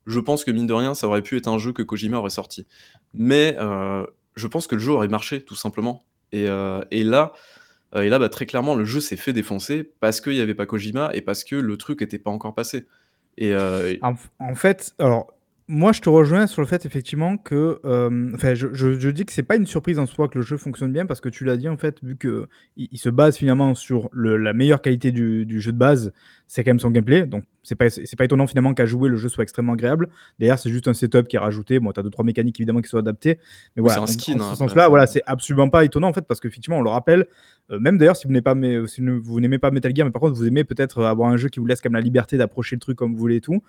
je 0.06 0.18
pense 0.18 0.42
que 0.44 0.50
mine 0.50 0.66
de 0.66 0.72
rien, 0.72 0.94
ça 0.94 1.06
aurait 1.06 1.20
pu 1.20 1.36
être 1.36 1.48
un 1.48 1.58
jeu 1.58 1.74
que 1.74 1.82
Kojima 1.82 2.16
aurait 2.16 2.30
sorti. 2.30 2.66
Mais 3.12 3.56
je 4.36 4.46
pense 4.46 4.66
que 4.66 4.74
le 4.74 4.80
jeu 4.80 4.92
aurait 4.92 5.08
marché 5.08 5.42
tout 5.42 5.56
simplement. 5.56 6.04
Et, 6.30 6.46
et 6.92 7.02
là, 7.02 7.32
et 7.92 8.08
là, 8.08 8.20
bah, 8.20 8.28
très 8.28 8.46
clairement, 8.46 8.76
le 8.76 8.84
jeu 8.84 9.00
s'est 9.00 9.16
fait 9.16 9.32
défoncer 9.32 9.82
parce 9.98 10.20
qu'il 10.20 10.34
n'y 10.34 10.40
avait 10.40 10.54
pas 10.54 10.64
Kojima 10.64 11.10
et 11.12 11.22
parce 11.22 11.42
que 11.42 11.56
le 11.56 11.76
truc 11.76 12.02
n'était 12.02 12.20
pas 12.20 12.30
encore 12.30 12.54
passé. 12.54 12.86
Et, 13.36 13.52
en, 13.56 14.14
en, 14.38 14.54
fait, 14.54 14.94
alors 15.00 15.35
moi, 15.68 15.92
je 15.92 16.00
te 16.00 16.08
rejoins 16.08 16.46
sur 16.46 16.62
le 16.62 16.68
fait 16.68 16.86
effectivement 16.86 17.36
que, 17.36 17.80
euh, 17.84 18.54
je, 18.54 19.10
dis 19.10 19.24
que 19.24 19.32
c'est 19.32 19.42
pas 19.42 19.56
une 19.56 19.66
surprise 19.66 19.98
en 19.98 20.06
soi 20.06 20.28
que 20.28 20.38
le 20.38 20.44
jeu 20.44 20.56
fonctionne 20.56 20.92
bien 20.92 21.06
parce 21.06 21.20
que 21.20 21.28
tu 21.28 21.44
l'as 21.44 21.56
dit 21.56 21.68
en 21.68 21.76
fait, 21.76 21.98
vu 22.04 22.16
que 22.16 22.46
il, 22.76 22.98
se 22.98 23.08
base 23.08 23.36
finalement 23.36 23.74
sur 23.74 24.08
la 24.12 24.52
meilleure 24.52 24.80
qualité 24.80 25.10
du, 25.10 25.60
jeu 25.60 25.72
de 25.72 25.78
base, 25.78 26.12
c'est 26.46 26.62
quand 26.62 26.70
même 26.70 26.78
son 26.78 26.90
gameplay. 26.90 27.26
Donc 27.26 27.44
c'est 27.66 27.74
pas 27.74 27.86
pas 28.16 28.24
étonnant 28.24 28.46
finalement 28.46 28.74
qu'à 28.74 28.86
jouer 28.86 29.08
le 29.08 29.16
jeu 29.16 29.28
soit 29.28 29.42
extrêmement 29.42 29.72
agréable. 29.72 30.08
D'ailleurs, 30.38 30.58
c'est 30.58 30.70
juste 30.70 30.86
un 30.86 30.94
setup 30.94 31.26
qui 31.26 31.36
est 31.36 31.40
rajouté. 31.40 31.80
Bon, 31.80 31.90
tu 31.90 31.98
as 31.98 32.02
deux 32.02 32.10
trois 32.10 32.24
mécaniques 32.24 32.58
évidemment 32.60 32.80
qui 32.80 32.88
sont 32.88 32.98
adaptées, 32.98 33.38
mais 33.74 33.82
voilà. 33.82 33.96
C'est 33.96 34.02
un 34.02 34.06
skin. 34.06 34.34
En, 34.34 34.38
ce 34.38 34.42
hein, 34.44 34.54
sens-là, 34.54 34.88
voilà, 34.88 35.06
c'est 35.06 35.22
absolument 35.26 35.68
pas 35.68 35.84
étonnant 35.84 36.08
en 36.08 36.12
fait 36.12 36.22
parce 36.22 36.40
qu'effectivement, 36.40 36.78
on 36.78 36.82
le 36.82 36.90
rappelle. 36.90 37.26
Euh, 37.72 37.80
même 37.80 37.98
d'ailleurs, 37.98 38.16
si 38.16 38.26
vous 38.26 38.32
n'aimez 38.32 38.42
pas, 38.42 38.54
si 38.86 39.00
vous 39.00 39.40
n'aimez 39.40 39.58
pas 39.58 39.72
Metal 39.72 39.94
Gear, 39.94 40.06
mais 40.06 40.12
par 40.12 40.20
contre 40.20 40.36
vous 40.36 40.46
aimez 40.46 40.62
peut-être 40.62 41.04
avoir 41.04 41.28
un 41.28 41.36
jeu 41.36 41.48
qui 41.48 41.58
vous 41.58 41.66
laisse 41.66 41.80
quand 41.80 41.90
même 41.90 42.00
la 42.00 42.04
liberté 42.04 42.38
d'approcher 42.38 42.76
le 42.76 42.80
truc 42.80 42.96
comme 42.96 43.12
vous 43.12 43.18
voulez 43.18 43.36
et 43.36 43.40
tout. 43.40 43.62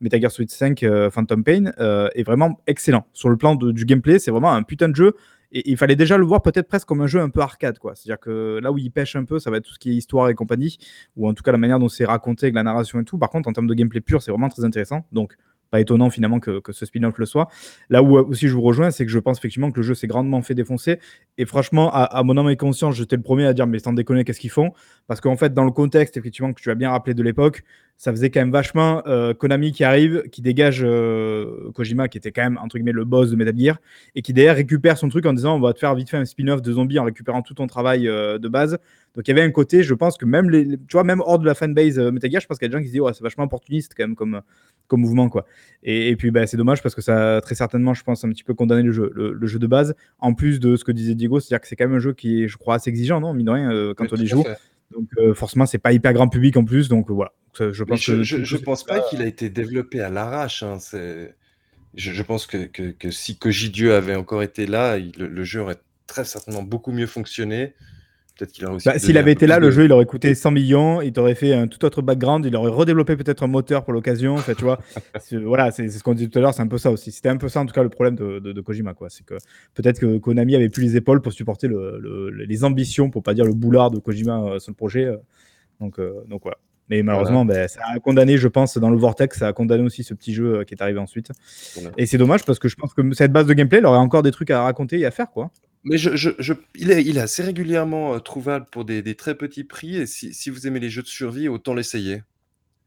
Metal 0.00 0.20
Gear 0.20 0.30
Solid 0.30 0.50
5 0.50 0.82
euh, 0.82 1.10
Phantom 1.10 1.44
Pain 1.44 1.72
euh, 1.78 2.08
est 2.14 2.24
vraiment 2.24 2.60
excellent. 2.66 3.06
Sur 3.12 3.28
le 3.28 3.36
plan 3.36 3.54
du 3.54 3.84
gameplay, 3.84 4.18
c'est 4.18 4.30
vraiment 4.30 4.52
un 4.52 4.64
putain 4.64 4.88
de 4.88 4.96
jeu. 4.96 5.14
Et 5.54 5.70
il 5.70 5.76
fallait 5.76 5.96
déjà 5.96 6.18
le 6.18 6.24
voir 6.24 6.42
peut-être 6.42 6.66
presque 6.66 6.88
comme 6.88 7.00
un 7.00 7.06
jeu 7.06 7.20
un 7.20 7.30
peu 7.30 7.40
arcade. 7.40 7.78
quoi. 7.78 7.94
C'est-à-dire 7.94 8.18
que 8.18 8.58
là 8.60 8.72
où 8.72 8.78
il 8.78 8.90
pêche 8.90 9.14
un 9.14 9.24
peu, 9.24 9.38
ça 9.38 9.50
va 9.50 9.58
être 9.58 9.64
tout 9.64 9.72
ce 9.72 9.78
qui 9.78 9.90
est 9.90 9.94
histoire 9.94 10.28
et 10.28 10.34
compagnie, 10.34 10.78
ou 11.16 11.28
en 11.28 11.34
tout 11.34 11.44
cas 11.44 11.52
la 11.52 11.58
manière 11.58 11.78
dont 11.78 11.88
c'est 11.88 12.04
raconté 12.04 12.46
avec 12.46 12.54
la 12.56 12.64
narration 12.64 13.00
et 13.00 13.04
tout. 13.04 13.18
Par 13.18 13.30
contre, 13.30 13.48
en 13.48 13.52
termes 13.52 13.68
de 13.68 13.74
gameplay 13.74 14.00
pur, 14.00 14.20
c'est 14.20 14.32
vraiment 14.32 14.48
très 14.48 14.64
intéressant. 14.64 15.06
Donc, 15.12 15.36
étonnant 15.80 16.10
finalement 16.10 16.40
que, 16.40 16.60
ce 16.70 16.86
spin-off 16.86 17.18
le 17.18 17.26
soit. 17.26 17.48
Là 17.90 18.02
où 18.02 18.16
aussi 18.16 18.48
je 18.48 18.54
vous 18.54 18.62
rejoins, 18.62 18.90
c'est 18.90 19.04
que 19.04 19.10
je 19.10 19.18
pense 19.18 19.38
effectivement 19.38 19.70
que 19.70 19.76
le 19.76 19.82
jeu 19.82 19.94
s'est 19.94 20.06
grandement 20.06 20.42
fait 20.42 20.54
défoncer. 20.54 20.98
Et 21.38 21.46
franchement, 21.46 21.90
à, 21.92 22.22
mon 22.22 22.36
âme 22.36 22.50
et 22.50 22.56
conscience, 22.56 22.96
j'étais 22.96 23.16
le 23.16 23.22
premier 23.22 23.46
à 23.46 23.52
dire 23.52 23.66
mais 23.66 23.78
sans 23.78 23.92
déconner, 23.92 24.24
qu'est-ce 24.24 24.40
qu'ils 24.40 24.50
font? 24.50 24.72
Parce 25.06 25.20
qu'en 25.20 25.36
fait, 25.36 25.52
dans 25.54 25.64
le 25.64 25.70
contexte, 25.70 26.16
effectivement, 26.16 26.52
que 26.52 26.60
tu 26.60 26.70
as 26.70 26.74
bien 26.74 26.90
rappelé 26.90 27.14
de 27.14 27.22
l'époque, 27.22 27.62
ça 27.96 28.10
faisait 28.10 28.30
quand 28.30 28.40
même 28.40 28.50
vachement 28.50 29.02
euh, 29.06 29.34
Konami 29.34 29.72
qui 29.72 29.84
arrive, 29.84 30.24
qui 30.30 30.42
dégage 30.42 30.82
euh, 30.82 31.70
Kojima, 31.74 32.08
qui 32.08 32.18
était 32.18 32.32
quand 32.32 32.42
même 32.42 32.58
entre 32.58 32.76
guillemets 32.76 32.92
le 32.92 33.04
boss 33.04 33.30
de 33.30 33.36
Metal 33.36 33.56
Gear, 33.56 33.78
et 34.14 34.22
qui 34.22 34.32
d'ailleurs 34.32 34.56
récupère 34.56 34.98
son 34.98 35.08
truc 35.08 35.26
en 35.26 35.32
disant 35.32 35.56
on 35.56 35.60
va 35.60 35.72
te 35.72 35.78
faire 35.78 35.94
vite 35.94 36.10
fait 36.10 36.16
un 36.16 36.24
spin-off 36.24 36.60
de 36.60 36.72
zombies 36.72 36.98
en 36.98 37.04
récupérant 37.04 37.42
tout 37.42 37.54
ton 37.54 37.66
travail 37.66 38.08
euh, 38.08 38.38
de 38.38 38.48
base. 38.48 38.78
Donc 39.14 39.28
il 39.28 39.30
y 39.30 39.32
avait 39.32 39.42
un 39.42 39.50
côté, 39.50 39.82
je 39.82 39.94
pense 39.94 40.16
que 40.16 40.24
même 40.24 40.50
les, 40.50 40.66
tu 40.66 40.92
vois, 40.92 41.04
même 41.04 41.20
hors 41.20 41.38
de 41.38 41.46
la 41.46 41.54
fanbase 41.54 41.98
Metal 41.98 42.30
Gear, 42.30 42.40
je 42.40 42.46
pense 42.46 42.58
qu'il 42.58 42.66
y 42.66 42.68
a 42.68 42.68
des 42.70 42.78
gens 42.78 42.82
qui 42.82 42.88
se 42.88 42.92
disent 42.92 43.00
ouais, 43.00 43.12
c'est 43.14 43.22
vachement 43.22 43.44
opportuniste 43.44 43.92
quand 43.96 44.02
même 44.02 44.16
comme, 44.16 44.42
comme 44.88 45.00
mouvement 45.00 45.28
quoi. 45.28 45.46
Et, 45.84 46.16
puis 46.16 46.30
bah, 46.30 46.46
c'est 46.46 46.56
dommage 46.56 46.82
parce 46.82 46.94
que 46.94 47.00
ça 47.00 47.36
a 47.36 47.40
très 47.40 47.54
certainement, 47.54 47.94
je 47.94 48.02
pense, 48.02 48.24
un 48.24 48.30
petit 48.30 48.42
peu 48.42 48.54
condamné 48.54 48.82
le 48.82 48.92
jeu, 48.92 49.12
le, 49.14 49.46
jeu 49.46 49.58
de 49.58 49.66
base. 49.66 49.94
En 50.18 50.34
plus 50.34 50.58
de 50.58 50.76
ce 50.76 50.84
que 50.84 50.92
disait 50.92 51.14
Diego, 51.14 51.38
c'est-à-dire 51.38 51.60
que 51.60 51.68
c'est 51.68 51.76
quand 51.76 51.86
même 51.86 51.96
un 51.96 52.00
jeu 52.00 52.12
qui 52.12 52.42
est, 52.42 52.48
je 52.48 52.56
crois, 52.56 52.74
assez 52.76 52.90
exigeant, 52.90 53.20
non, 53.20 53.34
mine 53.34 53.46
de 53.46 53.50
rien, 53.50 53.94
quand 53.96 54.12
on 54.12 54.16
y 54.16 54.26
joue. 54.26 54.44
Donc 54.90 55.08
forcément, 55.34 55.66
c'est 55.66 55.78
pas 55.78 55.92
hyper 55.92 56.12
grand 56.12 56.28
public 56.28 56.56
en 56.56 56.64
plus, 56.64 56.88
donc 56.88 57.10
voilà. 57.10 57.32
Je 57.58 57.84
pense, 57.84 58.00
je, 58.00 58.56
pense 58.56 58.84
pas 58.84 59.00
qu'il 59.00 59.22
a 59.22 59.26
été 59.26 59.48
développé 59.48 60.00
à 60.00 60.10
l'arrache. 60.10 60.62
Hein, 60.62 60.78
je, 61.94 62.22
pense 62.22 62.46
que, 62.46 62.66
que, 62.66 63.10
si 63.10 63.38
Dieu 63.70 63.94
avait 63.94 64.16
encore 64.16 64.42
été 64.42 64.66
là, 64.66 64.98
le, 64.98 65.44
jeu 65.44 65.60
aurait 65.60 65.80
très 66.06 66.24
certainement 66.24 66.62
beaucoup 66.62 66.92
mieux 66.92 67.06
fonctionné. 67.06 67.74
Peut-être 68.36 68.52
qu'il 68.52 68.66
aurait. 68.66 68.78
Bah, 68.84 68.98
s'il 68.98 69.16
avait 69.16 69.32
été 69.32 69.46
là, 69.46 69.58
le 69.58 69.70
jeu 69.70 69.84
il 69.84 69.92
aurait 69.92 70.06
coûté 70.06 70.34
100 70.34 70.50
millions, 70.50 71.00
il 71.00 71.12
t'aurait 71.12 71.34
fait 71.34 71.54
un 71.54 71.68
tout 71.68 71.84
autre 71.84 72.02
background, 72.02 72.44
il 72.44 72.56
aurait 72.56 72.70
redéveloppé 72.70 73.16
peut-être 73.16 73.42
un 73.44 73.46
moteur 73.46 73.84
pour 73.84 73.92
l'occasion. 73.92 74.36
fait, 74.38 74.54
tu 74.54 74.64
vois, 74.64 74.80
voilà, 75.44 75.70
c'est 75.70 75.88
ce 75.88 76.02
qu'on 76.02 76.14
dit 76.14 76.28
tout 76.28 76.38
à 76.38 76.42
l'heure, 76.42 76.54
c'est 76.54 76.62
un 76.62 76.66
peu 76.66 76.78
ça 76.78 76.90
aussi. 76.90 77.12
C'était 77.12 77.28
un 77.28 77.36
peu 77.36 77.48
ça 77.48 77.60
en 77.60 77.66
tout 77.66 77.74
cas 77.74 77.82
le 77.82 77.90
problème 77.90 78.16
de, 78.16 78.40
de, 78.40 78.60
Kojima, 78.60 78.94
quoi. 78.94 79.08
C'est 79.10 79.24
que 79.24 79.34
peut-être 79.74 80.00
que 80.00 80.18
Konami 80.18 80.56
avait 80.56 80.68
plus 80.68 80.82
les 80.82 80.96
épaules 80.96 81.20
pour 81.22 81.32
supporter 81.32 81.68
le, 81.68 82.30
les 82.30 82.64
ambitions, 82.64 83.10
pour 83.10 83.22
pas 83.22 83.34
dire 83.34 83.44
le 83.44 83.54
boulard 83.54 83.90
de 83.90 83.98
Kojima 83.98 84.42
euh, 84.42 84.58
sur 84.58 84.72
le 84.72 84.76
projet. 84.76 85.04
Euh. 85.04 85.16
Donc, 85.80 85.98
euh, 85.98 86.24
donc 86.28 86.42
voilà. 86.42 86.58
Mais 86.90 87.02
malheureusement, 87.02 87.44
ben, 87.44 87.66
ça 87.66 87.80
a 87.94 87.98
condamné, 87.98 88.36
je 88.36 88.48
pense, 88.48 88.76
dans 88.76 88.90
le 88.90 88.98
Vortex, 88.98 89.38
ça 89.38 89.48
a 89.48 89.52
condamné 89.52 89.82
aussi 89.82 90.04
ce 90.04 90.12
petit 90.12 90.34
jeu 90.34 90.58
euh, 90.58 90.64
qui 90.64 90.74
est 90.74 90.82
arrivé 90.82 90.98
ensuite. 90.98 91.30
Et 91.96 92.06
c'est 92.06 92.18
dommage 92.18 92.44
parce 92.44 92.58
que 92.58 92.68
je 92.68 92.76
pense 92.76 92.92
que 92.92 93.14
cette 93.14 93.32
base 93.32 93.46
de 93.46 93.54
gameplay, 93.54 93.78
il 93.78 93.86
aurait 93.86 93.98
encore 93.98 94.22
des 94.22 94.32
trucs 94.32 94.50
à 94.50 94.62
raconter 94.62 94.98
et 94.98 95.06
à 95.06 95.10
faire, 95.10 95.30
quoi. 95.30 95.50
Mais 95.84 95.98
je, 95.98 96.16
je, 96.16 96.54
il, 96.74 96.90
est, 96.90 97.04
il, 97.04 97.18
est, 97.18 97.20
assez 97.20 97.42
régulièrement 97.42 98.14
euh, 98.14 98.18
trouvable 98.18 98.66
pour 98.70 98.84
des, 98.84 99.02
des, 99.02 99.14
très 99.14 99.34
petits 99.34 99.64
prix. 99.64 99.96
Et 99.96 100.06
si, 100.06 100.32
si, 100.32 100.50
vous 100.50 100.66
aimez 100.66 100.80
les 100.80 100.90
jeux 100.90 101.02
de 101.02 101.08
survie, 101.08 101.48
autant 101.48 101.74
l'essayer. 101.74 102.22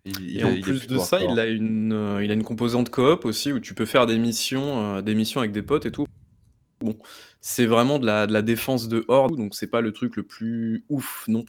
et 0.05 0.43
en 0.43 0.59
plus 0.59 0.87
de 0.87 0.97
ça, 0.97 1.23
il 1.23 1.39
a, 1.39 1.45
une, 1.45 1.93
euh, 1.93 2.23
il 2.23 2.31
a 2.31 2.33
une 2.33 2.43
composante 2.43 2.89
coop 2.89 3.25
aussi 3.25 3.51
où 3.53 3.59
tu 3.59 3.73
peux 3.73 3.85
faire 3.85 4.07
des 4.07 4.17
missions, 4.17 5.01
des 5.01 5.15
missions 5.15 5.39
avec 5.39 5.51
des 5.51 5.61
potes 5.61 5.85
et 5.85 5.91
tout. 5.91 6.07
Bon, 6.79 6.97
c'est 7.41 7.65
vraiment 7.65 7.99
de 7.99 8.05
la, 8.05 8.27
de 8.27 8.33
la 8.33 8.41
défense 8.41 8.87
de 8.87 9.05
horde, 9.07 9.35
donc 9.35 9.55
c'est 9.55 9.67
pas 9.67 9.81
le 9.81 9.91
truc 9.91 10.15
le 10.15 10.23
plus 10.23 10.83
ouf 10.89 11.25
non 11.27 11.45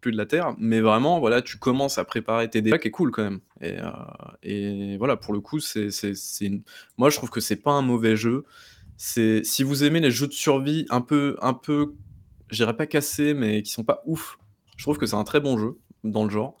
plus 0.00 0.12
de 0.12 0.16
la 0.16 0.26
Terre, 0.26 0.54
mais 0.58 0.80
vraiment, 0.80 1.20
voilà, 1.20 1.42
tu 1.42 1.58
commences 1.58 1.98
à 1.98 2.04
préparer 2.04 2.48
tes 2.48 2.62
dégâts, 2.62 2.78
qui 2.78 2.88
est 2.88 2.90
cool 2.90 3.10
quand 3.10 3.22
même. 3.22 3.40
Et, 3.60 3.78
euh, 3.78 3.90
et 4.42 4.96
voilà, 4.96 5.16
pour 5.16 5.34
le 5.34 5.40
coup, 5.40 5.60
c'est, 5.60 5.90
c'est, 5.90 6.14
une... 6.40 6.62
moi 6.96 7.10
je 7.10 7.16
trouve 7.16 7.30
que 7.30 7.40
c'est 7.40 7.56
pas 7.56 7.72
un 7.72 7.82
mauvais 7.82 8.16
jeu. 8.16 8.44
C'est 9.02 9.42
si 9.44 9.62
vous 9.62 9.82
aimez 9.82 10.00
les 10.00 10.10
jeux 10.10 10.26
de 10.26 10.32
survie 10.32 10.84
un 10.90 11.00
peu, 11.00 11.36
un 11.40 11.54
peu, 11.54 11.94
je 12.50 12.56
dirais 12.56 12.76
pas 12.76 12.86
cassés, 12.86 13.32
mais 13.32 13.62
qui 13.62 13.72
sont 13.72 13.84
pas 13.84 14.02
ouf, 14.04 14.38
je 14.76 14.84
trouve 14.84 14.98
que 14.98 15.06
c'est 15.06 15.16
un 15.16 15.24
très 15.24 15.40
bon 15.40 15.58
jeu 15.58 15.78
dans 16.04 16.24
le 16.24 16.30
genre. 16.30 16.58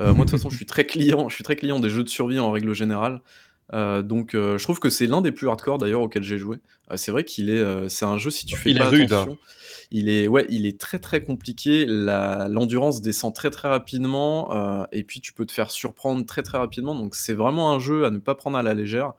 Euh, 0.00 0.14
moi 0.14 0.24
de 0.24 0.30
toute 0.30 0.38
façon, 0.38 0.48
je 0.48 0.56
suis 0.56 0.66
très 0.66 0.86
client, 0.86 1.28
je 1.28 1.34
suis 1.34 1.44
très 1.44 1.56
client 1.56 1.80
des 1.80 1.90
jeux 1.90 2.02
de 2.02 2.08
survie 2.08 2.38
en 2.38 2.50
règle 2.50 2.72
générale. 2.72 3.20
Euh, 3.74 4.02
donc 4.02 4.30
je 4.32 4.62
trouve 4.62 4.80
que 4.80 4.90
c'est 4.90 5.06
l'un 5.06 5.20
des 5.20 5.32
plus 5.32 5.48
hardcore 5.48 5.76
d'ailleurs 5.76 6.00
auxquels 6.00 6.22
j'ai 6.22 6.38
joué. 6.38 6.58
c'est 6.96 7.12
vrai 7.12 7.24
qu'il 7.24 7.50
est, 7.50 7.88
c'est 7.90 8.06
un 8.06 8.16
jeu 8.16 8.30
si 8.30 8.46
tu 8.46 8.56
fais 8.56 8.70
il 8.70 8.78
pas 8.78 8.84
est 8.84 8.88
rude, 8.88 9.12
hein. 9.12 9.36
Il 9.94 10.08
est, 10.08 10.26
ouais, 10.26 10.46
il 10.48 10.64
est 10.64 10.80
très 10.80 10.98
très 10.98 11.22
compliqué. 11.22 11.84
L'endurance 11.86 13.02
descend 13.02 13.34
très 13.34 13.50
très 13.50 13.68
rapidement 13.68 14.50
euh, 14.56 14.84
et 14.90 15.04
puis 15.04 15.20
tu 15.20 15.34
peux 15.34 15.44
te 15.44 15.52
faire 15.52 15.70
surprendre 15.70 16.24
très 16.24 16.42
très 16.42 16.56
rapidement. 16.56 16.94
Donc 16.94 17.14
c'est 17.14 17.34
vraiment 17.34 17.72
un 17.72 17.78
jeu 17.78 18.06
à 18.06 18.10
ne 18.10 18.16
pas 18.16 18.34
prendre 18.34 18.56
à 18.56 18.62
la 18.62 18.72
légère. 18.72 19.12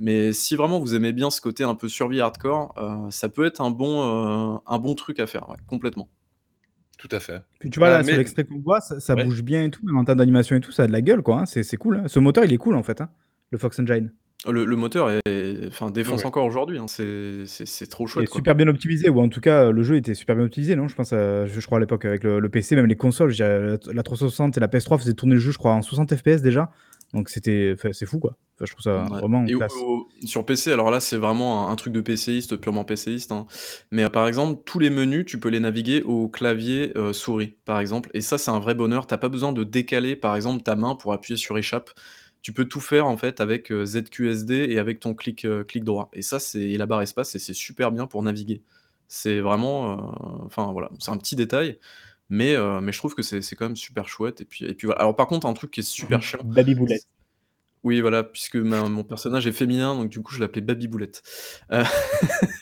Mais 0.00 0.32
si 0.32 0.56
vraiment 0.56 0.80
vous 0.80 0.94
aimez 0.94 1.12
bien 1.12 1.30
ce 1.30 1.42
côté 1.42 1.62
un 1.62 1.74
peu 1.74 1.86
survie 1.86 2.20
hardcore, 2.20 2.74
euh, 2.78 3.10
ça 3.10 3.28
peut 3.28 3.44
être 3.44 3.60
un 3.60 3.70
bon, 3.70 4.54
euh, 4.54 4.58
un 4.66 4.78
bon 4.78 4.94
truc 4.94 5.20
à 5.20 5.26
faire, 5.26 5.46
complètement. 5.66 6.08
Tout 6.96 7.08
à 7.12 7.20
fait. 7.20 7.42
Puis 7.58 7.68
tu 7.68 7.78
vois, 7.78 7.90
là, 7.90 8.02
sur 8.02 8.16
l'extrait 8.16 8.44
qu'on 8.44 8.60
voit, 8.60 8.80
ça, 8.80 9.14
bouge 9.14 9.42
bien 9.42 9.64
et 9.64 9.70
tout, 9.70 9.84
même 9.84 9.98
en 9.98 10.04
termes 10.04 10.18
d'animation 10.18 10.56
et 10.56 10.60
tout, 10.60 10.72
ça 10.72 10.84
a 10.84 10.86
de 10.86 10.92
la 10.92 11.02
gueule, 11.02 11.22
quoi. 11.22 11.40
Hein. 11.40 11.46
C'est 11.46 11.76
cool. 11.76 11.98
Hein. 11.98 12.08
Ce 12.08 12.18
moteur, 12.18 12.44
il 12.44 12.52
est 12.52 12.58
cool, 12.58 12.76
en 12.76 12.82
fait, 12.82 13.02
hein, 13.02 13.10
le 13.50 13.58
Fox 13.58 13.78
Engine. 13.78 14.12
Le, 14.48 14.64
moteur 14.74 15.10
est, 15.10 15.66
enfin, 15.66 15.90
défonce 15.90 16.24
encore 16.24 16.46
aujourd'hui. 16.46 16.78
Hein. 16.78 16.86
C'est 16.88 17.90
trop 17.90 18.06
chouette. 18.06 18.28
Quoi. 18.30 18.38
super 18.38 18.54
bien 18.54 18.68
optimisé, 18.68 19.10
ou 19.10 19.20
en 19.20 19.28
tout 19.28 19.42
cas, 19.42 19.70
le 19.70 19.82
jeu 19.82 19.96
était 19.96 20.14
super 20.14 20.34
bien 20.34 20.46
optimisé, 20.46 20.76
non? 20.76 20.88
Je 20.88 20.94
pense, 20.94 21.10
je, 21.10 21.66
crois 21.66 21.76
à 21.76 21.80
l'époque 21.80 22.06
avec 22.06 22.24
le, 22.24 22.48
PC, 22.48 22.74
même 22.74 22.86
les 22.86 22.96
consoles, 22.96 23.34
la 23.38 24.02
360 24.02 24.56
et 24.56 24.60
la 24.60 24.68
PS3 24.68 24.98
faisaient 24.98 25.12
tourner 25.12 25.34
le 25.34 25.40
jeu, 25.40 25.52
je 25.52 25.58
crois, 25.58 25.72
en 25.72 25.82
60 25.82 26.14
FPS 26.16 26.40
déjà. 26.40 26.70
Donc 27.12 27.28
c'était, 27.28 27.74
c'est 27.92 28.06
fou 28.06 28.20
quoi. 28.20 28.36
je 28.60 28.70
trouve 28.70 28.82
ça 28.82 29.04
vraiment 29.08 29.44
classe. 29.44 29.74
sur 30.24 30.46
PC, 30.46 30.72
alors 30.72 30.90
là 30.90 31.00
c'est 31.00 31.16
vraiment 31.16 31.68
un, 31.68 31.76
truc 31.76 31.92
de 31.92 32.00
PCiste, 32.00 32.56
purement 32.56 32.84
PCiste. 32.84 33.32
Hein. 33.32 33.46
Mais 33.90 34.04
euh, 34.04 34.08
par 34.08 34.28
exemple, 34.28 34.62
tous 34.64 34.78
les 34.78 34.90
menus, 34.90 35.24
tu 35.26 35.40
peux 35.40 35.48
les 35.48 35.60
naviguer 35.60 36.02
au 36.02 36.28
clavier 36.28 36.92
euh, 36.96 37.12
souris, 37.12 37.56
par 37.64 37.80
exemple. 37.80 38.10
Et 38.14 38.20
ça, 38.20 38.38
c'est 38.38 38.50
un 38.50 38.60
vrai 38.60 38.74
bonheur. 38.74 39.06
T'as 39.06 39.18
pas 39.18 39.28
besoin 39.28 39.52
de 39.52 39.64
décaler, 39.64 40.14
par 40.14 40.36
exemple, 40.36 40.62
ta 40.62 40.76
main 40.76 40.94
pour 40.94 41.12
appuyer 41.12 41.36
sur 41.36 41.58
échappe 41.58 41.90
tu 42.42 42.54
peux 42.54 42.64
tout 42.64 42.80
faire 42.80 43.06
en 43.06 43.18
fait 43.18 43.42
avec 43.42 43.70
ZQSD 43.70 44.52
et 44.70 44.78
avec 44.78 44.98
ton 44.98 45.12
clic, 45.12 45.46
clic 45.68 45.84
droit. 45.84 46.08
Et 46.14 46.22
ça, 46.22 46.40
c'est 46.40 46.68
la 46.78 46.86
barre 46.86 47.02
espace 47.02 47.34
et 47.34 47.38
c'est 47.38 47.52
super 47.52 47.92
bien 47.92 48.06
pour 48.06 48.22
naviguer. 48.22 48.62
C'est 49.08 49.40
vraiment, 49.40 50.14
enfin 50.46 50.72
voilà, 50.72 50.88
c'est 51.00 51.10
un 51.10 51.18
petit 51.18 51.36
détail, 51.36 51.78
mais, 52.30 52.56
mais 52.80 52.92
je 52.92 52.98
trouve 52.98 53.14
que 53.14 53.22
c'est 53.22 53.56
quand 53.56 53.66
même 53.66 53.76
super 53.76 54.08
chouette. 54.08 54.40
Et 54.40 54.44
puis, 54.44 54.64
et 54.64 54.74
puis 54.74 54.86
voilà. 54.86 55.00
Alors 55.00 55.16
par 55.16 55.26
contre, 55.26 55.46
un 55.46 55.52
truc 55.52 55.70
qui 55.70 55.80
est 55.80 55.84
super 55.84 56.22
chiant. 56.22 56.40
Baby 56.44 56.74
Boulette. 56.74 57.06
Oui, 57.82 58.02
voilà, 58.02 58.22
puisque 58.22 58.56
mon 58.56 59.04
personnage 59.04 59.46
est 59.46 59.52
féminin, 59.52 59.94
donc 59.94 60.10
du 60.10 60.20
coup, 60.20 60.34
je 60.34 60.40
l'appelais 60.40 60.60
Baby 60.60 60.86
Boulette. 60.86 61.22
Euh, 61.72 61.82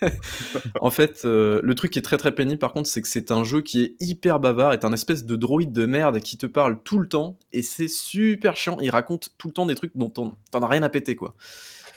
en 0.80 0.90
fait, 0.90 1.22
euh, 1.24 1.60
le 1.64 1.74
truc 1.74 1.90
qui 1.90 1.98
est 1.98 2.02
très 2.02 2.18
très 2.18 2.32
pénible, 2.32 2.60
par 2.60 2.72
contre, 2.72 2.88
c'est 2.88 3.02
que 3.02 3.08
c'est 3.08 3.32
un 3.32 3.42
jeu 3.42 3.60
qui 3.60 3.82
est 3.82 3.96
hyper 3.98 4.38
bavard, 4.38 4.72
est 4.72 4.84
un 4.84 4.92
espèce 4.92 5.24
de 5.24 5.34
droïde 5.34 5.72
de 5.72 5.86
merde 5.86 6.20
qui 6.20 6.38
te 6.38 6.46
parle 6.46 6.80
tout 6.84 7.00
le 7.00 7.08
temps, 7.08 7.36
et 7.52 7.62
c'est 7.62 7.88
super 7.88 8.54
chiant. 8.54 8.78
Il 8.80 8.90
raconte 8.90 9.30
tout 9.38 9.48
le 9.48 9.54
temps 9.54 9.66
des 9.66 9.74
trucs 9.74 9.96
dont 9.96 10.08
t'en 10.08 10.36
as 10.52 10.68
rien 10.68 10.84
à 10.84 10.88
péter, 10.88 11.16
quoi. 11.16 11.34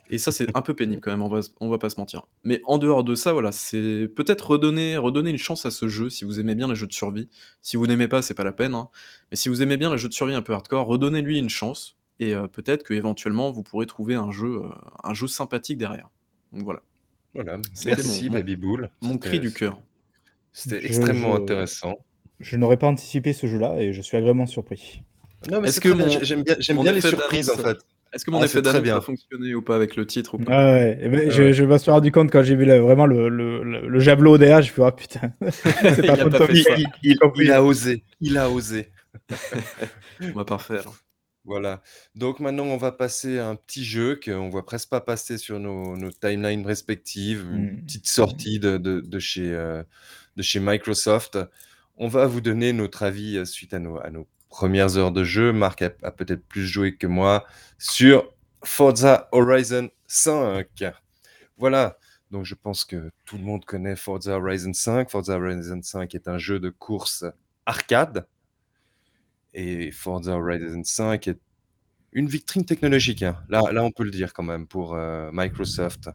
Et 0.09 0.17
ça, 0.17 0.31
c'est 0.31 0.47
un 0.55 0.61
peu 0.61 0.73
pénible 0.73 1.01
quand 1.01 1.11
même, 1.11 1.21
on 1.21 1.29
va, 1.29 1.39
on 1.61 1.69
va 1.69 1.77
pas 1.77 1.89
se 1.89 1.97
mentir. 1.97 2.27
Mais 2.43 2.61
en 2.65 2.77
dehors 2.77 3.03
de 3.03 3.15
ça, 3.15 3.31
voilà, 3.31 3.51
c'est 3.51 4.09
peut-être 4.13 4.51
redonner, 4.51 4.97
redonner 4.97 5.29
une 5.29 5.37
chance 5.37 5.65
à 5.65 5.71
ce 5.71 5.87
jeu 5.87 6.09
si 6.09 6.25
vous 6.25 6.39
aimez 6.39 6.55
bien 6.55 6.67
les 6.67 6.75
jeux 6.75 6.87
de 6.87 6.93
survie. 6.93 7.29
Si 7.61 7.77
vous 7.77 7.87
n'aimez 7.87 8.07
pas, 8.07 8.21
c'est 8.21 8.33
pas 8.33 8.43
la 8.43 8.51
peine. 8.51 8.73
Hein. 8.73 8.89
Mais 9.31 9.37
si 9.37 9.47
vous 9.47 9.61
aimez 9.61 9.77
bien 9.77 9.91
les 9.91 9.97
jeux 9.97 10.09
de 10.09 10.13
survie 10.13 10.33
un 10.33 10.41
peu 10.41 10.53
hardcore, 10.53 10.85
redonnez-lui 10.85 11.39
une 11.39 11.49
chance 11.49 11.97
et 12.19 12.35
peut-être 12.51 12.85
qu'éventuellement 12.87 13.51
vous 13.51 13.63
pourrez 13.63 13.87
trouver 13.87 14.15
un 14.15 14.31
jeu, 14.31 14.61
un 15.03 15.13
jeu 15.13 15.27
sympathique 15.27 15.77
derrière. 15.77 16.09
Donc 16.51 16.63
voilà. 16.63 16.81
Voilà, 17.33 17.57
merci 17.85 18.29
mon, 18.29 18.33
Baby 18.33 18.55
Bull. 18.57 18.89
Mon 19.01 19.17
cri 19.17 19.39
du 19.39 19.53
cœur. 19.53 19.79
C'était 20.51 20.85
extrêmement 20.85 21.35
intéressant. 21.35 21.99
Je 22.39 22.57
n'aurais 22.57 22.77
pas 22.77 22.87
anticipé 22.87 23.33
ce 23.33 23.47
jeu-là 23.47 23.77
et 23.77 23.93
je 23.93 24.01
suis 24.01 24.17
agréablement 24.17 24.47
surpris. 24.47 25.03
Non, 25.49 25.61
mais 25.61 25.69
est-ce 25.69 25.79
que 25.79 25.89
j'aime 26.23 26.43
bien, 26.43 26.55
j'aime 26.59 26.81
bien 26.81 26.91
les 26.91 27.01
surprises 27.01 27.49
en 27.49 27.57
fait. 27.57 27.77
Est-ce 28.13 28.25
que 28.25 28.31
mon 28.31 28.41
ah, 28.41 28.45
effet 28.45 28.61
d'annonce 28.61 28.89
a 28.89 29.01
fonctionné 29.01 29.55
ou 29.55 29.61
pas 29.61 29.75
avec 29.75 29.95
le 29.95 30.05
titre 30.05 30.33
ou 30.35 30.37
pas 30.37 30.51
ah 30.53 30.73
ouais, 30.73 30.99
eh 31.01 31.07
ben, 31.07 31.31
je, 31.31 31.53
je, 31.53 31.63
me 31.63 31.77
suis 31.77 31.91
rendu 31.91 32.11
compte 32.11 32.29
quand 32.29 32.43
j'ai 32.43 32.55
vu 32.55 32.65
vraiment 32.65 33.05
le, 33.05 33.29
le, 33.29 33.63
le, 33.63 33.99
javelot 33.99 34.37
derrière, 34.37 34.61
je 34.61 34.69
me 34.69 34.73
suis 34.73 34.81
dit, 34.81 34.87
oh 34.87 34.91
putain, 34.91 35.33
c'est 35.51 36.05
pas, 36.05 36.17
il, 36.49 36.87
il, 37.03 37.17
il, 37.35 37.51
a 37.51 37.63
osé, 37.63 38.03
il 38.19 38.37
a 38.37 38.49
osé. 38.49 38.91
on 40.21 40.31
va 40.33 40.43
pas 40.43 40.57
refaire. 40.57 40.83
Voilà. 41.43 41.81
Donc 42.15 42.39
maintenant, 42.39 42.65
on 42.65 42.77
va 42.77 42.91
passer 42.91 43.39
à 43.39 43.47
un 43.47 43.55
petit 43.55 43.83
jeu 43.83 44.19
qu'on 44.23 44.49
voit 44.49 44.65
presque 44.65 44.89
pas 44.89 45.01
passer 45.01 45.37
sur 45.37 45.59
nos, 45.59 45.97
nos 45.97 46.11
timelines 46.11 46.65
respectives, 46.65 47.47
une 47.51 47.71
mmh. 47.71 47.81
petite 47.85 48.07
sortie 48.07 48.59
de, 48.59 48.77
de, 48.77 49.19
chez, 49.19 49.51
euh, 49.53 49.83
de 50.35 50.43
chez 50.43 50.59
Microsoft. 50.59 51.39
On 51.97 52.07
va 52.07 52.27
vous 52.27 52.41
donner 52.41 52.73
notre 52.73 53.03
avis 53.03 53.37
euh, 53.37 53.45
suite 53.45 53.73
à 53.73 53.79
nos, 53.79 53.97
à 53.97 54.11
nos 54.11 54.27
premières 54.51 54.97
heures 54.97 55.11
de 55.11 55.23
jeu. 55.23 55.51
Marc 55.51 55.81
a, 55.81 55.89
peut-être 55.89 56.45
plus 56.45 56.67
joué 56.67 56.95
que 56.95 57.07
moi 57.07 57.45
sur 57.79 58.31
Forza 58.63 59.27
Horizon 59.31 59.89
5. 60.05 60.67
Voilà. 61.57 61.97
Donc 62.29 62.45
je 62.45 62.53
pense 62.53 62.85
que 62.85 63.11
tout 63.25 63.37
le 63.37 63.43
monde 63.43 63.65
connaît 63.65 63.95
Forza 63.95 64.37
Horizon 64.37 64.73
5. 64.73 65.09
Forza 65.09 65.37
Horizon 65.37 65.81
5 65.81 66.13
est 66.13 66.27
un 66.27 66.37
jeu 66.37 66.59
de 66.59 66.69
course 66.69 67.25
arcade 67.65 68.27
et 69.53 69.91
Forza 69.91 70.37
Horizon 70.37 70.83
5 70.83 71.27
est 71.27 71.39
une 72.11 72.27
vitrine 72.27 72.65
technologique. 72.65 73.23
Hein. 73.23 73.37
Là, 73.49 73.61
là, 73.71 73.83
on 73.83 73.91
peut 73.91 74.03
le 74.03 74.11
dire 74.11 74.33
quand 74.33 74.43
même 74.43 74.67
pour 74.67 74.95
euh, 74.95 75.29
Microsoft. 75.33 76.09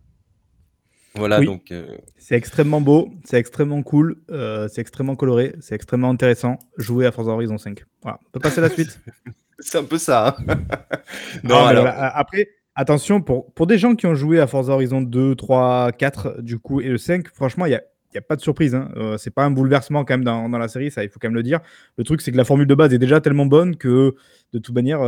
Voilà, 1.16 1.40
donc. 1.40 1.70
Euh, 1.70 1.86
c'est 2.16 2.34
extrêmement 2.34 2.80
beau, 2.80 3.10
c'est 3.24 3.38
extrêmement 3.38 3.82
cool, 3.82 4.16
euh, 4.30 4.68
c'est 4.68 4.80
extrêmement 4.80 5.16
coloré, 5.16 5.54
c'est 5.60 5.74
extrêmement 5.74 6.10
intéressant. 6.10 6.58
Jouer 6.76 7.06
à 7.06 7.12
Forza 7.12 7.32
Horizon 7.32 7.58
5. 7.58 7.84
Voilà, 8.02 8.18
on 8.26 8.30
peut 8.30 8.40
passer 8.40 8.58
à 8.58 8.62
la 8.62 8.70
suite. 8.70 9.00
c'est 9.58 9.78
un 9.78 9.84
peu 9.84 9.98
ça. 9.98 10.36
Hein. 10.48 10.56
non, 11.44 11.64
alors... 11.64 11.86
après, 11.88 12.48
attention, 12.74 13.20
pour, 13.20 13.52
pour 13.52 13.66
des 13.66 13.78
gens 13.78 13.94
qui 13.94 14.06
ont 14.06 14.14
joué 14.14 14.40
à 14.40 14.46
Forza 14.46 14.72
Horizon 14.72 15.02
2, 15.02 15.34
3, 15.34 15.92
4, 15.92 16.42
du 16.42 16.58
coup, 16.58 16.80
et 16.80 16.88
le 16.88 16.98
5, 16.98 17.28
franchement, 17.28 17.66
il 17.66 17.72
y 17.72 17.76
a, 17.76 17.82
n'y 18.12 18.18
a 18.18 18.22
pas 18.22 18.36
de 18.36 18.40
surprise. 18.40 18.74
Hein. 18.74 18.90
Euh, 18.96 19.16
c'est 19.16 19.30
pas 19.30 19.44
un 19.44 19.50
bouleversement 19.50 20.04
quand 20.04 20.14
même 20.14 20.24
dans, 20.24 20.48
dans, 20.48 20.58
la 20.58 20.68
série, 20.68 20.90
ça 20.90 21.04
il 21.04 21.10
faut 21.10 21.18
quand 21.20 21.28
même 21.28 21.34
le 21.34 21.42
dire. 21.42 21.60
Le 21.98 22.04
truc 22.04 22.20
c'est 22.20 22.32
que 22.32 22.36
la 22.36 22.44
formule 22.44 22.66
de 22.66 22.74
base 22.74 22.92
est 22.94 22.98
déjà 22.98 23.20
tellement 23.20 23.46
bonne 23.46 23.76
que 23.76 24.14
de 24.52 24.58
toute 24.58 24.74
manière 24.74 25.00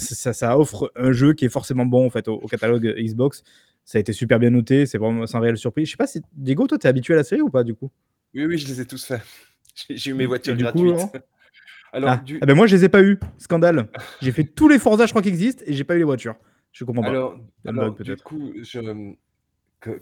ça, 0.00 0.32
ça, 0.32 0.58
offre 0.58 0.90
un 0.96 1.12
jeu 1.12 1.32
qui 1.32 1.44
est 1.44 1.48
forcément 1.48 1.86
bon 1.86 2.06
en 2.06 2.10
fait 2.10 2.26
au, 2.28 2.40
catalogue 2.48 2.92
Xbox. 2.98 3.44
Ça 3.84 3.98
a 3.98 4.00
été 4.00 4.12
super 4.12 4.38
bien 4.38 4.50
noté, 4.50 4.86
c'est 4.86 4.98
vraiment 4.98 5.26
sans 5.26 5.40
réelle 5.40 5.58
surprise. 5.58 5.86
Je 5.86 5.92
sais 5.92 5.96
pas 5.96 6.06
si 6.06 6.22
Diego, 6.32 6.66
toi 6.66 6.78
t'es 6.78 6.88
habitué 6.88 7.14
à 7.14 7.18
la 7.18 7.24
série 7.24 7.42
ou 7.42 7.50
pas 7.50 7.64
du 7.64 7.74
coup? 7.74 7.90
Oui 8.34 8.46
oui, 8.46 8.58
je 8.58 8.66
les 8.66 8.80
ai 8.80 8.86
tous 8.86 9.04
faits. 9.04 9.22
J'ai 9.90 10.10
eu 10.10 10.14
mes 10.14 10.26
voitures 10.26 10.56
gratuites. 10.56 10.96
Alors, 11.92 12.10
ah. 12.10 12.24
ah. 12.40 12.46
ben 12.46 12.54
moi 12.54 12.66
je 12.66 12.74
les 12.74 12.84
ai 12.84 12.88
pas 12.88 13.02
eu, 13.02 13.20
scandale. 13.38 13.88
j'ai 14.20 14.32
fait 14.32 14.44
tous 14.44 14.68
les 14.68 14.80
Forza 14.80 15.06
je 15.06 15.12
crois 15.12 15.22
qui 15.22 15.28
existent 15.28 15.62
et 15.66 15.74
j'ai 15.74 15.84
pas 15.84 15.94
eu 15.94 15.98
les 15.98 16.04
voitures. 16.04 16.34
Je 16.72 16.84
comprends 16.84 17.02
pas. 17.02 17.08
Alors, 17.08 17.94
du 17.94 18.16
coup, 18.16 18.52
je, 18.62 19.14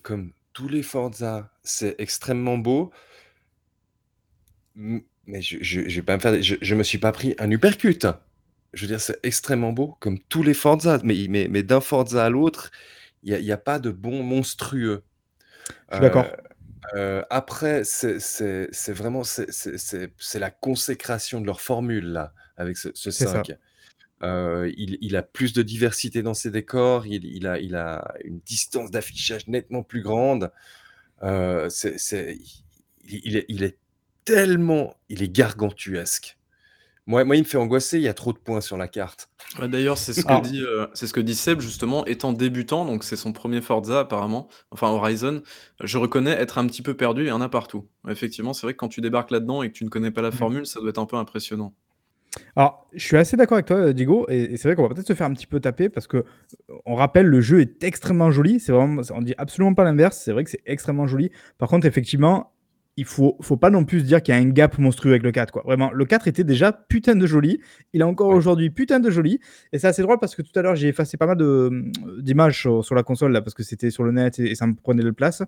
comme 0.03 0.33
tous 0.53 0.69
les 0.69 0.83
Forza, 0.83 1.51
c'est 1.63 1.95
extrêmement 1.99 2.59
beau. 2.59 2.91
Mais 4.75 5.43
je, 5.43 5.59
je, 5.61 6.01
pas 6.01 6.17
me 6.17 6.21
faire. 6.21 6.43
Je, 6.43 6.75
me 6.75 6.83
suis 6.83 6.99
pas 6.99 7.13
pris 7.13 7.35
un 7.39 7.51
uppercut. 7.51 8.07
Je 8.73 8.83
veux 8.83 8.89
dire, 8.89 9.01
c'est 9.01 9.19
extrêmement 9.23 9.73
beau, 9.73 9.97
comme 10.01 10.19
tous 10.19 10.43
les 10.43 10.55
Forza. 10.55 10.99
Mais, 11.05 11.27
mais, 11.29 11.47
mais 11.51 11.63
d'un 11.63 11.81
Forza 11.81 12.25
à 12.25 12.31
l'autre, 12.31 12.71
il 13.23 13.39
n'y 13.39 13.51
a, 13.51 13.55
a, 13.55 13.59
pas 13.59 13.79
de 13.79 13.91
bon 13.91 14.23
monstrueux. 14.23 15.03
Je 15.91 15.97
suis 15.97 16.03
d'accord. 16.03 16.27
Euh, 16.27 16.37
euh, 16.95 17.23
après, 17.31 17.85
c'est 17.85 18.93
vraiment 18.93 19.23
c'est 19.25 20.39
la 20.39 20.51
consécration 20.51 21.41
de 21.41 21.47
leur 21.47 21.61
formule 21.61 22.07
là, 22.07 22.35
avec 22.57 22.77
ce, 22.77 22.89
ce 22.95 23.11
5. 23.11 23.57
Euh, 24.23 24.71
il, 24.77 25.17
a 25.17 25.23
plus 25.23 25.53
de 25.53 25.63
diversité 25.63 26.23
dans 26.23 26.35
ses 26.35 26.53
décors, 26.53 27.07
il, 27.07 27.47
a, 27.47 27.59
il 27.59 27.75
a, 27.75 28.15
une 28.25 28.39
distance 28.41 28.91
d'affichage 28.91 29.49
nettement 29.49 29.83
plus 29.83 30.03
grande. 30.03 30.53
Euh, 31.25 31.69
il, 33.05 33.65
est, 33.65 33.79
tellement, 34.25 34.95
il 35.09 35.23
est 35.25 35.29
gargantuesque. 35.29 36.39
Moi, 37.07 37.25
moi, 37.25 37.35
il 37.35 37.41
me 37.41 37.45
fait 37.45 37.59
angoisser, 37.59 37.99
il 37.99 38.05
y 38.05 38.09
a 38.09 38.15
trop 38.15 38.33
de 38.33 38.39
points 38.39 38.61
sur 38.61 38.77
la 38.77 38.87
carte. 38.87 39.29
D'ailleurs, 39.61 39.99
c'est 39.99 40.13
ce, 40.13 40.23
que 40.23 40.41
dit, 40.41 40.63
euh, 40.63 40.87
c'est 40.95 41.09
ce 41.09 41.13
que 41.13 41.21
dit 41.21 41.35
Seb, 41.35 41.61
justement, 41.61 42.07
étant 42.07 42.33
débutant, 42.33 42.85
donc 42.85 43.03
c'est 43.03 43.17
son 43.17 43.33
premier 43.33 43.61
Forza 43.61 44.01
apparemment, 44.01 44.49
enfin 44.71 44.89
Horizon, 44.89 45.43
je 45.83 45.99
reconnais 45.99 46.31
être 46.31 46.59
un 46.59 46.67
petit 46.67 46.81
peu 46.81 46.95
perdu, 46.95 47.23
il 47.23 47.29
y 47.29 47.33
en 47.33 47.41
a 47.41 47.49
partout. 47.49 47.89
Effectivement, 48.09 48.53
c'est 48.53 48.67
vrai 48.67 48.75
que 48.75 48.79
quand 48.79 48.89
tu 48.89 49.01
débarques 49.01 49.33
là-dedans 49.33 49.63
et 49.63 49.69
que 49.69 49.75
tu 49.75 49.85
ne 49.85 49.89
connais 49.89 50.13
pas 50.13 50.23
la 50.23 50.29
mmh. 50.29 50.33
formule, 50.33 50.67
ça 50.67 50.81
doit 50.81 50.91
être 50.91 50.99
un 50.99 51.07
peu 51.07 51.17
impressionnant. 51.17 51.75
Alors, 52.57 52.87
je 52.93 53.05
suis 53.05 53.17
assez 53.17 53.37
d'accord 53.37 53.57
avec 53.57 53.67
toi, 53.67 53.93
Diego, 53.93 54.27
et, 54.29 54.57
c'est 54.57 54.69
vrai 54.69 54.77
qu'on 54.77 54.89
va 54.89 54.95
peut-être 54.95 55.07
se 55.07 55.15
faire 55.15 55.27
un 55.27 55.35
petit 55.35 55.47
peu 55.47 55.61
taper 55.61 55.89
parce 55.89 56.07
que 56.07 56.19
euh, 56.19 56.25
on 56.87 56.95
rappelle, 56.95 57.27
le 57.27 57.41
jeu 57.41 57.61
est 57.61 57.83
extrêmement 57.85 58.31
joli. 58.31 58.61
C'est 58.61 58.73
vraiment, 58.73 59.03
on 59.13 59.23
dit 59.23 59.35
absolument 59.39 59.75
pas 59.75 59.85
l'inverse. 59.85 60.19
C'est 60.19 60.33
vrai 60.33 60.45
que 60.45 60.51
c'est 60.51 60.63
extrêmement 60.67 61.07
joli. 61.07 61.31
Par 61.59 61.69
contre, 61.69 61.87
effectivement, 61.87 62.53
il 62.97 63.05
faut, 63.07 63.39
faut 63.41 63.57
pas 63.57 63.71
non 63.71 63.85
plus 63.85 64.01
se 64.01 64.05
dire 64.05 64.23
qu'il 64.23 64.35
y 64.35 64.37
a 64.37 64.41
un 64.41 64.49
gap 64.49 64.79
monstrueux 64.79 65.13
avec 65.13 65.23
le 65.23 65.33
4. 65.33 65.51
Quoi. 65.51 65.63
Vraiment, 65.65 65.91
le 65.93 66.05
4 66.05 66.29
était 66.29 66.45
déjà 66.45 66.73
putain 66.73 67.15
de 67.15 67.27
joli. 67.27 67.59
Il 67.95 68.03
est 68.03 68.05
encore 68.05 68.29
aujourd'hui 68.29 68.69
putain 68.71 69.01
de 69.01 69.11
joli. 69.11 69.41
Et 69.73 69.79
c'est 69.79 69.87
assez 69.87 70.03
drôle 70.03 70.19
parce 70.19 70.35
que 70.35 70.43
tout 70.43 70.53
à 70.59 70.63
l'heure, 70.63 70.77
j'ai 70.77 70.89
effacé 70.89 71.17
pas 71.17 71.27
mal 71.27 71.39
d'images 72.19 72.61
sur, 72.61 72.95
la 72.95 73.03
console 73.03 73.33
là, 73.33 73.41
parce 73.41 73.55
que 73.55 73.63
c'était 73.63 73.91
sur 73.91 74.05
le 74.05 74.13
net 74.13 74.39
et, 74.39 74.55
ça 74.55 74.67
me 74.67 74.75
prenait 74.75 75.03
de 75.03 75.11
place. 75.11 75.43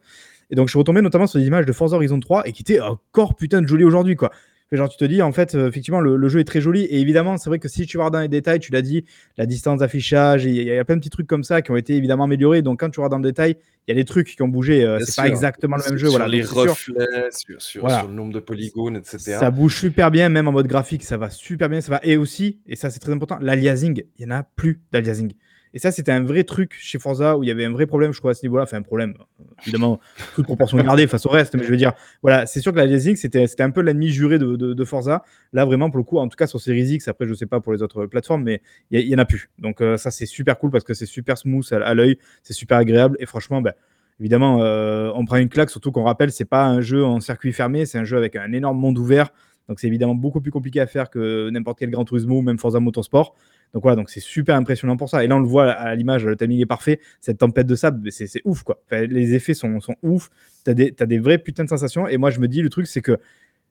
Et 0.51 0.55
donc, 0.55 0.69
je 0.69 0.73
suis 0.73 0.79
retombé 0.79 1.03
notamment 1.03 1.27
sur 1.27 1.39
des 1.39 1.47
images 1.47 1.67
de 1.67 1.73
Forza 1.73 1.97
Horizon 1.97 2.19
3 2.19 2.49
et 2.49 2.53
qui 2.53 2.63
étaient 2.63 2.81
encore 2.81 3.37
putain 3.37 3.61
de 3.61 3.69
joli 3.69 3.85
aujourd'hui. 3.85 4.17
quoi 4.17 4.31
genre, 4.77 4.89
tu 4.89 4.97
te 4.97 5.05
dis, 5.05 5.23
en 5.23 5.33
fait, 5.33 5.55
euh, 5.55 5.69
effectivement, 5.69 6.01
le, 6.01 6.29
jeu 6.29 6.41
est 6.41 6.45
très 6.45 6.61
joli. 6.61 6.85
Et 6.85 7.01
évidemment, 7.01 7.37
c'est 7.37 7.51
vrai 7.51 7.59
que 7.59 7.69
si 7.69 7.87
tu 7.87 7.99
vas 7.99 8.11
dans 8.11 8.21
les 8.21 8.29
détails, 8.29 8.61
tu 8.61 8.73
l'as 8.73 8.83
dit, 8.83 9.05
la 9.37 9.47
distance 9.47 9.81
d'affichage, 9.81 10.45
il 10.45 10.55
y, 10.55 10.79
a 10.79 10.85
plein 10.85 10.97
de 10.97 11.01
petits 11.01 11.11
trucs 11.11 11.27
comme 11.27 11.45
ça 11.45 11.63
qui 11.63 11.71
ont 11.71 11.77
été 11.77 11.95
évidemment 11.95 12.25
améliorés. 12.25 12.63
Donc, 12.63 12.81
quand 12.81 12.91
tu 12.91 13.01
vas 13.01 13.09
dans 13.09 13.19
le 13.19 13.25
détail, 13.25 13.57
il 13.87 13.91
y 13.91 13.93
a 13.93 14.01
des 14.01 14.05
trucs 14.05 14.35
qui 14.35 14.43
ont 14.43 14.49
bougé. 14.49 14.85
Euh, 14.85 14.99
c'est 15.01 15.17
pas 15.17 15.29
exactement 15.29 15.77
le 15.77 15.85
même 15.85 15.97
jeu. 15.97 16.09
Sur 16.09 16.19
voilà, 16.19 16.29
les 16.29 16.43
reflets, 16.43 17.29
sur, 17.59 17.87
le 17.87 18.13
nombre 18.13 18.33
de 18.33 18.41
polygones, 18.41 18.97
etc. 18.97 19.37
Ça 19.39 19.51
bouge 19.51 19.77
super 19.77 20.11
bien, 20.11 20.29
même 20.29 20.49
en 20.49 20.53
mode 20.53 20.67
graphique, 20.67 21.05
ça 21.05 21.17
va 21.17 21.31
super 21.31 21.69
bien. 21.69 21.81
Ça 21.81 21.91
va. 21.91 22.01
Et 22.03 22.17
aussi, 22.17 22.61
et 22.67 22.77
ça 22.77 22.91
c'est 22.91 23.01
très 23.01 23.13
important, 23.13 23.39
l'aliasing, 23.41 24.03
il 24.19 24.27
n'y 24.27 24.33
en 24.33 24.37
a 24.37 24.43
plus 24.43 24.81
d'aliasing. 24.93 25.33
Et 25.75 25.81
ça, 25.81 25.91
c'était 25.91 26.13
un 26.13 26.23
vrai 26.23 26.45
truc 26.45 26.77
chez 26.79 27.01
Forza 27.01 27.37
où 27.37 27.43
il 27.43 27.49
y 27.49 27.51
avait 27.51 27.65
un 27.65 27.73
vrai 27.73 27.87
problème, 27.87 28.13
je 28.13 28.21
crois, 28.21 28.31
à 28.31 28.35
ce 28.35 28.45
niveau-là. 28.45 28.63
Enfin, 28.63 28.77
un 28.77 28.83
problème, 28.83 29.15
évidemment, 29.63 29.99
toute 30.37 30.47
proportion 30.47 30.79
gardée 30.79 31.09
face 31.09 31.27
au 31.27 31.31
reste. 31.31 31.57
Mais 31.57 31.65
je 31.65 31.69
veux 31.69 31.77
dire, 31.77 31.95
voilà, 32.23 32.47
c'est 32.47 32.61
sûr 32.61 32.71
que 32.71 32.77
la 32.77 32.85
l'aliasing, 32.85 33.17
c'était 33.17 33.45
un 33.59 33.71
peu 33.71 33.81
l'ennemi 33.81 34.09
juré 34.09 34.39
de, 34.39 34.85
Forza. 34.85 35.25
Là, 35.53 35.65
vraiment, 35.65 35.91
pour 35.91 35.99
le 35.99 36.05
coup, 36.05 36.19
en 36.19 36.29
tout 36.29 36.37
cas 36.37 36.47
sur 36.47 36.61
Series 36.61 36.95
X, 36.95 37.09
après, 37.09 37.27
je 37.27 37.35
sais 37.35 37.47
pas 37.47 37.59
pour 37.59 37.73
les 37.73 37.83
autres 37.83 38.07
plateformes, 38.07 38.45
mais 38.45 38.63
il 38.93 39.05
n'y 39.05 39.15
en 39.17 39.19
a 39.19 39.25
plus. 39.25 39.51
Donc, 39.59 39.81
euh, 39.81 39.97
ça, 39.97 40.13
c'est 40.13 40.27
super 40.27 40.59
cool 40.61 40.71
parce 40.71 40.85
que 40.85 40.95
c'est 40.95 41.07
super 41.07 41.37
smooth 41.37 41.67
à, 41.73 41.93
l'œil, 41.93 42.19
c'est 42.45 42.53
super 42.53 42.79
agréable. 42.79 43.17
Et 43.19 43.27
franchement, 43.27 43.61
ben, 43.61 43.73
évidemment, 44.21 44.63
euh, 44.63 45.11
on 45.17 45.25
prend 45.25 45.39
une 45.39 45.49
claque, 45.49 45.71
surtout 45.71 45.91
qu'on 45.91 46.05
rappelle, 46.05 46.31
c'est 46.31 46.45
pas 46.45 46.67
un 46.67 46.83
jeu 46.83 47.05
en 47.05 47.19
circuit 47.19 47.53
fermé, 47.53 47.85
c'est 47.85 47.99
un 47.99 48.05
jeu 48.05 48.17
avec 48.17 48.37
un 48.37 48.53
énorme 48.53 48.79
monde 48.79 48.97
ouvert. 48.97 49.31
Donc, 49.69 49.81
c'est 49.81 49.89
évidemment 49.89 50.15
beaucoup 50.15 50.41
plus 50.41 50.53
compliqué 50.53 50.81
à 50.81 50.87
faire 50.87 51.11
que 51.11 51.51
n'importe 51.51 51.81
quel 51.81 51.91
Gran 51.91 52.05
Turismo 52.05 52.39
ou 52.39 52.43
même 52.43 52.59
Forza 52.59 52.79
Motorsport. 52.79 53.35
Donc 53.75 53.83
voilà, 53.83 53.97
donc 53.97 54.09
c'est 54.09 54.21
super 54.21 54.55
impressionnant 54.57 54.97
pour 54.97 55.11
ça. 55.11 55.25
Et 55.25 55.27
là, 55.27 55.37
on 55.37 55.41
le 55.41 55.49
voit 55.49 55.71
à 55.71 55.95
l'image, 55.97 56.25
le 56.25 56.37
timing 56.37 56.61
est 56.61 56.67
parfait. 56.67 57.01
Cette 57.21 57.39
tempête 57.39 57.67
de 57.67 57.75
sable, 57.75 58.11
c'est 58.11 58.41
ouf, 58.45 58.63
quoi. 58.63 58.81
les 58.93 59.35
effets 59.35 59.53
sont, 59.53 59.81
sont 59.81 59.97
ouf. 60.03 60.31
Tu 60.65 60.71
as, 60.71 60.75
as, 60.75 61.07
des 61.07 61.19
vraies 61.19 61.39
putains 61.39 61.65
de 61.65 61.69
sensations. 61.69 62.07
Et 62.07 62.17
moi, 62.17 62.31
je 62.31 62.39
me 62.39 62.47
dis, 62.47 62.63
le 62.63 62.71
truc, 62.71 62.87
c'est 62.87 63.03
que 63.03 63.19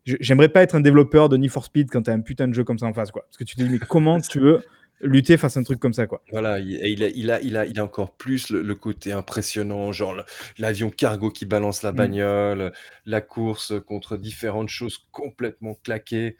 j'aimerais 0.05 0.49
pas 0.49 0.61
être 0.61 0.75
un 0.75 0.81
développeur 0.81 1.29
de 1.29 1.37
Need 1.37 1.51
for 1.51 1.63
Speed 1.63 1.89
quand 1.89 2.03
tu 2.03 2.09
as 2.09 2.13
un 2.13 2.19
putain 2.19 2.49
de 2.49 2.53
jeu 2.53 2.65
comme 2.65 2.77
ça 2.77 2.85
en 2.85 2.93
face, 2.93 3.11
quoi. 3.11 3.23
Parce 3.23 3.37
que 3.37 3.45
tu 3.45 3.55
te 3.55 3.63
dis, 3.63 3.69
mais 3.69 3.79
comment 3.79 4.19
tu 4.29 4.39
veux 4.39 4.61
lutter 5.01 5.37
face 5.37 5.57
à 5.57 5.59
un 5.59 5.63
truc 5.63 5.79
comme 5.79 5.93
ça, 5.93 6.07
quoi? 6.07 6.21
Voilà, 6.31 6.59
il, 6.59 6.71
il, 6.71 7.03
a, 7.03 7.07
il, 7.09 7.31
a, 7.31 7.41
il, 7.41 7.57
a, 7.57 7.65
il 7.65 7.79
a 7.79 7.83
encore 7.83 8.11
plus 8.11 8.49
le, 8.49 8.75
côté 8.75 9.11
impressionnant, 9.11 9.91
genre 9.91 10.15
l'avion 10.57 10.89
cargo 10.89 11.29
qui 11.29 11.45
balance 11.45 11.83
la 11.83 11.91
mm. 11.91 11.95
bagnole, 11.95 12.73
la 13.05 13.21
course 13.21 13.73
contre 13.85 14.17
différentes 14.17 14.69
choses 14.69 14.97
complètement 15.11 15.75
claquées. 15.83 16.37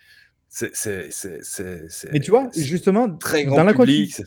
Mais 2.12 2.20
tu 2.20 2.32
vois, 2.32 2.50
justement, 2.56 3.10
très 3.10 3.46
grand 3.46 3.58
dans 3.58 3.64
la 3.64 3.74
public. 3.74 4.22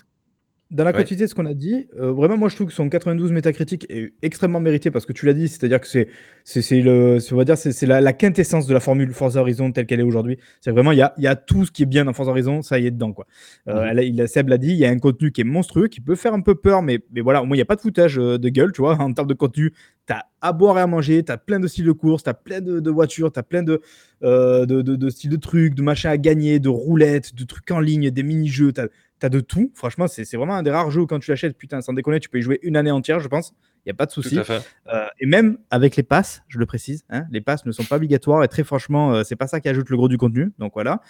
Dans 0.73 0.83
la 0.83 0.93
quantité 0.93 1.23
de 1.23 1.29
ce 1.29 1.35
qu'on 1.35 1.47
a 1.47 1.55
dit, 1.55 1.87
euh, 1.97 2.11
vraiment, 2.11 2.37
moi 2.37 2.49
je 2.49 2.57
trouve 2.57 2.67
que 2.67 2.73
son 2.73 2.89
92 2.89 3.31
métacritique 3.31 3.87
est 3.89 4.13
extrêmement 4.23 4.59
mérité 4.59 4.91
parce 4.91 5.07
que 5.07 5.13
tu 5.13 5.25
l'as 5.25 5.33
dit, 5.33 5.47
c'est-à-dire 5.47 5.81
que 5.81 5.87
c'est, 5.87 6.09
c'est, 6.43 6.81
le, 6.81 7.19
on 7.31 7.37
va 7.37 7.45
dire, 7.45 7.57
c'est, 7.57 7.87
la, 7.87 8.13
quintessence 8.13 8.67
de 8.67 8.75
la 8.75 8.81
formule 8.81 9.13
Forza 9.13 9.41
Horizon 9.41 9.71
telle 9.71 9.87
qu'elle 9.87 10.01
est 10.01 10.05
aujourd'hui. 10.05 10.39
C'est 10.61 10.73
vraiment, 10.73 10.91
il 10.91 10.99
y 10.99 11.03
a, 11.03 11.15
y 11.19 11.29
a, 11.29 11.37
tout 11.37 11.65
ce 11.65 11.71
qui 11.71 11.85
est 11.85 11.87
bien 11.87 12.05
dans 12.05 12.13
Forza 12.13 12.33
Horizon, 12.33 12.63
ça 12.63 12.81
y 12.81 12.87
est 12.89 12.91
dedans. 12.91 13.13
Quoi. 13.13 13.27
Euh, 13.69 13.95
mhm. 13.95 14.01
il, 14.01 14.29
Seb 14.29 14.49
l'a 14.49 14.59
dit, 14.59 14.71
il 14.71 14.77
y 14.77 14.85
a 14.85 14.91
un 14.91 14.99
contenu 14.99 15.31
qui 15.31 15.43
est 15.43 15.45
monstrueux, 15.45 15.87
qui 15.87 16.01
peut 16.01 16.17
faire 16.17 16.35
un 16.35 16.41
peu 16.41 16.57
peur, 16.57 16.83
mais, 16.83 16.99
mais 17.13 17.21
voilà, 17.21 17.43
au 17.43 17.47
moins 17.47 17.55
il 17.55 17.59
n'y 17.59 17.63
a 17.63 17.67
pas 17.67 17.77
de 17.77 17.81
foutage 17.81 18.19
euh, 18.19 18.37
de 18.37 18.49
gueule, 18.49 18.73
tu 18.73 18.81
vois, 18.81 18.97
en 19.01 19.13
termes 19.13 19.29
de 19.29 19.35
contenu. 19.35 19.73
Tu 20.09 20.15
as 20.15 20.27
à 20.41 20.53
boire 20.53 20.79
et 20.79 20.81
à 20.81 20.89
manger, 20.89 21.23
tu 21.23 21.31
as 21.31 21.39
plein 21.39 21.61
de 21.61 21.69
styles 21.69 21.85
de 21.85 21.93
course, 21.93 22.25
tu 22.25 22.31
as 22.31 22.35
plein 22.35 22.61
de, 22.61 22.91
voitures, 22.91 23.33
tu 23.33 23.39
as 23.39 23.43
plein 23.45 23.63
de, 23.63 23.81
de, 24.23 24.65
de, 24.65 25.09
styles 25.11 25.31
de 25.31 25.37
trucs, 25.37 25.75
de 25.75 25.83
machins 25.83 26.11
à 26.11 26.17
gagner, 26.17 26.59
de 26.59 26.69
roulettes, 26.69 27.35
de 27.35 27.45
trucs 27.45 27.71
en 27.71 27.81
ligne, 27.81 28.11
des 28.11 28.23
mini-jeux 28.23 28.73
t'as 28.73 28.87
de 29.23 29.41
tout. 29.41 29.71
Franchement, 29.75 30.07
c'est 30.09 30.31
vraiment 30.37 30.55
un 30.55 30.63
des 30.63 30.71
rares 30.71 30.91
jeux 30.91 31.03
où 31.03 31.07
quand 31.07 31.19
tu 31.19 31.31
l'achètes, 31.31 31.57
putain, 31.57 31.81
sans 31.81 31.93
déconner, 31.93 32.21
tu 32.21 32.29
peux 32.29 32.39
y 32.39 32.43
jouer 32.43 32.59
une 32.63 32.77
année 32.77 32.91
entière, 32.91 33.21
je 33.21 33.29
pense. 33.29 33.55
Il 33.85 33.89
n'y 33.89 33.93
a 33.93 33.95
pas 33.95 34.07
de 34.07 34.11
souci. 34.11 34.39
Euh, 34.39 35.07
et 35.21 35.27
même 35.27 35.59
avec 35.71 35.97
les 35.97 36.03
passes, 36.03 36.43
je 36.49 36.59
le 36.59 36.67
précise, 36.67 37.05
hein, 37.09 37.25
les 37.31 37.41
passes 37.41 37.65
ne 37.65 37.73
sont 37.73 37.85
pas 37.85 37.97
obligatoires 37.97 38.43
et 38.43 38.49
très 38.49 38.65
franchement, 38.65 39.15
euh, 39.15 39.23
c'est 39.23 39.37
pas 39.37 39.47
ça 39.47 39.61
qui 39.61 39.69
ajoute 39.69 39.89
le 39.91 39.97
gros 39.97 40.09
du 40.09 40.19
contenu. 40.19 40.53
Donc 40.59 40.73
voilà. 40.75 41.01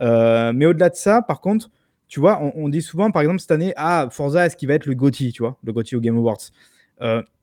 Euh, 0.00 0.52
mais 0.52 0.66
au-delà 0.66 0.90
de 0.90 0.96
ça, 0.96 1.22
par 1.22 1.40
contre, 1.40 1.70
tu 2.08 2.20
vois, 2.20 2.40
on, 2.54 2.68
dit 2.68 2.82
souvent, 2.82 3.10
par 3.10 3.22
exemple, 3.22 3.40
cette 3.40 3.50
année, 3.50 3.72
ah, 3.76 4.08
Forza, 4.10 4.46
est-ce 4.46 4.56
qu'il 4.56 4.68
va 4.68 4.74
être 4.74 4.86
le 4.86 4.94
GOTY, 4.94 5.32
tu 5.32 5.42
vois, 5.42 5.56
le 5.64 5.72
GOTY 5.72 5.96
au 5.96 6.00
Game 6.00 6.16
Awards? 6.16 6.50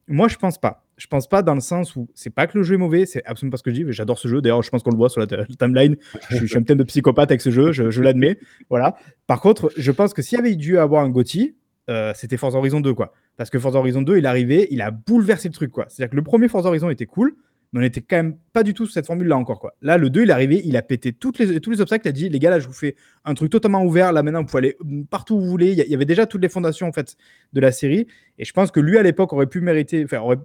Moi, 0.07 0.27
je 0.27 0.35
pense 0.35 0.57
pas 0.59 0.83
je 1.01 1.07
pense 1.07 1.27
pas 1.27 1.41
dans 1.41 1.55
le 1.55 1.61
sens 1.61 1.95
où 1.95 2.07
c'est 2.13 2.29
pas 2.29 2.45
que 2.45 2.55
le 2.59 2.63
jeu 2.63 2.75
est 2.75 2.77
mauvais, 2.77 3.07
c'est 3.07 3.25
absolument 3.25 3.53
pas 3.53 3.57
ce 3.57 3.63
que 3.63 3.71
je 3.71 3.75
dis, 3.77 3.83
mais 3.83 3.91
j'adore 3.91 4.19
ce 4.19 4.27
jeu. 4.27 4.39
D'ailleurs, 4.39 4.61
je 4.61 4.69
pense 4.69 4.83
qu'on 4.83 4.91
le 4.91 4.97
voit 4.97 5.09
sur 5.09 5.19
la, 5.19 5.25
timeline. 5.59 5.95
Je, 6.29 6.45
suis 6.45 6.57
un 6.57 6.61
peu 6.61 6.75
de 6.75 6.83
psychopathe 6.83 7.31
avec 7.31 7.41
ce 7.41 7.49
jeu, 7.49 7.71
je, 7.71 8.01
l'admets. 8.03 8.37
Voilà. 8.69 8.95
Par 9.25 9.41
contre, 9.41 9.71
je 9.75 9.91
pense 9.91 10.13
que 10.13 10.21
s'il 10.21 10.37
y 10.37 10.39
avait 10.39 10.53
dû 10.53 10.77
avoir 10.77 11.03
un 11.03 11.09
Gotti, 11.09 11.55
euh, 11.89 12.13
c'était 12.15 12.37
Forza 12.37 12.59
Horizon 12.59 12.81
2, 12.81 12.93
quoi. 12.93 13.13
Parce 13.35 13.49
que 13.49 13.57
Forza 13.57 13.79
Horizon 13.79 14.03
2, 14.03 14.19
il 14.19 14.25
est 14.25 14.27
arrivé, 14.27 14.67
il 14.69 14.79
a 14.83 14.91
bouleversé 14.91 15.47
le 15.47 15.55
truc, 15.55 15.71
quoi. 15.71 15.87
C'est-à-dire 15.89 16.11
que 16.11 16.15
le 16.17 16.21
premier 16.21 16.47
Forza 16.47 16.69
Horizon 16.69 16.91
était 16.91 17.07
cool, 17.07 17.33
mais 17.71 17.79
on 17.79 17.81
n'était 17.83 18.01
quand 18.01 18.17
même 18.17 18.37
pas 18.51 18.63
du 18.63 18.73
tout 18.73 18.85
sur 18.85 18.93
cette 18.93 19.05
formule-là 19.05 19.37
encore. 19.37 19.59
Quoi. 19.59 19.73
Là, 19.81 19.97
le 19.97 20.09
2, 20.09 20.23
il 20.23 20.29
est 20.29 20.33
arrivé, 20.33 20.61
il 20.65 20.75
a 20.75 20.81
pété 20.81 21.13
toutes 21.13 21.39
les, 21.39 21.61
tous 21.61 21.71
les 21.71 21.79
obstacles, 21.79 22.05
il 22.05 22.09
a 22.09 22.11
dit, 22.11 22.27
les 22.27 22.39
gars, 22.39 22.49
là, 22.49 22.59
je 22.59 22.67
vous 22.67 22.73
fais 22.73 22.95
un 23.23 23.33
truc 23.33 23.49
totalement 23.49 23.83
ouvert, 23.83 24.11
là, 24.11 24.23
maintenant, 24.23 24.41
vous 24.41 24.47
pouvez 24.47 24.59
aller 24.59 24.77
partout 25.09 25.35
où 25.35 25.39
vous 25.39 25.49
voulez. 25.49 25.71
Il 25.71 25.89
y, 25.89 25.95
avait 25.95 26.05
déjà 26.05 26.25
toutes 26.25 26.41
les 26.41 26.49
fondations, 26.49 26.87
en 26.87 26.91
fait, 26.91 27.15
de 27.53 27.61
la 27.61 27.71
série. 27.71 28.07
Et 28.37 28.43
je 28.43 28.51
pense 28.51 28.71
que 28.71 28.81
lui, 28.81 28.97
à 28.97 29.03
l'époque, 29.03 29.31
aurait 29.31 29.47
pu 29.47 29.61
mériter, 29.61 30.03
enfin, 30.03 30.19
aurait, 30.19 30.39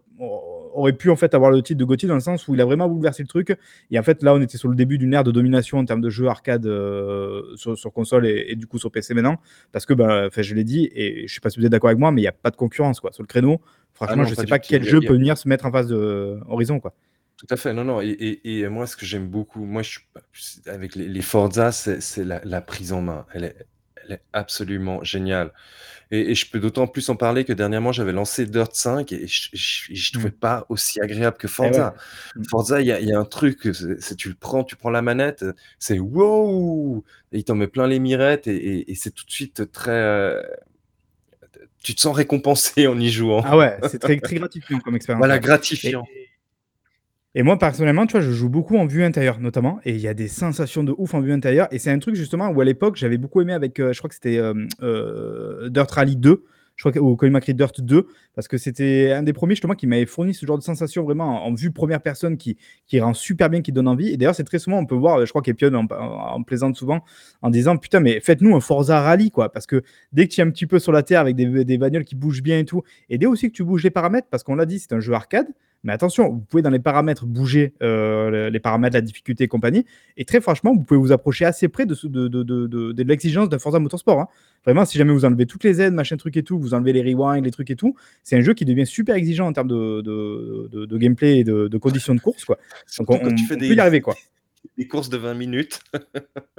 aurait, 0.72 0.92
pu, 0.92 1.10
en 1.10 1.16
fait, 1.16 1.34
avoir 1.34 1.50
le 1.50 1.62
titre 1.62 1.80
de 1.80 1.84
Gauthier 1.84 2.06
dans 2.06 2.14
le 2.14 2.20
sens 2.20 2.46
où 2.46 2.54
il 2.54 2.60
a 2.60 2.64
vraiment 2.64 2.88
bouleversé 2.88 3.24
le 3.24 3.28
truc. 3.28 3.56
Et 3.90 3.98
en 3.98 4.04
fait, 4.04 4.22
là, 4.22 4.32
on 4.32 4.40
était 4.40 4.58
sur 4.58 4.68
le 4.68 4.76
début 4.76 4.96
d'une 4.96 5.12
ère 5.12 5.24
de 5.24 5.32
domination 5.32 5.78
en 5.78 5.84
termes 5.84 6.02
de 6.02 6.10
jeux 6.10 6.28
arcade 6.28 6.66
euh, 6.66 7.42
sur, 7.56 7.92
console 7.92 8.26
et, 8.26 8.54
du 8.54 8.68
coup 8.68 8.78
sur 8.78 8.92
PC 8.92 9.14
maintenant. 9.14 9.40
Parce 9.72 9.84
que, 9.84 9.94
bah, 9.94 10.28
je 10.32 10.54
l'ai 10.54 10.64
dit, 10.64 10.88
et 10.94 11.26
je 11.26 11.34
sais 11.34 11.40
pas 11.40 11.50
si 11.50 11.58
vous 11.58 11.66
êtes 11.66 11.72
d'accord 11.72 11.88
avec 11.88 11.98
moi, 11.98 12.12
mais 12.12 12.20
il 12.20 12.24
n'y 12.24 12.28
a 12.28 12.32
pas 12.32 12.50
de 12.50 12.56
concurrence, 12.56 13.00
quoi. 13.00 13.10
Sur 13.10 13.24
le 13.24 13.26
créneau, 13.28 13.60
franchement, 13.94 14.22
ah 14.24 14.28
je 14.28 14.34
sais 14.36 14.46
pas 14.46 14.60
quel 14.60 14.84
jeu 14.84 15.00
peut 15.00 15.14
venir 15.14 15.36
se 15.36 15.48
mettre 15.48 15.66
en 15.66 15.72
face 15.72 15.88
de 15.88 16.38
Horizon, 16.46 16.78
quoi. 16.78 16.94
Tout 17.37 17.47
à 17.51 17.57
fait, 17.57 17.72
non, 17.72 17.84
non. 17.84 18.01
Et, 18.01 18.66
moi, 18.68 18.87
ce 18.87 18.97
que 18.97 19.05
j'aime 19.05 19.28
beaucoup, 19.28 19.64
moi, 19.64 19.82
je 19.82 19.99
suis 20.32 20.61
avec 20.66 20.95
les, 20.95 21.22
Forza, 21.22 21.70
c'est 21.72 22.24
la, 22.24 22.61
prise 22.61 22.93
en 22.93 23.03
main. 23.03 23.26
Elle 23.32 23.45
est, 23.45 23.66
Elle 24.05 24.12
est 24.12 24.22
absolument 24.32 25.03
géniale. 25.05 25.53
Et, 26.11 26.34
je 26.34 26.49
peux 26.49 26.61
d'autant 26.61 26.87
plus 26.87 27.09
en 27.09 27.16
parler 27.16 27.45
que 27.45 27.53
dernièrement, 27.53 27.93
j'avais 27.93 28.12
lancé 28.12 28.47
Dirt 28.47 28.74
5 28.74 29.12
et 29.12 29.26
je 29.26 29.51
ne 29.53 30.12
trouvais 30.12 30.28
mmh. 30.28 30.39
pas 30.39 30.66
aussi 30.68 31.01
agréable 31.01 31.37
que 31.37 31.49
eh 31.49 31.51
Forza. 31.51 31.95
Mmh. 32.37 32.45
Forza, 32.49 32.80
il 32.80 32.87
y, 32.87 33.12
a 33.12 33.18
un 33.18 33.24
truc, 33.24 33.68
c'est 33.99 34.14
tu 34.16 34.28
le 34.28 34.37
prends, 34.37 34.62
tu 34.62 34.76
prends 34.76 34.91
la 34.91 35.03
manette, 35.03 35.45
c'est 35.78 35.99
wow 35.99 37.05
Et 37.32 37.39
il 37.39 37.45
t'en 37.45 37.57
met 37.57 37.66
plein 37.66 37.89
les 37.89 37.99
mirettes 37.99 38.47
et, 38.47 38.95
c'est 38.95 39.11
tout 39.11 39.26
de 39.26 39.30
suite 39.30 39.70
très. 39.72 39.91
Euh, 39.91 40.43
tu 41.82 41.95
te 41.95 42.01
sens 42.01 42.16
récompensé 42.16 42.87
en 42.87 42.99
y 42.99 43.11
jouant. 43.11 43.43
Ah 43.45 43.57
ouais, 43.57 43.78
c'est 43.91 43.99
très, 43.99 44.18
très 44.18 44.37
gratifiant 44.37 44.78
comme 44.80 44.97
expérience. 44.97 45.20
Voilà, 45.20 45.39
gratifiant. 45.39 46.05
Et 47.39 47.43
moi, 47.43 47.59
personnellement, 47.59 48.07
tu 48.07 48.12
vois, 48.12 48.22
je 48.22 48.30
joue 48.32 48.49
beaucoup 48.49 48.78
en 48.78 48.87
vue 48.87 49.05
intérieure, 49.05 49.41
notamment. 49.41 49.78
Et 49.84 49.91
il 49.91 50.01
y 50.01 50.09
a 50.09 50.14
des 50.14 50.26
sensations 50.26 50.82
de 50.82 50.95
ouf 50.97 51.12
en 51.12 51.20
vue 51.20 51.34
intérieure. 51.34 51.68
Et 51.70 51.78
c'est 51.78 51.91
un 51.91 51.99
truc, 51.99 52.14
justement, 52.14 52.49
où 52.49 52.62
à 52.62 52.64
l'époque, 52.64 52.97
j'avais 52.97 53.18
beaucoup 53.18 53.43
aimé 53.43 53.53
avec, 53.53 53.78
euh, 53.78 53.93
je 53.93 53.99
crois 53.99 54.09
que 54.09 54.14
c'était 54.14 54.39
euh, 54.39 54.55
euh, 54.82 55.68
Dirt 55.68 55.91
Rally 55.91 56.16
2, 56.16 56.45
je 56.76 56.89
crois, 56.89 56.99
ou 56.99 57.14
Colin 57.14 57.32
McRae 57.32 57.53
Dirt 57.53 57.78
2, 57.78 58.07
parce 58.34 58.49
que 58.49 58.57
c'était 58.57 59.12
un 59.12 59.22
des 59.22 59.34
premiers, 59.34 59.53
justement, 59.53 59.74
qui 59.74 59.87
m'avait 59.87 60.07
fourni 60.07 60.32
ce 60.32 60.47
genre 60.47 60.57
de 60.57 60.62
sensation 60.62 61.05
vraiment 61.05 61.45
en, 61.45 61.53
vue 61.53 61.72
première 61.72 62.01
personne 62.01 62.39
qui, 62.39 62.57
qui 62.87 62.99
rend 63.01 63.12
super 63.12 63.51
bien, 63.51 63.61
qui 63.61 63.70
donne 63.70 63.89
envie. 63.89 64.09
Et 64.09 64.16
d'ailleurs, 64.16 64.34
c'est 64.34 64.45
très 64.45 64.59
souvent, 64.59 64.78
on 64.78 64.87
peut 64.87 64.95
voir, 64.95 65.26
je 65.26 65.28
crois 65.28 65.43
qu'Epion 65.43 65.74
en, 65.74 65.87
en, 65.95 66.43
plaisante 66.43 66.74
souvent 66.74 67.05
en 67.43 67.51
disant 67.51 67.76
Putain, 67.76 68.01
mais 68.01 68.18
faites-nous 68.20 68.57
un 68.57 68.61
Forza 68.61 69.03
Rally, 69.03 69.30
quoi. 69.30 69.53
Parce 69.53 69.66
que 69.66 69.82
dès 70.11 70.26
que 70.26 70.32
tu 70.32 70.41
es 70.41 70.45
un 70.45 70.51
petit 70.51 70.66
peu 70.66 70.78
sur 70.78 70.91
la 70.91 71.03
terre 71.03 71.20
avec 71.20 71.37
des, 71.37 71.66
des 71.66 71.76
bagnoles 71.76 72.07
qui 72.07 72.14
bougent 72.14 72.43
bien 72.43 72.59
et 72.59 72.64
tout, 72.64 72.82
et 73.11 73.18
dès 73.18 73.26
aussi 73.26 73.49
que 73.49 73.55
tu 73.55 73.62
bouges 73.62 73.84
les 73.84 73.91
paramètres, 73.91 74.28
parce 74.30 74.43
qu'on 74.43 74.55
l'a 74.55 74.64
dit, 74.64 74.78
c'est 74.78 74.95
un 74.95 75.01
jeu 75.01 75.12
arcade. 75.12 75.49
Mais 75.84 75.92
attention, 75.92 76.30
vous 76.30 76.40
pouvez 76.40 76.62
dans 76.62 76.70
les 76.70 76.78
paramètres 76.80 77.26
bouger 77.26 77.74
euh, 77.82 78.50
les 78.50 78.60
paramètres, 78.60 78.94
la 78.94 79.00
difficulté 79.00 79.44
et 79.44 79.48
compagnie. 79.48 79.84
Et 80.16 80.24
très 80.24 80.40
franchement, 80.40 80.74
vous 80.74 80.82
pouvez 80.82 80.98
vous 80.98 81.12
approcher 81.12 81.44
assez 81.44 81.68
près 81.68 81.86
de, 81.86 81.94
de, 82.04 82.28
de, 82.28 82.66
de, 82.92 83.02
l'exigence 83.04 83.48
d'un 83.48 83.58
Forza 83.58 83.78
Motorsport. 83.78 84.20
Hein. 84.20 84.28
Vraiment, 84.64 84.84
si 84.84 84.98
jamais 84.98 85.12
vous 85.12 85.24
enlevez 85.24 85.46
toutes 85.46 85.64
les 85.64 85.80
aides, 85.80 85.94
machin 85.94 86.16
truc 86.16 86.36
et 86.36 86.42
tout, 86.42 86.58
vous 86.58 86.74
enlevez 86.74 86.92
les 86.92 87.02
rewinds, 87.02 87.44
les 87.44 87.52
trucs 87.52 87.70
et 87.70 87.76
tout, 87.76 87.94
c'est 88.24 88.36
un 88.36 88.40
jeu 88.40 88.54
qui 88.54 88.64
devient 88.64 88.86
super 88.86 89.14
exigeant 89.14 89.46
en 89.46 89.52
termes 89.52 89.68
de, 89.68 90.96
gameplay 90.96 91.38
et 91.38 91.44
de, 91.44 91.78
conditions 91.78 92.14
de 92.14 92.20
course. 92.20 92.44
Quoi. 92.44 92.58
Donc 92.98 93.10
on, 93.10 93.34
tu 93.34 93.44
fais 93.44 93.56
peut 93.56 93.66
y 93.66 93.80
arriver. 93.80 94.00
Quoi 94.00 94.16
des 94.78 94.88
courses 94.88 95.08
de 95.08 95.16
20 95.16 95.34
minutes. 95.34 95.80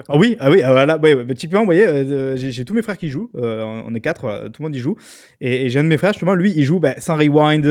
ah 0.07 0.17
oui, 0.17 0.35
ah 0.39 0.51
oui, 0.51 0.61
ah 0.61 0.71
voilà, 0.71 0.97
ouais, 0.97 1.23
bah, 1.23 1.33
typiquement, 1.33 1.61
vous 1.61 1.65
voyez, 1.65 1.87
euh, 1.87 2.35
j'ai 2.35 2.65
tous 2.65 2.73
mes 2.73 2.81
frères 2.81 2.97
qui 2.97 3.09
jouent, 3.09 3.29
euh, 3.35 3.63
on 3.63 3.93
est 3.95 4.01
quatre, 4.01 4.25
euh, 4.25 4.49
tout 4.49 4.61
le 4.61 4.67
monde 4.67 4.75
y 4.75 4.79
joue, 4.79 4.95
et, 5.41 5.69
j'ai 5.69 5.79
un 5.79 5.83
de 5.83 5.89
mes 5.89 5.97
frères, 5.97 6.13
justement, 6.13 6.35
lui, 6.35 6.53
il 6.55 6.63
joue 6.63 6.79
bah, 6.79 6.95
sans 6.99 7.15
rewind, 7.15 7.65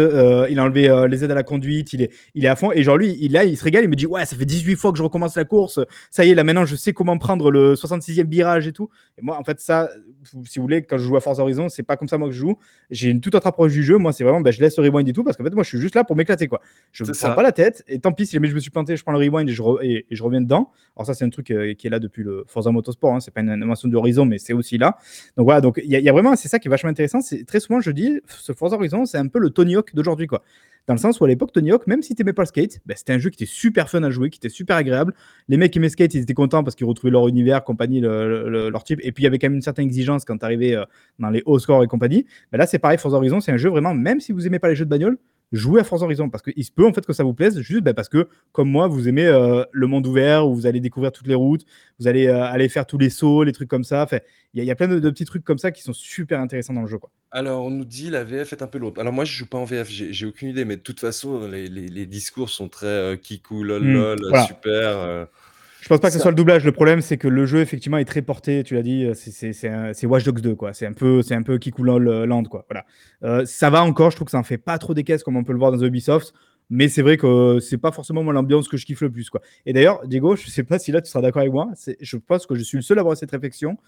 il 0.50 0.58
a 0.58 0.62
enlevé 0.62 1.06
les 1.08 1.24
aides 1.24 1.30
à 1.30 1.34
la 1.34 1.42
conduite, 1.42 1.92
il 1.92 2.02
est, 2.02 2.12
il 2.34 2.44
est 2.44 2.48
à 2.48 2.56
fond, 2.56 2.72
et 2.72 2.82
genre 2.82 2.96
lui, 2.96 3.16
il, 3.20 3.32
là, 3.32 3.44
il 3.44 3.56
se 3.56 3.64
régale, 3.64 3.84
il 3.84 3.90
me 3.90 3.96
dit, 3.96 4.06
ouais, 4.06 4.24
ça 4.24 4.36
fait 4.36 4.44
18 4.44 4.76
fois 4.76 4.92
que 4.92 4.98
je 4.98 5.02
recommence 5.02 5.36
la 5.36 5.44
course, 5.44 5.80
ça 6.10 6.24
y 6.24 6.30
est, 6.30 6.34
là 6.34 6.44
maintenant, 6.44 6.64
je 6.64 6.76
sais 6.76 6.92
comment 6.92 7.18
prendre 7.18 7.50
le 7.50 7.74
66e 7.74 8.28
virage 8.28 8.66
et 8.66 8.72
tout. 8.72 8.88
Et 9.18 9.22
moi, 9.22 9.38
en 9.38 9.44
fait, 9.44 9.60
ça, 9.60 9.90
si 10.44 10.58
vous 10.58 10.62
voulez, 10.62 10.82
quand 10.82 10.98
je 10.98 11.04
joue 11.04 11.16
à 11.16 11.20
Forza 11.20 11.42
Horizon, 11.42 11.68
c'est 11.68 11.82
pas 11.82 11.96
comme 11.96 12.08
ça 12.08 12.18
moi 12.18 12.28
que 12.28 12.34
je 12.34 12.38
joue. 12.38 12.58
J'ai 12.90 13.08
une 13.08 13.20
toute 13.20 13.34
autre 13.34 13.46
approche 13.46 13.72
du 13.72 13.82
jeu. 13.82 13.96
Moi, 13.98 14.12
c'est 14.12 14.24
vraiment, 14.24 14.40
bah, 14.40 14.50
je 14.50 14.60
laisse 14.60 14.76
le 14.78 14.84
rewind 14.84 15.08
et 15.08 15.12
tout 15.12 15.24
parce 15.24 15.36
qu'en 15.36 15.44
fait, 15.44 15.54
moi, 15.54 15.62
je 15.62 15.68
suis 15.68 15.80
juste 15.80 15.94
là 15.94 16.04
pour 16.04 16.16
m'éclater 16.16 16.48
quoi. 16.48 16.60
Je 16.92 17.04
ne 17.04 17.12
prends 17.12 17.34
pas 17.34 17.42
la 17.42 17.52
tête 17.52 17.84
et 17.88 17.98
tant 17.98 18.12
pis 18.12 18.26
si 18.26 18.32
jamais 18.32 18.48
je 18.48 18.54
me 18.54 18.60
suis 18.60 18.70
planté, 18.70 18.96
je 18.96 19.02
prends 19.02 19.12
le 19.12 19.18
rewind 19.18 19.48
et 19.48 19.52
je, 19.52 19.62
et, 19.82 20.06
je 20.10 20.22
reviens 20.26 20.40
dedans. 20.40 20.70
Alors 20.96 21.06
ça, 21.06 21.14
c'est 21.14 21.24
un 21.24 21.30
truc 21.30 21.50
euh, 21.50 21.74
qui 21.74 21.86
est 21.86 21.90
là 21.90 21.98
depuis 21.98 22.22
le 22.22 22.44
Forza 22.46 22.70
Motorsport. 22.70 23.14
Hein. 23.14 23.20
C'est 23.20 23.32
pas 23.32 23.40
une 23.40 23.50
animation 23.50 23.88
de 23.88 23.96
Horizon, 23.96 24.24
mais 24.24 24.38
c'est 24.38 24.52
aussi 24.52 24.78
là. 24.78 24.98
Donc 25.36 25.44
voilà, 25.44 25.60
donc 25.60 25.80
il 25.82 25.90
y, 25.90 26.08
a 26.08 26.12
vraiment, 26.12 26.36
c'est 26.36 26.48
ça 26.48 26.58
qui 26.58 26.68
est 26.68 26.70
vachement 26.70 26.90
intéressant. 26.90 27.20
C'est 27.20 27.44
très 27.44 27.60
souvent, 27.60 27.80
je 27.80 27.90
dis, 27.90 28.20
ce 28.26 28.52
Forza 28.52 28.76
Horizon, 28.76 29.04
c'est 29.04 29.18
un 29.18 29.28
peu 29.28 29.38
le 29.38 29.50
Tony 29.50 29.76
Hawk 29.76 29.94
d'aujourd'hui 29.94 30.26
quoi. 30.26 30.42
Dans 30.86 30.94
le 30.94 31.00
sens 31.00 31.20
où 31.20 31.24
à 31.24 31.28
l'époque, 31.28 31.52
Tony 31.52 31.72
Hawk, 31.72 31.86
même 31.88 32.00
si 32.00 32.14
tu 32.14 32.22
n'aimais 32.22 32.32
pas 32.32 32.42
le 32.42 32.46
skate, 32.46 32.80
bah, 32.86 32.94
c'était 32.96 33.12
un 33.12 33.18
jeu 33.18 33.30
qui 33.30 33.42
était 33.42 33.52
super 33.52 33.90
fun 33.90 34.04
à 34.04 34.10
jouer, 34.10 34.30
qui 34.30 34.38
était 34.38 34.48
super 34.48 34.76
agréable. 34.76 35.14
Les 35.48 35.56
mecs 35.56 35.72
qui 35.72 35.78
aimaient 35.78 35.88
skate, 35.88 36.14
ils 36.14 36.22
étaient 36.22 36.34
contents 36.34 36.62
parce 36.62 36.76
qu'ils 36.76 36.86
retrouvaient 36.86 37.10
leur 37.10 37.26
univers, 37.26 37.64
compagnie, 37.64 38.00
leur 38.00 38.84
type. 38.84 39.00
Et 39.02 39.10
puis 39.10 39.22
il 39.22 39.24
y 39.24 39.26
avait 39.26 39.38
quand 39.38 39.48
même 39.48 39.56
une 39.56 39.62
certaine 39.62 39.86
exigence 39.86 40.24
quand 40.24 40.38
tu 40.38 40.44
arrivais 40.44 40.76
euh, 40.76 40.84
dans 41.18 41.30
les 41.30 41.42
hauts 41.44 41.58
scores 41.58 41.82
et 41.82 41.88
compagnie. 41.88 42.24
Bah, 42.52 42.58
là, 42.58 42.66
c'est 42.66 42.78
pareil, 42.78 42.98
Forza 42.98 43.16
Horizon, 43.16 43.40
c'est 43.40 43.50
un 43.50 43.56
jeu 43.56 43.68
vraiment, 43.68 43.94
même 43.94 44.20
si 44.20 44.30
vous 44.30 44.46
aimez 44.46 44.60
pas 44.60 44.68
les 44.68 44.76
jeux 44.76 44.84
de 44.84 44.90
bagnole, 44.90 45.18
jouez 45.52 45.80
à 45.80 45.84
Forza 45.84 46.04
Horizon. 46.04 46.28
Parce 46.28 46.42
qu'il 46.42 46.64
se 46.64 46.70
peut 46.70 46.86
en 46.86 46.92
fait 46.92 47.04
que 47.06 47.12
ça 47.12 47.24
vous 47.24 47.34
plaise 47.34 47.60
juste 47.60 47.82
bah, 47.82 47.94
parce 47.94 48.08
que 48.08 48.28
comme 48.52 48.70
moi 48.70 48.88
vous 48.88 49.08
aimez 49.08 49.26
euh, 49.26 49.64
le 49.72 49.86
monde 49.86 50.06
ouvert 50.06 50.46
où 50.46 50.54
vous 50.54 50.66
allez 50.66 50.80
découvrir 50.80 51.12
toutes 51.12 51.26
les 51.26 51.34
routes 51.34 51.64
vous 51.98 52.08
allez 52.08 52.26
euh, 52.26 52.44
aller 52.44 52.68
faire 52.68 52.86
tous 52.86 52.98
les 52.98 53.10
sauts 53.10 53.42
les 53.42 53.52
trucs 53.52 53.68
comme 53.68 53.84
ça. 53.84 54.06
Il 54.54 54.64
y, 54.64 54.70
a 54.70 54.74
plein 54.74 54.88
de, 54.88 55.10
petits 55.10 55.26
trucs 55.26 55.44
comme 55.44 55.58
ça 55.58 55.70
qui 55.70 55.82
sont 55.82 55.92
super 55.92 56.40
intéressants 56.40 56.72
dans 56.72 56.82
le 56.82 56.86
jeu 56.86 56.98
quoi. 56.98 57.10
alors 57.30 57.64
on 57.64 57.70
nous 57.70 57.84
dit 57.84 58.08
la 58.08 58.24
VF 58.24 58.52
est 58.52 58.62
un 58.62 58.66
peu 58.66 58.78
lourde. 58.78 58.98
Alors 58.98 59.12
moi 59.12 59.24
je 59.24 59.32
joue 59.32 59.46
pas 59.46 59.58
en 59.58 59.64
VF 59.64 59.88
j'ai 59.88 60.26
aucune 60.26 60.48
idée 60.48 60.64
mais 60.64 60.76
de 60.76 60.82
toute 60.82 61.00
façon 61.00 61.46
les, 61.48 62.06
discours 62.06 62.50
sont 62.50 62.68
très 62.68 62.86
euh, 62.86 63.16
kikou 63.16 63.62
lol 63.62 63.82
hmm, 63.82 64.16
lol 64.20 64.40
super 64.46 65.26
je 65.80 65.88
pense 65.88 66.00
pas 66.00 66.08
que 66.08 66.14
ce 66.14 66.18
soit 66.18 66.30
le 66.30 66.36
doublage. 66.36 66.64
Le 66.64 66.72
problème, 66.72 67.00
c'est 67.00 67.16
que 67.16 67.28
le 67.28 67.46
jeu, 67.46 67.60
effectivement, 67.60 67.98
est 67.98 68.04
très 68.04 68.22
porté. 68.22 68.64
Tu 68.64 68.74
l'as 68.74 68.82
dit, 68.82 69.04
euh, 69.04 69.14
c'est 69.14 70.06
Watch 70.06 70.24
Dogs 70.24 70.40
2, 70.40 70.54
quoi. 70.54 70.72
C'est 70.72 70.86
un 70.86 70.92
peu, 70.92 71.22
c'est 71.22 71.34
un 71.34 71.42
peu 71.42 71.58
Land, 71.78 72.44
quoi. 72.44 72.66
Voilà. 72.68 72.84
Euh, 73.22 73.44
ça 73.44 73.70
va 73.70 73.82
encore. 73.82 74.10
Je 74.10 74.16
trouve 74.16 74.26
que 74.26 74.32
ça 74.32 74.38
en 74.38 74.42
fait 74.42 74.58
pas 74.58 74.78
trop 74.78 74.94
des 74.94 75.04
caisses 75.04 75.22
comme 75.22 75.36
on 75.36 75.44
peut 75.44 75.52
le 75.52 75.58
voir 75.58 75.72
dans 75.72 75.82
Ubisoft. 75.82 76.32
Mais 76.68 76.88
c'est 76.88 77.02
vrai 77.02 77.16
que 77.16 77.60
c'est 77.60 77.78
pas 77.78 77.92
forcément 77.92 78.24
moi 78.24 78.32
l'ambiance 78.32 78.66
que 78.66 78.76
je 78.76 78.84
kiffe 78.84 79.02
le 79.02 79.10
plus, 79.10 79.30
quoi. 79.30 79.40
Et 79.66 79.72
d'ailleurs, 79.72 80.04
Diego, 80.04 80.34
je 80.34 80.50
sais 80.50 80.64
pas 80.64 80.80
si 80.80 80.90
là 80.90 81.00
tu 81.00 81.08
seras 81.08 81.22
d'accord 81.22 81.42
avec 81.42 81.52
moi. 81.52 81.68
Je 82.00 82.16
pense 82.16 82.46
que 82.46 82.56
je 82.56 82.64
suis 82.64 82.78
le 82.78 82.82
seul 82.82 82.98
à 82.98 83.02
avoir 83.02 83.16
cette 83.16 83.30
réflexion 83.30 83.78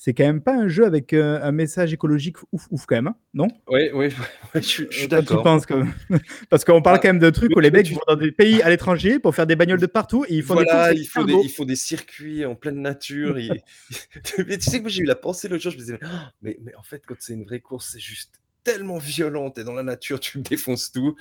c'est 0.00 0.14
quand 0.14 0.24
même 0.24 0.40
pas 0.40 0.54
un 0.54 0.68
jeu 0.68 0.86
avec 0.86 1.12
euh, 1.12 1.40
un 1.42 1.50
message 1.50 1.92
écologique 1.92 2.36
ouf 2.52 2.68
ouf 2.70 2.86
quand 2.86 2.94
même, 2.94 3.08
hein, 3.08 3.16
non? 3.34 3.48
Oui, 3.66 3.90
oui, 3.92 4.10
je, 4.54 4.60
suis 4.60 5.08
d'accord. 5.08 5.42
Parce 6.50 6.64
qu'on 6.64 6.80
parle 6.80 7.00
quand 7.00 7.08
même 7.08 7.18
de 7.18 7.30
trucs 7.30 7.54
où 7.56 7.58
les 7.58 7.72
mecs 7.72 7.90
vont 7.90 8.00
dans 8.06 8.14
des 8.14 8.30
pays 8.30 8.62
à 8.62 8.70
l'étranger 8.70 9.18
pour 9.18 9.34
faire 9.34 9.48
des 9.48 9.56
bagnoles 9.56 9.80
de 9.80 9.86
partout 9.86 10.24
et 10.28 10.36
ils 10.36 10.44
font 10.44 10.54
voilà, 10.54 10.94
des 10.94 11.00
il 11.00 11.04
faut 11.04 11.24
des, 11.24 11.72
des 11.72 11.76
circuits 11.76 12.46
en 12.46 12.54
pleine 12.54 12.80
nature. 12.80 13.36
tu 14.22 14.60
sais 14.60 14.78
que 14.78 14.82
moi 14.82 14.88
j'ai 14.88 15.02
eu 15.02 15.06
la 15.06 15.16
pensée 15.16 15.48
l'autre 15.48 15.64
jour, 15.64 15.72
je 15.72 15.76
me 15.76 15.82
disais, 15.82 15.98
mais, 16.42 16.56
mais 16.62 16.76
en 16.76 16.84
fait, 16.84 17.02
quand 17.04 17.16
c'est 17.18 17.34
une 17.34 17.44
vraie 17.44 17.60
course, 17.60 17.90
c'est 17.92 18.00
juste 18.00 18.40
tellement 18.62 18.98
violent, 18.98 19.52
et 19.56 19.64
dans 19.64 19.72
la 19.72 19.82
nature, 19.82 20.20
tu 20.20 20.38
me 20.38 20.44
défonces 20.44 20.92
tout. 20.92 21.16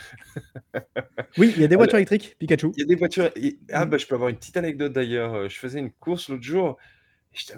oui, 1.40 1.52
il 1.56 1.62
y 1.62 1.66
a 1.66 1.68
des 1.68 1.78
voitures 1.78 1.98
électriques, 1.98 2.36
Pikachu. 2.38 2.68
Il 2.76 2.82
y 2.82 2.84
a 2.84 2.86
des 2.86 2.96
voitures. 2.96 3.32
Ah, 3.72 3.86
bah, 3.86 3.98
je 3.98 4.06
peux 4.06 4.14
avoir 4.14 4.30
une 4.30 4.36
petite 4.36 4.58
anecdote 4.58 4.94
d'ailleurs. 4.94 5.50
Je 5.50 5.58
faisais 5.58 5.80
une 5.80 5.92
course 5.92 6.30
l'autre 6.30 6.44
jour 6.44 6.78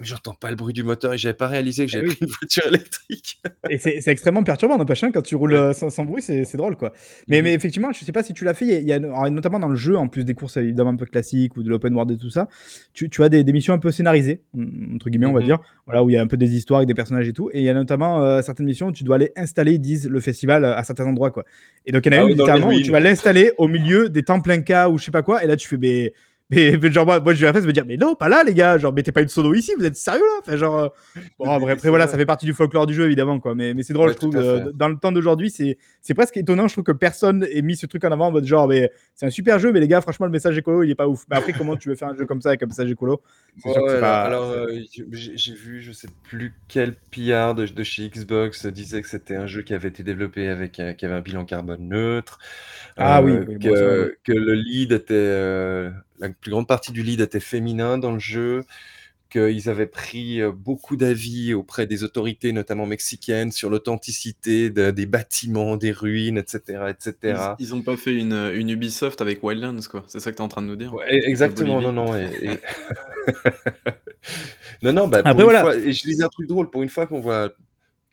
j'entends 0.02 0.34
pas 0.34 0.50
le 0.50 0.56
bruit 0.56 0.72
du 0.72 0.82
moteur 0.82 1.14
et 1.14 1.18
j'avais 1.18 1.34
pas 1.34 1.46
réalisé 1.46 1.86
que 1.86 1.90
eh 1.90 1.92
j'avais 1.92 2.12
une 2.20 2.26
voiture 2.26 2.66
électrique. 2.66 3.40
et 3.70 3.78
c'est 3.78 4.06
extrêmement 4.06 4.42
perturbant, 4.42 4.78
n'empêche, 4.78 5.02
hein, 5.04 5.10
quand 5.12 5.22
tu 5.22 5.36
roules 5.36 5.54
euh, 5.54 5.72
sans, 5.72 6.04
bruit, 6.04 6.22
c'est 6.22 6.56
drôle, 6.56 6.76
quoi. 6.76 6.92
Mais, 7.28 7.40
mmh 7.40 7.44
mais 7.44 7.54
effectivement, 7.54 7.92
je 7.92 8.04
sais 8.04 8.12
pas 8.12 8.22
si 8.22 8.34
tu 8.34 8.44
l'as 8.44 8.54
fait, 8.54 8.80
il 8.80 8.88
y, 8.88 8.92
a, 8.92 8.98
notamment 9.30 9.58
dans 9.58 9.68
le 9.68 9.76
jeu, 9.76 9.96
en 9.96 10.08
plus 10.08 10.24
des 10.24 10.34
courses 10.34 10.56
évidemment 10.56 10.90
un 10.90 10.96
peu 10.96 11.06
classiques 11.06 11.56
ou 11.56 11.62
de 11.62 11.68
l'open 11.68 11.94
world 11.94 12.10
et 12.10 12.18
tout 12.18 12.30
ça, 12.30 12.48
tu, 12.92 13.08
tu 13.08 13.22
as 13.22 13.28
des, 13.28 13.44
des, 13.44 13.52
missions 13.52 13.74
un 13.74 13.78
peu 13.78 13.90
scénarisées, 13.90 14.42
entre 14.94 15.08
guillemets, 15.10 15.26
on 15.26 15.32
va 15.32 15.40
mmh 15.40 15.44
dire, 15.44 15.58
voilà, 15.86 16.04
où 16.04 16.10
il 16.10 16.14
y 16.14 16.16
a 16.16 16.22
un 16.22 16.26
peu 16.26 16.36
des 16.36 16.54
histoires 16.54 16.78
avec 16.78 16.88
des 16.88 16.94
personnages 16.94 17.28
et 17.28 17.32
tout. 17.32 17.50
Et 17.52 17.60
il 17.60 17.64
y 17.64 17.70
a 17.70 17.74
notamment 17.74 18.22
euh, 18.22 18.42
certaines 18.42 18.66
missions 18.66 18.88
où 18.88 18.92
tu 18.92 19.04
dois 19.04 19.16
aller 19.16 19.32
installer, 19.36 19.72
ils 19.72 19.80
disent, 19.80 20.08
le 20.08 20.20
festival 20.20 20.64
à 20.64 20.82
certains 20.84 21.06
endroits, 21.06 21.30
quoi. 21.30 21.44
Et 21.86 21.92
donc, 21.92 22.04
il 22.06 22.12
y 22.12 22.16
en 22.16 22.18
a 22.18 22.22
ah 22.22 22.24
une, 22.24 22.36
littéralement, 22.36 22.68
où 22.68 22.80
tu 22.80 22.90
vas 22.90 23.00
l'installer 23.00 23.52
au 23.58 23.68
milieu 23.68 24.08
des 24.08 24.22
temps 24.22 24.40
plein 24.40 24.60
cas 24.60 24.88
ou 24.88 24.98
je 24.98 25.04
sais 25.04 25.10
pas 25.10 25.22
quoi, 25.22 25.42
et 25.42 25.46
là, 25.46 25.56
tu 25.56 25.68
fais, 25.68 25.78
mais 25.78 26.12
mais, 26.50 26.90
genre, 26.90 27.06
moi, 27.06 27.20
moi 27.20 27.32
je 27.32 27.46
vais 27.46 27.56
à 27.56 27.60
me 27.60 27.72
dire, 27.72 27.84
mais 27.86 27.96
non, 27.96 28.14
pas 28.16 28.28
là, 28.28 28.42
les 28.42 28.54
gars. 28.54 28.76
Genre, 28.76 28.92
mettez 28.92 29.12
pas 29.12 29.22
une 29.22 29.28
sono 29.28 29.54
ici, 29.54 29.72
vous 29.78 29.84
êtes 29.84 29.96
sérieux 29.96 30.20
là? 30.20 30.40
Enfin, 30.40 30.56
genre, 30.56 30.78
euh, 30.78 30.88
bon, 31.38 31.48
après, 31.48 31.72
après 31.72 31.88
voilà, 31.88 32.08
ça 32.08 32.16
fait 32.16 32.26
partie 32.26 32.46
du 32.46 32.54
folklore 32.54 32.86
du 32.86 32.94
jeu, 32.94 33.04
évidemment, 33.04 33.38
quoi. 33.38 33.54
Mais, 33.54 33.72
mais 33.72 33.84
c'est 33.84 33.92
drôle, 33.92 34.10
je 34.10 34.16
trouve. 34.16 34.36
Euh, 34.36 34.72
dans 34.74 34.88
le 34.88 34.96
temps 34.96 35.12
d'aujourd'hui, 35.12 35.50
c'est, 35.50 35.78
c'est 36.02 36.14
presque 36.14 36.36
étonnant. 36.36 36.66
Je 36.66 36.74
trouve 36.74 36.84
que 36.84 36.92
personne 36.92 37.46
ait 37.52 37.62
mis 37.62 37.76
ce 37.76 37.86
truc 37.86 38.04
en 38.04 38.10
avant 38.10 38.28
en 38.28 38.32
mode 38.32 38.44
genre, 38.44 38.66
mais 38.66 38.90
c'est 39.14 39.26
un 39.26 39.30
super 39.30 39.58
jeu, 39.60 39.72
mais 39.72 39.80
les 39.80 39.88
gars, 39.88 40.00
franchement, 40.00 40.26
le 40.26 40.32
message 40.32 40.58
écolo, 40.58 40.82
il 40.82 40.90
est 40.90 40.96
pas 40.96 41.06
ouf. 41.06 41.24
Mais 41.30 41.36
après, 41.36 41.52
comment 41.52 41.76
tu 41.76 41.88
veux 41.88 41.94
faire 41.94 42.08
un 42.08 42.16
jeu 42.16 42.26
comme 42.26 42.40
ça 42.40 42.48
avec 42.48 42.62
un 42.62 42.66
message 42.66 42.90
écolo? 42.90 43.22
Alors, 43.64 44.50
euh, 44.50 44.66
j'ai 44.90 45.54
vu, 45.54 45.80
je 45.82 45.92
sais 45.92 46.08
plus 46.24 46.54
quel 46.66 46.94
PR 46.94 47.54
de, 47.54 47.66
de, 47.66 47.82
chez 47.84 48.08
Xbox 48.08 48.66
disait 48.66 49.02
que 49.02 49.08
c'était 49.08 49.36
un 49.36 49.46
jeu 49.46 49.62
qui 49.62 49.74
avait 49.74 49.88
été 49.88 50.02
développé 50.02 50.48
avec, 50.48 50.72
qui 50.72 50.82
avait 50.82 51.14
un 51.14 51.20
bilan 51.20 51.44
carbone 51.44 51.88
neutre. 51.88 52.38
Ah 52.96 53.22
oui, 53.22 53.38
que, 53.60 54.16
que, 54.24 54.32
le 54.32 54.54
lead 54.54 54.92
était 54.92 55.90
la 56.20 56.28
plus 56.28 56.50
grande 56.50 56.66
partie 56.66 56.92
du 56.92 57.02
lead 57.02 57.20
était 57.20 57.40
féminin 57.40 57.98
dans 57.98 58.12
le 58.12 58.18
jeu, 58.18 58.64
qu'ils 59.30 59.68
avaient 59.68 59.86
pris 59.86 60.40
euh, 60.40 60.52
beaucoup 60.52 60.96
d'avis 60.96 61.54
auprès 61.54 61.86
des 61.86 62.02
autorités, 62.04 62.52
notamment 62.52 62.86
mexicaines, 62.86 63.52
sur 63.52 63.70
l'authenticité 63.70 64.70
des 64.70 65.06
bâtiments, 65.06 65.76
des 65.76 65.92
ruines, 65.92 66.38
etc. 66.38 66.90
etc. 66.90 67.54
Ils 67.58 67.70
n'ont 67.70 67.82
pas 67.82 67.96
fait 67.96 68.14
une, 68.14 68.52
Ubisoft 68.54 69.20
avec 69.20 69.42
Wildlands, 69.42 69.82
quoi. 69.90 70.04
C'est 70.08 70.20
ça 70.20 70.30
que 70.30 70.36
tu 70.36 70.42
es 70.42 70.44
en 70.44 70.48
train 70.48 70.62
de 70.62 70.66
nous 70.66 70.76
dire 70.76 70.94
Exactement, 71.08 71.80
non, 71.80 71.92
non. 71.92 72.12
non, 74.82 74.92
non, 74.92 75.08
bah, 75.08 75.22
Après, 75.24 75.42
voilà. 75.44 75.74
et 75.74 75.92
je 75.92 76.02
disais 76.02 76.24
un 76.24 76.28
truc 76.28 76.48
drôle, 76.48 76.70
pour 76.70 76.82
une 76.82 76.88
fois 76.88 77.06
qu'on 77.06 77.20
voit 77.20 77.50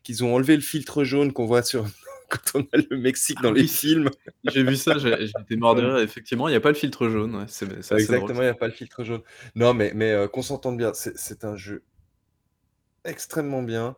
qu'ils 0.02 0.24
ont 0.24 0.34
enlevé 0.34 0.54
le 0.54 0.62
filtre 0.62 1.04
jaune 1.04 1.32
qu'on 1.32 1.46
voit 1.46 1.62
sur 1.62 1.84
quand 2.28 2.58
on 2.58 2.60
a 2.60 2.82
le 2.90 2.96
Mexique 2.96 3.40
dans 3.42 3.52
les 3.52 3.66
films. 3.66 4.10
J'ai 4.44 4.62
vu 4.62 4.76
ça, 4.76 4.98
j'étais 4.98 5.56
mort 5.56 5.74
de 5.74 5.82
rire. 5.82 5.98
Effectivement, 5.98 6.48
il 6.48 6.52
n'y 6.52 6.56
a 6.56 6.60
pas 6.60 6.68
le 6.68 6.74
filtre 6.74 7.08
jaune. 7.08 7.46
Exactement, 7.90 8.40
il 8.40 8.44
n'y 8.44 8.46
a 8.46 8.54
pas 8.54 8.66
le 8.66 8.72
filtre 8.72 9.04
jaune. 9.04 9.22
Non, 9.54 9.74
mais, 9.74 9.92
mais 9.94 10.10
euh, 10.10 10.28
qu'on 10.28 10.42
s'entende 10.42 10.76
bien, 10.76 10.92
c'est 10.94 11.44
un 11.44 11.56
jeu 11.56 11.82
extrêmement 13.04 13.62
bien. 13.62 13.96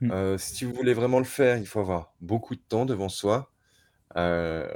Mm. 0.00 0.10
Euh, 0.10 0.38
si 0.38 0.64
vous 0.64 0.72
voulez 0.72 0.94
vraiment 0.94 1.18
le 1.18 1.24
faire, 1.24 1.56
il 1.58 1.66
faut 1.66 1.80
avoir 1.80 2.14
beaucoup 2.20 2.54
de 2.54 2.62
temps 2.68 2.84
devant 2.84 3.08
soi. 3.08 3.50
Euh, 4.16 4.66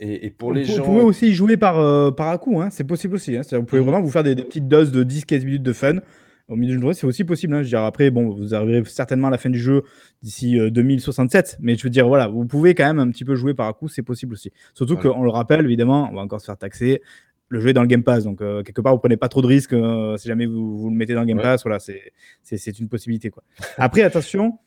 et, 0.00 0.30
pour 0.30 0.52
les 0.52 0.64
gens. 0.64 0.84
Vous 0.84 0.92
pouvez 0.92 1.02
aussi 1.02 1.34
jouer 1.34 1.56
par, 1.56 2.14
par 2.14 2.28
à 2.28 2.38
coup, 2.38 2.60
hein. 2.60 2.70
c'est 2.70 2.84
possible 2.84 3.16
aussi. 3.16 3.36
Hein. 3.36 3.42
Vous 3.50 3.64
pouvez 3.64 3.80
mm. 3.80 3.84
vraiment 3.84 4.02
vous 4.02 4.10
faire 4.10 4.22
des, 4.22 4.36
petites 4.36 4.68
doses 4.68 4.92
de 4.92 5.02
10-15 5.02 5.44
minutes 5.44 5.62
de 5.62 5.72
fun. 5.72 5.96
Au 6.48 6.56
milieu 6.56 6.72
d'une 6.72 6.80
journée, 6.80 6.94
c'est 6.94 7.06
aussi 7.06 7.24
possible. 7.24 7.54
Hein. 7.54 7.58
Je 7.58 7.64
veux 7.64 7.68
dire, 7.70 7.82
après, 7.82 8.10
bon, 8.10 8.30
vous 8.30 8.54
arriverez 8.54 8.84
certainement 8.84 9.28
à 9.28 9.30
la 9.30 9.38
fin 9.38 9.50
du 9.50 9.58
jeu 9.58 9.82
d'ici 10.22 10.58
2067, 10.70 11.58
mais 11.60 11.76
je 11.76 11.84
veux 11.84 11.90
dire, 11.90 12.08
voilà, 12.08 12.28
vous 12.28 12.44
pouvez 12.46 12.74
quand 12.74 12.86
même 12.86 12.98
un 12.98 13.10
petit 13.10 13.24
peu 13.24 13.34
jouer 13.34 13.54
par 13.54 13.68
à 13.68 13.72
coup, 13.72 13.88
c'est 13.88 14.02
possible 14.02 14.32
aussi. 14.32 14.50
Surtout 14.74 14.96
qu'on 14.96 15.22
le 15.22 15.30
rappelle, 15.30 15.64
évidemment, 15.64 16.08
on 16.10 16.14
va 16.14 16.22
encore 16.22 16.40
se 16.40 16.46
faire 16.46 16.56
taxer. 16.56 17.02
Le 17.50 17.60
jeu 17.60 17.68
est 17.68 17.72
dans 17.72 17.82
le 17.82 17.88
Game 17.88 18.02
Pass, 18.02 18.24
donc 18.24 18.38
quelque 18.38 18.80
part, 18.80 18.92
vous 18.92 18.98
prenez 18.98 19.16
pas 19.16 19.28
trop 19.28 19.40
de 19.40 19.46
risques 19.46 19.74
si 20.18 20.28
jamais 20.28 20.46
vous, 20.46 20.78
vous, 20.78 20.90
le 20.90 20.96
mettez 20.96 21.14
dans 21.14 21.20
le 21.20 21.26
Game 21.26 21.40
Pass. 21.40 21.62
Voilà, 21.62 21.78
c'est 21.78 22.78
une 22.78 22.88
possibilité. 22.88 23.30
Quoi. 23.30 23.42
Après, 23.76 24.02
attention, 24.02 24.58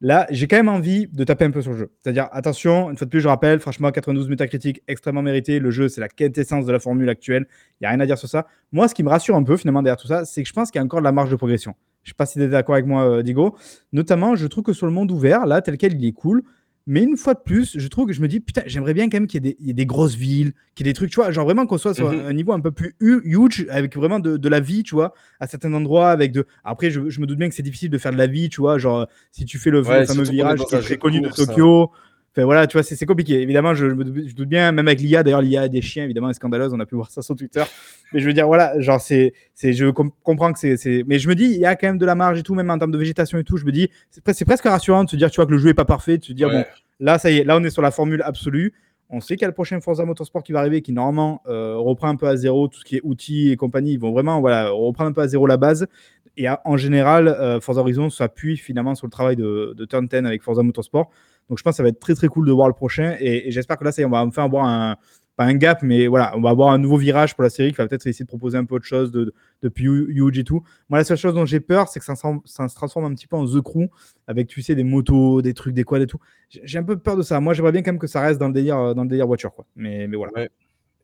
Là, 0.00 0.28
j'ai 0.30 0.46
quand 0.46 0.56
même 0.56 0.68
envie 0.68 1.08
de 1.08 1.24
taper 1.24 1.44
un 1.44 1.50
peu 1.50 1.60
sur 1.60 1.72
le 1.72 1.78
jeu. 1.78 1.90
C'est-à-dire, 2.00 2.28
attention, 2.30 2.88
une 2.90 2.96
fois 2.96 3.04
de 3.04 3.10
plus, 3.10 3.20
je 3.20 3.26
rappelle, 3.26 3.58
franchement, 3.58 3.90
92 3.90 4.28
métacritiques, 4.28 4.80
extrêmement 4.86 5.22
mérité. 5.22 5.58
Le 5.58 5.72
jeu, 5.72 5.88
c'est 5.88 6.00
la 6.00 6.08
quintessence 6.08 6.66
de 6.66 6.72
la 6.72 6.78
formule 6.78 7.08
actuelle. 7.08 7.46
Il 7.50 7.76
n'y 7.82 7.86
a 7.86 7.90
rien 7.90 7.98
à 7.98 8.06
dire 8.06 8.16
sur 8.16 8.28
ça. 8.28 8.46
Moi, 8.70 8.86
ce 8.86 8.94
qui 8.94 9.02
me 9.02 9.08
rassure 9.08 9.34
un 9.34 9.42
peu, 9.42 9.56
finalement, 9.56 9.82
derrière 9.82 9.96
tout 9.96 10.06
ça, 10.06 10.24
c'est 10.24 10.42
que 10.42 10.48
je 10.48 10.52
pense 10.52 10.70
qu'il 10.70 10.78
y 10.78 10.82
a 10.82 10.84
encore 10.84 11.00
de 11.00 11.04
la 11.04 11.10
marge 11.10 11.30
de 11.30 11.36
progression. 11.36 11.74
Je 12.04 12.10
ne 12.10 12.14
sais 12.14 12.16
pas 12.16 12.26
si 12.26 12.38
tu 12.38 12.44
es 12.44 12.48
d'accord 12.48 12.76
avec 12.76 12.86
moi, 12.86 13.08
euh, 13.08 13.22
Digo. 13.22 13.56
Notamment, 13.92 14.36
je 14.36 14.46
trouve 14.46 14.62
que 14.62 14.72
sur 14.72 14.86
le 14.86 14.92
monde 14.92 15.10
ouvert, 15.10 15.46
là, 15.46 15.62
tel 15.62 15.76
quel, 15.76 15.94
il 15.94 16.06
est 16.06 16.12
cool. 16.12 16.44
Mais 16.90 17.02
une 17.02 17.18
fois 17.18 17.34
de 17.34 17.40
plus, 17.44 17.78
je 17.78 17.86
trouve 17.86 18.06
que 18.06 18.14
je 18.14 18.22
me 18.22 18.28
dis, 18.28 18.40
putain, 18.40 18.62
j'aimerais 18.64 18.94
bien 18.94 19.10
quand 19.10 19.18
même 19.18 19.26
qu'il 19.26 19.44
y, 19.44 19.70
ait 19.70 19.74
des 19.74 19.84
grosses 19.84 20.14
villes, 20.14 20.54
qu'il 20.74 20.86
y 20.86 20.88
ait 20.88 20.92
des 20.92 20.96
trucs, 20.96 21.10
tu 21.10 21.16
vois, 21.16 21.30
genre 21.32 21.44
vraiment 21.44 21.66
qu'on 21.66 21.76
soit 21.76 21.92
sur 21.92 22.10
mhm. 22.10 22.24
un 22.26 22.32
niveau 22.32 22.52
un 22.52 22.60
peu 22.60 22.72
plus 22.72 22.96
huge, 22.98 23.66
avec 23.68 23.94
vraiment 23.94 24.20
de, 24.20 24.48
la 24.48 24.60
vie, 24.60 24.84
tu 24.84 24.94
vois, 24.94 25.12
à 25.38 25.46
certains 25.46 25.74
endroits. 25.74 26.10
avec 26.10 26.32
de. 26.32 26.46
Après, 26.64 26.90
je, 26.90 27.00
me 27.00 27.26
doute 27.26 27.36
bien 27.36 27.50
que 27.50 27.54
c'est 27.54 27.62
difficile 27.62 27.90
de 27.90 27.98
faire 27.98 28.10
de 28.10 28.16
la 28.16 28.26
vie, 28.26 28.48
tu 28.48 28.62
vois, 28.62 28.78
genre 28.78 29.06
si 29.32 29.44
tu 29.44 29.58
fais 29.58 29.68
le, 29.68 29.84
fameux 29.84 30.22
virage 30.22 30.60
qui 30.64 30.74
est 30.74 30.80
très 30.80 30.96
connu 30.96 31.20
de 31.20 31.28
Tokyo. 31.28 31.90
Enfin, 32.38 32.44
voilà, 32.44 32.68
tu 32.68 32.76
vois, 32.76 32.84
c'est 32.84 33.04
compliqué. 33.04 33.42
Évidemment, 33.42 33.74
je, 33.74 33.86
me 33.86 34.04
doute 34.04 34.48
bien, 34.48 34.70
même 34.70 34.86
avec 34.86 35.00
l'IA, 35.00 35.24
d'ailleurs, 35.24 35.42
l'IA 35.42 35.66
des 35.66 35.82
chiens, 35.82 36.04
évidemment, 36.04 36.30
est 36.30 36.34
scandaleuse, 36.34 36.72
on 36.72 36.78
a 36.78 36.86
pu 36.86 36.94
voir 36.94 37.10
ça 37.10 37.20
sur 37.20 37.34
Twitter. 37.34 37.64
Mais 38.12 38.20
je 38.20 38.26
veux 38.26 38.32
dire, 38.32 38.46
voilà, 38.46 38.78
genre, 38.78 39.00
c'est, 39.00 39.32
je 39.60 39.90
comprends 39.90 40.52
que 40.52 40.76
c'est, 40.76 41.02
mais 41.08 41.18
je 41.18 41.28
me 41.28 41.34
dis, 41.34 41.46
il 41.46 41.58
y 41.58 41.66
a 41.66 41.74
quand 41.74 41.88
même 41.88 41.98
de 41.98 42.06
la 42.06 42.14
marge 42.14 42.38
et 42.38 42.44
tout, 42.44 42.54
même 42.54 42.70
en 42.70 42.78
termes 42.78 42.92
de 42.92 42.98
végétation 42.98 43.38
et 43.38 43.44
tout. 43.44 43.56
Je 43.56 43.64
me 43.64 43.72
dis, 43.72 43.90
c'est 44.32 44.44
presque 44.44 44.66
rassurant 44.66 45.02
de 45.02 45.10
se 45.10 45.16
dire, 45.16 45.32
tu 45.32 45.36
vois, 45.36 45.46
que 45.46 45.50
le 45.50 45.58
jeu 45.58 45.70
est 45.70 45.74
pas 45.74 45.84
parfait, 45.84 46.16
de 46.16 46.24
se 46.24 46.32
dire, 46.32 46.48
bon, 46.48 46.64
là, 47.00 47.18
ça 47.18 47.28
y 47.28 47.38
est, 47.38 47.44
là, 47.44 47.56
on 47.56 47.64
est 47.64 47.70
sur 47.70 47.82
la 47.82 47.90
formule 47.90 48.22
absolue. 48.22 48.72
On 49.10 49.20
sait 49.20 49.34
qu'il 49.34 49.42
y 49.42 49.44
a 49.46 49.48
le 49.48 49.54
prochain 49.54 49.80
Forza 49.80 50.04
Motorsport 50.04 50.44
qui 50.44 50.52
va 50.52 50.60
arriver, 50.60 50.80
qui 50.80 50.92
normalement 50.92 51.42
euh, 51.48 51.76
reprend 51.76 52.08
un 52.08 52.16
peu 52.16 52.28
à 52.28 52.36
zéro 52.36 52.68
tout 52.68 52.78
ce 52.78 52.84
qui 52.84 52.96
est 52.96 53.00
outils 53.02 53.50
et 53.50 53.56
compagnie. 53.56 53.94
Ils 53.94 53.98
vont 53.98 54.12
vraiment 54.12 54.38
voilà, 54.40 54.68
reprendre 54.68 55.10
un 55.10 55.12
peu 55.12 55.22
à 55.22 55.26
zéro 55.26 55.46
la 55.46 55.56
base. 55.56 55.88
Et 56.36 56.46
en 56.64 56.76
général, 56.76 57.26
euh, 57.26 57.58
Forza 57.58 57.80
Horizon 57.80 58.10
s'appuie 58.10 58.56
finalement 58.56 58.94
sur 58.94 59.08
le 59.08 59.10
travail 59.10 59.34
de, 59.34 59.74
de 59.76 59.84
Turn 59.86 60.06
10 60.06 60.18
avec 60.18 60.42
Forza 60.42 60.62
Motorsport. 60.62 61.10
Donc 61.48 61.58
je 61.58 61.62
pense 61.62 61.72
que 61.72 61.76
ça 61.76 61.82
va 61.82 61.88
être 61.88 62.00
très 62.00 62.14
très 62.14 62.28
cool 62.28 62.46
de 62.46 62.52
voir 62.52 62.68
le 62.68 62.74
prochain. 62.74 63.16
Et, 63.20 63.50
j'espère 63.50 63.78
que 63.78 63.84
là, 63.84 63.92
ça 63.92 64.02
on 64.04 64.10
va 64.10 64.24
enfin 64.24 64.44
avoir 64.44 64.66
un, 64.66 64.96
pas 65.38 65.44
un 65.44 65.54
gap, 65.54 65.82
mais 65.82 66.08
voilà, 66.08 66.36
on 66.36 66.40
va 66.40 66.50
avoir 66.50 66.70
un 66.70 66.78
nouveau 66.78 66.96
virage 66.96 67.36
pour 67.36 67.44
la 67.44 67.50
série 67.50 67.70
qui 67.70 67.76
va 67.76 67.86
peut-être 67.86 68.06
essayer 68.08 68.24
de 68.24 68.28
proposer 68.28 68.58
un 68.58 68.64
peu 68.64 68.74
autre 68.74 68.84
chose 68.84 69.12
de, 69.12 69.32
depuis 69.62 69.84
huge 69.84 70.36
et 70.36 70.44
tout. 70.44 70.64
Moi, 70.88 70.98
la 70.98 71.04
seule 71.04 71.16
chose 71.16 71.32
dont 71.32 71.46
j'ai 71.46 71.60
peur, 71.60 71.88
c'est 71.88 72.00
que 72.00 72.04
ça, 72.04 72.16
se 72.16 72.74
transforme 72.74 73.04
un 73.04 73.14
petit 73.14 73.28
peu 73.28 73.36
en 73.36 73.46
The 73.46 73.60
Crew 73.60 73.86
avec, 74.26 74.48
tu 74.48 74.62
sais, 74.62 74.74
des 74.74 74.82
motos, 74.82 75.40
des 75.40 75.54
trucs, 75.54 75.74
des 75.74 75.84
quads 75.84 76.00
et 76.00 76.06
tout. 76.06 76.18
J'ai 76.50 76.78
un 76.78 76.82
peu 76.82 76.98
peur 76.98 77.16
de 77.16 77.22
ça. 77.22 77.38
Moi, 77.38 77.54
j'aimerais 77.54 77.70
bien 77.70 77.82
quand 77.82 77.92
même 77.92 78.00
que 78.00 78.08
ça 78.08 78.20
reste 78.20 78.40
dans 78.40 78.48
le 78.48 78.52
délire, 78.52 78.96
dans 78.96 79.04
le 79.04 79.08
délire 79.08 79.28
voiture, 79.28 79.54
quoi. 79.54 79.64
Mais, 79.76 80.08
voilà. 80.08 80.48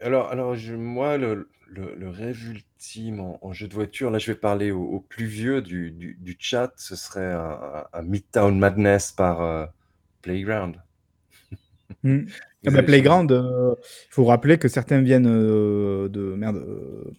Alors, 0.00 0.28
alors 0.28 0.56
moi, 0.76 1.16
le, 1.16 1.48
le, 1.68 2.08
rêve 2.08 2.50
ultime 2.50 3.20
en, 3.20 3.52
jeu 3.52 3.68
de 3.68 3.74
voiture, 3.74 4.10
là, 4.10 4.18
je 4.18 4.32
vais 4.32 4.38
parler 4.38 4.72
au, 4.72 4.98
plus 4.98 5.26
vieux 5.26 5.62
du, 5.62 5.92
du, 5.92 6.36
chat, 6.40 6.72
ce 6.76 6.96
serait 6.96 7.32
un, 7.32 8.02
Midtown 8.02 8.58
Madness 8.58 9.12
par. 9.12 9.42
Euh, 9.42 9.66
Playground. 10.24 10.76
Hmm. 12.02 12.24
Ah 12.66 12.70
bah, 12.70 12.82
Playground, 12.82 13.30
euh, 13.30 13.74
il 13.78 14.14
faut 14.14 14.24
rappeler 14.24 14.56
que 14.56 14.68
certains 14.68 15.02
viennent 15.02 15.26
euh, 15.28 16.08
de 16.08 16.34
merde. 16.34 16.56
Euh, 16.56 17.12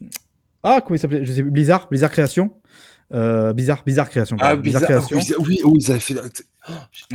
ah, 0.64 0.82
comment 0.82 0.96
il 0.96 1.00
s'appelait? 1.00 1.24
Je 1.24 1.32
sais 1.32 1.44
Blizzard, 1.44 1.88
Blizzard 1.88 2.10
Création. 2.10 2.52
Bizarre, 3.12 3.84
bizarre 3.86 4.10
création. 4.10 4.38
Ah, 4.40 4.56
bizarre, 4.56 4.84
création. 4.84 5.18
Oui, 5.18 5.60
oui, 5.66 5.76
ils 5.80 5.92
avaient 5.92 6.00
fait. 6.00 6.16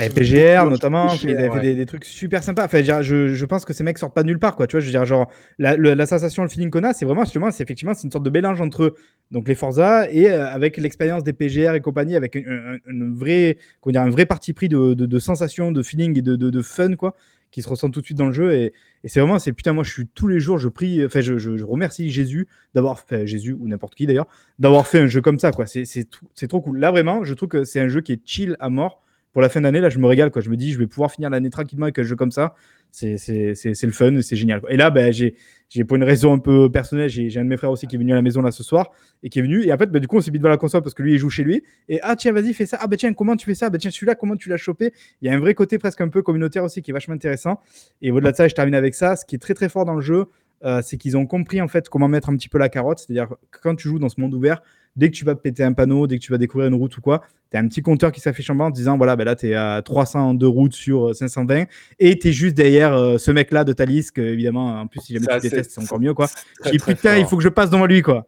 Et 0.01 0.09
PGR 0.09 0.71
notamment, 0.71 1.13
ils 1.15 1.37
avaient 1.37 1.51
fait 1.51 1.75
des, 1.75 1.87
trucs 1.87 2.05
super 2.05 2.43
sympas. 2.43 2.65
Enfin, 2.65 2.83
je, 2.83 3.35
je, 3.35 3.45
pense 3.47 3.65
que 3.65 3.73
ces 3.73 3.83
mecs 3.83 3.99
sortent 3.99 4.15
pas 4.15 4.23
de 4.23 4.29
nulle 4.29 4.39
part, 4.39 4.55
quoi. 4.55 4.67
Tu 4.67 4.77
vois, 4.77 4.81
je 4.81 4.87
veux 4.87 4.93
dire, 4.93 5.05
genre, 5.05 5.29
la, 5.59 5.77
la 5.77 6.07
sensation, 6.07 6.45
le 6.45 6.49
feeling 6.49 6.71
qu'on 6.71 6.85
a, 6.85 6.93
c'est 6.93 7.05
vraiment, 7.05 7.25
justement, 7.25 7.51
c'est 7.51 7.63
effectivement, 7.63 7.95
c'est 7.95 8.05
une 8.05 8.13
sorte 8.13 8.25
de 8.25 8.31
mélange 8.31 8.61
entre 8.61 8.95
donc 9.31 9.49
les 9.49 9.55
Forza 9.55 10.11
et 10.11 10.29
avec 10.29 10.77
l'expérience 10.77 11.25
des 11.25 11.33
PGR 11.33 11.75
et 11.75 11.81
compagnie, 11.81 12.17
avec 12.17 12.37
une, 12.37 13.15
vraie, 13.15 13.59
comment 13.81 13.93
dire, 13.93 14.03
un 14.03 14.11
vrai 14.11 14.27
parti 14.27 14.53
pris 14.53 14.69
de, 14.69 14.95
de, 14.95 15.07
de 15.07 15.19
sensation, 15.19 15.73
de 15.73 15.83
feeling 15.83 16.19
et 16.19 16.23
de, 16.23 16.37
de, 16.37 16.63
fun, 16.63 16.95
quoi 16.95 17.17
qui 17.51 17.63
se 17.63 17.69
ressent 17.69 17.91
tout 17.91 18.01
de 18.01 18.05
suite 18.05 18.19
dans 18.19 18.27
le 18.27 18.33
jeu. 18.33 18.53
Et, 18.53 18.73
c'est 19.05 19.21
vraiment, 19.21 19.39
c'est 19.39 19.53
putain, 19.53 19.73
moi 19.73 19.85
je 19.85 19.91
suis 19.91 20.07
tous 20.07 20.29
les 20.29 20.41
jours, 20.41 20.59
je 20.59 20.69
prie, 20.69 21.05
enfin 21.05 21.21
je, 21.21 21.39
je, 21.39 21.65
remercie 21.65 22.11
Jésus 22.11 22.49
d'avoir 22.75 23.01
fait, 23.01 23.27
Jésus 23.27 23.57
ou 23.59 23.67
n'importe 23.67 23.95
qui 23.95 24.07
d'ailleurs, 24.07 24.29
d'avoir 24.59 24.87
fait 24.87 24.99
un 24.99 25.07
jeu 25.07 25.21
comme 25.21 25.39
ça, 25.39 25.53
quoi. 25.53 25.67
C'est 25.67 26.49
trop 26.49 26.61
cool. 26.61 26.79
Là 26.79 26.91
vraiment, 26.91 27.25
je 27.25 27.35
trouve 27.35 27.49
que 27.49 27.65
c'est 27.65 27.81
un 27.81 27.89
jeu 27.89 28.01
qui 28.01 28.13
est 28.13 28.21
chill 28.25 28.57
à 28.61 28.69
mort. 28.69 29.03
Pour 29.33 29.43
la 29.43 29.49
fin 29.49 29.61
d'année, 29.61 29.81
là, 29.81 29.91
je 29.91 30.01
me 30.01 30.09
régale, 30.09 30.33
quoi. 30.33 30.43
Je 30.43 30.51
me 30.51 30.57
dis, 30.57 30.73
je 30.73 30.79
vais 30.79 30.89
pouvoir 30.89 31.13
finir 31.13 31.31
l'année 31.31 31.51
tranquillement 31.51 31.85
avec 31.85 32.01
un 32.01 32.03
jeu 32.03 32.17
comme 32.17 32.33
ça. 32.33 32.57
C'est 32.91 33.15
le 33.15 33.93
fun, 33.93 34.21
c'est 34.23 34.35
génial. 34.35 34.61
Et 34.69 34.77
là, 34.77 34.91
ben, 34.91 35.13
j'ai 35.13 35.37
j'ai 35.71 35.85
pour 35.85 35.97
une 35.97 36.05
raison 36.05 36.33
un 36.33 36.39
peu 36.39 36.69
personnelle, 36.69 37.09
j'ai 37.09 37.35
un 37.39 37.45
de 37.45 37.49
mes 37.49 37.57
frères 37.57 37.71
aussi 37.71 37.87
qui 37.87 37.95
est 37.95 37.99
venu 37.99 38.11
à 38.11 38.17
la 38.17 38.23
maison 38.23 38.43
là 38.43 38.51
ce 38.51 38.65
soir 38.65 38.91
et 39.23 39.31
qui 39.31 39.39
est 39.39 39.43
venu. 39.43 39.65
Et 39.65 39.73
en 39.73 39.79
fait, 39.79 39.87
bah, 39.87 40.01
du 40.01 40.09
coup, 40.09 40.17
on 40.17 40.21
s'est 40.21 40.33
mis 40.33 40.39
devant 40.39 40.49
la 40.49 40.57
console 40.57 40.83
parce 40.83 40.95
que 40.95 41.03
lui, 41.03 41.15
il 41.15 41.19
joue 41.19 41.31
chez 41.31 41.45
lui. 41.45 41.63
Et 41.89 42.01
ah, 42.03 42.17
tiens, 42.17 42.33
vas-y, 42.33 42.53
fais 42.53 42.67
ça. 42.67 42.79
Ah, 42.81 42.89
bah 42.89 42.97
tiens, 42.97 43.15
comment 43.15 43.37
tu 43.37 43.47
fais 43.47 43.55
ça? 43.55 43.71
Bah 43.71 43.79
tiens, 43.79 43.93
celui-là, 43.93 44.17
comment 44.17 44.35
tu 44.35 44.49
l'as 44.49 44.57
chopé 44.57 44.93
Il 45.23 45.29
y 45.29 45.31
a 45.33 45.35
un 45.35 45.39
vrai 45.39 45.55
côté 45.55 45.79
presque 45.79 46.01
un 46.01 46.09
peu 46.09 46.23
communautaire 46.23 46.65
aussi 46.65 46.83
qui 46.83 46.91
est 46.91 46.95
vachement 46.95 47.15
intéressant. 47.15 47.61
Et 48.03 48.11
au-delà 48.11 48.33
de 48.33 48.37
ça, 48.37 48.49
je 48.49 48.55
termine 48.55 48.75
avec 48.75 48.97
ça. 48.97 49.15
Ce 49.15 49.25
qui 49.25 49.37
est 49.37 49.39
très 49.39 49.55
très 49.55 49.69
fort 49.69 49.85
dans 49.85 49.95
le 49.95 50.01
jeu, 50.01 50.27
euh, 50.65 50.83
c'est 50.83 50.97
qu'ils 50.97 51.17
ont 51.17 51.27
compris 51.27 51.63
en 51.63 51.69
fait 51.69 51.89
comment 51.89 52.09
mettre 52.09 52.31
un 52.31 52.37
petit 52.37 52.49
peu 52.49 52.59
la 52.59 52.69
carotte. 52.69 52.99
C'est-à-dire 52.99 53.29
quand 53.63 53.77
tu 53.77 53.89
joues 53.89 54.01
dans 54.01 54.09
ce 54.09 54.21
monde 54.21 54.35
ouvert, 54.35 54.63
dès 54.97 55.11
que 55.11 55.17
tu 55.17 55.25
vas 55.25 55.35
péter 55.35 55.63
un 55.63 55.73
panneau, 55.73 56.07
dès 56.07 56.19
que 56.19 56.23
tu 56.23 56.33
vas 56.33 56.39
découvrir 56.39 56.69
une 56.69 56.75
route 56.75 56.97
ou 56.97 57.01
quoi, 57.01 57.23
tu 57.51 57.57
as 57.57 57.61
un 57.61 57.69
petit 57.69 57.83
compteur 57.83 58.13
qui 58.13 58.21
s'affiche 58.21 58.49
en 58.51 58.55
bas 58.55 58.65
en 58.65 58.71
disant 58.71 58.97
voilà, 58.97 59.17
ben 59.17 59.25
là, 59.25 59.37
tu 59.37 59.49
es 59.49 59.55
à 59.55 59.83
302 59.83 60.47
routes 60.47 60.75
sur 60.75 61.15
520 61.15 61.55
euh, 61.55 61.65
et 61.99 62.19
tu 62.19 62.29
es 62.29 62.33
juste 62.33 62.57
derrière 62.57 62.95
euh, 62.95 63.19
ce 63.19 63.31
mec-là 63.31 63.65
de 63.65 63.73
ta 63.73 63.85
liste, 63.85 64.19
évidemment, 64.19 64.81
en 64.81 64.87
plus, 64.87 65.01
si 65.01 65.15
jamais 65.15 65.27
tu 65.27 65.49
détestes, 65.49 65.73
c'est 65.73 65.83
encore 65.83 66.01
mieux. 66.01 66.15
quoi. 66.15 66.29
Je 66.65 66.71
dis 66.71 66.79
putain, 66.79 67.17
il 67.17 67.27
faut 67.27 67.37
que 67.37 67.43
je 67.43 67.49
passe 67.49 67.71
devant 67.71 67.87
lui. 67.87 68.03
quoi. 68.03 68.27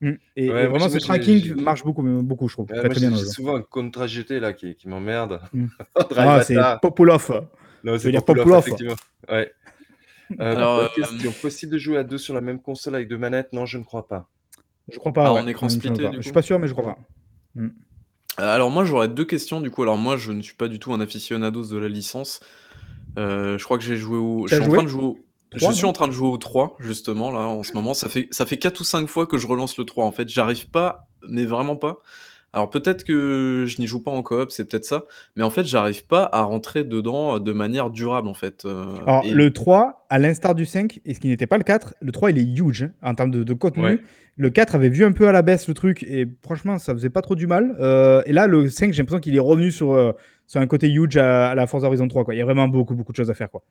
Mm. 0.00 0.12
Et, 0.36 0.48
vraiment, 0.48 0.88
ce 0.88 0.98
tracking 0.98 1.54
marche 1.60 1.84
beaucoup, 1.84 2.02
beaucoup, 2.02 2.48
je 2.48 2.54
trouve. 2.54 2.66
j'ai 2.70 3.14
souvent 3.26 3.56
un 3.56 3.62
contre 3.62 4.06
GT 4.06 4.40
là 4.40 4.52
qui, 4.52 4.74
qui 4.74 4.88
m'emmerde. 4.88 5.40
Mm. 5.52 5.66
ah, 6.16 6.42
c'est 6.42 6.56
Populov. 6.82 7.46
Non, 7.82 7.98
c'est 7.98 8.12
Populov, 8.24 8.64
effectivement. 8.66 8.96
Ouais. 9.30 9.52
Euh, 10.40 10.56
Alors, 10.56 10.92
question. 10.94 11.32
Possible 11.32 11.72
de 11.72 11.78
jouer 11.78 11.98
à 11.98 12.04
deux 12.04 12.18
sur 12.18 12.34
la 12.34 12.40
même 12.40 12.60
console 12.60 12.94
avec 12.94 13.08
deux 13.08 13.18
manettes? 13.18 13.52
Non, 13.52 13.66
je 13.66 13.78
ne 13.78 13.84
crois 13.84 14.08
pas. 14.08 14.28
Je 14.90 14.98
crois 14.98 15.12
pas. 15.12 15.26
Ah, 15.26 15.32
en 15.32 15.46
écran 15.46 15.68
splitté. 15.68 16.10
Je, 16.16 16.20
suis 16.20 16.32
pas 16.32 16.42
sûr, 16.42 16.58
mais 16.58 16.68
je 16.68 16.72
crois 16.72 16.94
pas. 16.94 16.98
Hmm. 17.54 17.68
Euh, 18.40 18.54
alors 18.54 18.70
moi 18.70 18.84
j'aurais 18.84 19.08
deux 19.08 19.24
questions 19.24 19.60
du 19.60 19.70
coup. 19.70 19.82
Alors 19.82 19.96
moi 19.96 20.16
je 20.16 20.32
ne 20.32 20.42
suis 20.42 20.54
pas 20.54 20.68
du 20.68 20.78
tout 20.78 20.92
un 20.92 21.00
aficionados 21.00 21.66
de 21.66 21.76
la 21.78 21.88
licence. 21.88 22.40
Euh, 23.16 23.58
je 23.58 23.64
crois 23.64 23.78
que 23.78 23.84
j'ai 23.84 23.96
joué 23.96 24.18
au. 24.18 24.46
Je 24.46 24.56
suis 24.56 24.64
en 24.64 24.68
train 24.68 24.82
de 24.82 24.88
jouer 24.88 25.04
au... 25.04 25.18
je 25.52 25.72
suis 25.72 25.86
en 25.86 25.92
train 25.92 26.08
de 26.08 26.12
jouer 26.12 26.28
au 26.28 26.36
3 26.36 26.76
justement 26.80 27.30
là 27.30 27.40
en 27.40 27.62
ce 27.62 27.72
moment. 27.74 27.94
Ça 27.94 28.08
fait 28.08 28.28
ça 28.32 28.44
fait 28.44 28.58
4 28.58 28.80
ou 28.80 28.84
5 28.84 29.06
fois 29.06 29.26
que 29.26 29.38
je 29.38 29.46
relance 29.46 29.78
le 29.78 29.84
3 29.84 30.04
en 30.04 30.12
fait. 30.12 30.28
J'arrive 30.28 30.68
pas, 30.68 31.06
mais 31.28 31.44
vraiment 31.44 31.76
pas, 31.76 31.98
alors 32.54 32.70
peut-être 32.70 33.02
que 33.02 33.64
je 33.66 33.80
n'y 33.80 33.88
joue 33.88 34.00
pas 34.00 34.12
en 34.12 34.22
coop, 34.22 34.52
c'est 34.52 34.64
peut-être 34.64 34.84
ça, 34.84 35.06
mais 35.34 35.42
en 35.42 35.50
fait, 35.50 35.64
j'arrive 35.64 36.06
pas 36.06 36.28
à 36.32 36.42
rentrer 36.42 36.84
dedans 36.84 37.40
de 37.40 37.52
manière 37.52 37.90
durable 37.90 38.28
en 38.28 38.34
fait. 38.34 38.64
Euh, 38.64 38.84
Alors 39.06 39.24
le 39.26 39.52
3, 39.52 40.06
à 40.08 40.18
l'instar 40.20 40.54
du 40.54 40.64
5, 40.64 41.00
et 41.04 41.14
ce 41.14 41.20
qui 41.20 41.26
n'était 41.26 41.48
pas 41.48 41.58
le 41.58 41.64
4, 41.64 41.96
le 42.00 42.12
3 42.12 42.30
il 42.30 42.38
est 42.38 42.58
huge 42.58 42.84
hein, 42.84 43.10
en 43.10 43.14
termes 43.16 43.32
de, 43.32 43.52
contenu. 43.54 44.00
Le 44.36 44.50
4 44.50 44.76
avait 44.76 44.88
vu 44.88 45.04
un 45.04 45.10
peu 45.10 45.26
à 45.26 45.32
la 45.32 45.42
baisse 45.42 45.66
le 45.66 45.74
truc, 45.74 46.04
et 46.04 46.28
franchement, 46.44 46.78
ça 46.78 46.94
faisait 46.94 47.10
pas 47.10 47.22
trop 47.22 47.34
du 47.34 47.48
mal. 47.48 47.76
Euh, 47.80 48.22
et 48.26 48.32
là, 48.32 48.46
le 48.46 48.68
5, 48.68 48.92
j'ai 48.92 49.02
l'impression 49.02 49.20
qu'il 49.20 49.34
est 49.34 49.40
revenu 49.40 49.72
sur, 49.72 49.92
euh, 49.92 50.12
sur 50.46 50.60
un 50.60 50.66
côté 50.68 50.88
huge 50.88 51.16
à, 51.16 51.56
la 51.56 51.66
Forza 51.66 51.88
Horizon 51.88 52.06
3. 52.06 52.24
Quoi. 52.24 52.34
Il 52.34 52.38
y 52.38 52.40
a 52.40 52.44
vraiment 52.44 52.68
beaucoup, 52.68 52.94
beaucoup 52.94 53.12
de 53.12 53.16
choses 53.16 53.30
à 53.30 53.34
faire. 53.34 53.50
Quoi. 53.50 53.62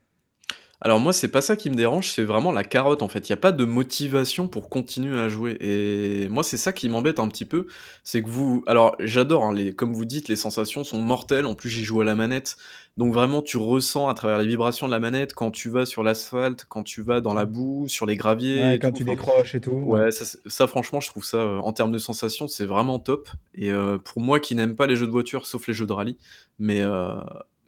Alors 0.86 0.99
moi, 0.99 1.13
c'est 1.13 1.29
pas 1.29 1.41
ça 1.41 1.55
qui 1.55 1.69
me 1.69 1.75
dérange, 1.75 2.11
c'est 2.11 2.25
vraiment 2.25 2.51
la 2.51 2.65
carotte 2.65 3.03
en 3.03 3.07
fait. 3.07 3.29
Il 3.29 3.31
y 3.31 3.34
a 3.34 3.38
pas 3.38 3.53
de 3.53 3.63
motivation 3.63 4.49
pour 4.49 4.67
continuer 4.67 5.17
à 5.17 5.29
jouer 5.29 5.55
et 5.61 6.27
moi, 6.27 6.43
c'est 6.43 6.57
ça 6.57 6.73
qui 6.73 6.89
m'embête 6.89 7.19
un 7.19 7.29
petit 7.29 7.45
peu, 7.45 7.67
c'est 8.03 8.21
que 8.21 8.27
vous 8.27 8.65
alors 8.67 8.97
j'adore, 8.99 9.45
hein, 9.45 9.53
les 9.53 9.73
comme 9.73 9.93
vous 9.93 10.03
dites, 10.03 10.27
les 10.27 10.36
sensations 10.36 10.84
sont 10.84 11.01
mortelles. 11.01 11.45
En 11.45 11.55
plus, 11.55 11.69
j'y 11.69 11.86
joue 11.86 12.01
à 12.01 12.03
la 12.03 12.15
manette, 12.15 12.57
donc 12.97 13.13
vraiment 13.13 13.41
tu 13.41 13.55
ressens 13.55 14.09
à 14.09 14.13
travers 14.13 14.39
les 14.39 14.47
vibrations 14.47 14.88
de 14.88 14.91
la 14.91 14.99
manette 14.99 15.34
quand 15.34 15.51
tu 15.51 15.69
vas 15.69 15.86
sur 15.86 16.03
l'asphalte, 16.03 16.65
quand 16.67 16.84
tu 16.84 17.01
vas 17.01 17.21
dans 17.21 17.34
la 17.34 17.45
boue, 17.45 17.88
sur 17.88 18.05
les 18.05 18.17
graviers 18.17 18.77
quand 18.81 18.91
tu 18.91 19.05
décroches 19.05 19.55
et 19.55 19.61
tout. 19.61 19.71
ouais, 19.71 20.09
ça 20.11 20.67
franchement, 20.67 20.99
je 20.99 21.07
trouve 21.07 21.23
ça, 21.23 21.38
euh, 21.38 21.59
en 21.59 21.71
termes 21.71 21.93
de 21.93 21.97
sensations, 21.97 22.49
c'est 22.49 22.65
vraiment 22.65 22.99
top 22.99 23.29
et 23.55 23.71
euh, 23.71 23.97
pour 23.99 24.21
moi 24.21 24.41
qui 24.41 24.53
n'aime 24.53 24.75
pas 24.75 24.86
les 24.88 24.97
jeux 24.97 25.07
de 25.07 25.11
voiture 25.11 25.45
sauf 25.45 25.65
les 25.65 25.73
jeux 25.73 25.86
de 25.86 25.93
rallye, 25.93 26.17
mais 26.59 26.81
euh, 26.81 27.15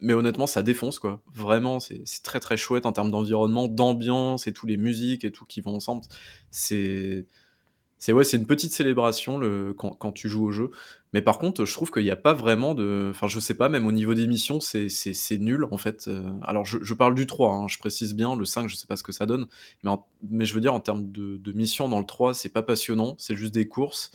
mais 0.02 0.14
honnêtement, 0.14 0.48
ça 0.48 0.64
défonce, 0.64 1.00
quoi. 1.00 1.22
Vraiment, 1.34 1.80
c'est 1.80 2.04
très, 2.24 2.40
très 2.40 2.58
chouette 2.58 2.86
en 2.86 2.92
termes 2.92 3.12
d'environnement, 3.12 3.68
d'ambiance 3.68 4.48
et 4.48 4.54
tous 4.54 4.68
les 4.68 4.78
musiques 4.78 5.24
et 5.26 5.32
tout 5.32 5.46
qui 5.46 5.62
vont 5.62 5.76
ensemble. 5.76 6.04
C'est 6.52 7.26
ouais, 8.14 8.24
c'est 8.24 8.38
une 8.38 8.46
petite 8.46 8.72
célébration 8.74 9.40
quand 9.78 10.12
tu 10.12 10.30
joues 10.30 10.46
au 10.46 10.52
jeu. 10.52 10.72
Mais 11.14 11.22
par 11.22 11.40
contre, 11.40 11.66
je 11.66 11.74
trouve 11.74 11.92
qu'il 11.92 12.04
n'y 12.04 12.12
a 12.12 12.16
pas 12.16 12.34
vraiment 12.34 12.76
de 12.76 13.08
enfin, 13.12 13.28
je 13.28 13.40
sais 13.40 13.54
pas, 13.54 13.70
même 13.70 13.88
au 13.88 13.92
niveau 13.92 14.14
des 14.14 14.28
missions, 14.28 14.60
c'est 14.60 14.90
nul, 15.40 15.66
en 15.72 15.78
fait, 15.78 16.08
euh. 16.08 16.30
alors 16.44 16.66
je 16.66 16.94
parle 16.94 17.16
du 17.16 17.26
3, 17.26 17.52
hein, 17.54 17.68
je 17.68 17.78
précise 17.80 18.14
bien, 18.16 18.36
le 18.36 18.46
5, 18.46 18.68
je 18.68 18.76
sais 18.76 18.88
pas 18.88 18.98
ce 18.98 19.04
que 19.04 19.12
ça 19.14 19.26
donne, 19.26 19.48
mais 19.84 19.92
mais 20.30 20.46
je 20.46 20.54
veux 20.54 20.62
dire 20.62 20.74
en 20.74 20.80
termes 20.82 21.12
de 21.12 21.38
de 21.38 21.52
missions 21.54 21.90
dans 21.90 22.00
le 22.00 22.06
3, 22.06 22.34
c'est 22.34 22.50
pas 22.50 22.64
passionnant, 22.64 23.16
c'est 23.18 23.36
juste 23.36 23.54
des 23.54 23.68
courses. 23.68 24.12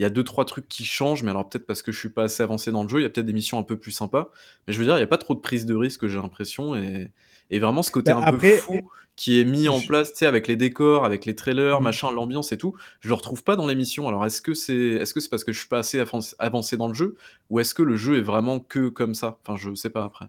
Il 0.00 0.02
y 0.02 0.06
a 0.06 0.10
deux 0.10 0.24
trois 0.24 0.44
trucs 0.46 0.68
qui 0.68 0.84
changent, 0.84 1.22
mais 1.22 1.30
alors 1.30 1.48
peut-être 1.48 1.66
parce 1.66 1.82
que 1.82 1.92
je 1.92 1.98
suis 1.98 2.10
pas 2.10 2.24
assez 2.24 2.42
avancé 2.42 2.72
dans 2.72 2.82
le 2.82 2.88
jeu, 2.88 3.00
il 3.00 3.02
y 3.02 3.06
a 3.06 3.10
peut-être 3.10 3.26
des 3.26 3.32
missions 3.34 3.58
un 3.58 3.62
peu 3.62 3.78
plus 3.78 3.92
sympas. 3.92 4.30
Mais 4.66 4.72
je 4.74 4.78
veux 4.78 4.84
dire, 4.86 4.96
il 4.96 5.00
y 5.00 5.04
a 5.04 5.06
pas 5.06 5.18
trop 5.18 5.34
de 5.34 5.40
prise 5.40 5.66
de 5.66 5.74
risque, 5.74 6.06
j'ai 6.08 6.18
l'impression, 6.18 6.74
et, 6.76 7.12
et 7.50 7.58
vraiment 7.60 7.82
ce 7.82 7.90
côté 7.92 8.10
Bah, 8.10 8.16
un 8.16 8.22
après, 8.22 8.48
peu 8.48 8.62
fou 8.62 8.90
qui 9.16 9.38
est 9.40 9.44
mis 9.44 9.68
en 9.68 9.82
place, 9.82 10.12
tu 10.12 10.18
sais, 10.20 10.26
avec 10.26 10.48
les 10.48 10.56
décors, 10.56 11.04
avec 11.04 11.26
les 11.26 11.34
trailers, 11.36 11.80
Mm. 11.80 11.82
machin, 11.82 12.10
l'ambiance 12.10 12.52
et 12.52 12.58
tout, 12.58 12.74
je 13.00 13.08
le 13.08 13.14
retrouve 13.14 13.42
pas 13.44 13.56
dans 13.56 13.66
les 13.66 13.74
missions. 13.74 14.08
Alors 14.08 14.24
est-ce 14.24 14.40
que 14.42 14.54
c'est 14.54 14.74
est-ce 14.74 15.12
que 15.14 15.20
c'est 15.20 15.28
parce 15.28 15.44
que 15.44 15.52
je 15.52 15.58
suis 15.58 15.68
pas 15.68 15.78
assez 15.80 16.00
avan- 16.00 16.34
avancé 16.38 16.76
dans 16.78 16.88
le 16.88 16.94
jeu, 16.94 17.16
ou 17.50 17.60
est-ce 17.60 17.74
que 17.74 17.82
le 17.82 17.96
jeu 17.96 18.16
est 18.18 18.22
vraiment 18.22 18.60
que 18.60 18.88
comme 18.88 19.14
ça? 19.14 19.38
Enfin, 19.44 19.56
je 19.58 19.74
sais 19.74 19.90
pas 19.90 20.04
après. 20.04 20.28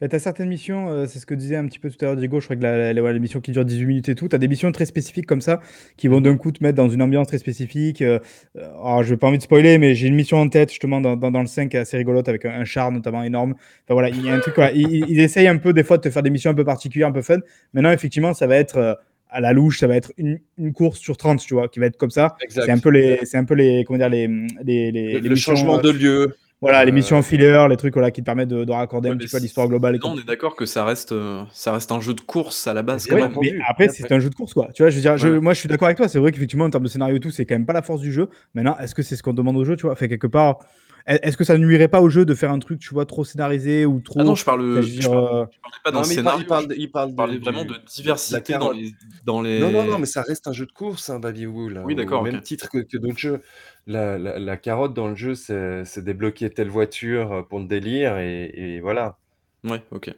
Bah, 0.00 0.08
tu 0.08 0.16
as 0.16 0.18
certaines 0.18 0.48
missions, 0.48 0.88
euh, 0.88 1.04
c'est 1.06 1.18
ce 1.18 1.26
que 1.26 1.34
disait 1.34 1.56
un 1.56 1.66
petit 1.66 1.78
peu 1.78 1.90
tout 1.90 1.98
à 2.00 2.06
l'heure 2.06 2.16
Diego, 2.16 2.40
je 2.40 2.46
crois 2.46 2.56
que 2.56 2.62
la, 2.62 2.94
la, 2.94 3.02
ouais, 3.02 3.12
les 3.12 3.18
missions 3.18 3.40
qui 3.42 3.52
durent 3.52 3.66
18 3.66 3.84
minutes 3.84 4.08
et 4.08 4.14
tout, 4.14 4.28
tu 4.28 4.34
as 4.34 4.38
des 4.38 4.48
missions 4.48 4.72
très 4.72 4.86
spécifiques 4.86 5.26
comme 5.26 5.42
ça 5.42 5.60
qui 5.98 6.08
vont 6.08 6.22
d'un 6.22 6.38
coup 6.38 6.52
te 6.52 6.62
mettre 6.62 6.76
dans 6.76 6.88
une 6.88 7.02
ambiance 7.02 7.26
très 7.26 7.36
spécifique. 7.36 8.00
euh, 8.00 8.18
euh, 8.56 8.62
alors, 8.82 9.02
je 9.02 9.10
n'ai 9.10 9.18
pas 9.18 9.26
envie 9.26 9.36
de 9.36 9.42
spoiler, 9.42 9.76
mais 9.76 9.94
j'ai 9.94 10.08
une 10.08 10.14
mission 10.14 10.38
en 10.38 10.48
tête 10.48 10.70
justement 10.70 11.02
dans, 11.02 11.16
dans, 11.16 11.30
dans 11.30 11.40
le 11.42 11.46
5 11.46 11.68
qui 11.68 11.76
est 11.76 11.80
assez 11.80 11.98
rigolote 11.98 12.28
avec 12.30 12.46
un, 12.46 12.50
un 12.50 12.64
char 12.64 12.90
notamment 12.92 13.22
énorme. 13.22 13.50
Enfin 13.52 13.92
voilà, 13.94 14.08
il 14.08 14.24
y 14.24 14.30
a 14.30 14.34
un 14.34 14.40
truc, 14.40 14.54
ils 14.74 15.20
essayent 15.20 15.48
un 15.48 15.58
peu 15.58 15.74
des 15.74 15.84
fois 15.84 15.98
de 15.98 16.02
te 16.02 16.10
faire 16.10 16.22
des 16.22 16.30
missions 16.30 16.50
un 16.50 16.54
peu 16.54 16.64
particulières, 16.64 17.08
un 17.08 17.12
peu 17.12 17.20
fun. 17.22 17.38
Maintenant, 17.74 17.92
effectivement, 17.92 18.32
ça 18.32 18.46
va 18.46 18.56
être 18.56 18.78
euh, 18.78 18.94
à 19.28 19.40
la 19.42 19.52
louche, 19.52 19.80
ça 19.80 19.86
va 19.86 19.96
être 19.96 20.12
une, 20.16 20.40
une 20.56 20.72
course 20.72 20.98
sur 20.98 21.18
30, 21.18 21.40
tu 21.40 21.52
vois, 21.54 21.68
qui 21.68 21.78
va 21.78 21.86
être 21.86 21.98
comme 21.98 22.10
ça. 22.10 22.36
C'est 22.48 22.70
un 22.70 22.78
peu 22.78 22.88
les, 22.90 23.20
c'est 23.24 23.36
un 23.36 23.44
peu 23.44 23.54
les, 23.54 23.84
comment 23.84 23.98
dire, 23.98 24.08
les, 24.08 24.26
les, 24.64 24.90
les, 24.90 25.12
Le, 25.12 25.18
les 25.20 25.28
le 25.28 25.34
missions, 25.34 25.54
changement 25.54 25.78
de 25.78 25.90
lieu. 25.90 26.36
Voilà, 26.60 26.84
les 26.84 26.90
euh, 26.90 26.94
missions 26.94 27.16
en 27.16 27.22
filler, 27.22 27.66
les 27.68 27.76
trucs 27.76 27.94
voilà, 27.94 28.10
qui 28.10 28.20
te 28.20 28.26
permettent 28.26 28.48
de, 28.48 28.64
de 28.64 28.72
raccorder 28.72 29.08
Ouais, 29.08 29.14
un 29.14 29.18
petit 29.18 29.28
peu 29.28 29.38
l'histoire 29.38 29.66
globale. 29.68 29.94
et 29.96 29.98
Non, 29.98 30.12
on 30.12 30.18
est 30.18 30.24
d'accord 30.24 30.56
que 30.56 30.66
ça 30.66 30.84
reste, 30.84 31.12
euh, 31.12 31.42
ça 31.52 31.72
reste 31.72 31.90
un 31.90 32.00
jeu 32.00 32.12
de 32.14 32.20
course 32.20 32.66
à 32.66 32.74
la 32.74 32.82
base. 32.82 33.06
Quand 33.06 33.16
Oui, 33.16 33.22
même. 33.22 33.32
mais 33.40 33.58
après, 33.66 33.88
c'est 33.88 34.10
un 34.12 34.20
jeu 34.20 34.28
de 34.30 34.34
course, 34.34 34.52
quoi. 34.54 34.68
Tu 34.74 34.82
vois, 34.82 34.90
je 34.90 34.96
veux 34.96 35.00
dire, 35.02 35.16
je- 35.16 35.28
moi, 35.38 35.54
je 35.54 35.60
suis 35.60 35.68
d'accord 35.68 35.86
avec 35.86 35.96
toi. 35.96 36.08
C'est 36.08 36.18
vrai 36.18 36.32
qu'effectivement, 36.32 36.66
en 36.66 36.70
termes 36.70 36.84
de 36.84 36.88
scénario 36.88 37.16
et 37.16 37.20
tout, 37.20 37.30
c'est 37.30 37.46
quand 37.46 37.54
même 37.54 37.66
pas 37.66 37.72
la 37.72 37.82
force 37.82 38.00
du 38.00 38.12
jeu. 38.12 38.28
Maintenant, 38.54 38.76
est-ce 38.78 38.94
que 38.94 39.02
c'est 39.02 39.16
ce 39.16 39.22
qu'on 39.22 39.32
demande 39.32 39.56
au 39.56 39.64
jeu, 39.64 39.76
tu 39.76 39.86
vois? 39.86 39.96
Fait 39.96 40.08
quelque 40.08 40.26
part, 40.26 40.58
est-ce 41.06 41.36
que 41.36 41.44
ça 41.44 41.56
ne 41.58 41.64
nuirait 41.64 41.88
pas 41.88 42.00
au 42.00 42.08
jeu 42.08 42.24
de 42.24 42.34
faire 42.34 42.50
un 42.50 42.58
truc, 42.58 42.78
tu 42.80 42.94
vois, 42.94 43.06
trop 43.06 43.24
scénarisé 43.24 43.86
ou 43.86 44.00
trop. 44.00 44.20
Ah 44.20 44.24
non, 44.24 44.34
je 44.34 44.44
parle, 44.44 44.82
je 44.82 45.02
parle- 45.08 45.16
euh, 45.16 45.44
je 45.50 45.58
parlais 45.60 45.76
pas 45.84 45.90
dans 45.90 45.96
Non, 46.00 46.02
le 46.02 46.08
mais 46.08 46.14
il 46.14 46.22
parle, 46.22 46.40
scénario. 46.40 46.40
il 46.42 46.46
parle, 46.46 46.66
je 46.70 46.76
il 46.80 46.90
parle, 46.90 47.14
parlais 47.14 47.38
de- 47.38 47.44
vraiment 47.44 47.64
de 47.64 47.76
diversité 47.94 48.52
dans 48.58 48.70
les, 48.72 48.92
dans 49.24 49.42
les. 49.42 49.60
Non, 49.60 49.70
non, 49.70 49.84
non, 49.84 49.98
mais 49.98 50.06
ça 50.06 50.22
reste 50.22 50.46
un 50.46 50.52
jeu 50.52 50.66
de 50.66 50.72
course, 50.72 51.10
hein, 51.10 51.18
Baby 51.20 51.46
Wool. 51.46 51.80
Oui, 51.84 51.94
au 51.94 51.96
d'accord, 51.96 52.22
même 52.22 52.36
ok. 52.36 52.42
titre 52.42 52.68
que, 52.68 52.78
que 52.78 52.96
d'autres 52.98 53.18
jeux. 53.18 53.40
La, 53.86 54.18
la- 54.18 54.38
la 54.38 54.56
carotte 54.56 54.94
dans 54.94 55.08
le 55.08 55.14
jeu, 55.16 55.34
c'est 55.34 55.84
c'est 55.84 56.04
débloquer 56.04 56.50
telle 56.50 56.68
voiture 56.68 57.32
euh, 57.32 57.42
pour 57.42 57.58
le 57.60 57.66
délire, 57.66 58.18
et, 58.18 58.50
et 58.54 58.80
voilà. 58.80 59.18
Ouais, 59.64 59.82
ok. 59.90 60.14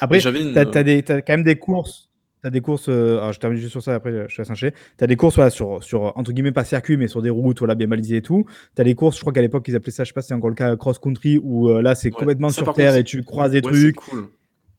Après, 0.00 0.20
j'avais 0.20 0.42
une- 0.42 0.52
t'as 0.52 0.62
as, 0.62 1.16
as 1.16 1.22
quand 1.22 1.32
même 1.32 1.42
des 1.44 1.56
courses. 1.56 2.10
T'as 2.44 2.50
des 2.50 2.60
courses. 2.60 2.90
euh, 2.90 3.16
alors, 3.16 3.32
je 3.32 3.40
termine 3.40 3.58
juste 3.58 3.70
sur 3.70 3.82
ça, 3.82 3.94
après, 3.94 4.12
je 4.28 4.36
laisse 4.36 4.50
enchaîner. 4.50 4.74
T'as 4.98 5.06
des 5.06 5.16
courses 5.16 5.36
voilà, 5.36 5.48
sur, 5.48 5.82
sur, 5.82 6.12
entre 6.14 6.30
guillemets, 6.30 6.52
pas 6.52 6.62
circuit, 6.62 6.98
mais 6.98 7.08
sur 7.08 7.22
des 7.22 7.30
routes 7.30 7.60
voilà, 7.60 7.74
bien 7.74 7.88
balisées 7.88 8.16
et 8.18 8.22
tout. 8.22 8.44
T'as 8.74 8.84
des 8.84 8.94
courses, 8.94 9.16
je 9.16 9.22
crois 9.22 9.32
qu'à 9.32 9.40
l'époque, 9.40 9.64
ils 9.66 9.74
appelaient 9.74 9.90
ça, 9.92 10.04
je 10.04 10.08
sais 10.08 10.12
pas 10.12 10.20
si 10.20 10.28
c'est 10.28 10.34
encore 10.34 10.50
le 10.50 10.54
cas, 10.54 10.76
cross-country, 10.76 11.40
où 11.42 11.70
euh, 11.70 11.80
là, 11.80 11.94
c'est 11.94 12.08
Ouais, 12.08 12.18
complètement 12.18 12.50
ça, 12.50 12.56
sur 12.62 12.74
terre 12.74 12.88
contre, 12.90 12.98
et 13.00 13.04
tu 13.04 13.22
croises 13.22 13.52
des 13.52 13.62
Ouais, 13.62 13.72
trucs. 13.72 13.96
cool. 13.96 14.26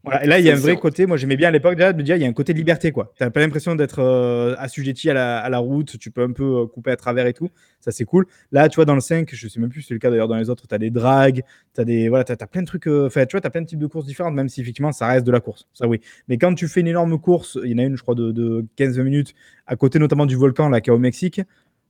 Voilà, 0.05 0.23
et 0.23 0.27
là, 0.27 0.39
il 0.39 0.45
y 0.45 0.51
a 0.51 0.53
un 0.53 0.57
vrai 0.57 0.75
côté, 0.77 1.05
moi 1.07 1.17
j'aimais 1.17 1.35
bien 1.35 1.49
à 1.49 1.51
l'époque 1.51 1.75
déjà 1.75 1.91
de 1.91 1.97
me 1.97 2.03
dire, 2.03 2.15
il 2.15 2.21
y 2.21 2.25
a 2.25 2.27
un 2.27 2.33
côté 2.33 2.53
liberté, 2.53 2.91
quoi. 2.91 3.11
Tu 3.17 3.23
n'as 3.23 3.31
pas 3.31 3.39
l'impression 3.39 3.75
d'être 3.75 3.99
euh, 3.99 4.55
assujetti 4.59 5.09
à 5.09 5.13
la, 5.13 5.39
à 5.39 5.49
la 5.49 5.57
route, 5.57 5.97
tu 5.97 6.11
peux 6.11 6.21
un 6.21 6.31
peu 6.31 6.43
euh, 6.43 6.67
couper 6.67 6.91
à 6.91 6.95
travers 6.95 7.25
et 7.25 7.33
tout, 7.33 7.49
ça 7.79 7.91
c'est 7.91 8.05
cool. 8.05 8.27
Là, 8.51 8.69
tu 8.69 8.75
vois, 8.75 8.85
dans 8.85 8.93
le 8.93 9.01
5, 9.01 9.29
je 9.33 9.47
sais 9.47 9.59
même 9.59 9.69
plus 9.69 9.81
si 9.81 9.87
c'est 9.87 9.93
le 9.95 9.99
cas 9.99 10.11
d'ailleurs 10.11 10.27
dans 10.27 10.35
les 10.37 10.49
autres, 10.49 10.67
tu 10.67 10.75
as 10.75 10.77
des 10.77 10.91
drags, 10.91 11.41
tu 11.73 11.81
as, 11.81 11.85
des, 11.85 12.07
voilà, 12.07 12.23
t'as, 12.23 12.35
t'as 12.35 12.47
plein 12.47 12.61
de 12.61 12.67
trucs, 12.67 12.87
euh, 12.87 13.09
tu 13.09 13.19
vois, 13.19 13.41
tu 13.41 13.47
as 13.47 13.49
plein 13.49 13.61
de 13.61 13.67
types 13.67 13.79
de 13.79 13.87
courses 13.87 14.05
différentes, 14.05 14.35
même 14.35 14.49
si 14.49 14.61
effectivement 14.61 14.91
ça 14.91 15.07
reste 15.07 15.25
de 15.25 15.31
la 15.31 15.39
course, 15.39 15.67
ça 15.73 15.87
oui. 15.87 15.99
Mais 16.27 16.37
quand 16.37 16.53
tu 16.53 16.67
fais 16.67 16.81
une 16.81 16.87
énorme 16.87 17.19
course, 17.19 17.57
il 17.63 17.71
y 17.71 17.75
en 17.75 17.79
a 17.79 17.83
une, 17.83 17.97
je 17.97 18.03
crois, 18.03 18.15
de, 18.15 18.31
de 18.31 18.65
15-20 18.77 19.03
minutes, 19.03 19.33
à 19.65 19.75
côté 19.75 19.97
notamment 19.97 20.25
du 20.25 20.35
volcan, 20.35 20.69
là, 20.69 20.81
qui 20.81 20.91
est 20.91 20.93
au 20.93 20.99
Mexique, 20.99 21.41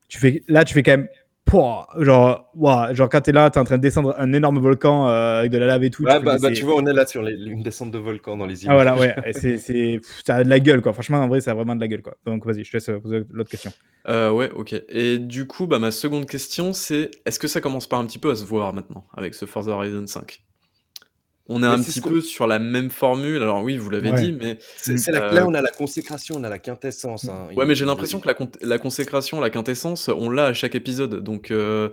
tu 0.07 0.19
fais, 0.19 0.43
là, 0.47 0.63
tu 0.63 0.73
fais 0.73 0.83
quand 0.83 0.91
même. 0.91 1.07
Pouah, 1.45 1.87
genre, 1.99 2.49
ouah, 2.55 2.93
genre 2.93 3.07
quand 3.09 3.21
t'es 3.21 3.31
là, 3.31 3.49
t'es 3.49 3.59
en 3.59 3.63
train 3.63 3.77
de 3.77 3.81
descendre 3.81 4.15
un 4.17 4.33
énorme 4.33 4.59
volcan 4.59 5.07
euh, 5.07 5.39
avec 5.39 5.51
de 5.51 5.57
la 5.57 5.67
lave 5.67 5.83
et 5.83 5.89
tout. 5.91 6.03
Ouais, 6.03 6.19
tu 6.19 6.25
bah, 6.25 6.37
bah, 6.39 6.51
tu 6.51 6.63
vois, 6.65 6.75
on 6.75 6.85
est 6.85 6.93
là 6.93 7.05
sur 7.05 7.21
les- 7.21 7.33
une 7.35 7.61
descente 7.63 7.91
de 7.91 7.97
volcan 7.99 8.35
dans 8.37 8.45
les 8.45 8.63
îles. 8.63 8.69
ah 8.69 8.73
voilà, 8.73 8.95
ouais, 8.95 9.15
c'est, 9.33 9.57
c'est, 9.57 9.99
pff, 10.01 10.23
ça 10.25 10.35
a 10.37 10.43
de 10.43 10.49
la 10.49 10.59
gueule, 10.59 10.81
quoi. 10.81 10.93
Franchement, 10.93 11.17
en 11.19 11.27
vrai, 11.27 11.41
ça 11.41 11.51
a 11.51 11.53
vraiment 11.53 11.75
de 11.75 11.81
la 11.81 11.87
gueule, 11.87 12.01
quoi. 12.01 12.15
Donc, 12.25 12.45
vas-y, 12.45 12.63
je 12.63 12.71
te 12.71 12.77
laisse 12.77 12.89
euh, 12.89 12.99
poser 12.99 13.23
l'autre 13.29 13.49
question. 13.49 13.71
Euh, 14.07 14.31
ouais, 14.31 14.51
ok. 14.51 14.75
Et 14.89 15.17
du 15.17 15.47
coup, 15.47 15.67
bah, 15.67 15.79
ma 15.79 15.91
seconde 15.91 16.27
question, 16.27 16.73
c'est 16.73 17.11
est-ce 17.25 17.39
que 17.39 17.47
ça 17.47 17.61
commence 17.61 17.87
pas 17.87 17.97
un 17.97 18.05
petit 18.05 18.19
peu 18.19 18.31
à 18.31 18.35
se 18.35 18.45
voir 18.45 18.73
maintenant 18.73 19.05
avec 19.15 19.33
ce 19.33 19.45
Forza 19.45 19.71
Horizon 19.71 20.05
5 20.07 20.43
On 21.47 21.61
est 21.61 21.67
un 21.67 21.81
petit 21.81 22.01
peu 22.01 22.21
sur 22.21 22.47
la 22.47 22.57
même 22.57 22.89
formule. 22.89 23.41
Alors 23.43 23.61
oui, 23.63 23.77
vous 23.77 23.89
l'avez 23.91 24.09
Ouais. 24.11 24.19
dit, 24.21 24.31
mais 24.31 24.57
C'est, 24.77 25.09
Euh, 25.13 25.31
Là, 25.31 25.45
on 25.47 25.53
a 25.53 25.61
la 25.61 25.69
consécration, 25.69 26.35
on 26.39 26.43
a 26.43 26.49
la 26.49 26.57
quintessence. 26.59 27.29
hein. 27.29 27.47
ouais, 27.55 27.65
mais 27.65 27.75
j'ai 27.75 27.85
l'impression 27.85 28.19
que 28.19 28.27
la, 28.27 28.33
con- 28.33 28.49
la 28.61 28.79
consécration, 28.79 29.39
la 29.39 29.49
quintessence, 29.51 30.09
on 30.09 30.29
l'a 30.29 30.47
à 30.47 30.53
chaque 30.53 30.73
épisode. 30.75 31.23
Donc, 31.23 31.51
euh, 31.51 31.89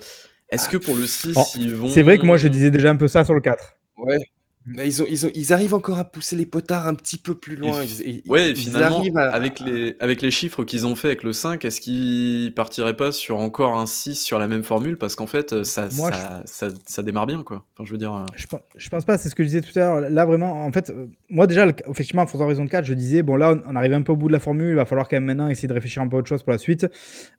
est-ce 0.49 0.69
que 0.71 0.77
pour 0.79 0.97
le 0.97 1.07
6, 1.07 1.35
Oh, 1.37 1.43
ils 1.57 1.75
vont 1.75 1.89
C'est 1.89 2.03
vrai 2.03 2.19
que 2.19 2.25
moi, 2.27 2.37
je 2.39 2.49
disais 2.49 2.71
déjà 2.71 2.91
un 2.91 2.97
peu 2.97 3.09
ça 3.09 3.25
sur 3.25 3.35
le 3.35 3.41
4. 3.41 3.75
Ouais. 3.99 4.19
Mais 4.65 4.87
ils, 4.87 5.03
ont, 5.03 5.07
ils, 5.09 5.27
ont, 5.27 5.31
ils 5.35 5.53
arrivent 5.53 5.75
encore 5.75 5.99
à 5.99 6.05
pousser 6.05 6.37
les 6.37 6.47
potards 6.47 6.87
un 6.87 6.95
petit 6.95 7.19
peu 7.19 7.35
plus 7.35 7.57
loin. 7.57 7.83
Ils, 7.83 8.23
ils- 8.25 8.31
Ouais, 8.31 8.47
et 8.47 8.51
ils 8.51 8.57
finalement, 8.57 8.99
arrivent 8.99 9.17
à- 9.17 9.31
avec, 9.33 9.59
les, 9.61 9.97
avec 9.99 10.23
les 10.23 10.31
chiffres 10.31 10.63
qu'ils 10.65 10.87
ont 10.87 10.95
fait 10.95 11.09
avec 11.09 11.25
le 11.25 11.33
5, 11.33 11.65
est-ce 11.65 11.81
qu'ils 11.81 12.53
partiraient 12.55 12.97
pas 12.97 13.11
sur 13.13 13.39
encore 13.41 13.77
un 13.79 13.87
6 13.87 14.15
sur 14.15 14.39
la 14.39 14.47
même 14.47 14.63
formule? 14.63 14.97
Parce 14.99 15.17
qu'en 15.17 15.27
fait, 15.27 15.53
euh, 15.53 15.65
ça, 15.65 15.89
Moi, 15.95 16.13
ça, 16.13 16.43
ça, 16.45 16.69
ça 16.87 17.03
démarre 17.03 17.27
bien, 17.27 17.43
quoi. 17.43 17.65
Enfin, 17.75 17.85
je 17.87 17.93
veux 17.93 17.99
dire. 17.99 18.15
euh, 18.15 18.25
Je 18.37 18.47
pense, 18.47 18.61
je 18.77 18.89
pense 18.89 19.05
pas, 19.05 19.19
c'est 19.19 19.29
ce 19.29 19.35
que 19.35 19.43
je 19.43 19.49
disais 19.49 19.63
tout 19.63 19.77
à 19.77 19.81
l'heure. 19.81 20.01
Là, 20.11 20.25
vraiment, 20.27 20.65
en 20.65 20.71
fait, 20.71 20.91
euh, 20.91 21.07
moi, 21.29 21.47
déjà, 21.49 21.67
le- 21.67 21.75
effectivement, 21.91 22.25
Forza 22.27 22.45
Horizon 22.45 22.67
4, 22.69 22.85
je 22.85 22.95
disais, 22.95 23.23
bon, 23.23 23.35
là, 23.37 23.57
on, 23.67 23.75
arrive 23.75 23.95
un 23.95 24.03
peu 24.03 24.13
au 24.13 24.17
bout 24.17 24.29
de 24.29 24.33
la 24.33 24.41
formule, 24.41 24.69
il 24.71 24.77
va 24.77 24.85
falloir 24.87 25.09
quand 25.09 25.17
même 25.17 25.25
maintenant 25.25 25.49
essayer 25.49 25.67
de 25.69 25.75
réfléchir 25.75 26.03
un 26.03 26.09
peu 26.09 26.17
à 26.17 26.19
autre 26.21 26.29
chose 26.29 26.43
pour 26.45 26.53
la 26.53 26.59
suite. 26.59 26.87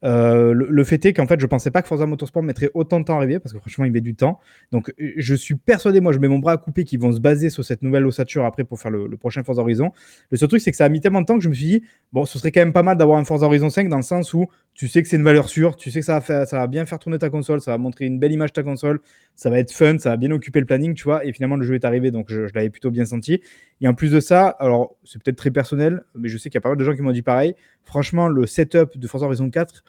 Euh, 0.04 0.52
le, 0.54 0.68
le 0.70 0.84
fait 0.84 1.06
est 1.06 1.14
qu'en 1.14 1.28
fait, 1.28 1.40
je 1.40 1.46
pensais 1.48 1.72
pas 1.72 1.82
que 1.82 1.88
Forza 1.88 2.06
Motorsport 2.06 2.44
mettrait 2.44 2.72
autant 2.74 3.00
de 3.00 3.06
temps 3.06 3.14
à 3.14 3.18
arriver, 3.18 3.40
parce 3.40 3.54
que 3.54 3.60
franchement, 3.60 3.86
il 3.86 3.92
met 3.94 4.02
du 4.02 4.16
temps. 4.16 4.40
Donc, 4.74 4.94
je 5.00 5.36
suis 5.36 5.56
persuadé, 5.56 6.02
moi, 6.02 6.12
je 6.12 6.20
mets 6.20 6.28
mon 6.28 6.40
bras 6.40 6.54
à 6.54 6.58
couper 6.58 6.84
qu'ils 6.84 7.00
vont 7.00 7.13
se 7.14 7.20
baser 7.20 7.50
sur 7.50 7.64
cette 7.64 7.82
nouvelle 7.82 8.06
ossature 8.06 8.46
après 8.46 8.64
pour 8.64 8.80
faire 8.80 8.92
le, 8.92 9.08
le 9.08 9.18
prochain 9.18 9.44
Forza 9.44 9.62
Horizon. 9.62 9.92
Le 10.32 10.38
seul 10.38 10.50
truc, 10.50 10.62
c'est 10.62 10.72
que 10.72 10.78
ça 10.78 10.86
a 10.86 10.90
mis 10.90 11.02
tellement 11.02 11.22
de 11.22 11.26
temps 11.26 11.38
que 11.38 11.44
je 11.44 11.50
me 11.50 11.54
suis 11.54 11.66
dit, 11.66 11.84
bon, 12.12 12.26
ce 12.26 12.38
serait 12.40 12.52
quand 12.52 12.62
même 12.62 12.74
pas 12.74 12.84
mal 12.84 12.98
d'avoir 12.98 13.18
un 13.20 13.24
Forza 13.26 13.46
Horizon 13.46 13.70
5 13.70 13.90
dans 13.90 13.98
le 13.98 14.02
sens 14.04 14.34
où 14.34 14.48
tu 14.74 14.88
sais 14.88 15.02
que 15.04 15.08
c'est 15.08 15.18
une 15.18 15.24
valeur 15.24 15.50
sûre, 15.50 15.76
tu 15.76 15.92
sais 15.92 16.00
que 16.00 16.06
ça 16.06 16.14
va, 16.14 16.22
faire, 16.22 16.48
ça 16.48 16.58
va 16.58 16.68
bien 16.68 16.86
faire 16.86 16.98
tourner 17.00 17.20
ta 17.20 17.30
console, 17.30 17.62
ça 17.62 17.72
va 17.72 17.78
montrer 17.78 18.06
une 18.06 18.18
belle 18.20 18.32
image 18.32 18.50
de 18.50 18.54
ta 18.56 18.64
console, 18.64 19.00
ça 19.36 19.50
va 19.50 19.60
être 19.60 19.72
fun, 19.72 19.98
ça 20.00 20.10
va 20.10 20.18
bien 20.18 20.32
occuper 20.32 20.60
le 20.60 20.66
planning, 20.66 20.94
tu 20.96 21.04
vois. 21.04 21.24
Et 21.26 21.32
finalement, 21.34 21.56
le 21.56 21.64
jeu 21.64 21.76
est 21.76 21.86
arrivé, 21.86 22.10
donc 22.12 22.26
je, 22.30 22.48
je 22.48 22.54
l'avais 22.56 22.70
plutôt 22.70 22.90
bien 22.92 23.06
senti. 23.06 23.42
Et 23.82 23.88
en 23.88 23.94
plus 23.94 24.12
de 24.12 24.20
ça, 24.20 24.48
alors 24.48 24.96
c'est 25.04 25.22
peut-être 25.22 25.38
très 25.38 25.52
personnel, 25.52 26.04
mais 26.18 26.28
je 26.30 26.38
sais 26.38 26.50
qu'il 26.50 26.56
y 26.56 26.58
a 26.58 26.62
pas 26.62 26.70
mal 26.70 26.78
de 26.78 26.84
gens 26.84 26.96
qui 26.96 27.02
m'ont 27.02 27.12
dit 27.12 27.22
pareil. 27.22 27.54
Franchement, 27.84 28.28
le 28.28 28.46
setup 28.48 28.98
de 28.98 29.08
Forza 29.08 29.26
Horizon 29.28 29.50
4, 29.50 29.84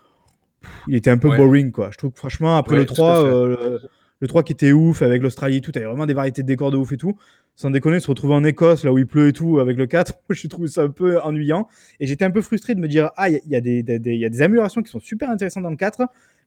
pff, 0.60 0.70
il 0.88 0.94
était 0.96 1.10
un 1.10 1.18
peu 1.18 1.28
Ouais. 1.28 1.36
boring, 1.38 1.72
quoi. 1.72 1.90
Je 1.92 1.96
trouve 1.98 2.12
que 2.12 2.18
franchement, 2.18 2.56
après 2.56 2.74
Ouais, 2.74 2.80
le 2.80 2.86
tout 2.86 2.94
3, 2.94 3.12
à 3.12 3.22
fait. 3.22 3.28
euh, 3.30 3.78
le, 4.24 4.26
le 4.26 4.28
3 4.28 4.42
qui 4.42 4.52
était 4.52 4.72
ouf 4.72 5.02
avec 5.02 5.22
l'Australie 5.22 5.58
et 5.58 5.60
tout, 5.60 5.70
t'avais 5.70 5.86
vraiment 5.86 6.06
des 6.06 6.14
variétés 6.14 6.42
de 6.42 6.46
décors 6.46 6.70
de 6.70 6.76
ouf 6.76 6.92
et 6.92 6.96
tout. 6.96 7.16
Sans 7.56 7.70
déconner, 7.70 8.00
se 8.00 8.08
retrouver 8.08 8.34
en 8.34 8.42
Écosse, 8.42 8.84
là 8.84 8.92
où 8.92 8.98
il 8.98 9.06
pleut 9.06 9.28
et 9.28 9.32
tout, 9.32 9.60
avec 9.60 9.76
le 9.76 9.86
4, 9.86 10.12
moi, 10.28 10.36
je 10.36 10.48
trouve 10.48 10.66
ça 10.66 10.82
un 10.82 10.90
peu 10.90 11.20
ennuyant. 11.20 11.68
Et 12.00 12.06
j'étais 12.06 12.24
un 12.24 12.30
peu 12.30 12.42
frustré 12.42 12.74
de 12.74 12.80
me 12.80 12.88
dire, 12.88 13.10
ah, 13.16 13.28
il 13.28 13.40
y, 13.46 13.52
y 13.52 13.56
a 13.56 13.60
des 13.60 14.42
améliorations 14.42 14.82
qui 14.82 14.90
sont 14.90 15.00
super 15.00 15.30
intéressantes 15.30 15.62
dans 15.62 15.70
le 15.70 15.76
4, 15.76 16.02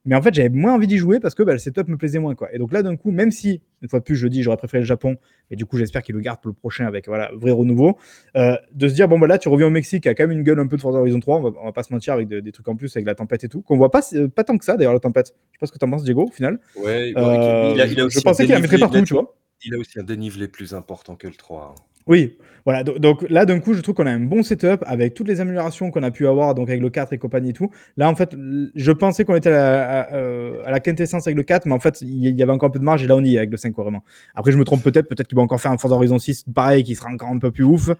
mais 0.08 0.16
en 0.16 0.22
fait, 0.22 0.34
j'avais 0.34 0.48
moins 0.48 0.74
envie 0.74 0.86
d'y 0.86 0.96
jouer 0.98 1.20
parce 1.20 1.34
que 1.34 1.42
bah, 1.42 1.52
le 1.52 1.58
setup 1.58 1.86
me 1.86 1.96
plaisait 1.96 2.18
moins. 2.18 2.34
Quoi. 2.34 2.52
Et 2.54 2.58
donc 2.58 2.72
là, 2.72 2.82
d'un 2.82 2.96
coup, 2.96 3.10
même 3.10 3.30
si, 3.30 3.60
une 3.82 3.88
fois 3.88 4.00
de 4.00 4.04
plus, 4.04 4.16
je 4.16 4.26
dis, 4.26 4.42
j'aurais 4.42 4.56
préféré 4.56 4.80
le 4.80 4.86
Japon, 4.86 5.16
et 5.50 5.56
du 5.56 5.66
coup, 5.66 5.76
j'espère 5.76 6.02
qu'il 6.02 6.14
le 6.14 6.20
garde 6.20 6.40
pour 6.40 6.48
le 6.48 6.54
prochain 6.54 6.86
avec 6.86 7.06
voilà, 7.06 7.30
vrai 7.34 7.50
renouveau, 7.50 7.96
euh, 8.36 8.56
de 8.72 8.88
se 8.88 8.94
dire, 8.94 9.06
bon, 9.06 9.18
bah 9.18 9.26
là, 9.26 9.38
tu 9.38 9.48
reviens 9.48 9.66
au 9.66 9.70
Mexique, 9.70 10.02
qui 10.04 10.08
a 10.08 10.14
quand 10.14 10.24
même 10.26 10.36
une 10.38 10.42
gueule 10.44 10.58
un 10.58 10.66
peu 10.66 10.76
de 10.76 10.80
Forza 10.80 10.98
Horizon 10.98 11.20
3, 11.20 11.36
on 11.38 11.42
va, 11.42 11.50
on 11.60 11.64
va 11.66 11.72
pas 11.72 11.82
se 11.82 11.92
mentir, 11.92 12.14
avec 12.14 12.26
de- 12.28 12.40
des 12.40 12.50
trucs 12.52 12.66
en 12.68 12.74
plus, 12.74 12.96
avec 12.96 13.06
la 13.06 13.14
tempête 13.14 13.44
et 13.44 13.48
tout, 13.48 13.60
qu'on 13.62 13.76
voit 13.76 13.90
pas, 13.90 14.00
euh, 14.14 14.28
pas 14.28 14.44
tant 14.44 14.56
que 14.58 14.64
ça, 14.64 14.76
d'ailleurs, 14.76 14.94
la 14.94 15.00
tempête. 15.00 15.28
Je 15.28 15.32
sais 15.32 15.58
pas 15.60 15.66
ce 15.66 15.72
que 15.72 15.78
t'en 15.78 15.90
penses, 15.90 16.04
Diego, 16.04 16.24
au 16.24 16.30
final. 16.32 16.58
Ouais, 16.76 17.12
Euh, 17.16 17.72
il 17.74 17.80
a- 17.80 17.86
il 17.86 17.92
a 17.92 18.02
je 18.02 18.02
aussi 18.06 18.22
pensais 18.22 18.44
qu'il 18.44 18.54
la 18.54 18.60
mettrait 18.60 18.78
partout, 18.78 19.02
tu 19.04 19.14
vois. 19.14 19.34
Il 19.64 19.74
a 19.74 19.78
aussi 19.78 19.98
un 20.00 20.04
dénivelé 20.04 20.48
plus 20.48 20.72
important 20.74 21.16
que 21.16 21.26
le 21.26 21.34
3. 21.34 21.74
hein. 21.76 21.82
Oui, 22.08 22.36
voilà. 22.64 22.82
do- 22.84 22.98
Donc 22.98 23.24
là, 23.30 23.44
d'un 23.46 23.60
coup, 23.60 23.74
je 23.74 23.80
trouve 23.80 23.94
qu'on 23.94 24.06
a 24.06 24.10
un 24.10 24.18
bon 24.20 24.42
setup 24.42 24.82
avec 24.86 25.14
toutes 25.14 25.28
les 25.28 25.40
améliorations 25.40 25.90
qu'on 25.90 26.02
a 26.02 26.10
pu 26.10 26.26
avoir, 26.26 26.54
donc 26.54 26.68
avec 26.68 26.80
le 26.80 26.90
4 26.90 27.12
et 27.12 27.18
compagnie 27.18 27.50
et 27.50 27.52
tout. 27.52 27.70
Là, 27.96 28.08
en 28.10 28.14
fait, 28.16 28.32
l- 28.34 28.70
je 28.74 28.92
pensais 28.92 29.24
qu'on 29.24 29.36
était 29.36 29.50
à 29.50 29.52
la, 29.52 30.00
à, 30.00 30.14
euh, 30.14 30.62
à 30.64 30.70
la 30.70 30.80
quintessence 30.80 31.26
avec 31.26 31.36
le 31.36 31.42
4, 31.44 31.66
mais 31.66 31.72
en 31.74 31.80
fait, 31.80 32.00
il 32.00 32.08
y- 32.08 32.28
il 32.30 32.36
y 32.38 32.42
avait 32.42 32.52
encore 32.52 32.68
un 32.68 32.72
peu 32.72 32.78
de 32.80 32.84
marge 32.84 33.02
et 33.04 33.06
là, 33.06 33.14
on 33.16 33.22
y 33.24 33.34
est 33.36 33.38
avec 33.38 33.50
le 33.50 33.56
5, 33.56 33.72
quoi, 33.72 33.84
vraiment. 33.84 34.02
Après, 34.34 34.50
je 34.52 34.56
me 34.58 34.64
trompe 34.64 34.82
peut-être, 34.82 35.08
peut-être 35.08 35.28
qu'il 35.28 35.36
va 35.36 35.42
encore 35.42 35.60
faire 35.60 35.70
un 35.70 35.78
Forza 35.78 35.94
Horizon 35.96 36.18
6 36.18 36.44
pareil, 36.54 36.82
qui 36.82 36.94
sera 36.94 37.10
encore 37.10 37.28
un 37.28 37.38
peu 37.38 37.50
plus 37.52 37.64
ouf. 37.64 37.90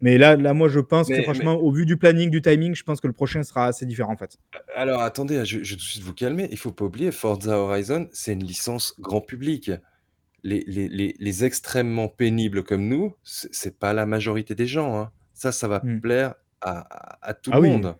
Mais 0.00 0.18
là, 0.18 0.36
là 0.36 0.52
moi, 0.52 0.68
je 0.68 0.80
pense 0.80 1.08
que 1.08 1.14
Mais- 1.14 1.22
franchement, 1.22 1.54
au 1.54 1.70
vu 1.70 1.86
du 1.86 1.96
planning, 1.96 2.28
du 2.28 2.42
timing, 2.42 2.74
je 2.74 2.82
pense 2.82 3.00
que 3.00 3.06
le 3.06 3.12
prochain 3.14 3.42
sera 3.44 3.66
assez 3.68 3.86
différent, 3.86 4.12
en 4.12 4.16
fait. 4.16 4.36
Alors 4.74 5.00
attendez, 5.00 5.44
je, 5.44 5.58
je 5.62 5.70
vais 5.74 5.76
tout 5.76 5.76
de 5.76 5.80
suite 5.80 6.02
vous 6.02 6.12
calmer. 6.12 6.48
Il 6.50 6.58
faut 6.58 6.72
pas 6.72 6.84
oublier, 6.84 7.10
Forza 7.12 7.56
Horizon, 7.58 8.08
c'est 8.12 8.32
une 8.34 8.42
licence 8.44 8.94
grand 9.00 9.20
public. 9.20 9.70
Les, 10.44 10.62
les, 10.66 10.88
les, 10.88 11.14
les 11.18 11.44
extrêmement 11.44 12.06
pénibles 12.08 12.62
comme 12.62 12.86
nous, 12.86 13.14
c'est 13.24 13.78
pas 13.78 13.92
la 13.94 14.04
majorité 14.06 14.54
des 14.54 14.66
gens. 14.66 14.96
hein. 14.98 15.10
Ça, 15.32 15.50
ça 15.52 15.66
va 15.68 15.80
Hmm. 15.82 16.00
plaire 16.00 16.34
à, 16.60 16.80
à, 16.80 17.30
à 17.30 17.34
tout 17.34 17.50
Ah 17.52 17.56
le 17.56 17.62
oui. 17.62 17.70
monde. 17.70 17.96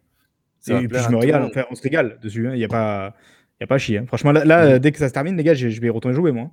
Ça 0.60 0.80
Et 0.80 0.86
puis, 0.88 0.98
je 0.98 1.08
me 1.10 1.16
régale. 1.16 1.42
Enfin, 1.44 1.64
on 1.70 1.74
se 1.74 1.82
régale 1.82 2.18
dessus. 2.22 2.46
hein. 2.46 2.52
Il 2.54 2.58
n'y 2.58 2.64
a 2.64 2.68
pas. 2.68 3.14
Y 3.60 3.64
a 3.64 3.66
pas 3.66 3.74
à 3.76 3.78
chier. 3.78 3.98
hein. 3.98 4.04
Franchement, 4.06 4.32
là, 4.32 4.44
là, 4.44 4.64
euh, 4.66 4.78
dès 4.78 4.92
que 4.92 4.98
ça 4.98 5.08
se 5.08 5.14
termine, 5.14 5.36
les 5.36 5.42
gars, 5.42 5.54
je 5.54 5.68
vais 5.80 5.88
retourner 5.88 6.14
jouer, 6.14 6.32
moi. 6.32 6.50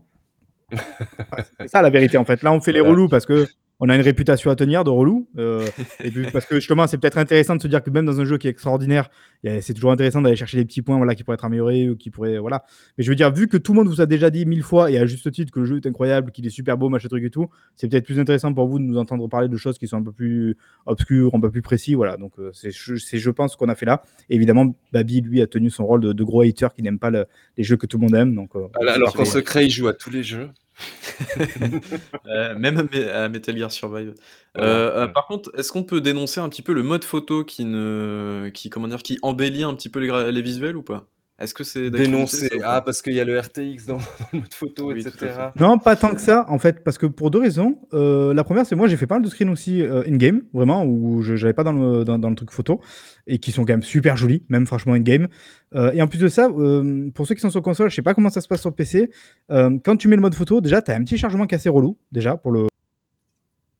Ouais, 0.72 0.78
c'est 1.60 1.68
ça 1.68 1.82
la 1.82 1.90
vérité, 1.90 2.18
en 2.18 2.26
fait. 2.26 2.42
Là, 2.44 2.54
on 2.54 2.62
fait 2.62 2.72
les 2.72 2.80
relous 2.82 3.10
parce 3.10 3.26
que 3.26 3.48
on 3.84 3.90
a 3.90 3.96
une 3.96 4.02
réputation 4.02 4.52
à 4.52 4.56
tenir 4.56 4.84
de 4.84 4.92
relou. 4.92 5.28
Euh, 5.40 5.68
et 6.04 6.12
puis, 6.12 6.28
parce 6.32 6.46
que 6.46 6.56
justement, 6.56 6.86
c'est 6.86 7.00
peut-être 7.00 7.18
intéressant 7.18 7.56
de 7.56 7.62
se 7.62 7.68
dire 7.68 7.82
que 7.82 7.90
même 7.90 8.06
dans 8.06 8.22
un 8.22 8.26
jeu 8.26 8.38
qui 8.38 8.48
est 8.48 8.52
extraordinaire, 8.52 9.10
c'est 9.44 9.74
toujours 9.74 9.92
intéressant 9.92 10.22
d'aller 10.22 10.36
chercher 10.36 10.58
des 10.58 10.66
petits 10.66 10.84
points 10.84 10.98
voilà, 10.98 11.16
qui 11.16 11.24
pourraient 11.24 11.34
être 11.34 11.46
améliorés 11.46 11.90
ou 11.90 11.96
qui 11.96 12.12
pourraient. 12.12 12.38
Voilà. 12.38 12.64
Mais 12.96 13.04
je 13.04 13.10
veux 13.10 13.16
dire, 13.16 13.34
vu 13.34 13.48
que 13.48 13.58
tout 13.58 13.74
le 13.74 13.80
monde 13.80 13.88
vous 13.88 14.00
a 14.00 14.06
déjà 14.06 14.30
dit 14.30 14.46
mille 14.46 14.62
fois 14.62 14.92
et 14.92 15.00
à 15.00 15.08
juste 15.08 15.32
titre 15.32 15.52
que 15.52 15.60
le 15.60 15.66
jeu 15.66 15.78
est 15.78 15.88
incroyable, 15.88 16.32
qu'il 16.32 16.46
est 16.46 16.52
super 16.52 16.78
beau, 16.78 16.90
machin 16.90 17.08
truc 17.08 17.24
et 17.24 17.32
tout, 17.32 17.50
c'est 17.76 17.90
peut-être 17.90 18.06
plus 18.06 18.20
intéressant 18.20 18.54
pour 18.54 18.68
vous 18.68 18.78
de 18.78 18.84
nous 18.84 19.00
entendre 19.00 19.28
parler 19.28 19.48
de 19.48 19.58
choses 19.58 19.80
qui 19.80 19.88
sont 19.88 19.98
un 19.98 20.04
peu 20.04 20.12
plus 20.12 20.58
obscures, 20.86 21.34
un 21.34 21.40
peu 21.40 21.50
plus 21.50 21.64
précis. 21.64 21.96
Voilà. 21.96 22.18
Donc, 22.18 22.34
euh, 22.38 22.52
c'est, 22.54 22.72
je 22.72 23.30
pense, 23.32 23.54
ce 23.54 23.58
qu'on 23.58 23.70
a 23.70 23.76
fait 23.76 23.88
là. 23.88 24.04
évidemment, 24.30 24.76
Babi, 24.94 25.22
lui, 25.22 25.42
a 25.42 25.48
tenu 25.48 25.72
son 25.72 25.88
rôle 25.88 26.02
de, 26.02 26.24
gros 26.24 26.42
hater 26.42 26.68
qui 26.76 26.84
n'aime 26.84 27.00
pas 27.00 27.10
les 27.10 27.64
jeux 27.64 27.78
que 27.78 27.88
tout 27.88 27.98
le 27.98 28.04
monde 28.04 28.16
aime. 28.16 28.36
Donc, 28.36 28.56
euh, 28.56 28.68
alors 28.80 29.14
qu'en 29.14 29.26
secret, 29.26 29.66
il 29.66 29.72
joue 29.72 29.88
à 29.88 29.94
tous 29.94 30.12
les 30.12 30.22
jeux. 30.22 30.50
Euh, 32.28 32.56
même 32.56 32.88
à 33.14 33.30
Metal 33.30 33.58
Gear 33.58 33.72
Survive. 33.72 34.14
Euh, 34.58 35.08
par 35.08 35.28
contre, 35.28 35.52
est-ce 35.58 35.72
qu'on 35.72 35.84
peut 35.84 36.02
dénoncer 36.02 36.40
un 36.40 36.50
petit 36.50 36.62
peu 36.62 36.74
le 36.74 36.84
mode 36.84 37.04
photo 37.04 37.44
qui 37.44 37.66
ne 37.66 38.50
qui 38.54 38.70
comment 38.70 38.88
dire, 38.88 39.04
qui 39.04 39.20
embellit 39.22 39.64
un 39.64 39.74
petit 39.74 39.90
peu 39.90 40.00
les 40.00 40.32
les 40.32 40.42
visuels 40.42 40.78
ou 40.78 40.84
pas? 40.84 41.08
Est-ce 41.42 41.54
que 41.54 41.64
c'est 41.64 41.90
Dénoncer, 41.90 42.50
ah, 42.64 42.82
parce 42.82 43.02
qu'il 43.02 43.14
y 43.14 43.20
a 43.20 43.26
le 43.26 43.40
RTX 43.40 43.86
dans 43.88 43.98
le 44.34 44.40
mode 44.40 44.54
photo 44.54 44.92
etc. 44.96 45.12
Non, 45.60 45.80
pas 45.80 45.96
tant 45.96 46.14
que 46.14 46.22
ça, 46.22 46.46
en 46.50 46.60
fait, 46.60 46.84
parce 46.84 46.98
que 46.98 47.06
pour 47.06 47.32
deux 47.32 47.40
raisons. 47.40 47.80
Euh, 47.94 48.34
la 48.34 48.44
première, 48.44 48.66
c'est 48.66 48.76
moi, 48.76 48.88
j'ai 48.88 48.98
fait 48.98 49.08
pas 49.08 49.16
mal 49.16 49.24
de 49.24 49.30
screens 49.30 49.50
aussi, 49.50 49.82
in-game, 49.82 50.44
vraiment, 50.54 50.86
où 50.86 51.22
je 51.22 51.36
j'avais 51.36 51.54
pas 51.54 51.64
dans 51.64 51.74
le 51.74 52.04
dans 52.04 52.30
le 52.30 52.36
truc 52.36 52.52
photo 52.52 52.82
et 53.28 53.40
qui 53.40 53.52
sont 53.52 53.66
quand 53.66 53.74
même 53.74 53.84
super 53.84 54.18
jolis, 54.18 54.44
même 54.50 54.66
franchement 54.66 54.94
in-game. 54.94 55.28
et 55.76 56.02
en 56.02 56.08
plus 56.08 56.20
de 56.20 56.28
ça, 56.28 56.50
pour 56.50 57.28
ceux 57.28 57.36
qui 57.36 57.42
sont 57.42 57.50
sur 57.50 57.62
console, 57.62 57.90
je 57.90 57.96
sais 57.96 58.02
pas 58.02 58.14
comment 58.14 58.30
ça 58.30 58.42
se 58.42 58.48
passe 58.48 58.62
sur 58.62 58.74
PC, 58.74 59.10
quand 59.50 59.98
tu 59.98 60.08
mets 60.08 60.16
le 60.16 60.22
mode 60.22 60.36
photo, 60.36 60.62
déjà, 60.62 60.82
tu 60.82 60.92
as 60.92 60.96
un 60.96 61.04
petit 61.04 61.18
chargement 61.18 61.48
qui 61.48 61.56
est 61.56 61.58
assez 61.58 61.70
relou, 61.70 61.98
déjà, 62.12 62.38
pour 62.38 62.52
le 62.52 62.68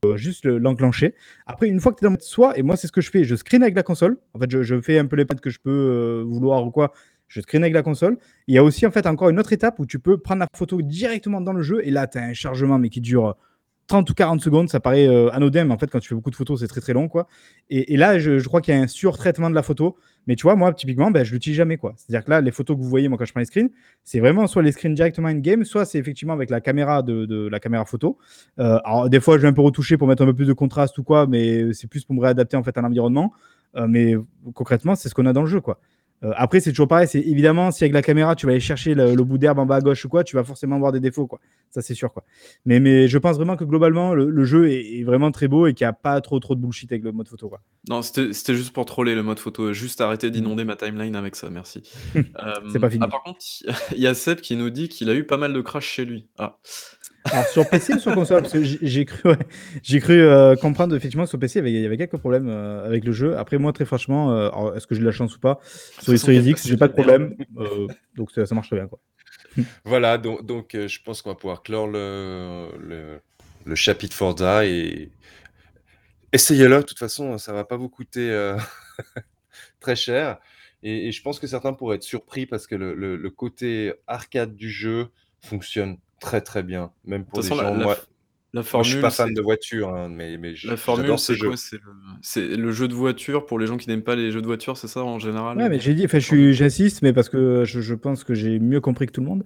euh, 0.04 0.18
juste 0.18 0.46
l'enclencher. 0.46 1.14
Après, 1.46 1.68
une 1.68 1.80
fois 1.80 1.92
que 1.92 2.00
tu 2.00 2.06
es 2.06 2.08
dans 2.08 2.16
le 2.16 2.20
soi, 2.20 2.58
et 2.58 2.64
moi, 2.64 2.76
c'est 2.76 2.88
ce 2.88 2.92
que 2.92 3.02
je 3.02 3.12
fais, 3.12 3.24
je 3.24 3.36
screen 3.36 3.62
avec 3.62 3.76
la 3.76 3.84
console. 3.84 4.18
En 4.34 4.40
fait, 4.40 4.50
je, 4.50 4.82
fais 4.82 4.98
un 4.98 5.06
peu 5.06 5.16
les 5.16 5.26
pattes 5.26 5.42
que 5.42 5.52
je 5.52 5.60
peux 5.60 5.70
euh, 5.70 6.24
vouloir 6.26 6.66
ou 6.66 6.72
quoi. 6.72 6.92
Je 7.32 7.40
screen 7.40 7.64
avec 7.64 7.74
la 7.74 7.82
console. 7.82 8.18
Il 8.48 8.56
y 8.56 8.58
a 8.58 8.64
aussi, 8.64 8.86
en 8.86 8.92
fait, 8.92 9.08
encore 9.08 9.30
une 9.30 9.40
autre 9.40 9.54
étape 9.54 9.80
où 9.80 9.86
tu 9.86 10.00
peux 10.00 10.18
prendre 10.18 10.42
la 10.42 10.48
photo 10.54 10.82
directement 10.82 11.40
dans 11.40 11.54
le 11.54 11.62
jeu. 11.62 11.80
Et 11.86 11.90
là, 11.90 12.06
tu 12.06 12.18
as 12.18 12.24
un 12.24 12.34
chargement, 12.34 12.78
mais 12.78 12.90
qui 12.90 13.00
dure 13.00 13.38
30 13.88 14.10
ou 14.10 14.14
40 14.14 14.42
secondes. 14.42 14.68
Ça 14.70 14.82
paraît 14.82 15.08
euh, 15.08 15.30
anodin, 15.32 15.64
mais 15.64 15.74
en 15.74 15.78
fait, 15.78 15.90
quand 15.90 16.00
tu 16.00 16.10
fais 16.10 16.16
beaucoup 16.16 16.30
de 16.30 16.36
photos, 16.36 16.60
c'est 16.60 16.68
très 16.68 16.82
très 16.82 16.92
long. 16.92 17.08
quoi. 17.08 17.28
Et, 17.70 17.96
là, 17.96 18.20
je, 18.20 18.46
crois 18.46 18.60
qu'il 18.60 18.74
y 18.74 18.78
a 18.78 18.82
un 18.82 18.88
surtraitement 18.88 19.50
de 19.50 19.56
la 19.56 19.64
photo. 19.64 19.96
Mais 20.28 20.36
tu 20.36 20.44
vois, 20.44 20.58
moi, 20.58 20.74
typiquement, 20.74 21.10
ben, 21.10 21.24
je 21.24 21.32
l'utilise 21.32 21.56
jamais. 21.56 21.78
quoi. 21.78 21.94
C'est-à-dire 21.96 22.26
que 22.26 22.32
là, 22.32 22.42
les 22.42 22.52
photos 22.52 22.76
que 22.76 22.82
vous 22.82 22.90
voyez, 22.90 23.08
moi, 23.08 23.18
quand 23.18 23.26
je 23.26 23.32
prends 23.32 23.40
les 23.40 23.46
screens, 23.46 23.70
c'est 24.04 24.20
vraiment 24.20 24.46
soit 24.46 24.62
les 24.62 24.74
screens 24.74 24.94
directement 24.94 25.30
in-game, 25.30 25.64
soit 25.64 25.86
c'est 25.86 26.00
effectivement 26.00 26.34
avec 26.34 26.50
la 26.50 26.60
caméra 26.60 27.02
de, 27.02 27.48
la 27.48 27.62
caméra 27.62 27.86
photo. 27.86 28.18
Euh, 28.60 28.78
alors, 28.84 29.10
des 29.10 29.22
fois, 29.22 29.38
je 29.38 29.44
vais 29.44 29.48
un 29.48 29.54
peu 29.54 29.62
retoucher 29.62 29.96
pour 29.96 30.10
mettre 30.10 30.22
un 30.22 30.26
peu 30.26 30.36
plus 30.36 30.48
de 30.48 30.54
contraste 30.54 30.98
ou 30.98 31.04
quoi, 31.04 31.28
mais 31.28 31.72
c'est 31.72 31.88
plus 31.88 32.04
pour 32.04 32.14
me 32.14 32.22
réadapter 32.22 32.58
en 32.58 32.64
fait 32.64 32.78
à 32.78 32.82
l'environnement. 32.82 33.32
Euh, 33.78 33.88
mais 33.88 34.16
concrètement, 34.54 34.96
c'est 34.96 35.10
ce 35.10 35.16
qu'on 35.16 35.26
a 35.26 35.34
dans 35.34 35.42
le 35.42 35.48
jeu, 35.48 35.62
quoi. 35.62 35.80
Euh, 36.24 36.32
après, 36.36 36.60
c'est 36.60 36.72
toujours 36.72 36.88
pareil. 36.88 37.08
C'est 37.08 37.20
évidemment, 37.20 37.72
si 37.72 37.84
avec 37.84 37.94
la 37.94 38.02
caméra, 38.02 38.36
tu 38.36 38.46
vas 38.46 38.52
aller 38.52 38.60
chercher 38.60 38.94
le, 38.94 39.16
bout 39.24 39.38
d'herbe 39.38 39.60
en 39.60 39.66
bas 39.66 39.78
à 39.78 39.82
gauche 39.82 40.06
ou 40.06 40.10
quoi, 40.10 40.24
tu 40.24 40.36
vas 40.36 40.44
forcément 40.44 40.76
avoir 40.76 40.92
des 40.92 41.00
défauts, 41.00 41.28
quoi. 41.28 41.40
Ça, 41.72 41.82
c'est 41.82 41.94
sûr, 41.94 42.12
quoi. 42.12 42.24
Mais, 42.66 42.80
mais 42.80 43.08
je 43.08 43.18
pense 43.18 43.38
vraiment 43.38 43.56
que 43.56 43.64
globalement, 43.64 44.14
le, 44.14 44.44
jeu 44.44 44.72
est, 44.72 45.04
vraiment 45.04 45.32
très 45.32 45.48
beau 45.48 45.68
et 45.68 45.74
qu'il 45.74 45.86
n'y 45.86 45.90
a 45.90 45.94
pas 45.94 46.22
trop, 46.22 46.40
trop 46.40 46.56
de 46.56 46.62
bullshit 46.62 46.92
avec 46.92 47.04
le 47.04 47.12
mode 47.12 47.28
photo, 47.28 47.50
quoi. 47.50 47.62
Non, 47.90 48.02
c'était 48.02 48.56
juste 48.56 48.74
pour 48.74 48.86
troller 48.86 49.16
le 49.16 49.24
mode 49.24 49.40
photo. 49.40 49.74
Juste 49.74 50.02
arrêter 50.02 50.30
d'inonder 50.30 50.64
ma 50.64 50.76
timeline 50.76 51.16
avec 51.16 51.36
ça, 51.36 51.50
merci. 51.50 51.84
c'est 52.72 52.80
pas 52.80 52.90
fini. 52.90 53.04
Ah, 53.04 53.08
par 53.08 53.24
contre, 53.24 53.40
il 53.96 54.02
y 54.02 54.08
a 54.08 54.14
Seb 54.14 54.42
qui 54.42 54.56
nous 54.56 54.70
dit 54.70 54.90
qu'il 54.90 55.10
a 55.10 55.16
eu 55.16 55.24
pas 55.24 55.38
mal 55.38 55.54
de 55.54 55.62
crash 55.62 55.88
chez 55.88 56.06
lui. 56.06 56.28
Ah. 56.38 56.60
Alors 57.26 57.46
sur 57.48 57.70
PC 57.70 57.94
ou 57.94 58.00
sur 58.00 58.14
console? 58.14 58.42
Parce 58.42 58.54
que 58.54 58.64
j'ai 58.64 59.06
cru, 59.06 59.36
j'ai 59.84 60.00
cru 60.00 60.22
euh, 60.22 60.56
comprendre 60.56 60.96
effectivement 60.96 61.26
sur 61.26 61.38
PC 61.40 61.60
il 61.60 61.70
y 61.70 61.86
avait, 61.86 61.98
quelques 61.98 62.18
problèmes 62.18 62.50
euh, 62.50 62.86
avec 62.86 63.06
le 63.06 63.12
jeu. 63.12 63.38
Après 63.38 63.58
moi 63.58 63.74
très 63.74 63.86
franchement, 63.86 64.32
euh, 64.32 64.74
est-ce 64.74 64.88
que 64.88 64.96
j'ai 64.96 65.02
de 65.02 65.06
la 65.06 65.12
chance 65.12 65.36
ou 65.36 65.40
pas? 65.40 65.60
Sur 66.02 66.12
les 66.12 66.18
Series 66.18 66.50
X, 66.50 66.68
j'ai 66.68 66.78
pas 66.78 66.88
de 66.88 66.94
problème, 66.94 67.36
donc 68.16 68.32
ça, 68.32 68.56
marche 68.56 68.68
très 68.68 68.78
bien 68.78 68.88
quoi. 68.88 69.00
Voilà, 69.84 70.18
donc, 70.18 70.46
donc 70.46 70.70
je 70.74 71.02
pense 71.04 71.22
qu'on 71.22 71.30
va 71.30 71.36
pouvoir 71.36 71.62
clore 71.62 71.88
le, 71.88 72.70
le, 73.66 73.76
chapitre 73.76 74.16
Forza 74.16 74.66
et 74.66 75.12
essayez-le. 76.32 76.78
De 76.78 76.82
toute 76.84 77.00
façon, 77.00 77.38
ça 77.38 77.52
va 77.52 77.66
pas 77.66 77.76
vous 77.76 77.90
coûter 77.90 78.56
très 79.80 79.96
cher. 79.96 80.40
Et, 80.84 81.12
je 81.12 81.22
pense 81.22 81.40
que 81.40 81.48
certains 81.48 81.74
pourraient 81.74 81.98
être 81.98 82.04
surpris 82.04 82.46
parce 82.46 82.66
que 82.66 82.76
le, 82.76 82.96
le 82.96 83.30
côté 83.30 83.94
arcade 84.08 84.56
du 84.56 84.70
jeu 84.70 85.10
fonctionne 85.42 85.98
très 86.22 86.40
très 86.40 86.64
bien, 86.64 86.92
même 87.04 87.26
pour 87.26 87.42
des 87.42 87.50
gens. 87.50 87.62
La, 87.62 87.72
moi, 87.74 87.98
la 88.54 88.64
formule, 88.64 88.86
je 88.86 88.92
suis 88.92 89.02
pas 89.02 89.12
fan 89.12 89.34
de 89.34 89.42
voiture, 89.42 89.96
hein, 89.96 90.10
mais, 90.10 90.38
mais 90.38 90.54
la 90.66 90.76
formule, 90.76 91.18
c'est 91.18 91.38
quoi? 91.38 91.56
C'est 92.22 92.48
le, 92.48 92.72
jeu 92.72 92.88
de 92.90 92.94
voiture 92.94 93.46
pour 93.46 93.60
les 93.60 93.66
gens 93.66 93.78
qui 93.78 93.90
n'aiment 93.90 94.04
pas 94.04 94.16
les 94.16 94.32
jeux 94.32 94.42
de 94.42 94.46
voiture, 94.46 94.76
c'est 94.76 94.90
ça 94.90 95.04
en 95.04 95.20
général? 95.20 95.58
Ouais, 95.58 95.70
mais 95.70 95.80
j'ai 95.80 95.94
dit, 95.94 96.06
j'insiste, 96.54 97.02
mais 97.02 97.14
parce 97.14 97.30
que 97.30 97.64
je, 97.64 97.80
je 97.80 97.96
pense 97.96 98.24
que 98.26 98.34
j'ai 98.34 98.60
mieux 98.60 98.82
compris 98.82 99.06
que 99.06 99.14
tout 99.14 99.22
le 99.22 99.28
monde. 99.28 99.44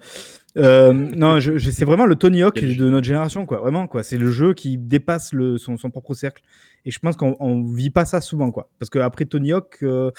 Euh, 0.58 0.92
non, 0.94 1.40
je, 1.40 1.58
c'est 1.60 1.86
vraiment 1.86 2.06
le 2.06 2.16
Tony 2.16 2.42
Hawk 2.42 2.60
de 2.60 2.90
notre 2.90 3.06
génération, 3.06 3.46
quoi. 3.46 3.60
Vraiment, 3.60 3.88
quoi. 3.88 4.02
C'est 4.02 4.18
le 4.18 4.32
jeu 4.32 4.54
qui 4.54 4.78
dépasse 4.78 5.34
le, 5.34 5.58
son, 5.58 5.78
son 5.78 5.92
propre 5.92 6.14
cercle. 6.14 6.42
Et 6.86 6.92
je 6.92 7.00
pense 7.00 7.16
qu'on 7.16 7.64
vit 7.74 7.90
pas 7.92 8.06
ça 8.06 8.22
souvent, 8.22 8.52
quoi. 8.52 8.70
Parce 8.80 8.90
qu'après 8.90 9.26
Tony 9.26 9.54
Hawk, 9.54 9.78
euh, 9.84 10.12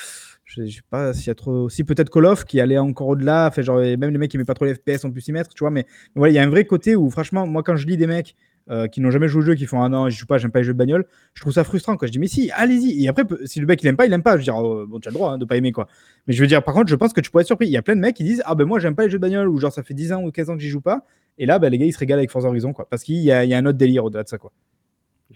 je, 0.47 0.65
sais 0.65 0.81
pas 0.89 1.13
s'il 1.13 1.27
y 1.27 1.31
a 1.31 1.35
trop. 1.35 1.69
Si 1.69 1.83
peut-être 1.83 2.09
Call 2.09 2.25
of 2.25 2.45
qui 2.45 2.61
allait 2.61 2.79
encore 2.79 3.09
au-delà. 3.09 3.51
Fait 3.51 3.63
genre, 3.63 3.79
même 3.79 4.11
les 4.11 4.19
mecs 4.19 4.31
qui 4.31 4.37
n'aimaient 4.37 4.45
pas 4.45 4.55
trop 4.55 4.65
les 4.65 4.75
FPS 4.75 5.05
ont 5.05 5.11
pu 5.11 5.21
s'y 5.21 5.33
mettre, 5.33 5.53
tu 5.53 5.61
vois. 5.61 5.71
Mais, 5.71 5.87
voilà, 6.15 6.33
il 6.33 6.37
y 6.37 6.39
a 6.39 6.43
un 6.43 6.49
vrai 6.49 6.65
côté 6.65 6.95
où, 6.95 7.11
franchement, 7.11 7.47
moi, 7.47 7.63
quand 7.65 7.77
je 7.77 7.87
lis 7.87 7.97
des 7.97 8.07
mecs 8.07 8.37
euh, 8.71 8.87
qui 8.87 9.01
n'ont 9.01 9.11
jamais 9.11 9.27
joué 9.27 9.43
au 9.43 9.45
jeu, 9.45 9.55
qui 9.57 9.67
font 9.67 9.83
ah 9.83 9.89
non, 9.89 10.09
je 10.09 10.17
joue 10.17 10.27
pas, 10.27 10.39
j'aime 10.39 10.53
pas 10.53 10.61
les 10.61 10.65
jeux 10.65 10.73
de 10.73 10.79
bagnole, 10.79 11.05
je 11.35 11.41
trouve 11.41 11.53
ça 11.53 11.65
frustrant. 11.65 11.97
Quoi. 11.97 12.07
Je 12.07 12.13
dis 12.13 12.21
mais 12.21 12.29
si, 12.29 12.51
allez-y. 12.53 13.05
Et 13.05 13.09
après, 13.09 13.25
si 13.45 13.59
le 13.59 13.67
mec 13.67 13.83
il 13.83 13.89
aime 13.89 13.97
pas, 13.97 14.07
il 14.07 14.13
aime 14.13 14.23
pas. 14.23 14.33
Je 14.33 14.39
veux 14.39 14.45
dire, 14.45 14.57
oh, 14.57 14.87
bon, 14.87 15.01
tu 15.01 15.09
as 15.09 15.11
le 15.11 15.15
droit 15.15 15.33
hein, 15.33 15.39
de 15.39 15.45
pas 15.45 15.57
aimer 15.57 15.73
quoi. 15.73 15.89
Mais 16.29 16.33
je 16.33 16.41
veux 16.41 16.47
dire, 16.47 16.63
par 16.63 16.75
contre, 16.75 16.89
je 16.89 16.97
pense 16.97 17.13
que 17.13 17.21
tu 17.21 17.31
pourrais 17.31 17.43
être 17.43 17.49
surpris. 17.49 17.67
Il 17.67 17.73
y 17.73 17.77
a 17.77 17.83
plein 17.83 17.97
de 17.97 18.01
mecs 18.01 18.15
qui 18.15 18.25
disent 18.25 18.43
ah 18.45 18.55
ben 18.55 18.65
moi 18.65 18.79
j'aime 18.79 18.95
pas 18.95 19.05
les 19.05 19.11
jeux 19.11 19.19
de 19.19 19.23
bagnole 19.23 19.49
ou 19.49 19.59
genre 19.59 19.73
ça 19.73 19.83
fait 19.83 19.95
10 19.95 20.13
ans 20.13 20.23
ou 20.23 20.31
15 20.31 20.51
ans 20.51 20.57
que 20.57 20.63
j'y 20.63 20.69
joue 20.69 20.81
pas. 20.81 21.05
Et 21.39 21.47
là, 21.47 21.59
ben, 21.59 21.69
les 21.69 21.79
gars 21.79 21.87
ils 21.87 21.93
se 21.93 21.99
régalent 21.99 22.19
avec 22.21 22.31
Forza 22.31 22.49
Horizon 22.49 22.73
quoi. 22.73 22.89
Parce 22.89 23.03
qu'il 23.03 23.17
y, 23.17 23.27
y, 23.27 23.33
a 23.33 23.59
un 23.59 23.67
autre 23.67 23.79
délire 23.79 24.05
au-delà 24.05 24.23
de 24.23 24.29
ça 24.29 24.39
quoi. 24.39 24.53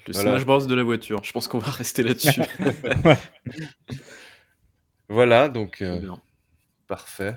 Le 0.07 0.13
Smash 0.13 0.47
Bros 0.47 0.67
de 0.67 0.75
la 0.75 0.83
voiture. 0.83 1.21
Je 1.23 1.33
pense 1.33 1.49
qu'on 1.49 1.59
va 1.59 1.71
rester 1.71 2.03
là-dessus. 2.03 2.43
voilà, 5.11 5.49
donc 5.49 5.83
euh, 5.83 6.01
parfait. 6.87 7.35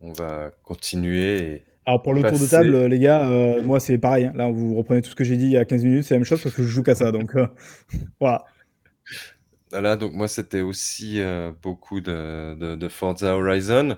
On 0.00 0.12
va 0.12 0.52
continuer. 0.62 1.38
Et... 1.38 1.64
Alors 1.86 2.02
pour 2.02 2.14
le 2.14 2.22
tour 2.22 2.38
de 2.38 2.46
table, 2.46 2.86
les 2.86 3.00
gars, 3.00 3.28
euh, 3.28 3.60
moi 3.64 3.80
c'est 3.80 3.98
pareil. 3.98 4.26
Hein. 4.26 4.32
Là, 4.36 4.48
vous 4.48 4.76
reprenez 4.76 5.02
tout 5.02 5.10
ce 5.10 5.16
que 5.16 5.24
j'ai 5.24 5.36
dit 5.36 5.46
il 5.46 5.50
y 5.50 5.56
a 5.56 5.64
15 5.64 5.84
minutes, 5.84 6.04
c'est 6.04 6.14
la 6.14 6.18
même 6.18 6.24
chose 6.24 6.40
parce 6.40 6.54
que 6.54 6.62
je 6.62 6.68
joue 6.68 6.84
qu'à 6.84 6.94
ça. 6.94 7.10
Donc 7.10 7.34
euh, 7.34 7.48
voilà. 8.20 8.44
Voilà, 9.70 9.96
donc 9.96 10.12
moi 10.12 10.28
c'était 10.28 10.60
aussi 10.60 11.20
beaucoup 11.62 12.00
de, 12.00 12.76
de, 12.76 12.88
Forza 12.88 13.36
Horizon. 13.36 13.96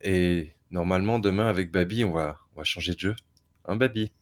Et 0.00 0.52
normalement, 0.70 1.18
demain 1.18 1.48
avec 1.48 1.72
Babi, 1.72 2.04
on 2.04 2.12
va, 2.12 2.38
on 2.54 2.60
va 2.60 2.64
changer 2.64 2.94
de 2.94 3.00
jeu. 3.00 3.16
Un 3.64 3.72
hein, 3.72 3.76
Babi? 3.76 4.12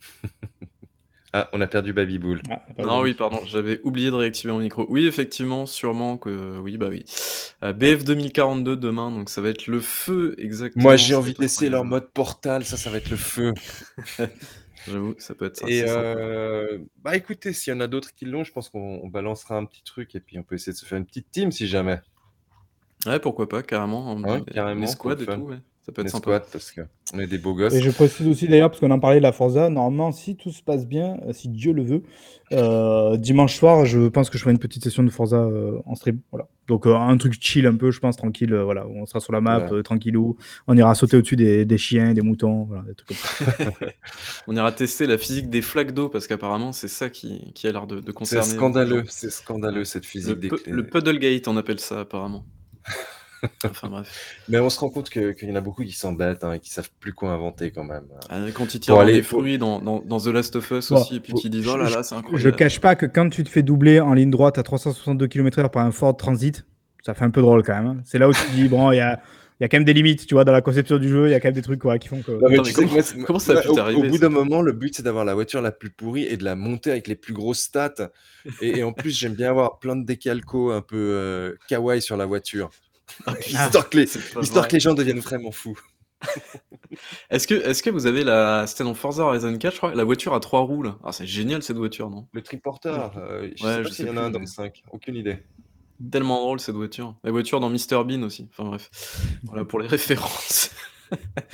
Ah, 1.32 1.48
on 1.52 1.60
a 1.60 1.66
perdu 1.68 1.92
Babybull. 1.92 2.42
Ah, 2.50 2.62
non, 2.78 3.02
oui, 3.02 3.14
pardon, 3.14 3.40
j'avais 3.46 3.80
oublié 3.84 4.10
de 4.10 4.16
réactiver 4.16 4.52
mon 4.52 4.58
micro. 4.58 4.84
Oui, 4.88 5.06
effectivement, 5.06 5.64
sûrement 5.64 6.18
que 6.18 6.58
oui, 6.58 6.76
bah 6.76 6.88
oui. 6.90 7.04
Euh, 7.62 7.72
BF 7.72 8.02
2042 8.02 8.76
demain, 8.76 9.12
donc 9.12 9.30
ça 9.30 9.40
va 9.40 9.50
être 9.50 9.68
le 9.68 9.80
feu 9.80 10.34
exactement. 10.38 10.82
Moi, 10.82 10.96
j'ai 10.96 11.14
envie 11.14 11.34
d'essayer 11.34 11.70
leur 11.70 11.84
mode 11.84 12.10
portal, 12.10 12.64
ça, 12.64 12.76
ça 12.76 12.90
va 12.90 12.96
être 12.96 13.10
le 13.10 13.16
feu. 13.16 13.54
J'avoue, 14.88 15.14
ça 15.18 15.34
peut 15.34 15.44
être 15.44 15.58
ça. 15.58 15.68
Et 15.68 15.84
euh, 15.86 16.78
bah 17.02 17.14
écoutez, 17.14 17.52
s'il 17.52 17.72
y 17.72 17.76
en 17.76 17.80
a 17.80 17.86
d'autres 17.86 18.12
qui 18.14 18.24
l'ont, 18.24 18.44
je 18.44 18.52
pense 18.52 18.68
qu'on 18.68 19.06
balancera 19.08 19.56
un 19.56 19.66
petit 19.66 19.84
truc 19.84 20.14
et 20.14 20.20
puis 20.20 20.38
on 20.38 20.42
peut 20.42 20.54
essayer 20.56 20.72
de 20.72 20.78
se 20.78 20.86
faire 20.86 20.98
une 20.98 21.06
petite 21.06 21.30
team 21.30 21.52
si 21.52 21.68
jamais. 21.68 22.00
Ouais, 23.06 23.20
pourquoi 23.20 23.48
pas, 23.48 23.62
carrément. 23.62 24.16
Ouais, 24.16 24.42
carrément. 24.52 24.86
squad 24.86 25.20
et 25.20 25.26
tout, 25.26 25.50
ça 25.82 25.92
peut 25.92 26.02
être 26.02 26.10
sympa. 26.10 26.40
parce 26.40 26.72
qu'on 26.72 27.18
est 27.18 27.26
des 27.26 27.38
beaux 27.38 27.54
gosses. 27.54 27.72
Et 27.72 27.80
je 27.80 27.90
précise 27.90 28.28
aussi 28.28 28.46
d'ailleurs, 28.46 28.68
parce 28.70 28.80
qu'on 28.80 28.90
en 28.90 29.00
parlait 29.00 29.18
de 29.18 29.22
la 29.22 29.32
Forza, 29.32 29.70
normalement, 29.70 30.12
si 30.12 30.36
tout 30.36 30.52
se 30.52 30.62
passe 30.62 30.86
bien, 30.86 31.16
euh, 31.26 31.32
si 31.32 31.48
Dieu 31.48 31.72
le 31.72 31.82
veut, 31.82 32.02
euh, 32.52 33.16
dimanche 33.16 33.56
soir, 33.56 33.86
je 33.86 34.08
pense 34.08 34.28
que 34.28 34.36
je 34.36 34.42
ferai 34.42 34.52
une 34.52 34.58
petite 34.58 34.84
session 34.84 35.02
de 35.02 35.10
Forza 35.10 35.38
euh, 35.38 35.78
en 35.86 35.94
stream. 35.94 36.20
Voilà. 36.30 36.48
Donc 36.68 36.86
un 36.86 37.16
truc 37.16 37.34
chill 37.40 37.66
un 37.66 37.74
peu, 37.74 37.90
je 37.90 37.98
pense, 37.98 38.16
tranquille. 38.16 38.54
voilà, 38.54 38.86
on 38.86 39.04
sera 39.04 39.18
sur 39.18 39.32
la 39.32 39.40
map, 39.40 39.68
tranquillou. 39.82 40.36
On 40.68 40.76
ira 40.76 40.94
sauter 40.94 41.16
au-dessus 41.16 41.34
des, 41.34 41.64
des, 41.64 41.78
chiens, 41.78 42.14
des 42.14 42.22
moutons, 42.22 42.64
voilà, 42.64 42.84
des 42.84 42.94
trucs 42.94 43.08
comme 43.08 43.16
ça. 43.16 43.72
on 44.46 44.54
ira 44.54 44.70
tester 44.70 45.06
la 45.06 45.18
physique 45.18 45.50
des 45.50 45.62
flaques 45.62 45.92
d'eau, 45.92 46.08
parce 46.08 46.28
qu'apparemment, 46.28 46.70
c'est 46.70 46.86
ça 46.86 47.10
qui, 47.10 47.52
qui, 47.54 47.66
a 47.66 47.72
l'air 47.72 47.88
de, 47.88 47.98
de 47.98 48.12
concerner. 48.12 48.44
C'est 48.44 48.54
scandaleux, 48.54 49.04
c'est 49.08 49.30
scandaleux 49.30 49.84
cette 49.84 50.06
physique. 50.06 50.36
Le, 50.40 50.48
des... 50.48 50.70
le 50.70 50.86
Puddlegate, 50.86 51.48
on 51.48 51.56
appelle 51.56 51.80
ça 51.80 52.00
apparemment. 52.00 52.44
Mais 54.48 54.58
on 54.58 54.70
se 54.70 54.78
rend 54.80 54.90
compte 54.90 55.10
qu'il 55.10 55.34
y 55.42 55.52
en 55.52 55.56
a 55.56 55.60
beaucoup 55.60 55.84
qui 55.84 55.92
s'embêtent 55.92 56.44
hein, 56.44 56.52
et 56.52 56.60
qui 56.60 56.70
savent 56.70 56.90
plus 57.00 57.12
quoi 57.12 57.30
inventer 57.30 57.70
quand 57.70 57.84
même. 57.84 58.04
Ah, 58.28 58.40
quand 58.54 58.74
ils 58.74 58.80
tirent 58.80 59.02
les 59.04 59.22
fruits 59.22 59.58
dans, 59.58 59.80
dans, 59.80 60.20
The 60.20 60.26
Last 60.26 60.56
of 60.56 60.70
Us 60.70 60.90
aussi, 60.90 61.16
et 61.16 61.20
puis 61.20 61.34
qui 61.34 61.50
disent 61.50 61.68
oh 61.68 61.76
là 61.76 61.88
là, 61.88 62.02
c'est 62.02 62.14
incroyable. 62.14 62.42
Je 62.42 62.50
cache 62.50 62.80
pas 62.80 62.96
que 62.96 63.06
quand 63.06 63.28
tu 63.30 63.44
te 63.44 63.48
fais 63.48 63.62
doubler 63.62 64.00
en 64.00 64.14
ligne 64.14 64.30
droite 64.30 64.58
à 64.58 64.62
362 64.62 65.26
km/h 65.26 65.70
par 65.70 65.84
un 65.84 65.92
Ford 65.92 66.16
Transit, 66.16 66.64
ça 67.04 67.14
fait 67.14 67.24
un 67.24 67.30
peu 67.30 67.40
drôle 67.40 67.62
quand 67.62 67.74
même. 67.74 67.86
Hein. 67.86 67.96
C'est 68.04 68.18
là 68.18 68.28
où 68.28 68.32
tu 68.32 68.40
te 68.40 68.52
dis, 68.52 68.68
bon, 68.68 68.92
il 68.92 68.96
y 68.96 69.00
a 69.00 69.20
il 69.60 69.64
y 69.64 69.66
a 69.66 69.68
quand 69.68 69.76
même 69.76 69.84
des 69.84 69.92
limites, 69.92 70.26
tu 70.26 70.32
vois, 70.32 70.46
dans 70.46 70.52
la 70.52 70.62
conception 70.62 70.96
du 70.96 71.06
jeu, 71.10 71.28
il 71.28 71.32
y 71.32 71.34
a 71.34 71.40
quand 71.40 71.48
même 71.48 71.54
des 71.54 71.60
trucs 71.60 71.80
quoi, 71.82 71.98
qui 71.98 72.08
font 72.08 72.22
que. 72.22 72.32
Non, 72.32 72.48
mais 72.48 72.54
Attends, 72.54 72.62
tu 72.62 72.80
mais 72.80 73.02
sais 73.02 73.14
que 73.18 73.24
comment- 73.24 73.38
ça 73.38 73.58
a 73.58 73.60
pu 73.60 73.68
t'arriver, 73.74 74.08
Au 74.08 74.10
bout 74.10 74.16
d'un 74.16 74.30
moment, 74.30 74.62
le 74.62 74.72
but 74.72 74.94
c'est 74.96 75.02
d'avoir 75.02 75.26
la 75.26 75.34
voiture 75.34 75.60
la 75.60 75.70
plus 75.70 75.90
pourrie 75.90 76.24
et 76.24 76.38
de 76.38 76.44
la 76.44 76.56
monter 76.56 76.90
avec 76.90 77.06
les 77.08 77.14
plus 77.14 77.34
grosses 77.34 77.60
stats. 77.60 78.10
Et, 78.62 78.78
et 78.78 78.84
en 78.84 78.94
plus, 78.94 79.10
j'aime 79.10 79.34
bien 79.34 79.50
avoir 79.50 79.78
plein 79.78 79.96
de 79.96 80.04
décalcos 80.06 80.72
un 80.72 80.80
peu 80.80 80.96
euh, 80.96 81.54
kawaii 81.68 82.00
sur 82.00 82.16
la 82.16 82.24
voiture. 82.24 82.70
Ah, 83.26 83.34
histoire 83.46 83.88
que 83.90 83.98
les, 83.98 84.08
histoire 84.42 84.68
que 84.68 84.74
les 84.74 84.80
gens 84.80 84.94
deviennent 84.94 85.20
vraiment 85.20 85.52
fous. 85.52 85.78
Est-ce 87.30 87.46
que, 87.46 87.54
est-ce 87.54 87.82
que 87.82 87.90
vous 87.90 88.06
avez 88.06 88.24
la. 88.24 88.66
C'était 88.66 88.84
dans 88.84 88.94
Forza 88.94 89.22
Horizon 89.22 89.56
4, 89.56 89.72
je 89.72 89.78
crois, 89.78 89.94
la 89.94 90.04
voiture 90.04 90.34
à 90.34 90.40
trois 90.40 90.60
roues 90.60 90.82
là. 90.82 90.98
Ah, 91.04 91.12
c'est 91.12 91.26
génial 91.26 91.62
cette 91.62 91.76
voiture, 91.76 92.10
non? 92.10 92.26
Le 92.32 92.42
triporteur, 92.42 93.12
euh, 93.16 93.48
je 93.56 93.64
Ouais, 93.64 93.76
sais 93.76 93.82
pas 93.82 93.90
s'il 93.90 94.06
y 94.06 94.10
en 94.10 94.16
a 94.16 94.22
un 94.22 94.30
dans 94.30 94.40
le 94.40 94.46
5. 94.46 94.82
Aucune 94.92 95.16
idée. 95.16 95.38
Tellement 96.10 96.40
drôle 96.40 96.60
cette 96.60 96.74
voiture. 96.74 97.14
La 97.24 97.30
voiture 97.30 97.60
dans 97.60 97.70
Mr 97.70 98.04
Bean 98.04 98.22
aussi. 98.22 98.48
Enfin 98.50 98.64
bref. 98.64 98.90
Voilà 99.44 99.64
pour 99.64 99.78
les 99.80 99.86
références. 99.88 100.70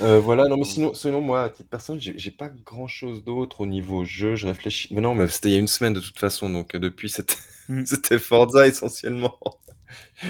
Euh, 0.01 0.19
voilà, 0.19 0.47
non, 0.47 0.57
mais 0.57 0.63
sinon, 0.63 0.93
sinon, 0.93 1.21
moi, 1.21 1.43
à 1.43 1.49
titre 1.49 1.69
personnel, 1.69 2.01
j'ai 2.01 2.31
pas 2.31 2.49
grand 2.49 2.87
chose 2.87 3.23
d'autre 3.23 3.61
au 3.61 3.65
niveau 3.65 4.05
jeu. 4.05 4.35
Je 4.35 4.47
réfléchis. 4.47 4.93
Mais 4.93 5.01
non, 5.01 5.15
mais 5.15 5.27
c'était 5.27 5.49
il 5.49 5.53
y 5.53 5.55
a 5.57 5.59
une 5.59 5.67
semaine 5.67 5.93
de 5.93 5.99
toute 5.99 6.19
façon, 6.19 6.49
donc 6.49 6.75
euh, 6.75 6.79
depuis, 6.79 7.09
c'était 7.09 7.35
Mm. 7.69 7.85
c'était 7.85 8.19
Forza 8.19 8.65
essentiellement. 8.67 9.37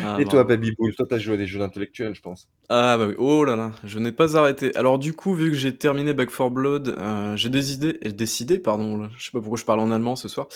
Ah, 0.02 0.18
Et 0.20 0.26
toi. 0.26 0.44
Baby 0.44 0.72
Bull, 0.78 0.94
toi, 0.96 1.06
t'as 1.10 1.20
joué 1.20 1.36
à 1.36 1.38
des 1.38 1.48
jeux 1.48 1.62
intellectuels, 1.62 2.16
je 2.16 2.22
pense. 2.22 2.50
Ah 2.70 2.98
bah 2.98 3.08
oui, 3.08 3.16
oh 3.18 3.46
là 3.46 3.56
là, 3.56 3.72
je 3.86 3.98
n'ai 3.98 4.12
pas 4.12 4.36
arrêté. 4.38 4.76
Alors 4.76 5.00
du 5.00 5.14
coup, 5.14 5.34
vu 5.34 5.52
que 5.52 5.56
j'ai 5.56 5.78
terminé 5.78 6.14
Back 6.14 6.30
4 6.30 6.50
Blood, 6.50 6.90
euh, 6.98 7.36
j'ai 7.38 7.50
décidé, 7.50 7.94
décidé, 7.94 8.60
pardon, 8.60 8.98
là, 8.98 9.10
je 9.18 9.24
sais 9.26 9.32
pas 9.32 9.40
pourquoi 9.40 9.58
je 9.58 9.64
parle 9.64 9.80
en 9.80 9.90
allemand 9.90 10.18
ce 10.18 10.28
soir, 10.28 10.48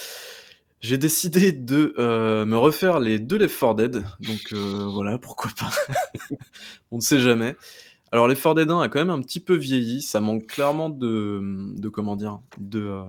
j'ai 0.82 0.98
décidé 0.98 1.54
de 1.54 1.94
euh, 2.00 2.46
me 2.46 2.58
refaire 2.58 3.00
les 3.00 3.18
deux 3.20 3.38
Left 3.38 3.58
4 3.58 3.76
Dead, 3.76 4.04
donc 4.20 4.42
euh, 4.52 4.88
voilà, 4.92 5.18
pourquoi 5.20 5.52
pas, 5.58 5.70
on 6.92 6.98
ne 6.98 7.02
sait 7.02 7.20
jamais. 7.22 7.56
Alors 8.12 8.28
Left 8.28 8.44
4 8.44 8.56
Dead 8.56 8.72
1 8.72 8.82
a 8.82 8.90
quand 8.90 9.00
même 9.00 9.10
un 9.10 9.22
petit 9.22 9.40
peu 9.40 9.56
vieilli, 9.56 10.02
ça 10.02 10.20
manque 10.20 10.48
clairement 10.48 10.90
de, 10.90 11.42
de 11.78 11.90
comment 11.90 12.18
dire, 12.18 12.40
de, 12.60 13.04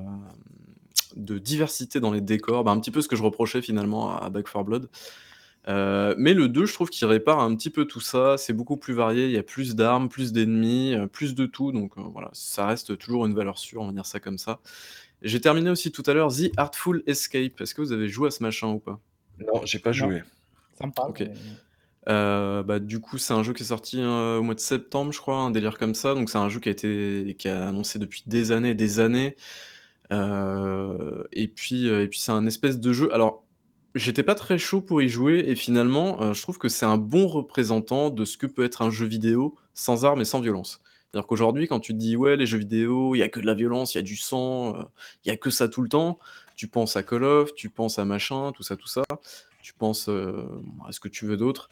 de 1.16 1.38
diversité 1.38 2.00
dans 2.00 2.12
les 2.12 2.20
décors, 2.20 2.64
bah, 2.64 2.70
un 2.70 2.80
petit 2.80 2.90
peu 2.92 3.02
ce 3.02 3.08
que 3.08 3.16
je 3.16 3.22
reprochais 3.22 3.62
finalement 3.62 4.16
à 4.16 4.30
Back 4.30 4.46
4 4.52 4.64
Blood. 4.64 4.88
Euh, 5.68 6.14
mais 6.18 6.34
le 6.34 6.48
2, 6.48 6.66
je 6.66 6.72
trouve 6.74 6.90
qu'il 6.90 7.06
répare 7.06 7.38
un 7.40 7.54
petit 7.54 7.70
peu 7.70 7.84
tout 7.84 8.00
ça. 8.00 8.36
C'est 8.36 8.52
beaucoup 8.52 8.76
plus 8.76 8.94
varié. 8.94 9.26
Il 9.26 9.30
y 9.32 9.38
a 9.38 9.42
plus 9.44 9.74
d'armes, 9.76 10.08
plus 10.08 10.32
d'ennemis, 10.32 10.94
euh, 10.94 11.06
plus 11.06 11.34
de 11.34 11.46
tout. 11.46 11.70
Donc 11.72 11.92
euh, 11.98 12.02
voilà, 12.12 12.30
ça 12.32 12.66
reste 12.66 12.98
toujours 12.98 13.26
une 13.26 13.34
valeur 13.34 13.58
sûre, 13.58 13.82
on 13.82 13.86
va 13.86 13.92
dire 13.92 14.06
ça 14.06 14.18
comme 14.20 14.38
ça. 14.38 14.58
J'ai 15.22 15.40
terminé 15.40 15.70
aussi 15.70 15.92
tout 15.92 16.02
à 16.06 16.14
l'heure 16.14 16.32
The 16.32 16.50
Artful 16.56 17.04
Escape. 17.06 17.60
Est-ce 17.60 17.74
que 17.76 17.80
vous 17.82 17.92
avez 17.92 18.08
joué 18.08 18.26
à 18.28 18.30
ce 18.32 18.42
machin 18.42 18.68
ou 18.68 18.80
pas? 18.80 18.98
Non, 19.38 19.60
j'ai 19.64 19.78
pas 19.78 19.92
joué. 19.92 20.22
Ça 20.78 20.86
me 20.86 20.92
parle. 20.92 21.10
Ok. 21.10 21.20
mais- 21.20 21.32
Euh, 22.08 22.64
bah, 22.64 22.80
du 22.80 22.98
coup, 22.98 23.16
c'est 23.16 23.32
un 23.32 23.44
jeu 23.44 23.52
qui 23.52 23.62
est 23.62 23.66
sorti 23.66 24.00
euh, 24.00 24.38
au 24.38 24.42
mois 24.42 24.56
de 24.56 24.60
septembre, 24.60 25.12
je 25.12 25.20
crois, 25.20 25.36
un 25.36 25.52
délire 25.52 25.78
comme 25.78 25.94
ça. 25.94 26.14
Donc, 26.14 26.30
c'est 26.30 26.38
un 26.38 26.48
jeu 26.48 26.58
qui 26.58 26.68
a 26.68 26.72
été 26.72 27.36
qui 27.38 27.46
a 27.46 27.68
annoncé 27.68 28.00
depuis 28.00 28.24
des 28.26 28.50
années 28.50 28.70
et 28.70 28.74
des 28.74 28.98
années. 28.98 29.36
Euh, 30.12 31.22
et 31.32 31.48
puis, 31.48 31.88
euh, 31.88 32.02
et 32.02 32.08
puis 32.08 32.18
c'est 32.18 32.32
un 32.32 32.46
espèce 32.46 32.80
de 32.80 32.92
jeu. 32.92 33.12
Alors, 33.14 33.41
j'étais 33.94 34.22
pas 34.22 34.34
très 34.34 34.58
chaud 34.58 34.80
pour 34.80 35.02
y 35.02 35.08
jouer, 35.08 35.44
et 35.46 35.54
finalement, 35.54 36.20
euh, 36.22 36.32
je 36.32 36.42
trouve 36.42 36.58
que 36.58 36.68
c'est 36.68 36.86
un 36.86 36.96
bon 36.96 37.26
représentant 37.26 38.10
de 38.10 38.24
ce 38.24 38.36
que 38.36 38.46
peut 38.46 38.64
être 38.64 38.82
un 38.82 38.90
jeu 38.90 39.06
vidéo 39.06 39.56
sans 39.74 40.04
armes 40.04 40.20
et 40.20 40.24
sans 40.24 40.40
violence. 40.40 40.80
C'est-à-dire 41.10 41.26
qu'aujourd'hui, 41.26 41.68
quand 41.68 41.80
tu 41.80 41.92
te 41.92 41.98
dis 41.98 42.16
ouais, 42.16 42.36
les 42.36 42.46
jeux 42.46 42.58
vidéo, 42.58 43.14
il 43.14 43.18
y 43.18 43.22
a 43.22 43.28
que 43.28 43.40
de 43.40 43.46
la 43.46 43.54
violence, 43.54 43.94
il 43.94 43.98
y 43.98 44.00
a 44.00 44.02
du 44.02 44.16
sang, 44.16 44.76
euh, 44.76 44.82
il 45.24 45.28
y 45.28 45.30
a 45.30 45.36
que 45.36 45.50
ça 45.50 45.68
tout 45.68 45.82
le 45.82 45.88
temps, 45.88 46.18
tu 46.56 46.68
penses 46.68 46.96
à 46.96 47.02
Call 47.02 47.24
of, 47.24 47.54
tu 47.54 47.68
penses 47.68 47.98
à 47.98 48.04
machin, 48.04 48.52
tout 48.52 48.62
ça, 48.62 48.76
tout 48.76 48.88
ça. 48.88 49.02
Tu 49.62 49.74
penses 49.74 50.08
euh, 50.08 50.44
à 50.88 50.92
ce 50.92 50.98
que 50.98 51.08
tu 51.08 51.24
veux 51.24 51.36
d'autre. 51.36 51.68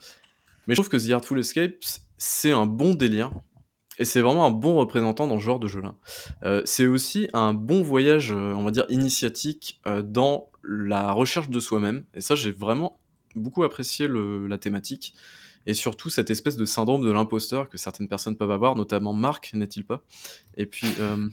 Mais 0.67 0.75
je 0.75 0.81
trouve 0.81 0.91
que 0.91 0.97
The 0.97 1.11
Artful 1.11 1.41
Escape, 1.41 1.75
c'est 2.19 2.53
un 2.53 2.67
bon 2.67 2.95
délire. 2.95 3.33
Et 3.99 4.05
c'est 4.05 4.21
vraiment 4.21 4.47
un 4.47 4.51
bon 4.51 4.77
représentant 4.77 5.27
dans 5.27 5.39
ce 5.39 5.45
genre 5.45 5.59
de 5.59 5.67
jeu-là. 5.67 5.95
C'est 6.65 6.87
aussi 6.87 7.29
un 7.35 7.53
bon 7.53 7.83
voyage, 7.83 8.33
on 8.33 8.63
va 8.63 8.71
dire, 8.71 8.87
initiatique 8.89 9.79
dans 10.05 10.50
la 10.63 11.13
recherche 11.13 11.49
de 11.51 11.61
soi-même. 11.61 12.05
Et 12.15 12.21
ça, 12.21 12.35
j'ai 12.35 12.51
vraiment 12.53 12.99
beaucoup 13.37 13.63
apprécié 13.65 14.09
le- 14.09 14.47
la 14.47 14.59
thématique. 14.59 15.15
Et 15.67 15.75
surtout, 15.75 16.09
cette 16.09 16.31
espèce 16.31 16.57
de 16.57 16.65
syndrome 16.65 17.05
de 17.05 17.13
l'imposteur 17.13 17.69
que 17.69 17.77
certaines 17.77 18.09
personnes 18.09 18.35
peuvent 18.35 18.51
avoir, 18.51 18.77
notamment 18.77 19.13
Marc, 19.13 19.51
n'est-il 19.53 19.85
pas? 19.85 20.03
Et 20.57 20.65
puis... 20.65 20.87
euh, 21.01 21.29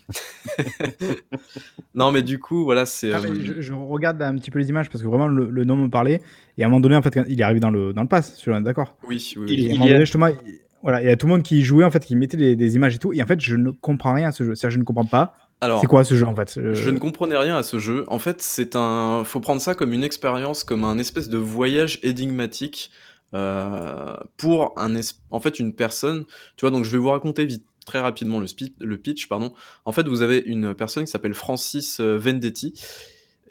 non, 1.95 2.11
mais 2.11 2.21
du 2.21 2.39
coup, 2.39 2.63
voilà, 2.63 2.85
c'est... 2.85 3.11
Ah, 3.13 3.19
euh, 3.19 3.35
je, 3.41 3.61
je 3.61 3.73
regarde 3.73 4.21
un 4.21 4.35
petit 4.35 4.51
peu 4.51 4.59
les 4.59 4.69
images 4.69 4.89
parce 4.89 5.01
que 5.01 5.07
vraiment 5.07 5.27
le, 5.27 5.49
le 5.49 5.63
nom 5.63 5.75
me 5.77 5.89
parlait. 5.89 6.21
Et 6.57 6.63
à 6.63 6.67
un 6.67 6.69
moment 6.69 6.81
donné, 6.81 6.95
en 6.95 7.01
fait, 7.01 7.17
il 7.27 7.39
est 7.39 7.43
arrivé 7.43 7.59
dans 7.59 7.69
le, 7.71 7.93
dans 7.93 8.01
le 8.01 8.07
pass, 8.07 8.35
celui-là, 8.37 8.61
d'accord. 8.61 8.95
Oui, 9.07 9.33
oui, 9.37 9.45
Et 9.53 9.69
à 9.69 9.71
un 9.71 9.73
il 9.73 9.73
moment 9.73 9.85
y 9.85 9.89
a- 9.89 9.93
donné, 9.93 10.05
justement, 10.05 10.27
il, 10.27 10.35
voilà, 10.83 11.01
il 11.01 11.07
y 11.07 11.09
a 11.09 11.15
tout 11.15 11.25
le 11.27 11.31
monde 11.33 11.43
qui 11.43 11.63
jouait, 11.63 11.83
en 11.85 11.91
fait, 11.91 12.05
qui 12.05 12.15
mettait 12.15 12.37
des, 12.37 12.55
des 12.55 12.75
images 12.75 12.95
et 12.95 12.99
tout. 12.99 13.13
Et 13.13 13.21
en 13.23 13.25
fait, 13.25 13.39
je 13.41 13.55
ne 13.55 13.71
comprends 13.71 14.13
rien 14.13 14.27
à 14.29 14.31
ce 14.31 14.43
jeu. 14.43 14.55
C'est-à-dire, 14.55 14.75
je 14.75 14.79
ne 14.79 14.83
comprends 14.83 15.05
pas. 15.05 15.33
Alors, 15.61 15.81
C'est 15.81 15.87
quoi 15.87 16.03
ce 16.03 16.15
jeu, 16.15 16.25
en 16.25 16.35
fait 16.35 16.55
Euh, 16.57 16.73
Je 16.75 16.89
ne 16.89 16.99
comprenais 16.99 17.37
rien 17.37 17.57
à 17.57 17.63
ce 17.63 17.79
jeu. 17.79 18.05
En 18.07 18.19
fait, 18.19 18.41
c'est 18.41 18.75
un. 18.75 19.23
Faut 19.25 19.39
prendre 19.39 19.59
ça 19.61 19.73
comme 19.75 19.91
une 19.93 20.03
expérience, 20.03 20.63
comme 20.63 20.83
un 20.83 20.97
espèce 20.99 21.29
de 21.29 21.37
voyage 21.37 21.99
énigmatique 22.03 22.91
euh, 23.33 24.15
pour 24.37 24.73
un 24.77 24.95
es- 24.95 25.15
en 25.31 25.39
fait 25.39 25.59
une 25.59 25.73
personne. 25.73 26.25
Tu 26.55 26.61
vois, 26.61 26.71
donc 26.71 26.85
je 26.85 26.91
vais 26.91 26.97
vous 26.97 27.09
raconter 27.09 27.45
vite, 27.45 27.65
très 27.85 27.99
rapidement 27.99 28.39
le, 28.39 28.45
spi- 28.47 28.73
le 28.79 28.97
pitch, 28.97 29.27
pardon. 29.27 29.53
En 29.85 29.91
fait, 29.91 30.07
vous 30.07 30.21
avez 30.21 30.37
une 30.45 30.73
personne 30.75 31.05
qui 31.05 31.11
s'appelle 31.11 31.33
Francis 31.33 31.99
euh, 31.99 32.17
Vendetti. 32.17 32.73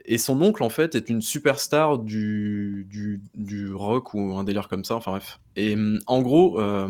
Et 0.08 0.18
son 0.18 0.40
oncle, 0.40 0.62
en 0.62 0.68
fait, 0.68 0.94
est 0.94 1.10
une 1.10 1.20
superstar 1.20 1.98
du, 1.98 2.86
du, 3.34 3.72
rock 3.72 4.14
ou 4.14 4.36
un 4.36 4.44
délire 4.44 4.68
comme 4.68 4.84
ça, 4.84 4.94
enfin 4.94 5.10
bref. 5.10 5.40
Et 5.56 5.74
hum, 5.74 5.98
en 6.06 6.22
gros, 6.22 6.60
euh, 6.60 6.86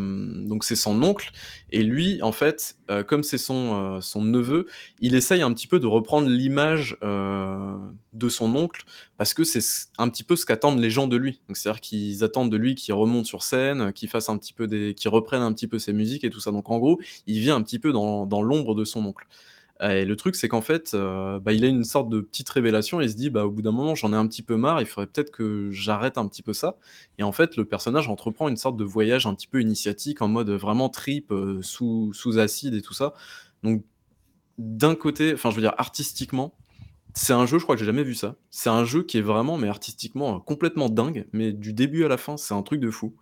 donc 0.47 0.65
c'est 0.65 0.77
son 0.77 1.03
oncle, 1.03 1.33
et 1.71 1.83
lui, 1.83 2.21
en 2.21 2.33
fait, 2.33 2.77
euh, 2.91 3.03
comme 3.03 3.23
c'est 3.23 3.39
son, 3.39 3.97
euh, 3.97 4.01
son 4.03 4.23
neveu, 4.23 4.67
il 5.01 5.15
essaye 5.15 5.41
un 5.41 5.53
petit 5.55 5.67
peu 5.67 5.81
de 5.81 5.87
reprendre 5.87 6.29
l'image 6.29 6.99
de 7.03 8.29
son 8.29 8.55
oncle 8.55 8.85
parce 9.19 9.35
que 9.35 9.45
c'est 9.45 9.89
un 9.99 10.09
petit 10.09 10.25
peu 10.25 10.37
ce 10.37 10.45
qu'attendent 10.47 10.81
les 10.81 10.91
gens 10.91 11.07
de 11.07 11.17
lui. 11.17 11.41
C'est-à-dire 11.53 11.81
qu'ils 11.81 12.25
attendent 12.25 12.51
de 12.51 12.57
lui 12.57 12.75
qu'il 12.75 12.95
remonte 12.95 13.27
sur 13.27 13.43
scène, 13.43 13.93
qu'il 13.93 14.09
fasse 14.09 14.29
un 14.29 14.37
petit 14.37 14.53
peu 14.53 14.67
des, 14.67 14.95
qu'il 14.95 15.11
reprenne 15.11 15.43
un 15.43 15.53
petit 15.53 15.67
peu 15.69 15.79
ses 15.79 15.93
musiques 15.93 16.25
et 16.25 16.31
tout 16.31 16.41
ça. 16.41 16.51
Donc 16.51 16.71
en 16.71 16.79
gros, 16.79 17.01
il 17.27 17.41
vient 17.41 17.57
un 17.57 17.63
petit 17.63 17.79
peu 17.79 17.93
dans, 17.93 18.27
dans 18.27 18.43
l'ombre 18.43 18.75
de 18.75 18.85
son 18.85 19.05
oncle. 19.05 19.27
Et 19.82 20.07
le 20.07 20.16
truc, 20.16 20.36
c'est 20.36 20.48
qu'en 20.48 20.62
fait, 20.62 20.93
euh, 20.94 21.39
bah, 21.39 21.53
il 21.53 21.65
a 21.65 21.69
une 21.69 21.85
sorte 21.85 22.09
de 22.09 22.20
petite 22.20 22.48
révélation. 22.48 23.01
Il 23.01 23.11
se 23.11 23.16
dit, 23.16 23.28
bah, 23.28 23.44
au 23.44 23.51
bout 23.51 23.62
d'un 23.62 23.73
moment, 23.73 23.94
j'en 23.94 24.12
ai 24.12 24.16
un 24.16 24.27
petit 24.27 24.43
peu 24.43 24.57
marre. 24.57 24.81
Il 24.81 24.86
faudrait 24.86 25.07
peut-être 25.07 25.31
que 25.31 25.70
j'arrête 25.70 26.16
un 26.16 26.27
petit 26.28 26.43
peu 26.43 26.55
ça. 26.55 26.77
Et 27.19 27.23
en 27.23 27.32
fait, 27.32 27.57
le 27.57 27.65
personnage 27.66 28.09
entreprend 28.09 28.48
une 28.48 28.57
sorte 28.57 28.77
de 28.77 28.85
voyage 28.85 29.27
un 29.27 29.35
petit 29.35 29.47
peu 29.47 29.61
initiatique, 29.61 30.23
en 30.23 30.28
mode 30.28 30.51
vraiment 30.51 30.89
trip, 30.89 31.31
euh, 31.31 31.61
sous, 31.62 32.12
sous 32.15 32.39
acide 32.39 32.74
et 32.74 32.81
tout 32.81 32.94
ça. 32.94 33.12
Donc, 33.62 33.85
d'un 34.59 34.94
côté, 34.94 35.35
enfin, 35.35 35.51
je 35.51 35.57
veux 35.57 35.62
dire, 35.62 35.74
artistiquement, 35.77 36.55
c'est 37.15 37.32
un 37.32 37.47
jeu, 37.47 37.59
je 37.59 37.65
crois 37.65 37.77
que 37.77 37.81
j'ai 37.81 37.86
jamais 37.86 38.05
vu 38.05 38.15
ça. 38.15 38.36
C'est 38.51 38.70
un 38.70 38.85
jeu 38.85 39.03
qui 39.03 39.19
est 39.19 39.23
vraiment, 39.23 39.59
mais 39.59 39.69
artistiquement, 39.69 40.36
euh, 40.36 40.39
complètement 40.39 40.89
dingue. 40.89 41.27
Mais 41.32 41.53
du 41.53 41.73
début 41.74 42.05
à 42.05 42.09
la 42.09 42.16
fin, 42.16 42.36
c'est 42.39 42.55
un 42.55 42.62
truc 42.62 42.81
de 42.81 42.90
fou. 42.90 43.15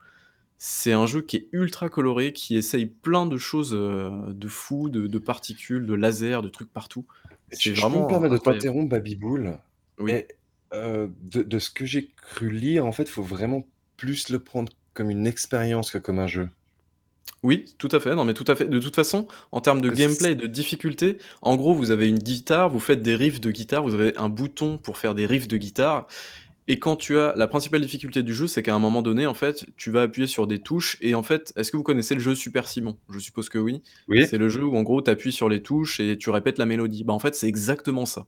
C'est 0.67 0.95
un 0.95 1.05
jeu 1.05 1.21
qui 1.21 1.37
est 1.37 1.49
ultra 1.53 1.91
coloré, 1.91 2.33
qui 2.33 2.57
essaye 2.57 2.87
plein 2.87 3.27
de 3.27 3.37
choses 3.37 3.75
euh, 3.75 4.11
de 4.29 4.49
fou, 4.49 4.89
de, 4.89 5.07
de 5.07 5.19
particules, 5.19 5.85
de 5.85 5.93
lasers, 5.93 6.41
de 6.41 6.49
trucs 6.49 6.73
partout. 6.73 7.05
Je, 7.53 7.57
C'est 7.57 7.75
je 7.75 7.83
peux 7.83 7.89
me 7.89 7.93
vraiment 7.93 8.07
permettre 8.07 8.33
de 8.33 8.39
t'interrompre, 8.39 8.89
Baby 8.89 9.15
Bull. 9.15 9.59
Oui. 9.99 10.13
Et, 10.13 10.29
euh, 10.73 11.09
de, 11.21 11.43
de 11.43 11.59
ce 11.59 11.69
que 11.69 11.85
j'ai 11.85 12.09
cru 12.17 12.51
lire, 12.51 12.87
en 12.87 12.93
fait, 12.93 13.03
il 13.03 13.11
faut 13.11 13.23
vraiment 13.23 13.67
plus 13.99 14.31
le 14.31 14.39
prendre 14.39 14.73
comme 14.95 15.11
une 15.11 15.27
expérience 15.27 15.91
que 15.91 15.99
comme 15.99 16.19
un 16.19 16.29
jeu. 16.29 16.49
Oui, 17.43 17.67
tout 17.77 17.91
à 17.93 18.01
fait. 18.01 18.15
Non, 18.15 18.25
mais 18.25 18.33
tout 18.33 18.47
à 18.49 18.57
fait. 18.57 18.65
De 18.65 18.79
toute 18.79 18.97
façon, 18.97 19.29
en 19.53 19.61
termes 19.61 19.83
de 19.83 19.91
Que 19.91 19.97
gameplay 19.97 20.33
et 20.33 20.35
de 20.35 20.47
difficulté, 20.47 21.19
en 21.43 21.57
gros, 21.57 21.75
vous 21.75 21.91
avez 21.91 22.09
une 22.09 22.19
guitare, 22.19 22.71
vous 22.71 22.81
faites 22.81 23.03
des 23.03 23.17
riffs 23.17 23.43
de 23.43 23.51
guitare, 23.51 23.83
vous 23.83 23.93
avez 23.93 24.17
un 24.17 24.31
bouton 24.31 24.79
pour 24.79 24.97
faire 24.97 25.15
des 25.15 25.27
riffs 25.27 25.47
de 25.47 25.59
guitare. 25.59 26.07
Et 26.67 26.79
quand 26.79 26.97
tu 26.97 27.19
as 27.19 27.35
la 27.37 27.47
principale 27.47 27.83
difficulté 27.83 28.23
du 28.23 28.35
jeu, 28.35 28.47
c'est 28.47 28.63
qu'à 28.63 28.75
un 28.75 28.79
moment 28.79 29.03
donné, 29.03 29.27
en 29.27 29.35
fait, 29.35 29.67
tu 29.77 29.91
vas 29.91 30.03
appuyer 30.03 30.27
sur 30.27 30.47
des 30.47 30.61
touches. 30.61 30.97
Et 31.03 31.15
en 31.15 31.23
fait, 31.23 31.53
est-ce 31.57 31.71
que 31.71 31.77
vous 31.77 31.83
connaissez 31.83 32.15
le 32.15 32.21
jeu 32.21 32.35
Super 32.35 32.67
Simon? 32.67 32.97
Je 33.11 33.19
suppose 33.19 33.51
que 33.51 33.59
oui. 33.59 33.83
Oui. 34.09 34.27
C'est 34.27 34.39
le 34.39 34.49
jeu 34.49 34.65
où 34.65 34.75
en 34.77 34.83
gros, 34.83 35.03
tu 35.03 35.11
appuies 35.11 35.33
sur 35.33 35.51
les 35.51 35.63
touches 35.63 36.01
et 36.01 36.17
tu 36.17 36.31
répètes 36.31 36.59
la 36.59 36.65
mélodie. 36.65 37.05
Bah, 37.05 37.13
en 37.13 37.19
fait, 37.19 37.35
c'est 37.35 37.49
exactement 37.49 38.07
ça. 38.07 38.27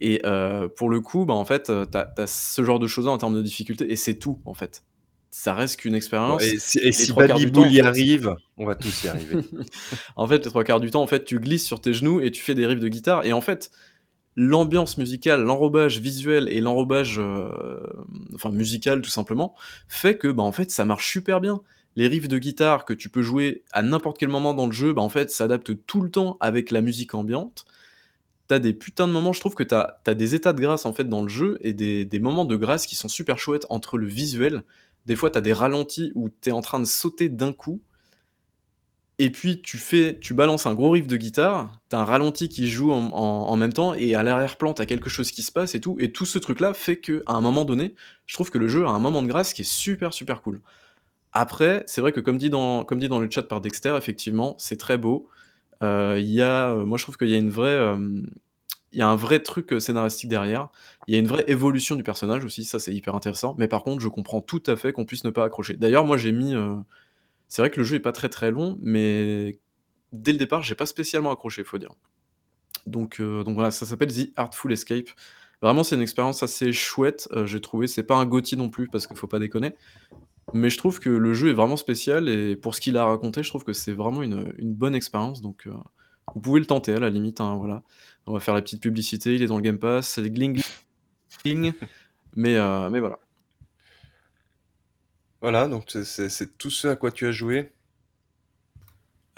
Et 0.00 0.20
euh, 0.24 0.68
pour 0.68 0.90
le 0.90 1.00
coup, 1.00 1.24
bah, 1.26 1.34
en 1.34 1.44
fait, 1.44 1.64
tu 1.66 1.96
as, 1.96 2.26
ce 2.26 2.64
genre 2.64 2.80
de 2.80 2.88
choses 2.88 3.06
en 3.06 3.18
termes 3.18 3.36
de 3.36 3.42
difficulté. 3.42 3.90
Et 3.90 3.96
c'est 3.96 4.16
tout, 4.16 4.40
en 4.46 4.54
fait. 4.54 4.82
Ça 5.30 5.54
reste 5.54 5.80
qu'une 5.80 5.94
expérience. 5.94 6.42
et 6.42 6.58
si, 6.58 6.78
et 6.78 6.92
si 6.92 7.12
y 7.12 7.80
arrive, 7.80 8.36
on 8.56 8.66
va 8.66 8.74
tous 8.74 9.04
y 9.04 9.08
arriver. 9.08 9.36
en 10.16 10.26
fait, 10.26 10.44
les 10.44 10.50
trois 10.50 10.64
quarts 10.64 10.80
du 10.80 10.90
temps, 10.90 11.02
en 11.02 11.06
fait, 11.06 11.24
tu 11.24 11.38
glisses 11.38 11.66
sur 11.66 11.80
tes 11.80 11.92
genoux 11.92 12.20
et 12.20 12.32
tu 12.32 12.42
fais 12.42 12.54
des 12.54 12.66
riffs 12.66 12.80
de 12.80 12.88
guitare. 12.88 13.24
Et 13.24 13.32
en 13.32 13.40
fait, 13.40 13.70
l'ambiance 14.36 14.98
musicale, 14.98 15.42
l'enrobage 15.42 16.00
visuel 16.00 16.48
et 16.48 16.60
l'enrobage, 16.60 17.18
euh, 17.18 17.78
enfin 18.34 18.50
musical 18.50 19.00
tout 19.00 19.10
simplement, 19.10 19.54
fait 19.88 20.16
que, 20.18 20.28
bah, 20.28 20.42
en 20.42 20.52
fait, 20.52 20.70
ça 20.70 20.84
marche 20.84 21.10
super 21.10 21.40
bien. 21.40 21.60
Les 21.96 22.08
riffs 22.08 22.28
de 22.28 22.38
guitare 22.38 22.84
que 22.84 22.92
tu 22.92 23.08
peux 23.08 23.22
jouer 23.22 23.62
à 23.72 23.82
n'importe 23.82 24.18
quel 24.18 24.28
moment 24.28 24.54
dans 24.54 24.66
le 24.66 24.72
jeu, 24.72 24.92
bah, 24.92 25.02
en 25.02 25.08
fait, 25.08 25.30
s'adaptent 25.30 25.86
tout 25.86 26.00
le 26.00 26.10
temps 26.10 26.36
avec 26.40 26.70
la 26.70 26.80
musique 26.80 27.14
ambiante. 27.14 27.64
T'as 28.48 28.58
des 28.58 28.74
putains 28.74 29.08
de 29.08 29.12
moments, 29.12 29.32
je 29.32 29.40
trouve 29.40 29.54
que 29.54 29.62
t'as 29.62 29.94
as 30.06 30.14
des 30.14 30.34
états 30.34 30.52
de 30.52 30.60
grâce 30.60 30.84
en 30.84 30.92
fait 30.92 31.08
dans 31.08 31.22
le 31.22 31.28
jeu 31.28 31.56
et 31.62 31.72
des, 31.72 32.04
des 32.04 32.18
moments 32.20 32.44
de 32.44 32.56
grâce 32.56 32.86
qui 32.86 32.94
sont 32.94 33.08
super 33.08 33.38
chouettes 33.38 33.66
entre 33.70 33.96
le 33.96 34.06
visuel. 34.06 34.64
Des 35.06 35.16
fois, 35.16 35.30
t'as 35.30 35.40
des 35.40 35.54
ralentis 35.54 36.12
où 36.14 36.28
t'es 36.28 36.52
en 36.52 36.60
train 36.60 36.80
de 36.80 36.84
sauter 36.84 37.30
d'un 37.30 37.52
coup 37.54 37.80
et 39.18 39.30
puis 39.30 39.62
tu 39.62 39.78
fais 39.78 40.18
tu 40.20 40.34
balances 40.34 40.66
un 40.66 40.74
gros 40.74 40.90
riff 40.90 41.06
de 41.06 41.16
guitare, 41.16 41.70
tu 41.90 41.96
as 41.96 42.00
un 42.00 42.04
ralenti 42.04 42.48
qui 42.48 42.68
joue 42.68 42.90
en 42.92 43.56
même 43.56 43.72
temps 43.72 43.94
et 43.94 44.14
à 44.14 44.22
l'arrière-plan, 44.22 44.74
tu 44.74 44.82
as 44.82 44.86
quelque 44.86 45.08
chose 45.10 45.30
qui 45.30 45.42
se 45.42 45.52
passe 45.52 45.74
et 45.74 45.80
tout 45.80 45.96
et 46.00 46.12
tout 46.12 46.26
ce 46.26 46.38
truc-là 46.38 46.74
fait 46.74 46.98
qu'à 46.98 47.20
un 47.28 47.40
moment 47.40 47.64
donné, 47.64 47.94
je 48.26 48.34
trouve 48.34 48.50
que 48.50 48.58
le 48.58 48.68
jeu 48.68 48.86
a 48.86 48.90
un 48.90 48.98
moment 48.98 49.22
de 49.22 49.28
grâce 49.28 49.52
qui 49.54 49.62
est 49.62 49.64
super, 49.70 50.12
super 50.12 50.42
cool. 50.42 50.60
Après, 51.32 51.84
c'est 51.86 52.00
vrai 52.00 52.12
que 52.12 52.20
comme 52.20 52.38
dit 52.38 52.50
dans 52.50 52.84
comme 52.84 53.00
dit 53.00 53.08
dans 53.08 53.20
le 53.20 53.30
chat 53.30 53.42
par 53.44 53.60
Dexter, 53.60 53.96
effectivement, 53.98 54.56
c'est 54.58 54.76
très 54.78 54.98
beau. 54.98 55.28
Heu, 55.82 56.20
il 56.20 56.30
y 56.30 56.42
a, 56.42 56.72
heu, 56.74 56.84
moi 56.84 56.98
je 56.98 57.04
trouve 57.04 57.16
qu'il 57.18 57.30
y 57.30 57.34
a 57.34 57.38
une 57.38 57.50
vraie, 57.50 57.76
hem, 57.76 58.28
il 58.92 58.98
y 59.00 59.02
a 59.02 59.08
un 59.08 59.16
vrai 59.16 59.40
truc, 59.40 59.74
scénaristique 59.80 60.30
derrière. 60.30 60.68
Il 61.08 61.14
y 61.14 61.16
a 61.16 61.20
une 61.20 61.26
vraie 61.28 61.44
évolution 61.48 61.96
du 61.96 62.04
personnage 62.04 62.44
aussi, 62.44 62.64
ça 62.64 62.78
c'est 62.80 62.94
hyper 62.94 63.14
intéressant. 63.16 63.56
Mais 63.58 63.68
par 63.68 63.84
contre, 63.84 64.02
je 64.02 64.08
comprends 64.08 64.40
tout 64.40 64.62
à 64.66 64.76
fait 64.76 64.92
qu'on 64.92 65.04
puisse 65.06 65.24
ne 65.24 65.30
pas 65.30 65.44
accrocher. 65.44 65.74
D'ailleurs, 65.76 66.04
moi 66.06 66.16
j'ai 66.18 66.32
mis, 66.32 66.54
c'est 67.48 67.62
vrai 67.62 67.70
que 67.70 67.78
le 67.78 67.84
jeu 67.84 67.96
est 67.96 68.00
pas 68.00 68.12
très, 68.12 68.28
très 68.28 68.50
long, 68.50 68.78
mais 68.82 69.58
dès 70.12 70.32
le 70.32 70.38
départ, 70.38 70.62
j'ai 70.62 70.74
pas 70.74 70.86
spécialement 70.86 71.32
accroché, 71.32 71.64
faut 71.64 71.78
dire. 71.78 71.92
Donc 72.86 73.20
heu, 73.20 73.44
donc 73.44 73.54
voilà, 73.54 73.70
ça 73.70 73.86
s'appelle 73.86 74.12
The 74.12 74.30
Artful 74.36 74.72
Escape. 74.72 75.08
Vraiment, 75.62 75.84
c'est 75.84 75.96
une 75.96 76.02
expérience 76.02 76.42
assez 76.42 76.72
chouette, 76.72 77.28
heu, 77.32 77.46
j'ai 77.46 77.60
trouvé. 77.60 77.86
C'est 77.86 78.02
pas 78.02 78.16
un 78.16 78.26
GOTY 78.26 78.56
non 78.56 78.68
plus 78.68 78.88
parce 78.88 79.06
qu'il 79.06 79.16
faut 79.16 79.26
pas 79.26 79.38
déconner. 79.38 79.74
Mais 80.52 80.70
je 80.70 80.76
trouve 80.78 81.00
que 81.00 81.10
le 81.10 81.34
jeu 81.34 81.50
est 81.50 81.54
vraiment 81.54 81.76
spécial 81.76 82.28
et 82.28 82.54
pour 82.56 82.74
ce 82.74 82.80
qu'il 82.80 82.96
a 82.96 83.04
raconté, 83.06 83.42
je 83.42 83.48
trouve 83.48 83.64
que 83.64 83.72
c'est 83.72 83.92
vraiment 83.92 84.22
une, 84.22 84.52
une 84.58 84.74
bonne 84.74 84.94
expérience. 84.94 85.40
Donc, 85.40 85.66
heu, 85.66 85.72
vous 86.34 86.40
pouvez 86.40 86.60
le 86.60 86.66
tenter 86.66 86.92
à 86.92 87.00
la 87.00 87.10
limite, 87.10 87.40
hein, 87.40 87.56
voilà. 87.56 87.82
On 88.26 88.32
va 88.32 88.40
faire 88.40 88.54
la 88.54 88.62
petite 88.62 88.82
publicité, 88.82 89.34
il 89.34 89.42
est 89.42 89.46
dans 89.46 89.56
le 89.56 89.62
Game 89.62 89.78
Pass, 89.78 90.08
c'est 90.08 90.30
gling 90.30 90.62
gling, 91.44 91.72
mais 92.36 92.58
mais 92.90 93.00
voilà. 93.00 93.18
Voilà, 95.44 95.68
donc 95.68 95.84
c'est 95.90 96.04
c'est 96.06 96.30
c'est 96.30 96.56
tout 96.56 96.70
ce 96.70 96.88
à 96.88 96.96
quoi 96.96 97.12
tu 97.12 97.26
as 97.26 97.30
joué? 97.30 97.70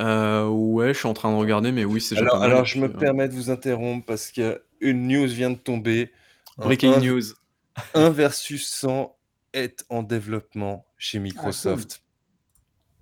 Heu, 0.01 0.49
ouais, 0.51 0.93
je 0.95 0.99
suis 0.99 1.07
en 1.09 1.15
train 1.15 1.31
de 1.33 1.37
regarder, 1.39 1.73
mais 1.73 1.85
oui, 1.85 2.01
c'est 2.01 2.15
déjà 2.15 2.27
pas 2.27 2.39
Alors 2.39 2.39
mal 2.39 2.57
et 2.59 2.63
alors 2.63 2.65
je 2.65 2.79
puis, 2.79 2.81
me 2.81 2.89
heu 2.89 2.93
permets 2.93 3.29
de 3.29 3.35
vous 3.35 3.51
interrompre 3.51 4.05
parce 4.07 4.33
qu'une 4.33 5.07
news 5.09 5.27
vient 5.29 5.51
de 5.51 5.57
tomber. 5.57 6.13
Un 6.59 6.69
Breaking 6.69 6.99
un 6.99 7.01
news. 7.01 7.23
un 7.95 8.11
versus 8.11 8.69
100 8.69 9.19
est 9.55 9.85
en 9.91 10.03
développement 10.03 10.87
chez 10.99 11.19
Ah 11.35 11.53
cool. 11.55 11.85
Microsoft. 11.85 12.03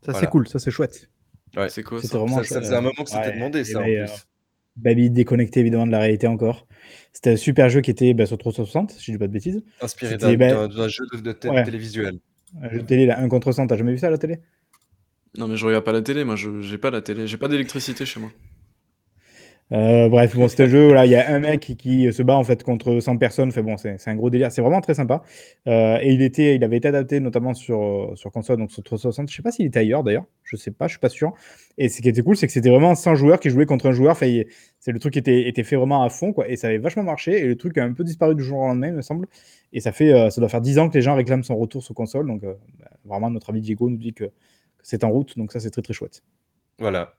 Ça 0.02 0.12
c'est 0.14 0.26
Voilà. 0.26 0.28
cool, 0.28 0.48
ça 0.48 0.58
c'est 0.58 0.70
chouette. 0.70 1.10
Ouais, 1.56 1.68
C'est 1.70 1.82
quoi 1.82 2.02
C'était 2.02 2.18
ça? 2.18 2.18
vraiment 2.18 2.40
ça 2.40 2.42
chou 2.42 2.54
ça 2.54 2.60
faisait 2.60 2.76
un 2.76 2.80
moment 2.80 3.04
que 3.04 3.10
c'était 3.10 3.30
ouais 3.30 3.32
demandé 3.32 3.64
et 3.64 3.74
ça, 3.74 3.82
en 3.82 3.88
beh, 3.88 4.00
heu, 4.02 4.06
plus. 4.06 4.26
Baby 4.76 5.10
déconnecté 5.10 5.60
évidemment 5.60 5.86
de 5.86 5.92
la 5.92 6.00
réalité 6.00 6.26
encore. 6.28 6.66
C'était 7.12 7.32
un 7.32 7.36
super 7.36 7.68
jeu 7.70 7.80
qui 7.82 7.90
était, 7.92 8.14
bah, 8.14 8.26
sur 8.26 8.38
360, 8.38 8.92
si 8.92 9.04
je 9.06 9.12
dis 9.12 9.18
pas 9.18 9.28
de 9.28 9.32
bêtises. 9.32 9.62
Inspiré 9.80 10.18
C'était, 10.18 10.36
bah 10.36 10.46
d'un 10.48 10.68
d'un 10.68 10.88
jeu 10.88 11.04
de 11.12 11.18
de 11.20 11.32
té 11.32 11.52
ouais, 11.52 11.64
télévisuel. 11.64 12.20
Un 12.62 12.68
jeu 12.68 12.78
de 12.78 12.86
télé 12.86 13.06
là, 13.06 13.20
1 13.20 13.28
contre 13.28 13.52
100, 13.52 13.66
tu 13.66 13.74
as 13.74 13.76
jamais 13.76 13.92
vu 13.92 13.98
ça 13.98 14.08
à 14.08 14.10
la 14.10 14.18
télé? 14.18 14.40
Non, 15.36 15.48
mais 15.48 15.56
je 15.56 15.66
regarde 15.66 15.84
pas 15.84 15.92
la 15.92 16.02
télé, 16.02 16.24
moi, 16.24 16.36
j'ai 16.36 16.78
pas 16.78 16.90
la 16.90 17.00
télé, 17.00 17.26
j'ai 17.26 17.36
pas 17.36 17.48
d'électricité 17.48 18.06
chez 18.06 18.20
moi. 18.20 18.30
Heu, 19.72 20.08
bref, 20.10 20.36
bon, 20.36 20.44
un 20.46 20.66
jeu, 20.66 20.84
voilà, 20.86 21.06
il 21.06 21.12
y 21.12 21.14
a 21.16 21.34
un 21.34 21.38
mec 21.40 21.60
qui 21.60 21.76
qui 21.76 22.12
se 22.12 22.22
bat 22.22 22.36
en 22.36 22.44
fait 22.44 22.62
contre 22.62 23.00
100 23.00 23.16
personnes, 23.16 23.48
enfin 23.48 23.62
bon, 23.62 23.76
c'est 23.78 23.96
un 24.06 24.14
gros 24.14 24.28
délire, 24.28 24.52
c'est 24.52 24.60
vraiment 24.60 24.82
très 24.82 24.92
sympa. 24.94 25.22
Heu 25.66 25.96
et 26.02 26.12
il 26.12 26.20
était 26.20 26.54
il 26.54 26.62
avait 26.64 26.76
été 26.76 26.88
adapté 26.88 27.18
notamment 27.18 27.54
sur, 27.54 27.80
heu, 27.82 28.16
sur 28.16 28.30
console, 28.30 28.58
donc 28.58 28.70
sur 28.70 28.82
360. 28.82 29.30
Je 29.30 29.34
sais 29.36 29.42
pas 29.42 29.50
s'il 29.50 29.64
était 29.66 29.78
ailleurs 29.78 30.04
d'ailleurs, 30.04 30.26
je 30.42 30.56
sais 30.56 30.70
pas, 30.70 30.86
je 30.86 30.92
suis 30.92 30.98
pas 31.00 31.08
sûr. 31.08 31.32
Et 31.78 31.88
ce 31.88 32.02
qui 32.02 32.08
était 32.10 32.22
cool, 32.22 32.36
c'est 32.36 32.46
que 32.46 32.52
c'était 32.52 32.68
vraiment 32.68 32.94
100 32.94 33.14
joueurs 33.14 33.40
qui 33.40 33.48
jouaient 33.48 33.64
contre 33.66 33.86
un 33.86 33.92
joueur, 33.92 34.16
c'est 34.18 34.46
le 34.86 34.98
truc 34.98 35.16
était 35.16 35.48
était 35.48 35.64
fait 35.64 35.76
vraiment 35.76 36.02
à 36.04 36.10
fond 36.10 36.34
quoi. 36.34 36.46
Et 36.48 36.56
ça 36.56 36.66
avait 36.68 36.78
vachement 36.78 37.02
marché. 37.02 37.38
Et 37.40 37.46
le 37.46 37.56
truc 37.56 37.78
a 37.78 37.84
un 37.84 37.92
peu 37.94 38.04
disparu 38.04 38.34
du 38.34 38.42
jour 38.44 38.58
au 38.58 38.66
lendemain, 38.66 38.88
il 38.88 38.94
me 38.94 39.02
semble. 39.02 39.26
Et 39.72 39.80
ça 39.80 39.92
fait, 39.92 40.30
ça 40.30 40.40
doit 40.42 40.50
faire 40.50 40.60
10 40.60 40.78
ans 40.78 40.88
que 40.90 40.94
les 40.94 41.02
gens 41.02 41.14
réclament 41.16 41.42
son 41.42 41.56
retour 41.56 41.82
sur 41.82 41.94
console. 41.94 42.26
Donc 42.26 42.42
bah, 42.42 42.56
vraiment 43.06 43.30
notre 43.30 43.48
ami 43.50 43.62
Diego 43.62 43.88
nous 43.88 43.96
dit 43.96 44.12
que 44.12 44.24
que 44.24 44.30
c'est 44.82 45.04
en 45.04 45.10
route, 45.10 45.38
donc 45.38 45.52
ça 45.52 45.60
c'est 45.60 45.70
très, 45.70 45.80
très 45.82 45.94
chouette. 45.94 46.22
Voilà. 46.78 47.14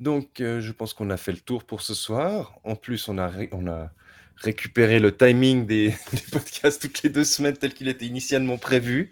Donc 0.00 0.40
heu, 0.40 0.60
je 0.60 0.72
pense 0.72 0.94
qu'on 0.94 1.10
a 1.10 1.16
fait 1.16 1.32
le 1.32 1.40
tour 1.40 1.64
pour 1.64 1.82
ce 1.82 1.94
soir. 1.94 2.58
En 2.64 2.76
plus, 2.76 3.08
on 3.08 3.18
a 3.18 3.28
ré 3.28 3.48
on 3.52 3.66
a 3.66 3.90
récupéré 4.36 5.00
le 5.00 5.16
timing 5.16 5.66
des 5.66 5.88
des 6.12 6.22
podcasts 6.30 6.80
toutes 6.80 7.02
les 7.02 7.10
2 7.10 7.24
semaines 7.24 7.56
tel 7.56 7.74
qu'il 7.74 7.88
était 7.88 8.06
initialement 8.06 8.58
prévu. 8.58 9.10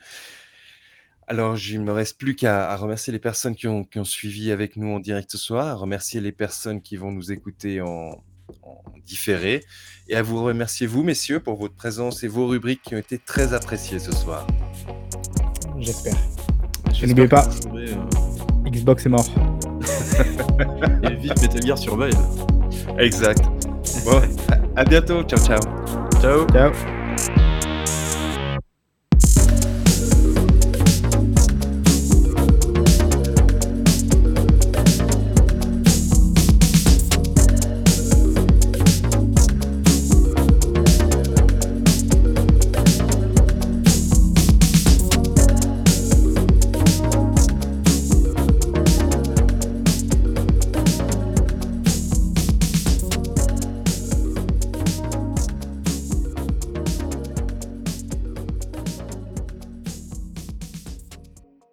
Alors, 1.29 1.59
il 1.59 1.81
me 1.81 1.91
reste 1.91 2.19
plus 2.19 2.37
qu'à 2.37 2.71
à 2.71 2.77
remercier 2.77 3.13
les 3.13 3.19
personnes 3.19 3.57
qui 3.57 3.67
ont 3.67 3.83
qui 3.85 3.99
ont 3.99 4.05
suivi 4.05 4.53
avec 4.53 4.77
nous 4.77 4.95
en 4.95 5.01
direct 5.01 5.31
ce 5.33 5.39
soir, 5.39 5.67
à 5.67 5.75
remercier 5.75 6.21
les 6.21 6.33
personnes 6.33 6.81
qui 6.81 6.97
vont 6.97 7.11
nous 7.11 7.33
écouter 7.33 7.81
en 7.81 8.23
en 8.63 8.83
différé 9.05 9.65
et 10.09 10.17
à 10.17 10.23
vous 10.23 10.43
remercier 10.43 10.87
vous, 10.87 11.03
messieurs, 11.03 11.41
pour 11.41 11.57
votre 11.57 11.75
présence 11.75 12.23
et 12.23 12.29
vos 12.29 12.47
rubriques 12.47 12.83
qui 12.83 12.95
ont 12.95 12.99
été 12.99 13.19
très 13.19 13.55
appréciées 13.55 13.99
ce 13.99 14.13
soir. 14.13 14.47
J'espère. 15.79 16.15
Et 16.15 16.95
J'espère 16.95 17.09
n'oubliez 17.09 17.27
que 17.27 17.31
pas, 17.31 17.49
heu 17.75 18.56
Xbox 18.71 19.07
est 19.07 19.09
mort. 19.09 19.27
et 21.03 21.15
vite 21.15 21.41
Metal 21.43 21.63
Gear 21.63 21.79
Survive. 21.79 22.19
Exact. 22.99 23.43
Bon, 24.05 24.21
à 24.77 24.81
à 24.81 24.85
bientôt. 24.85 25.23
Ciao, 25.25 25.39
ciao. 25.39 25.61
Ciao. 26.21 26.47
Ciao. 26.53 27.06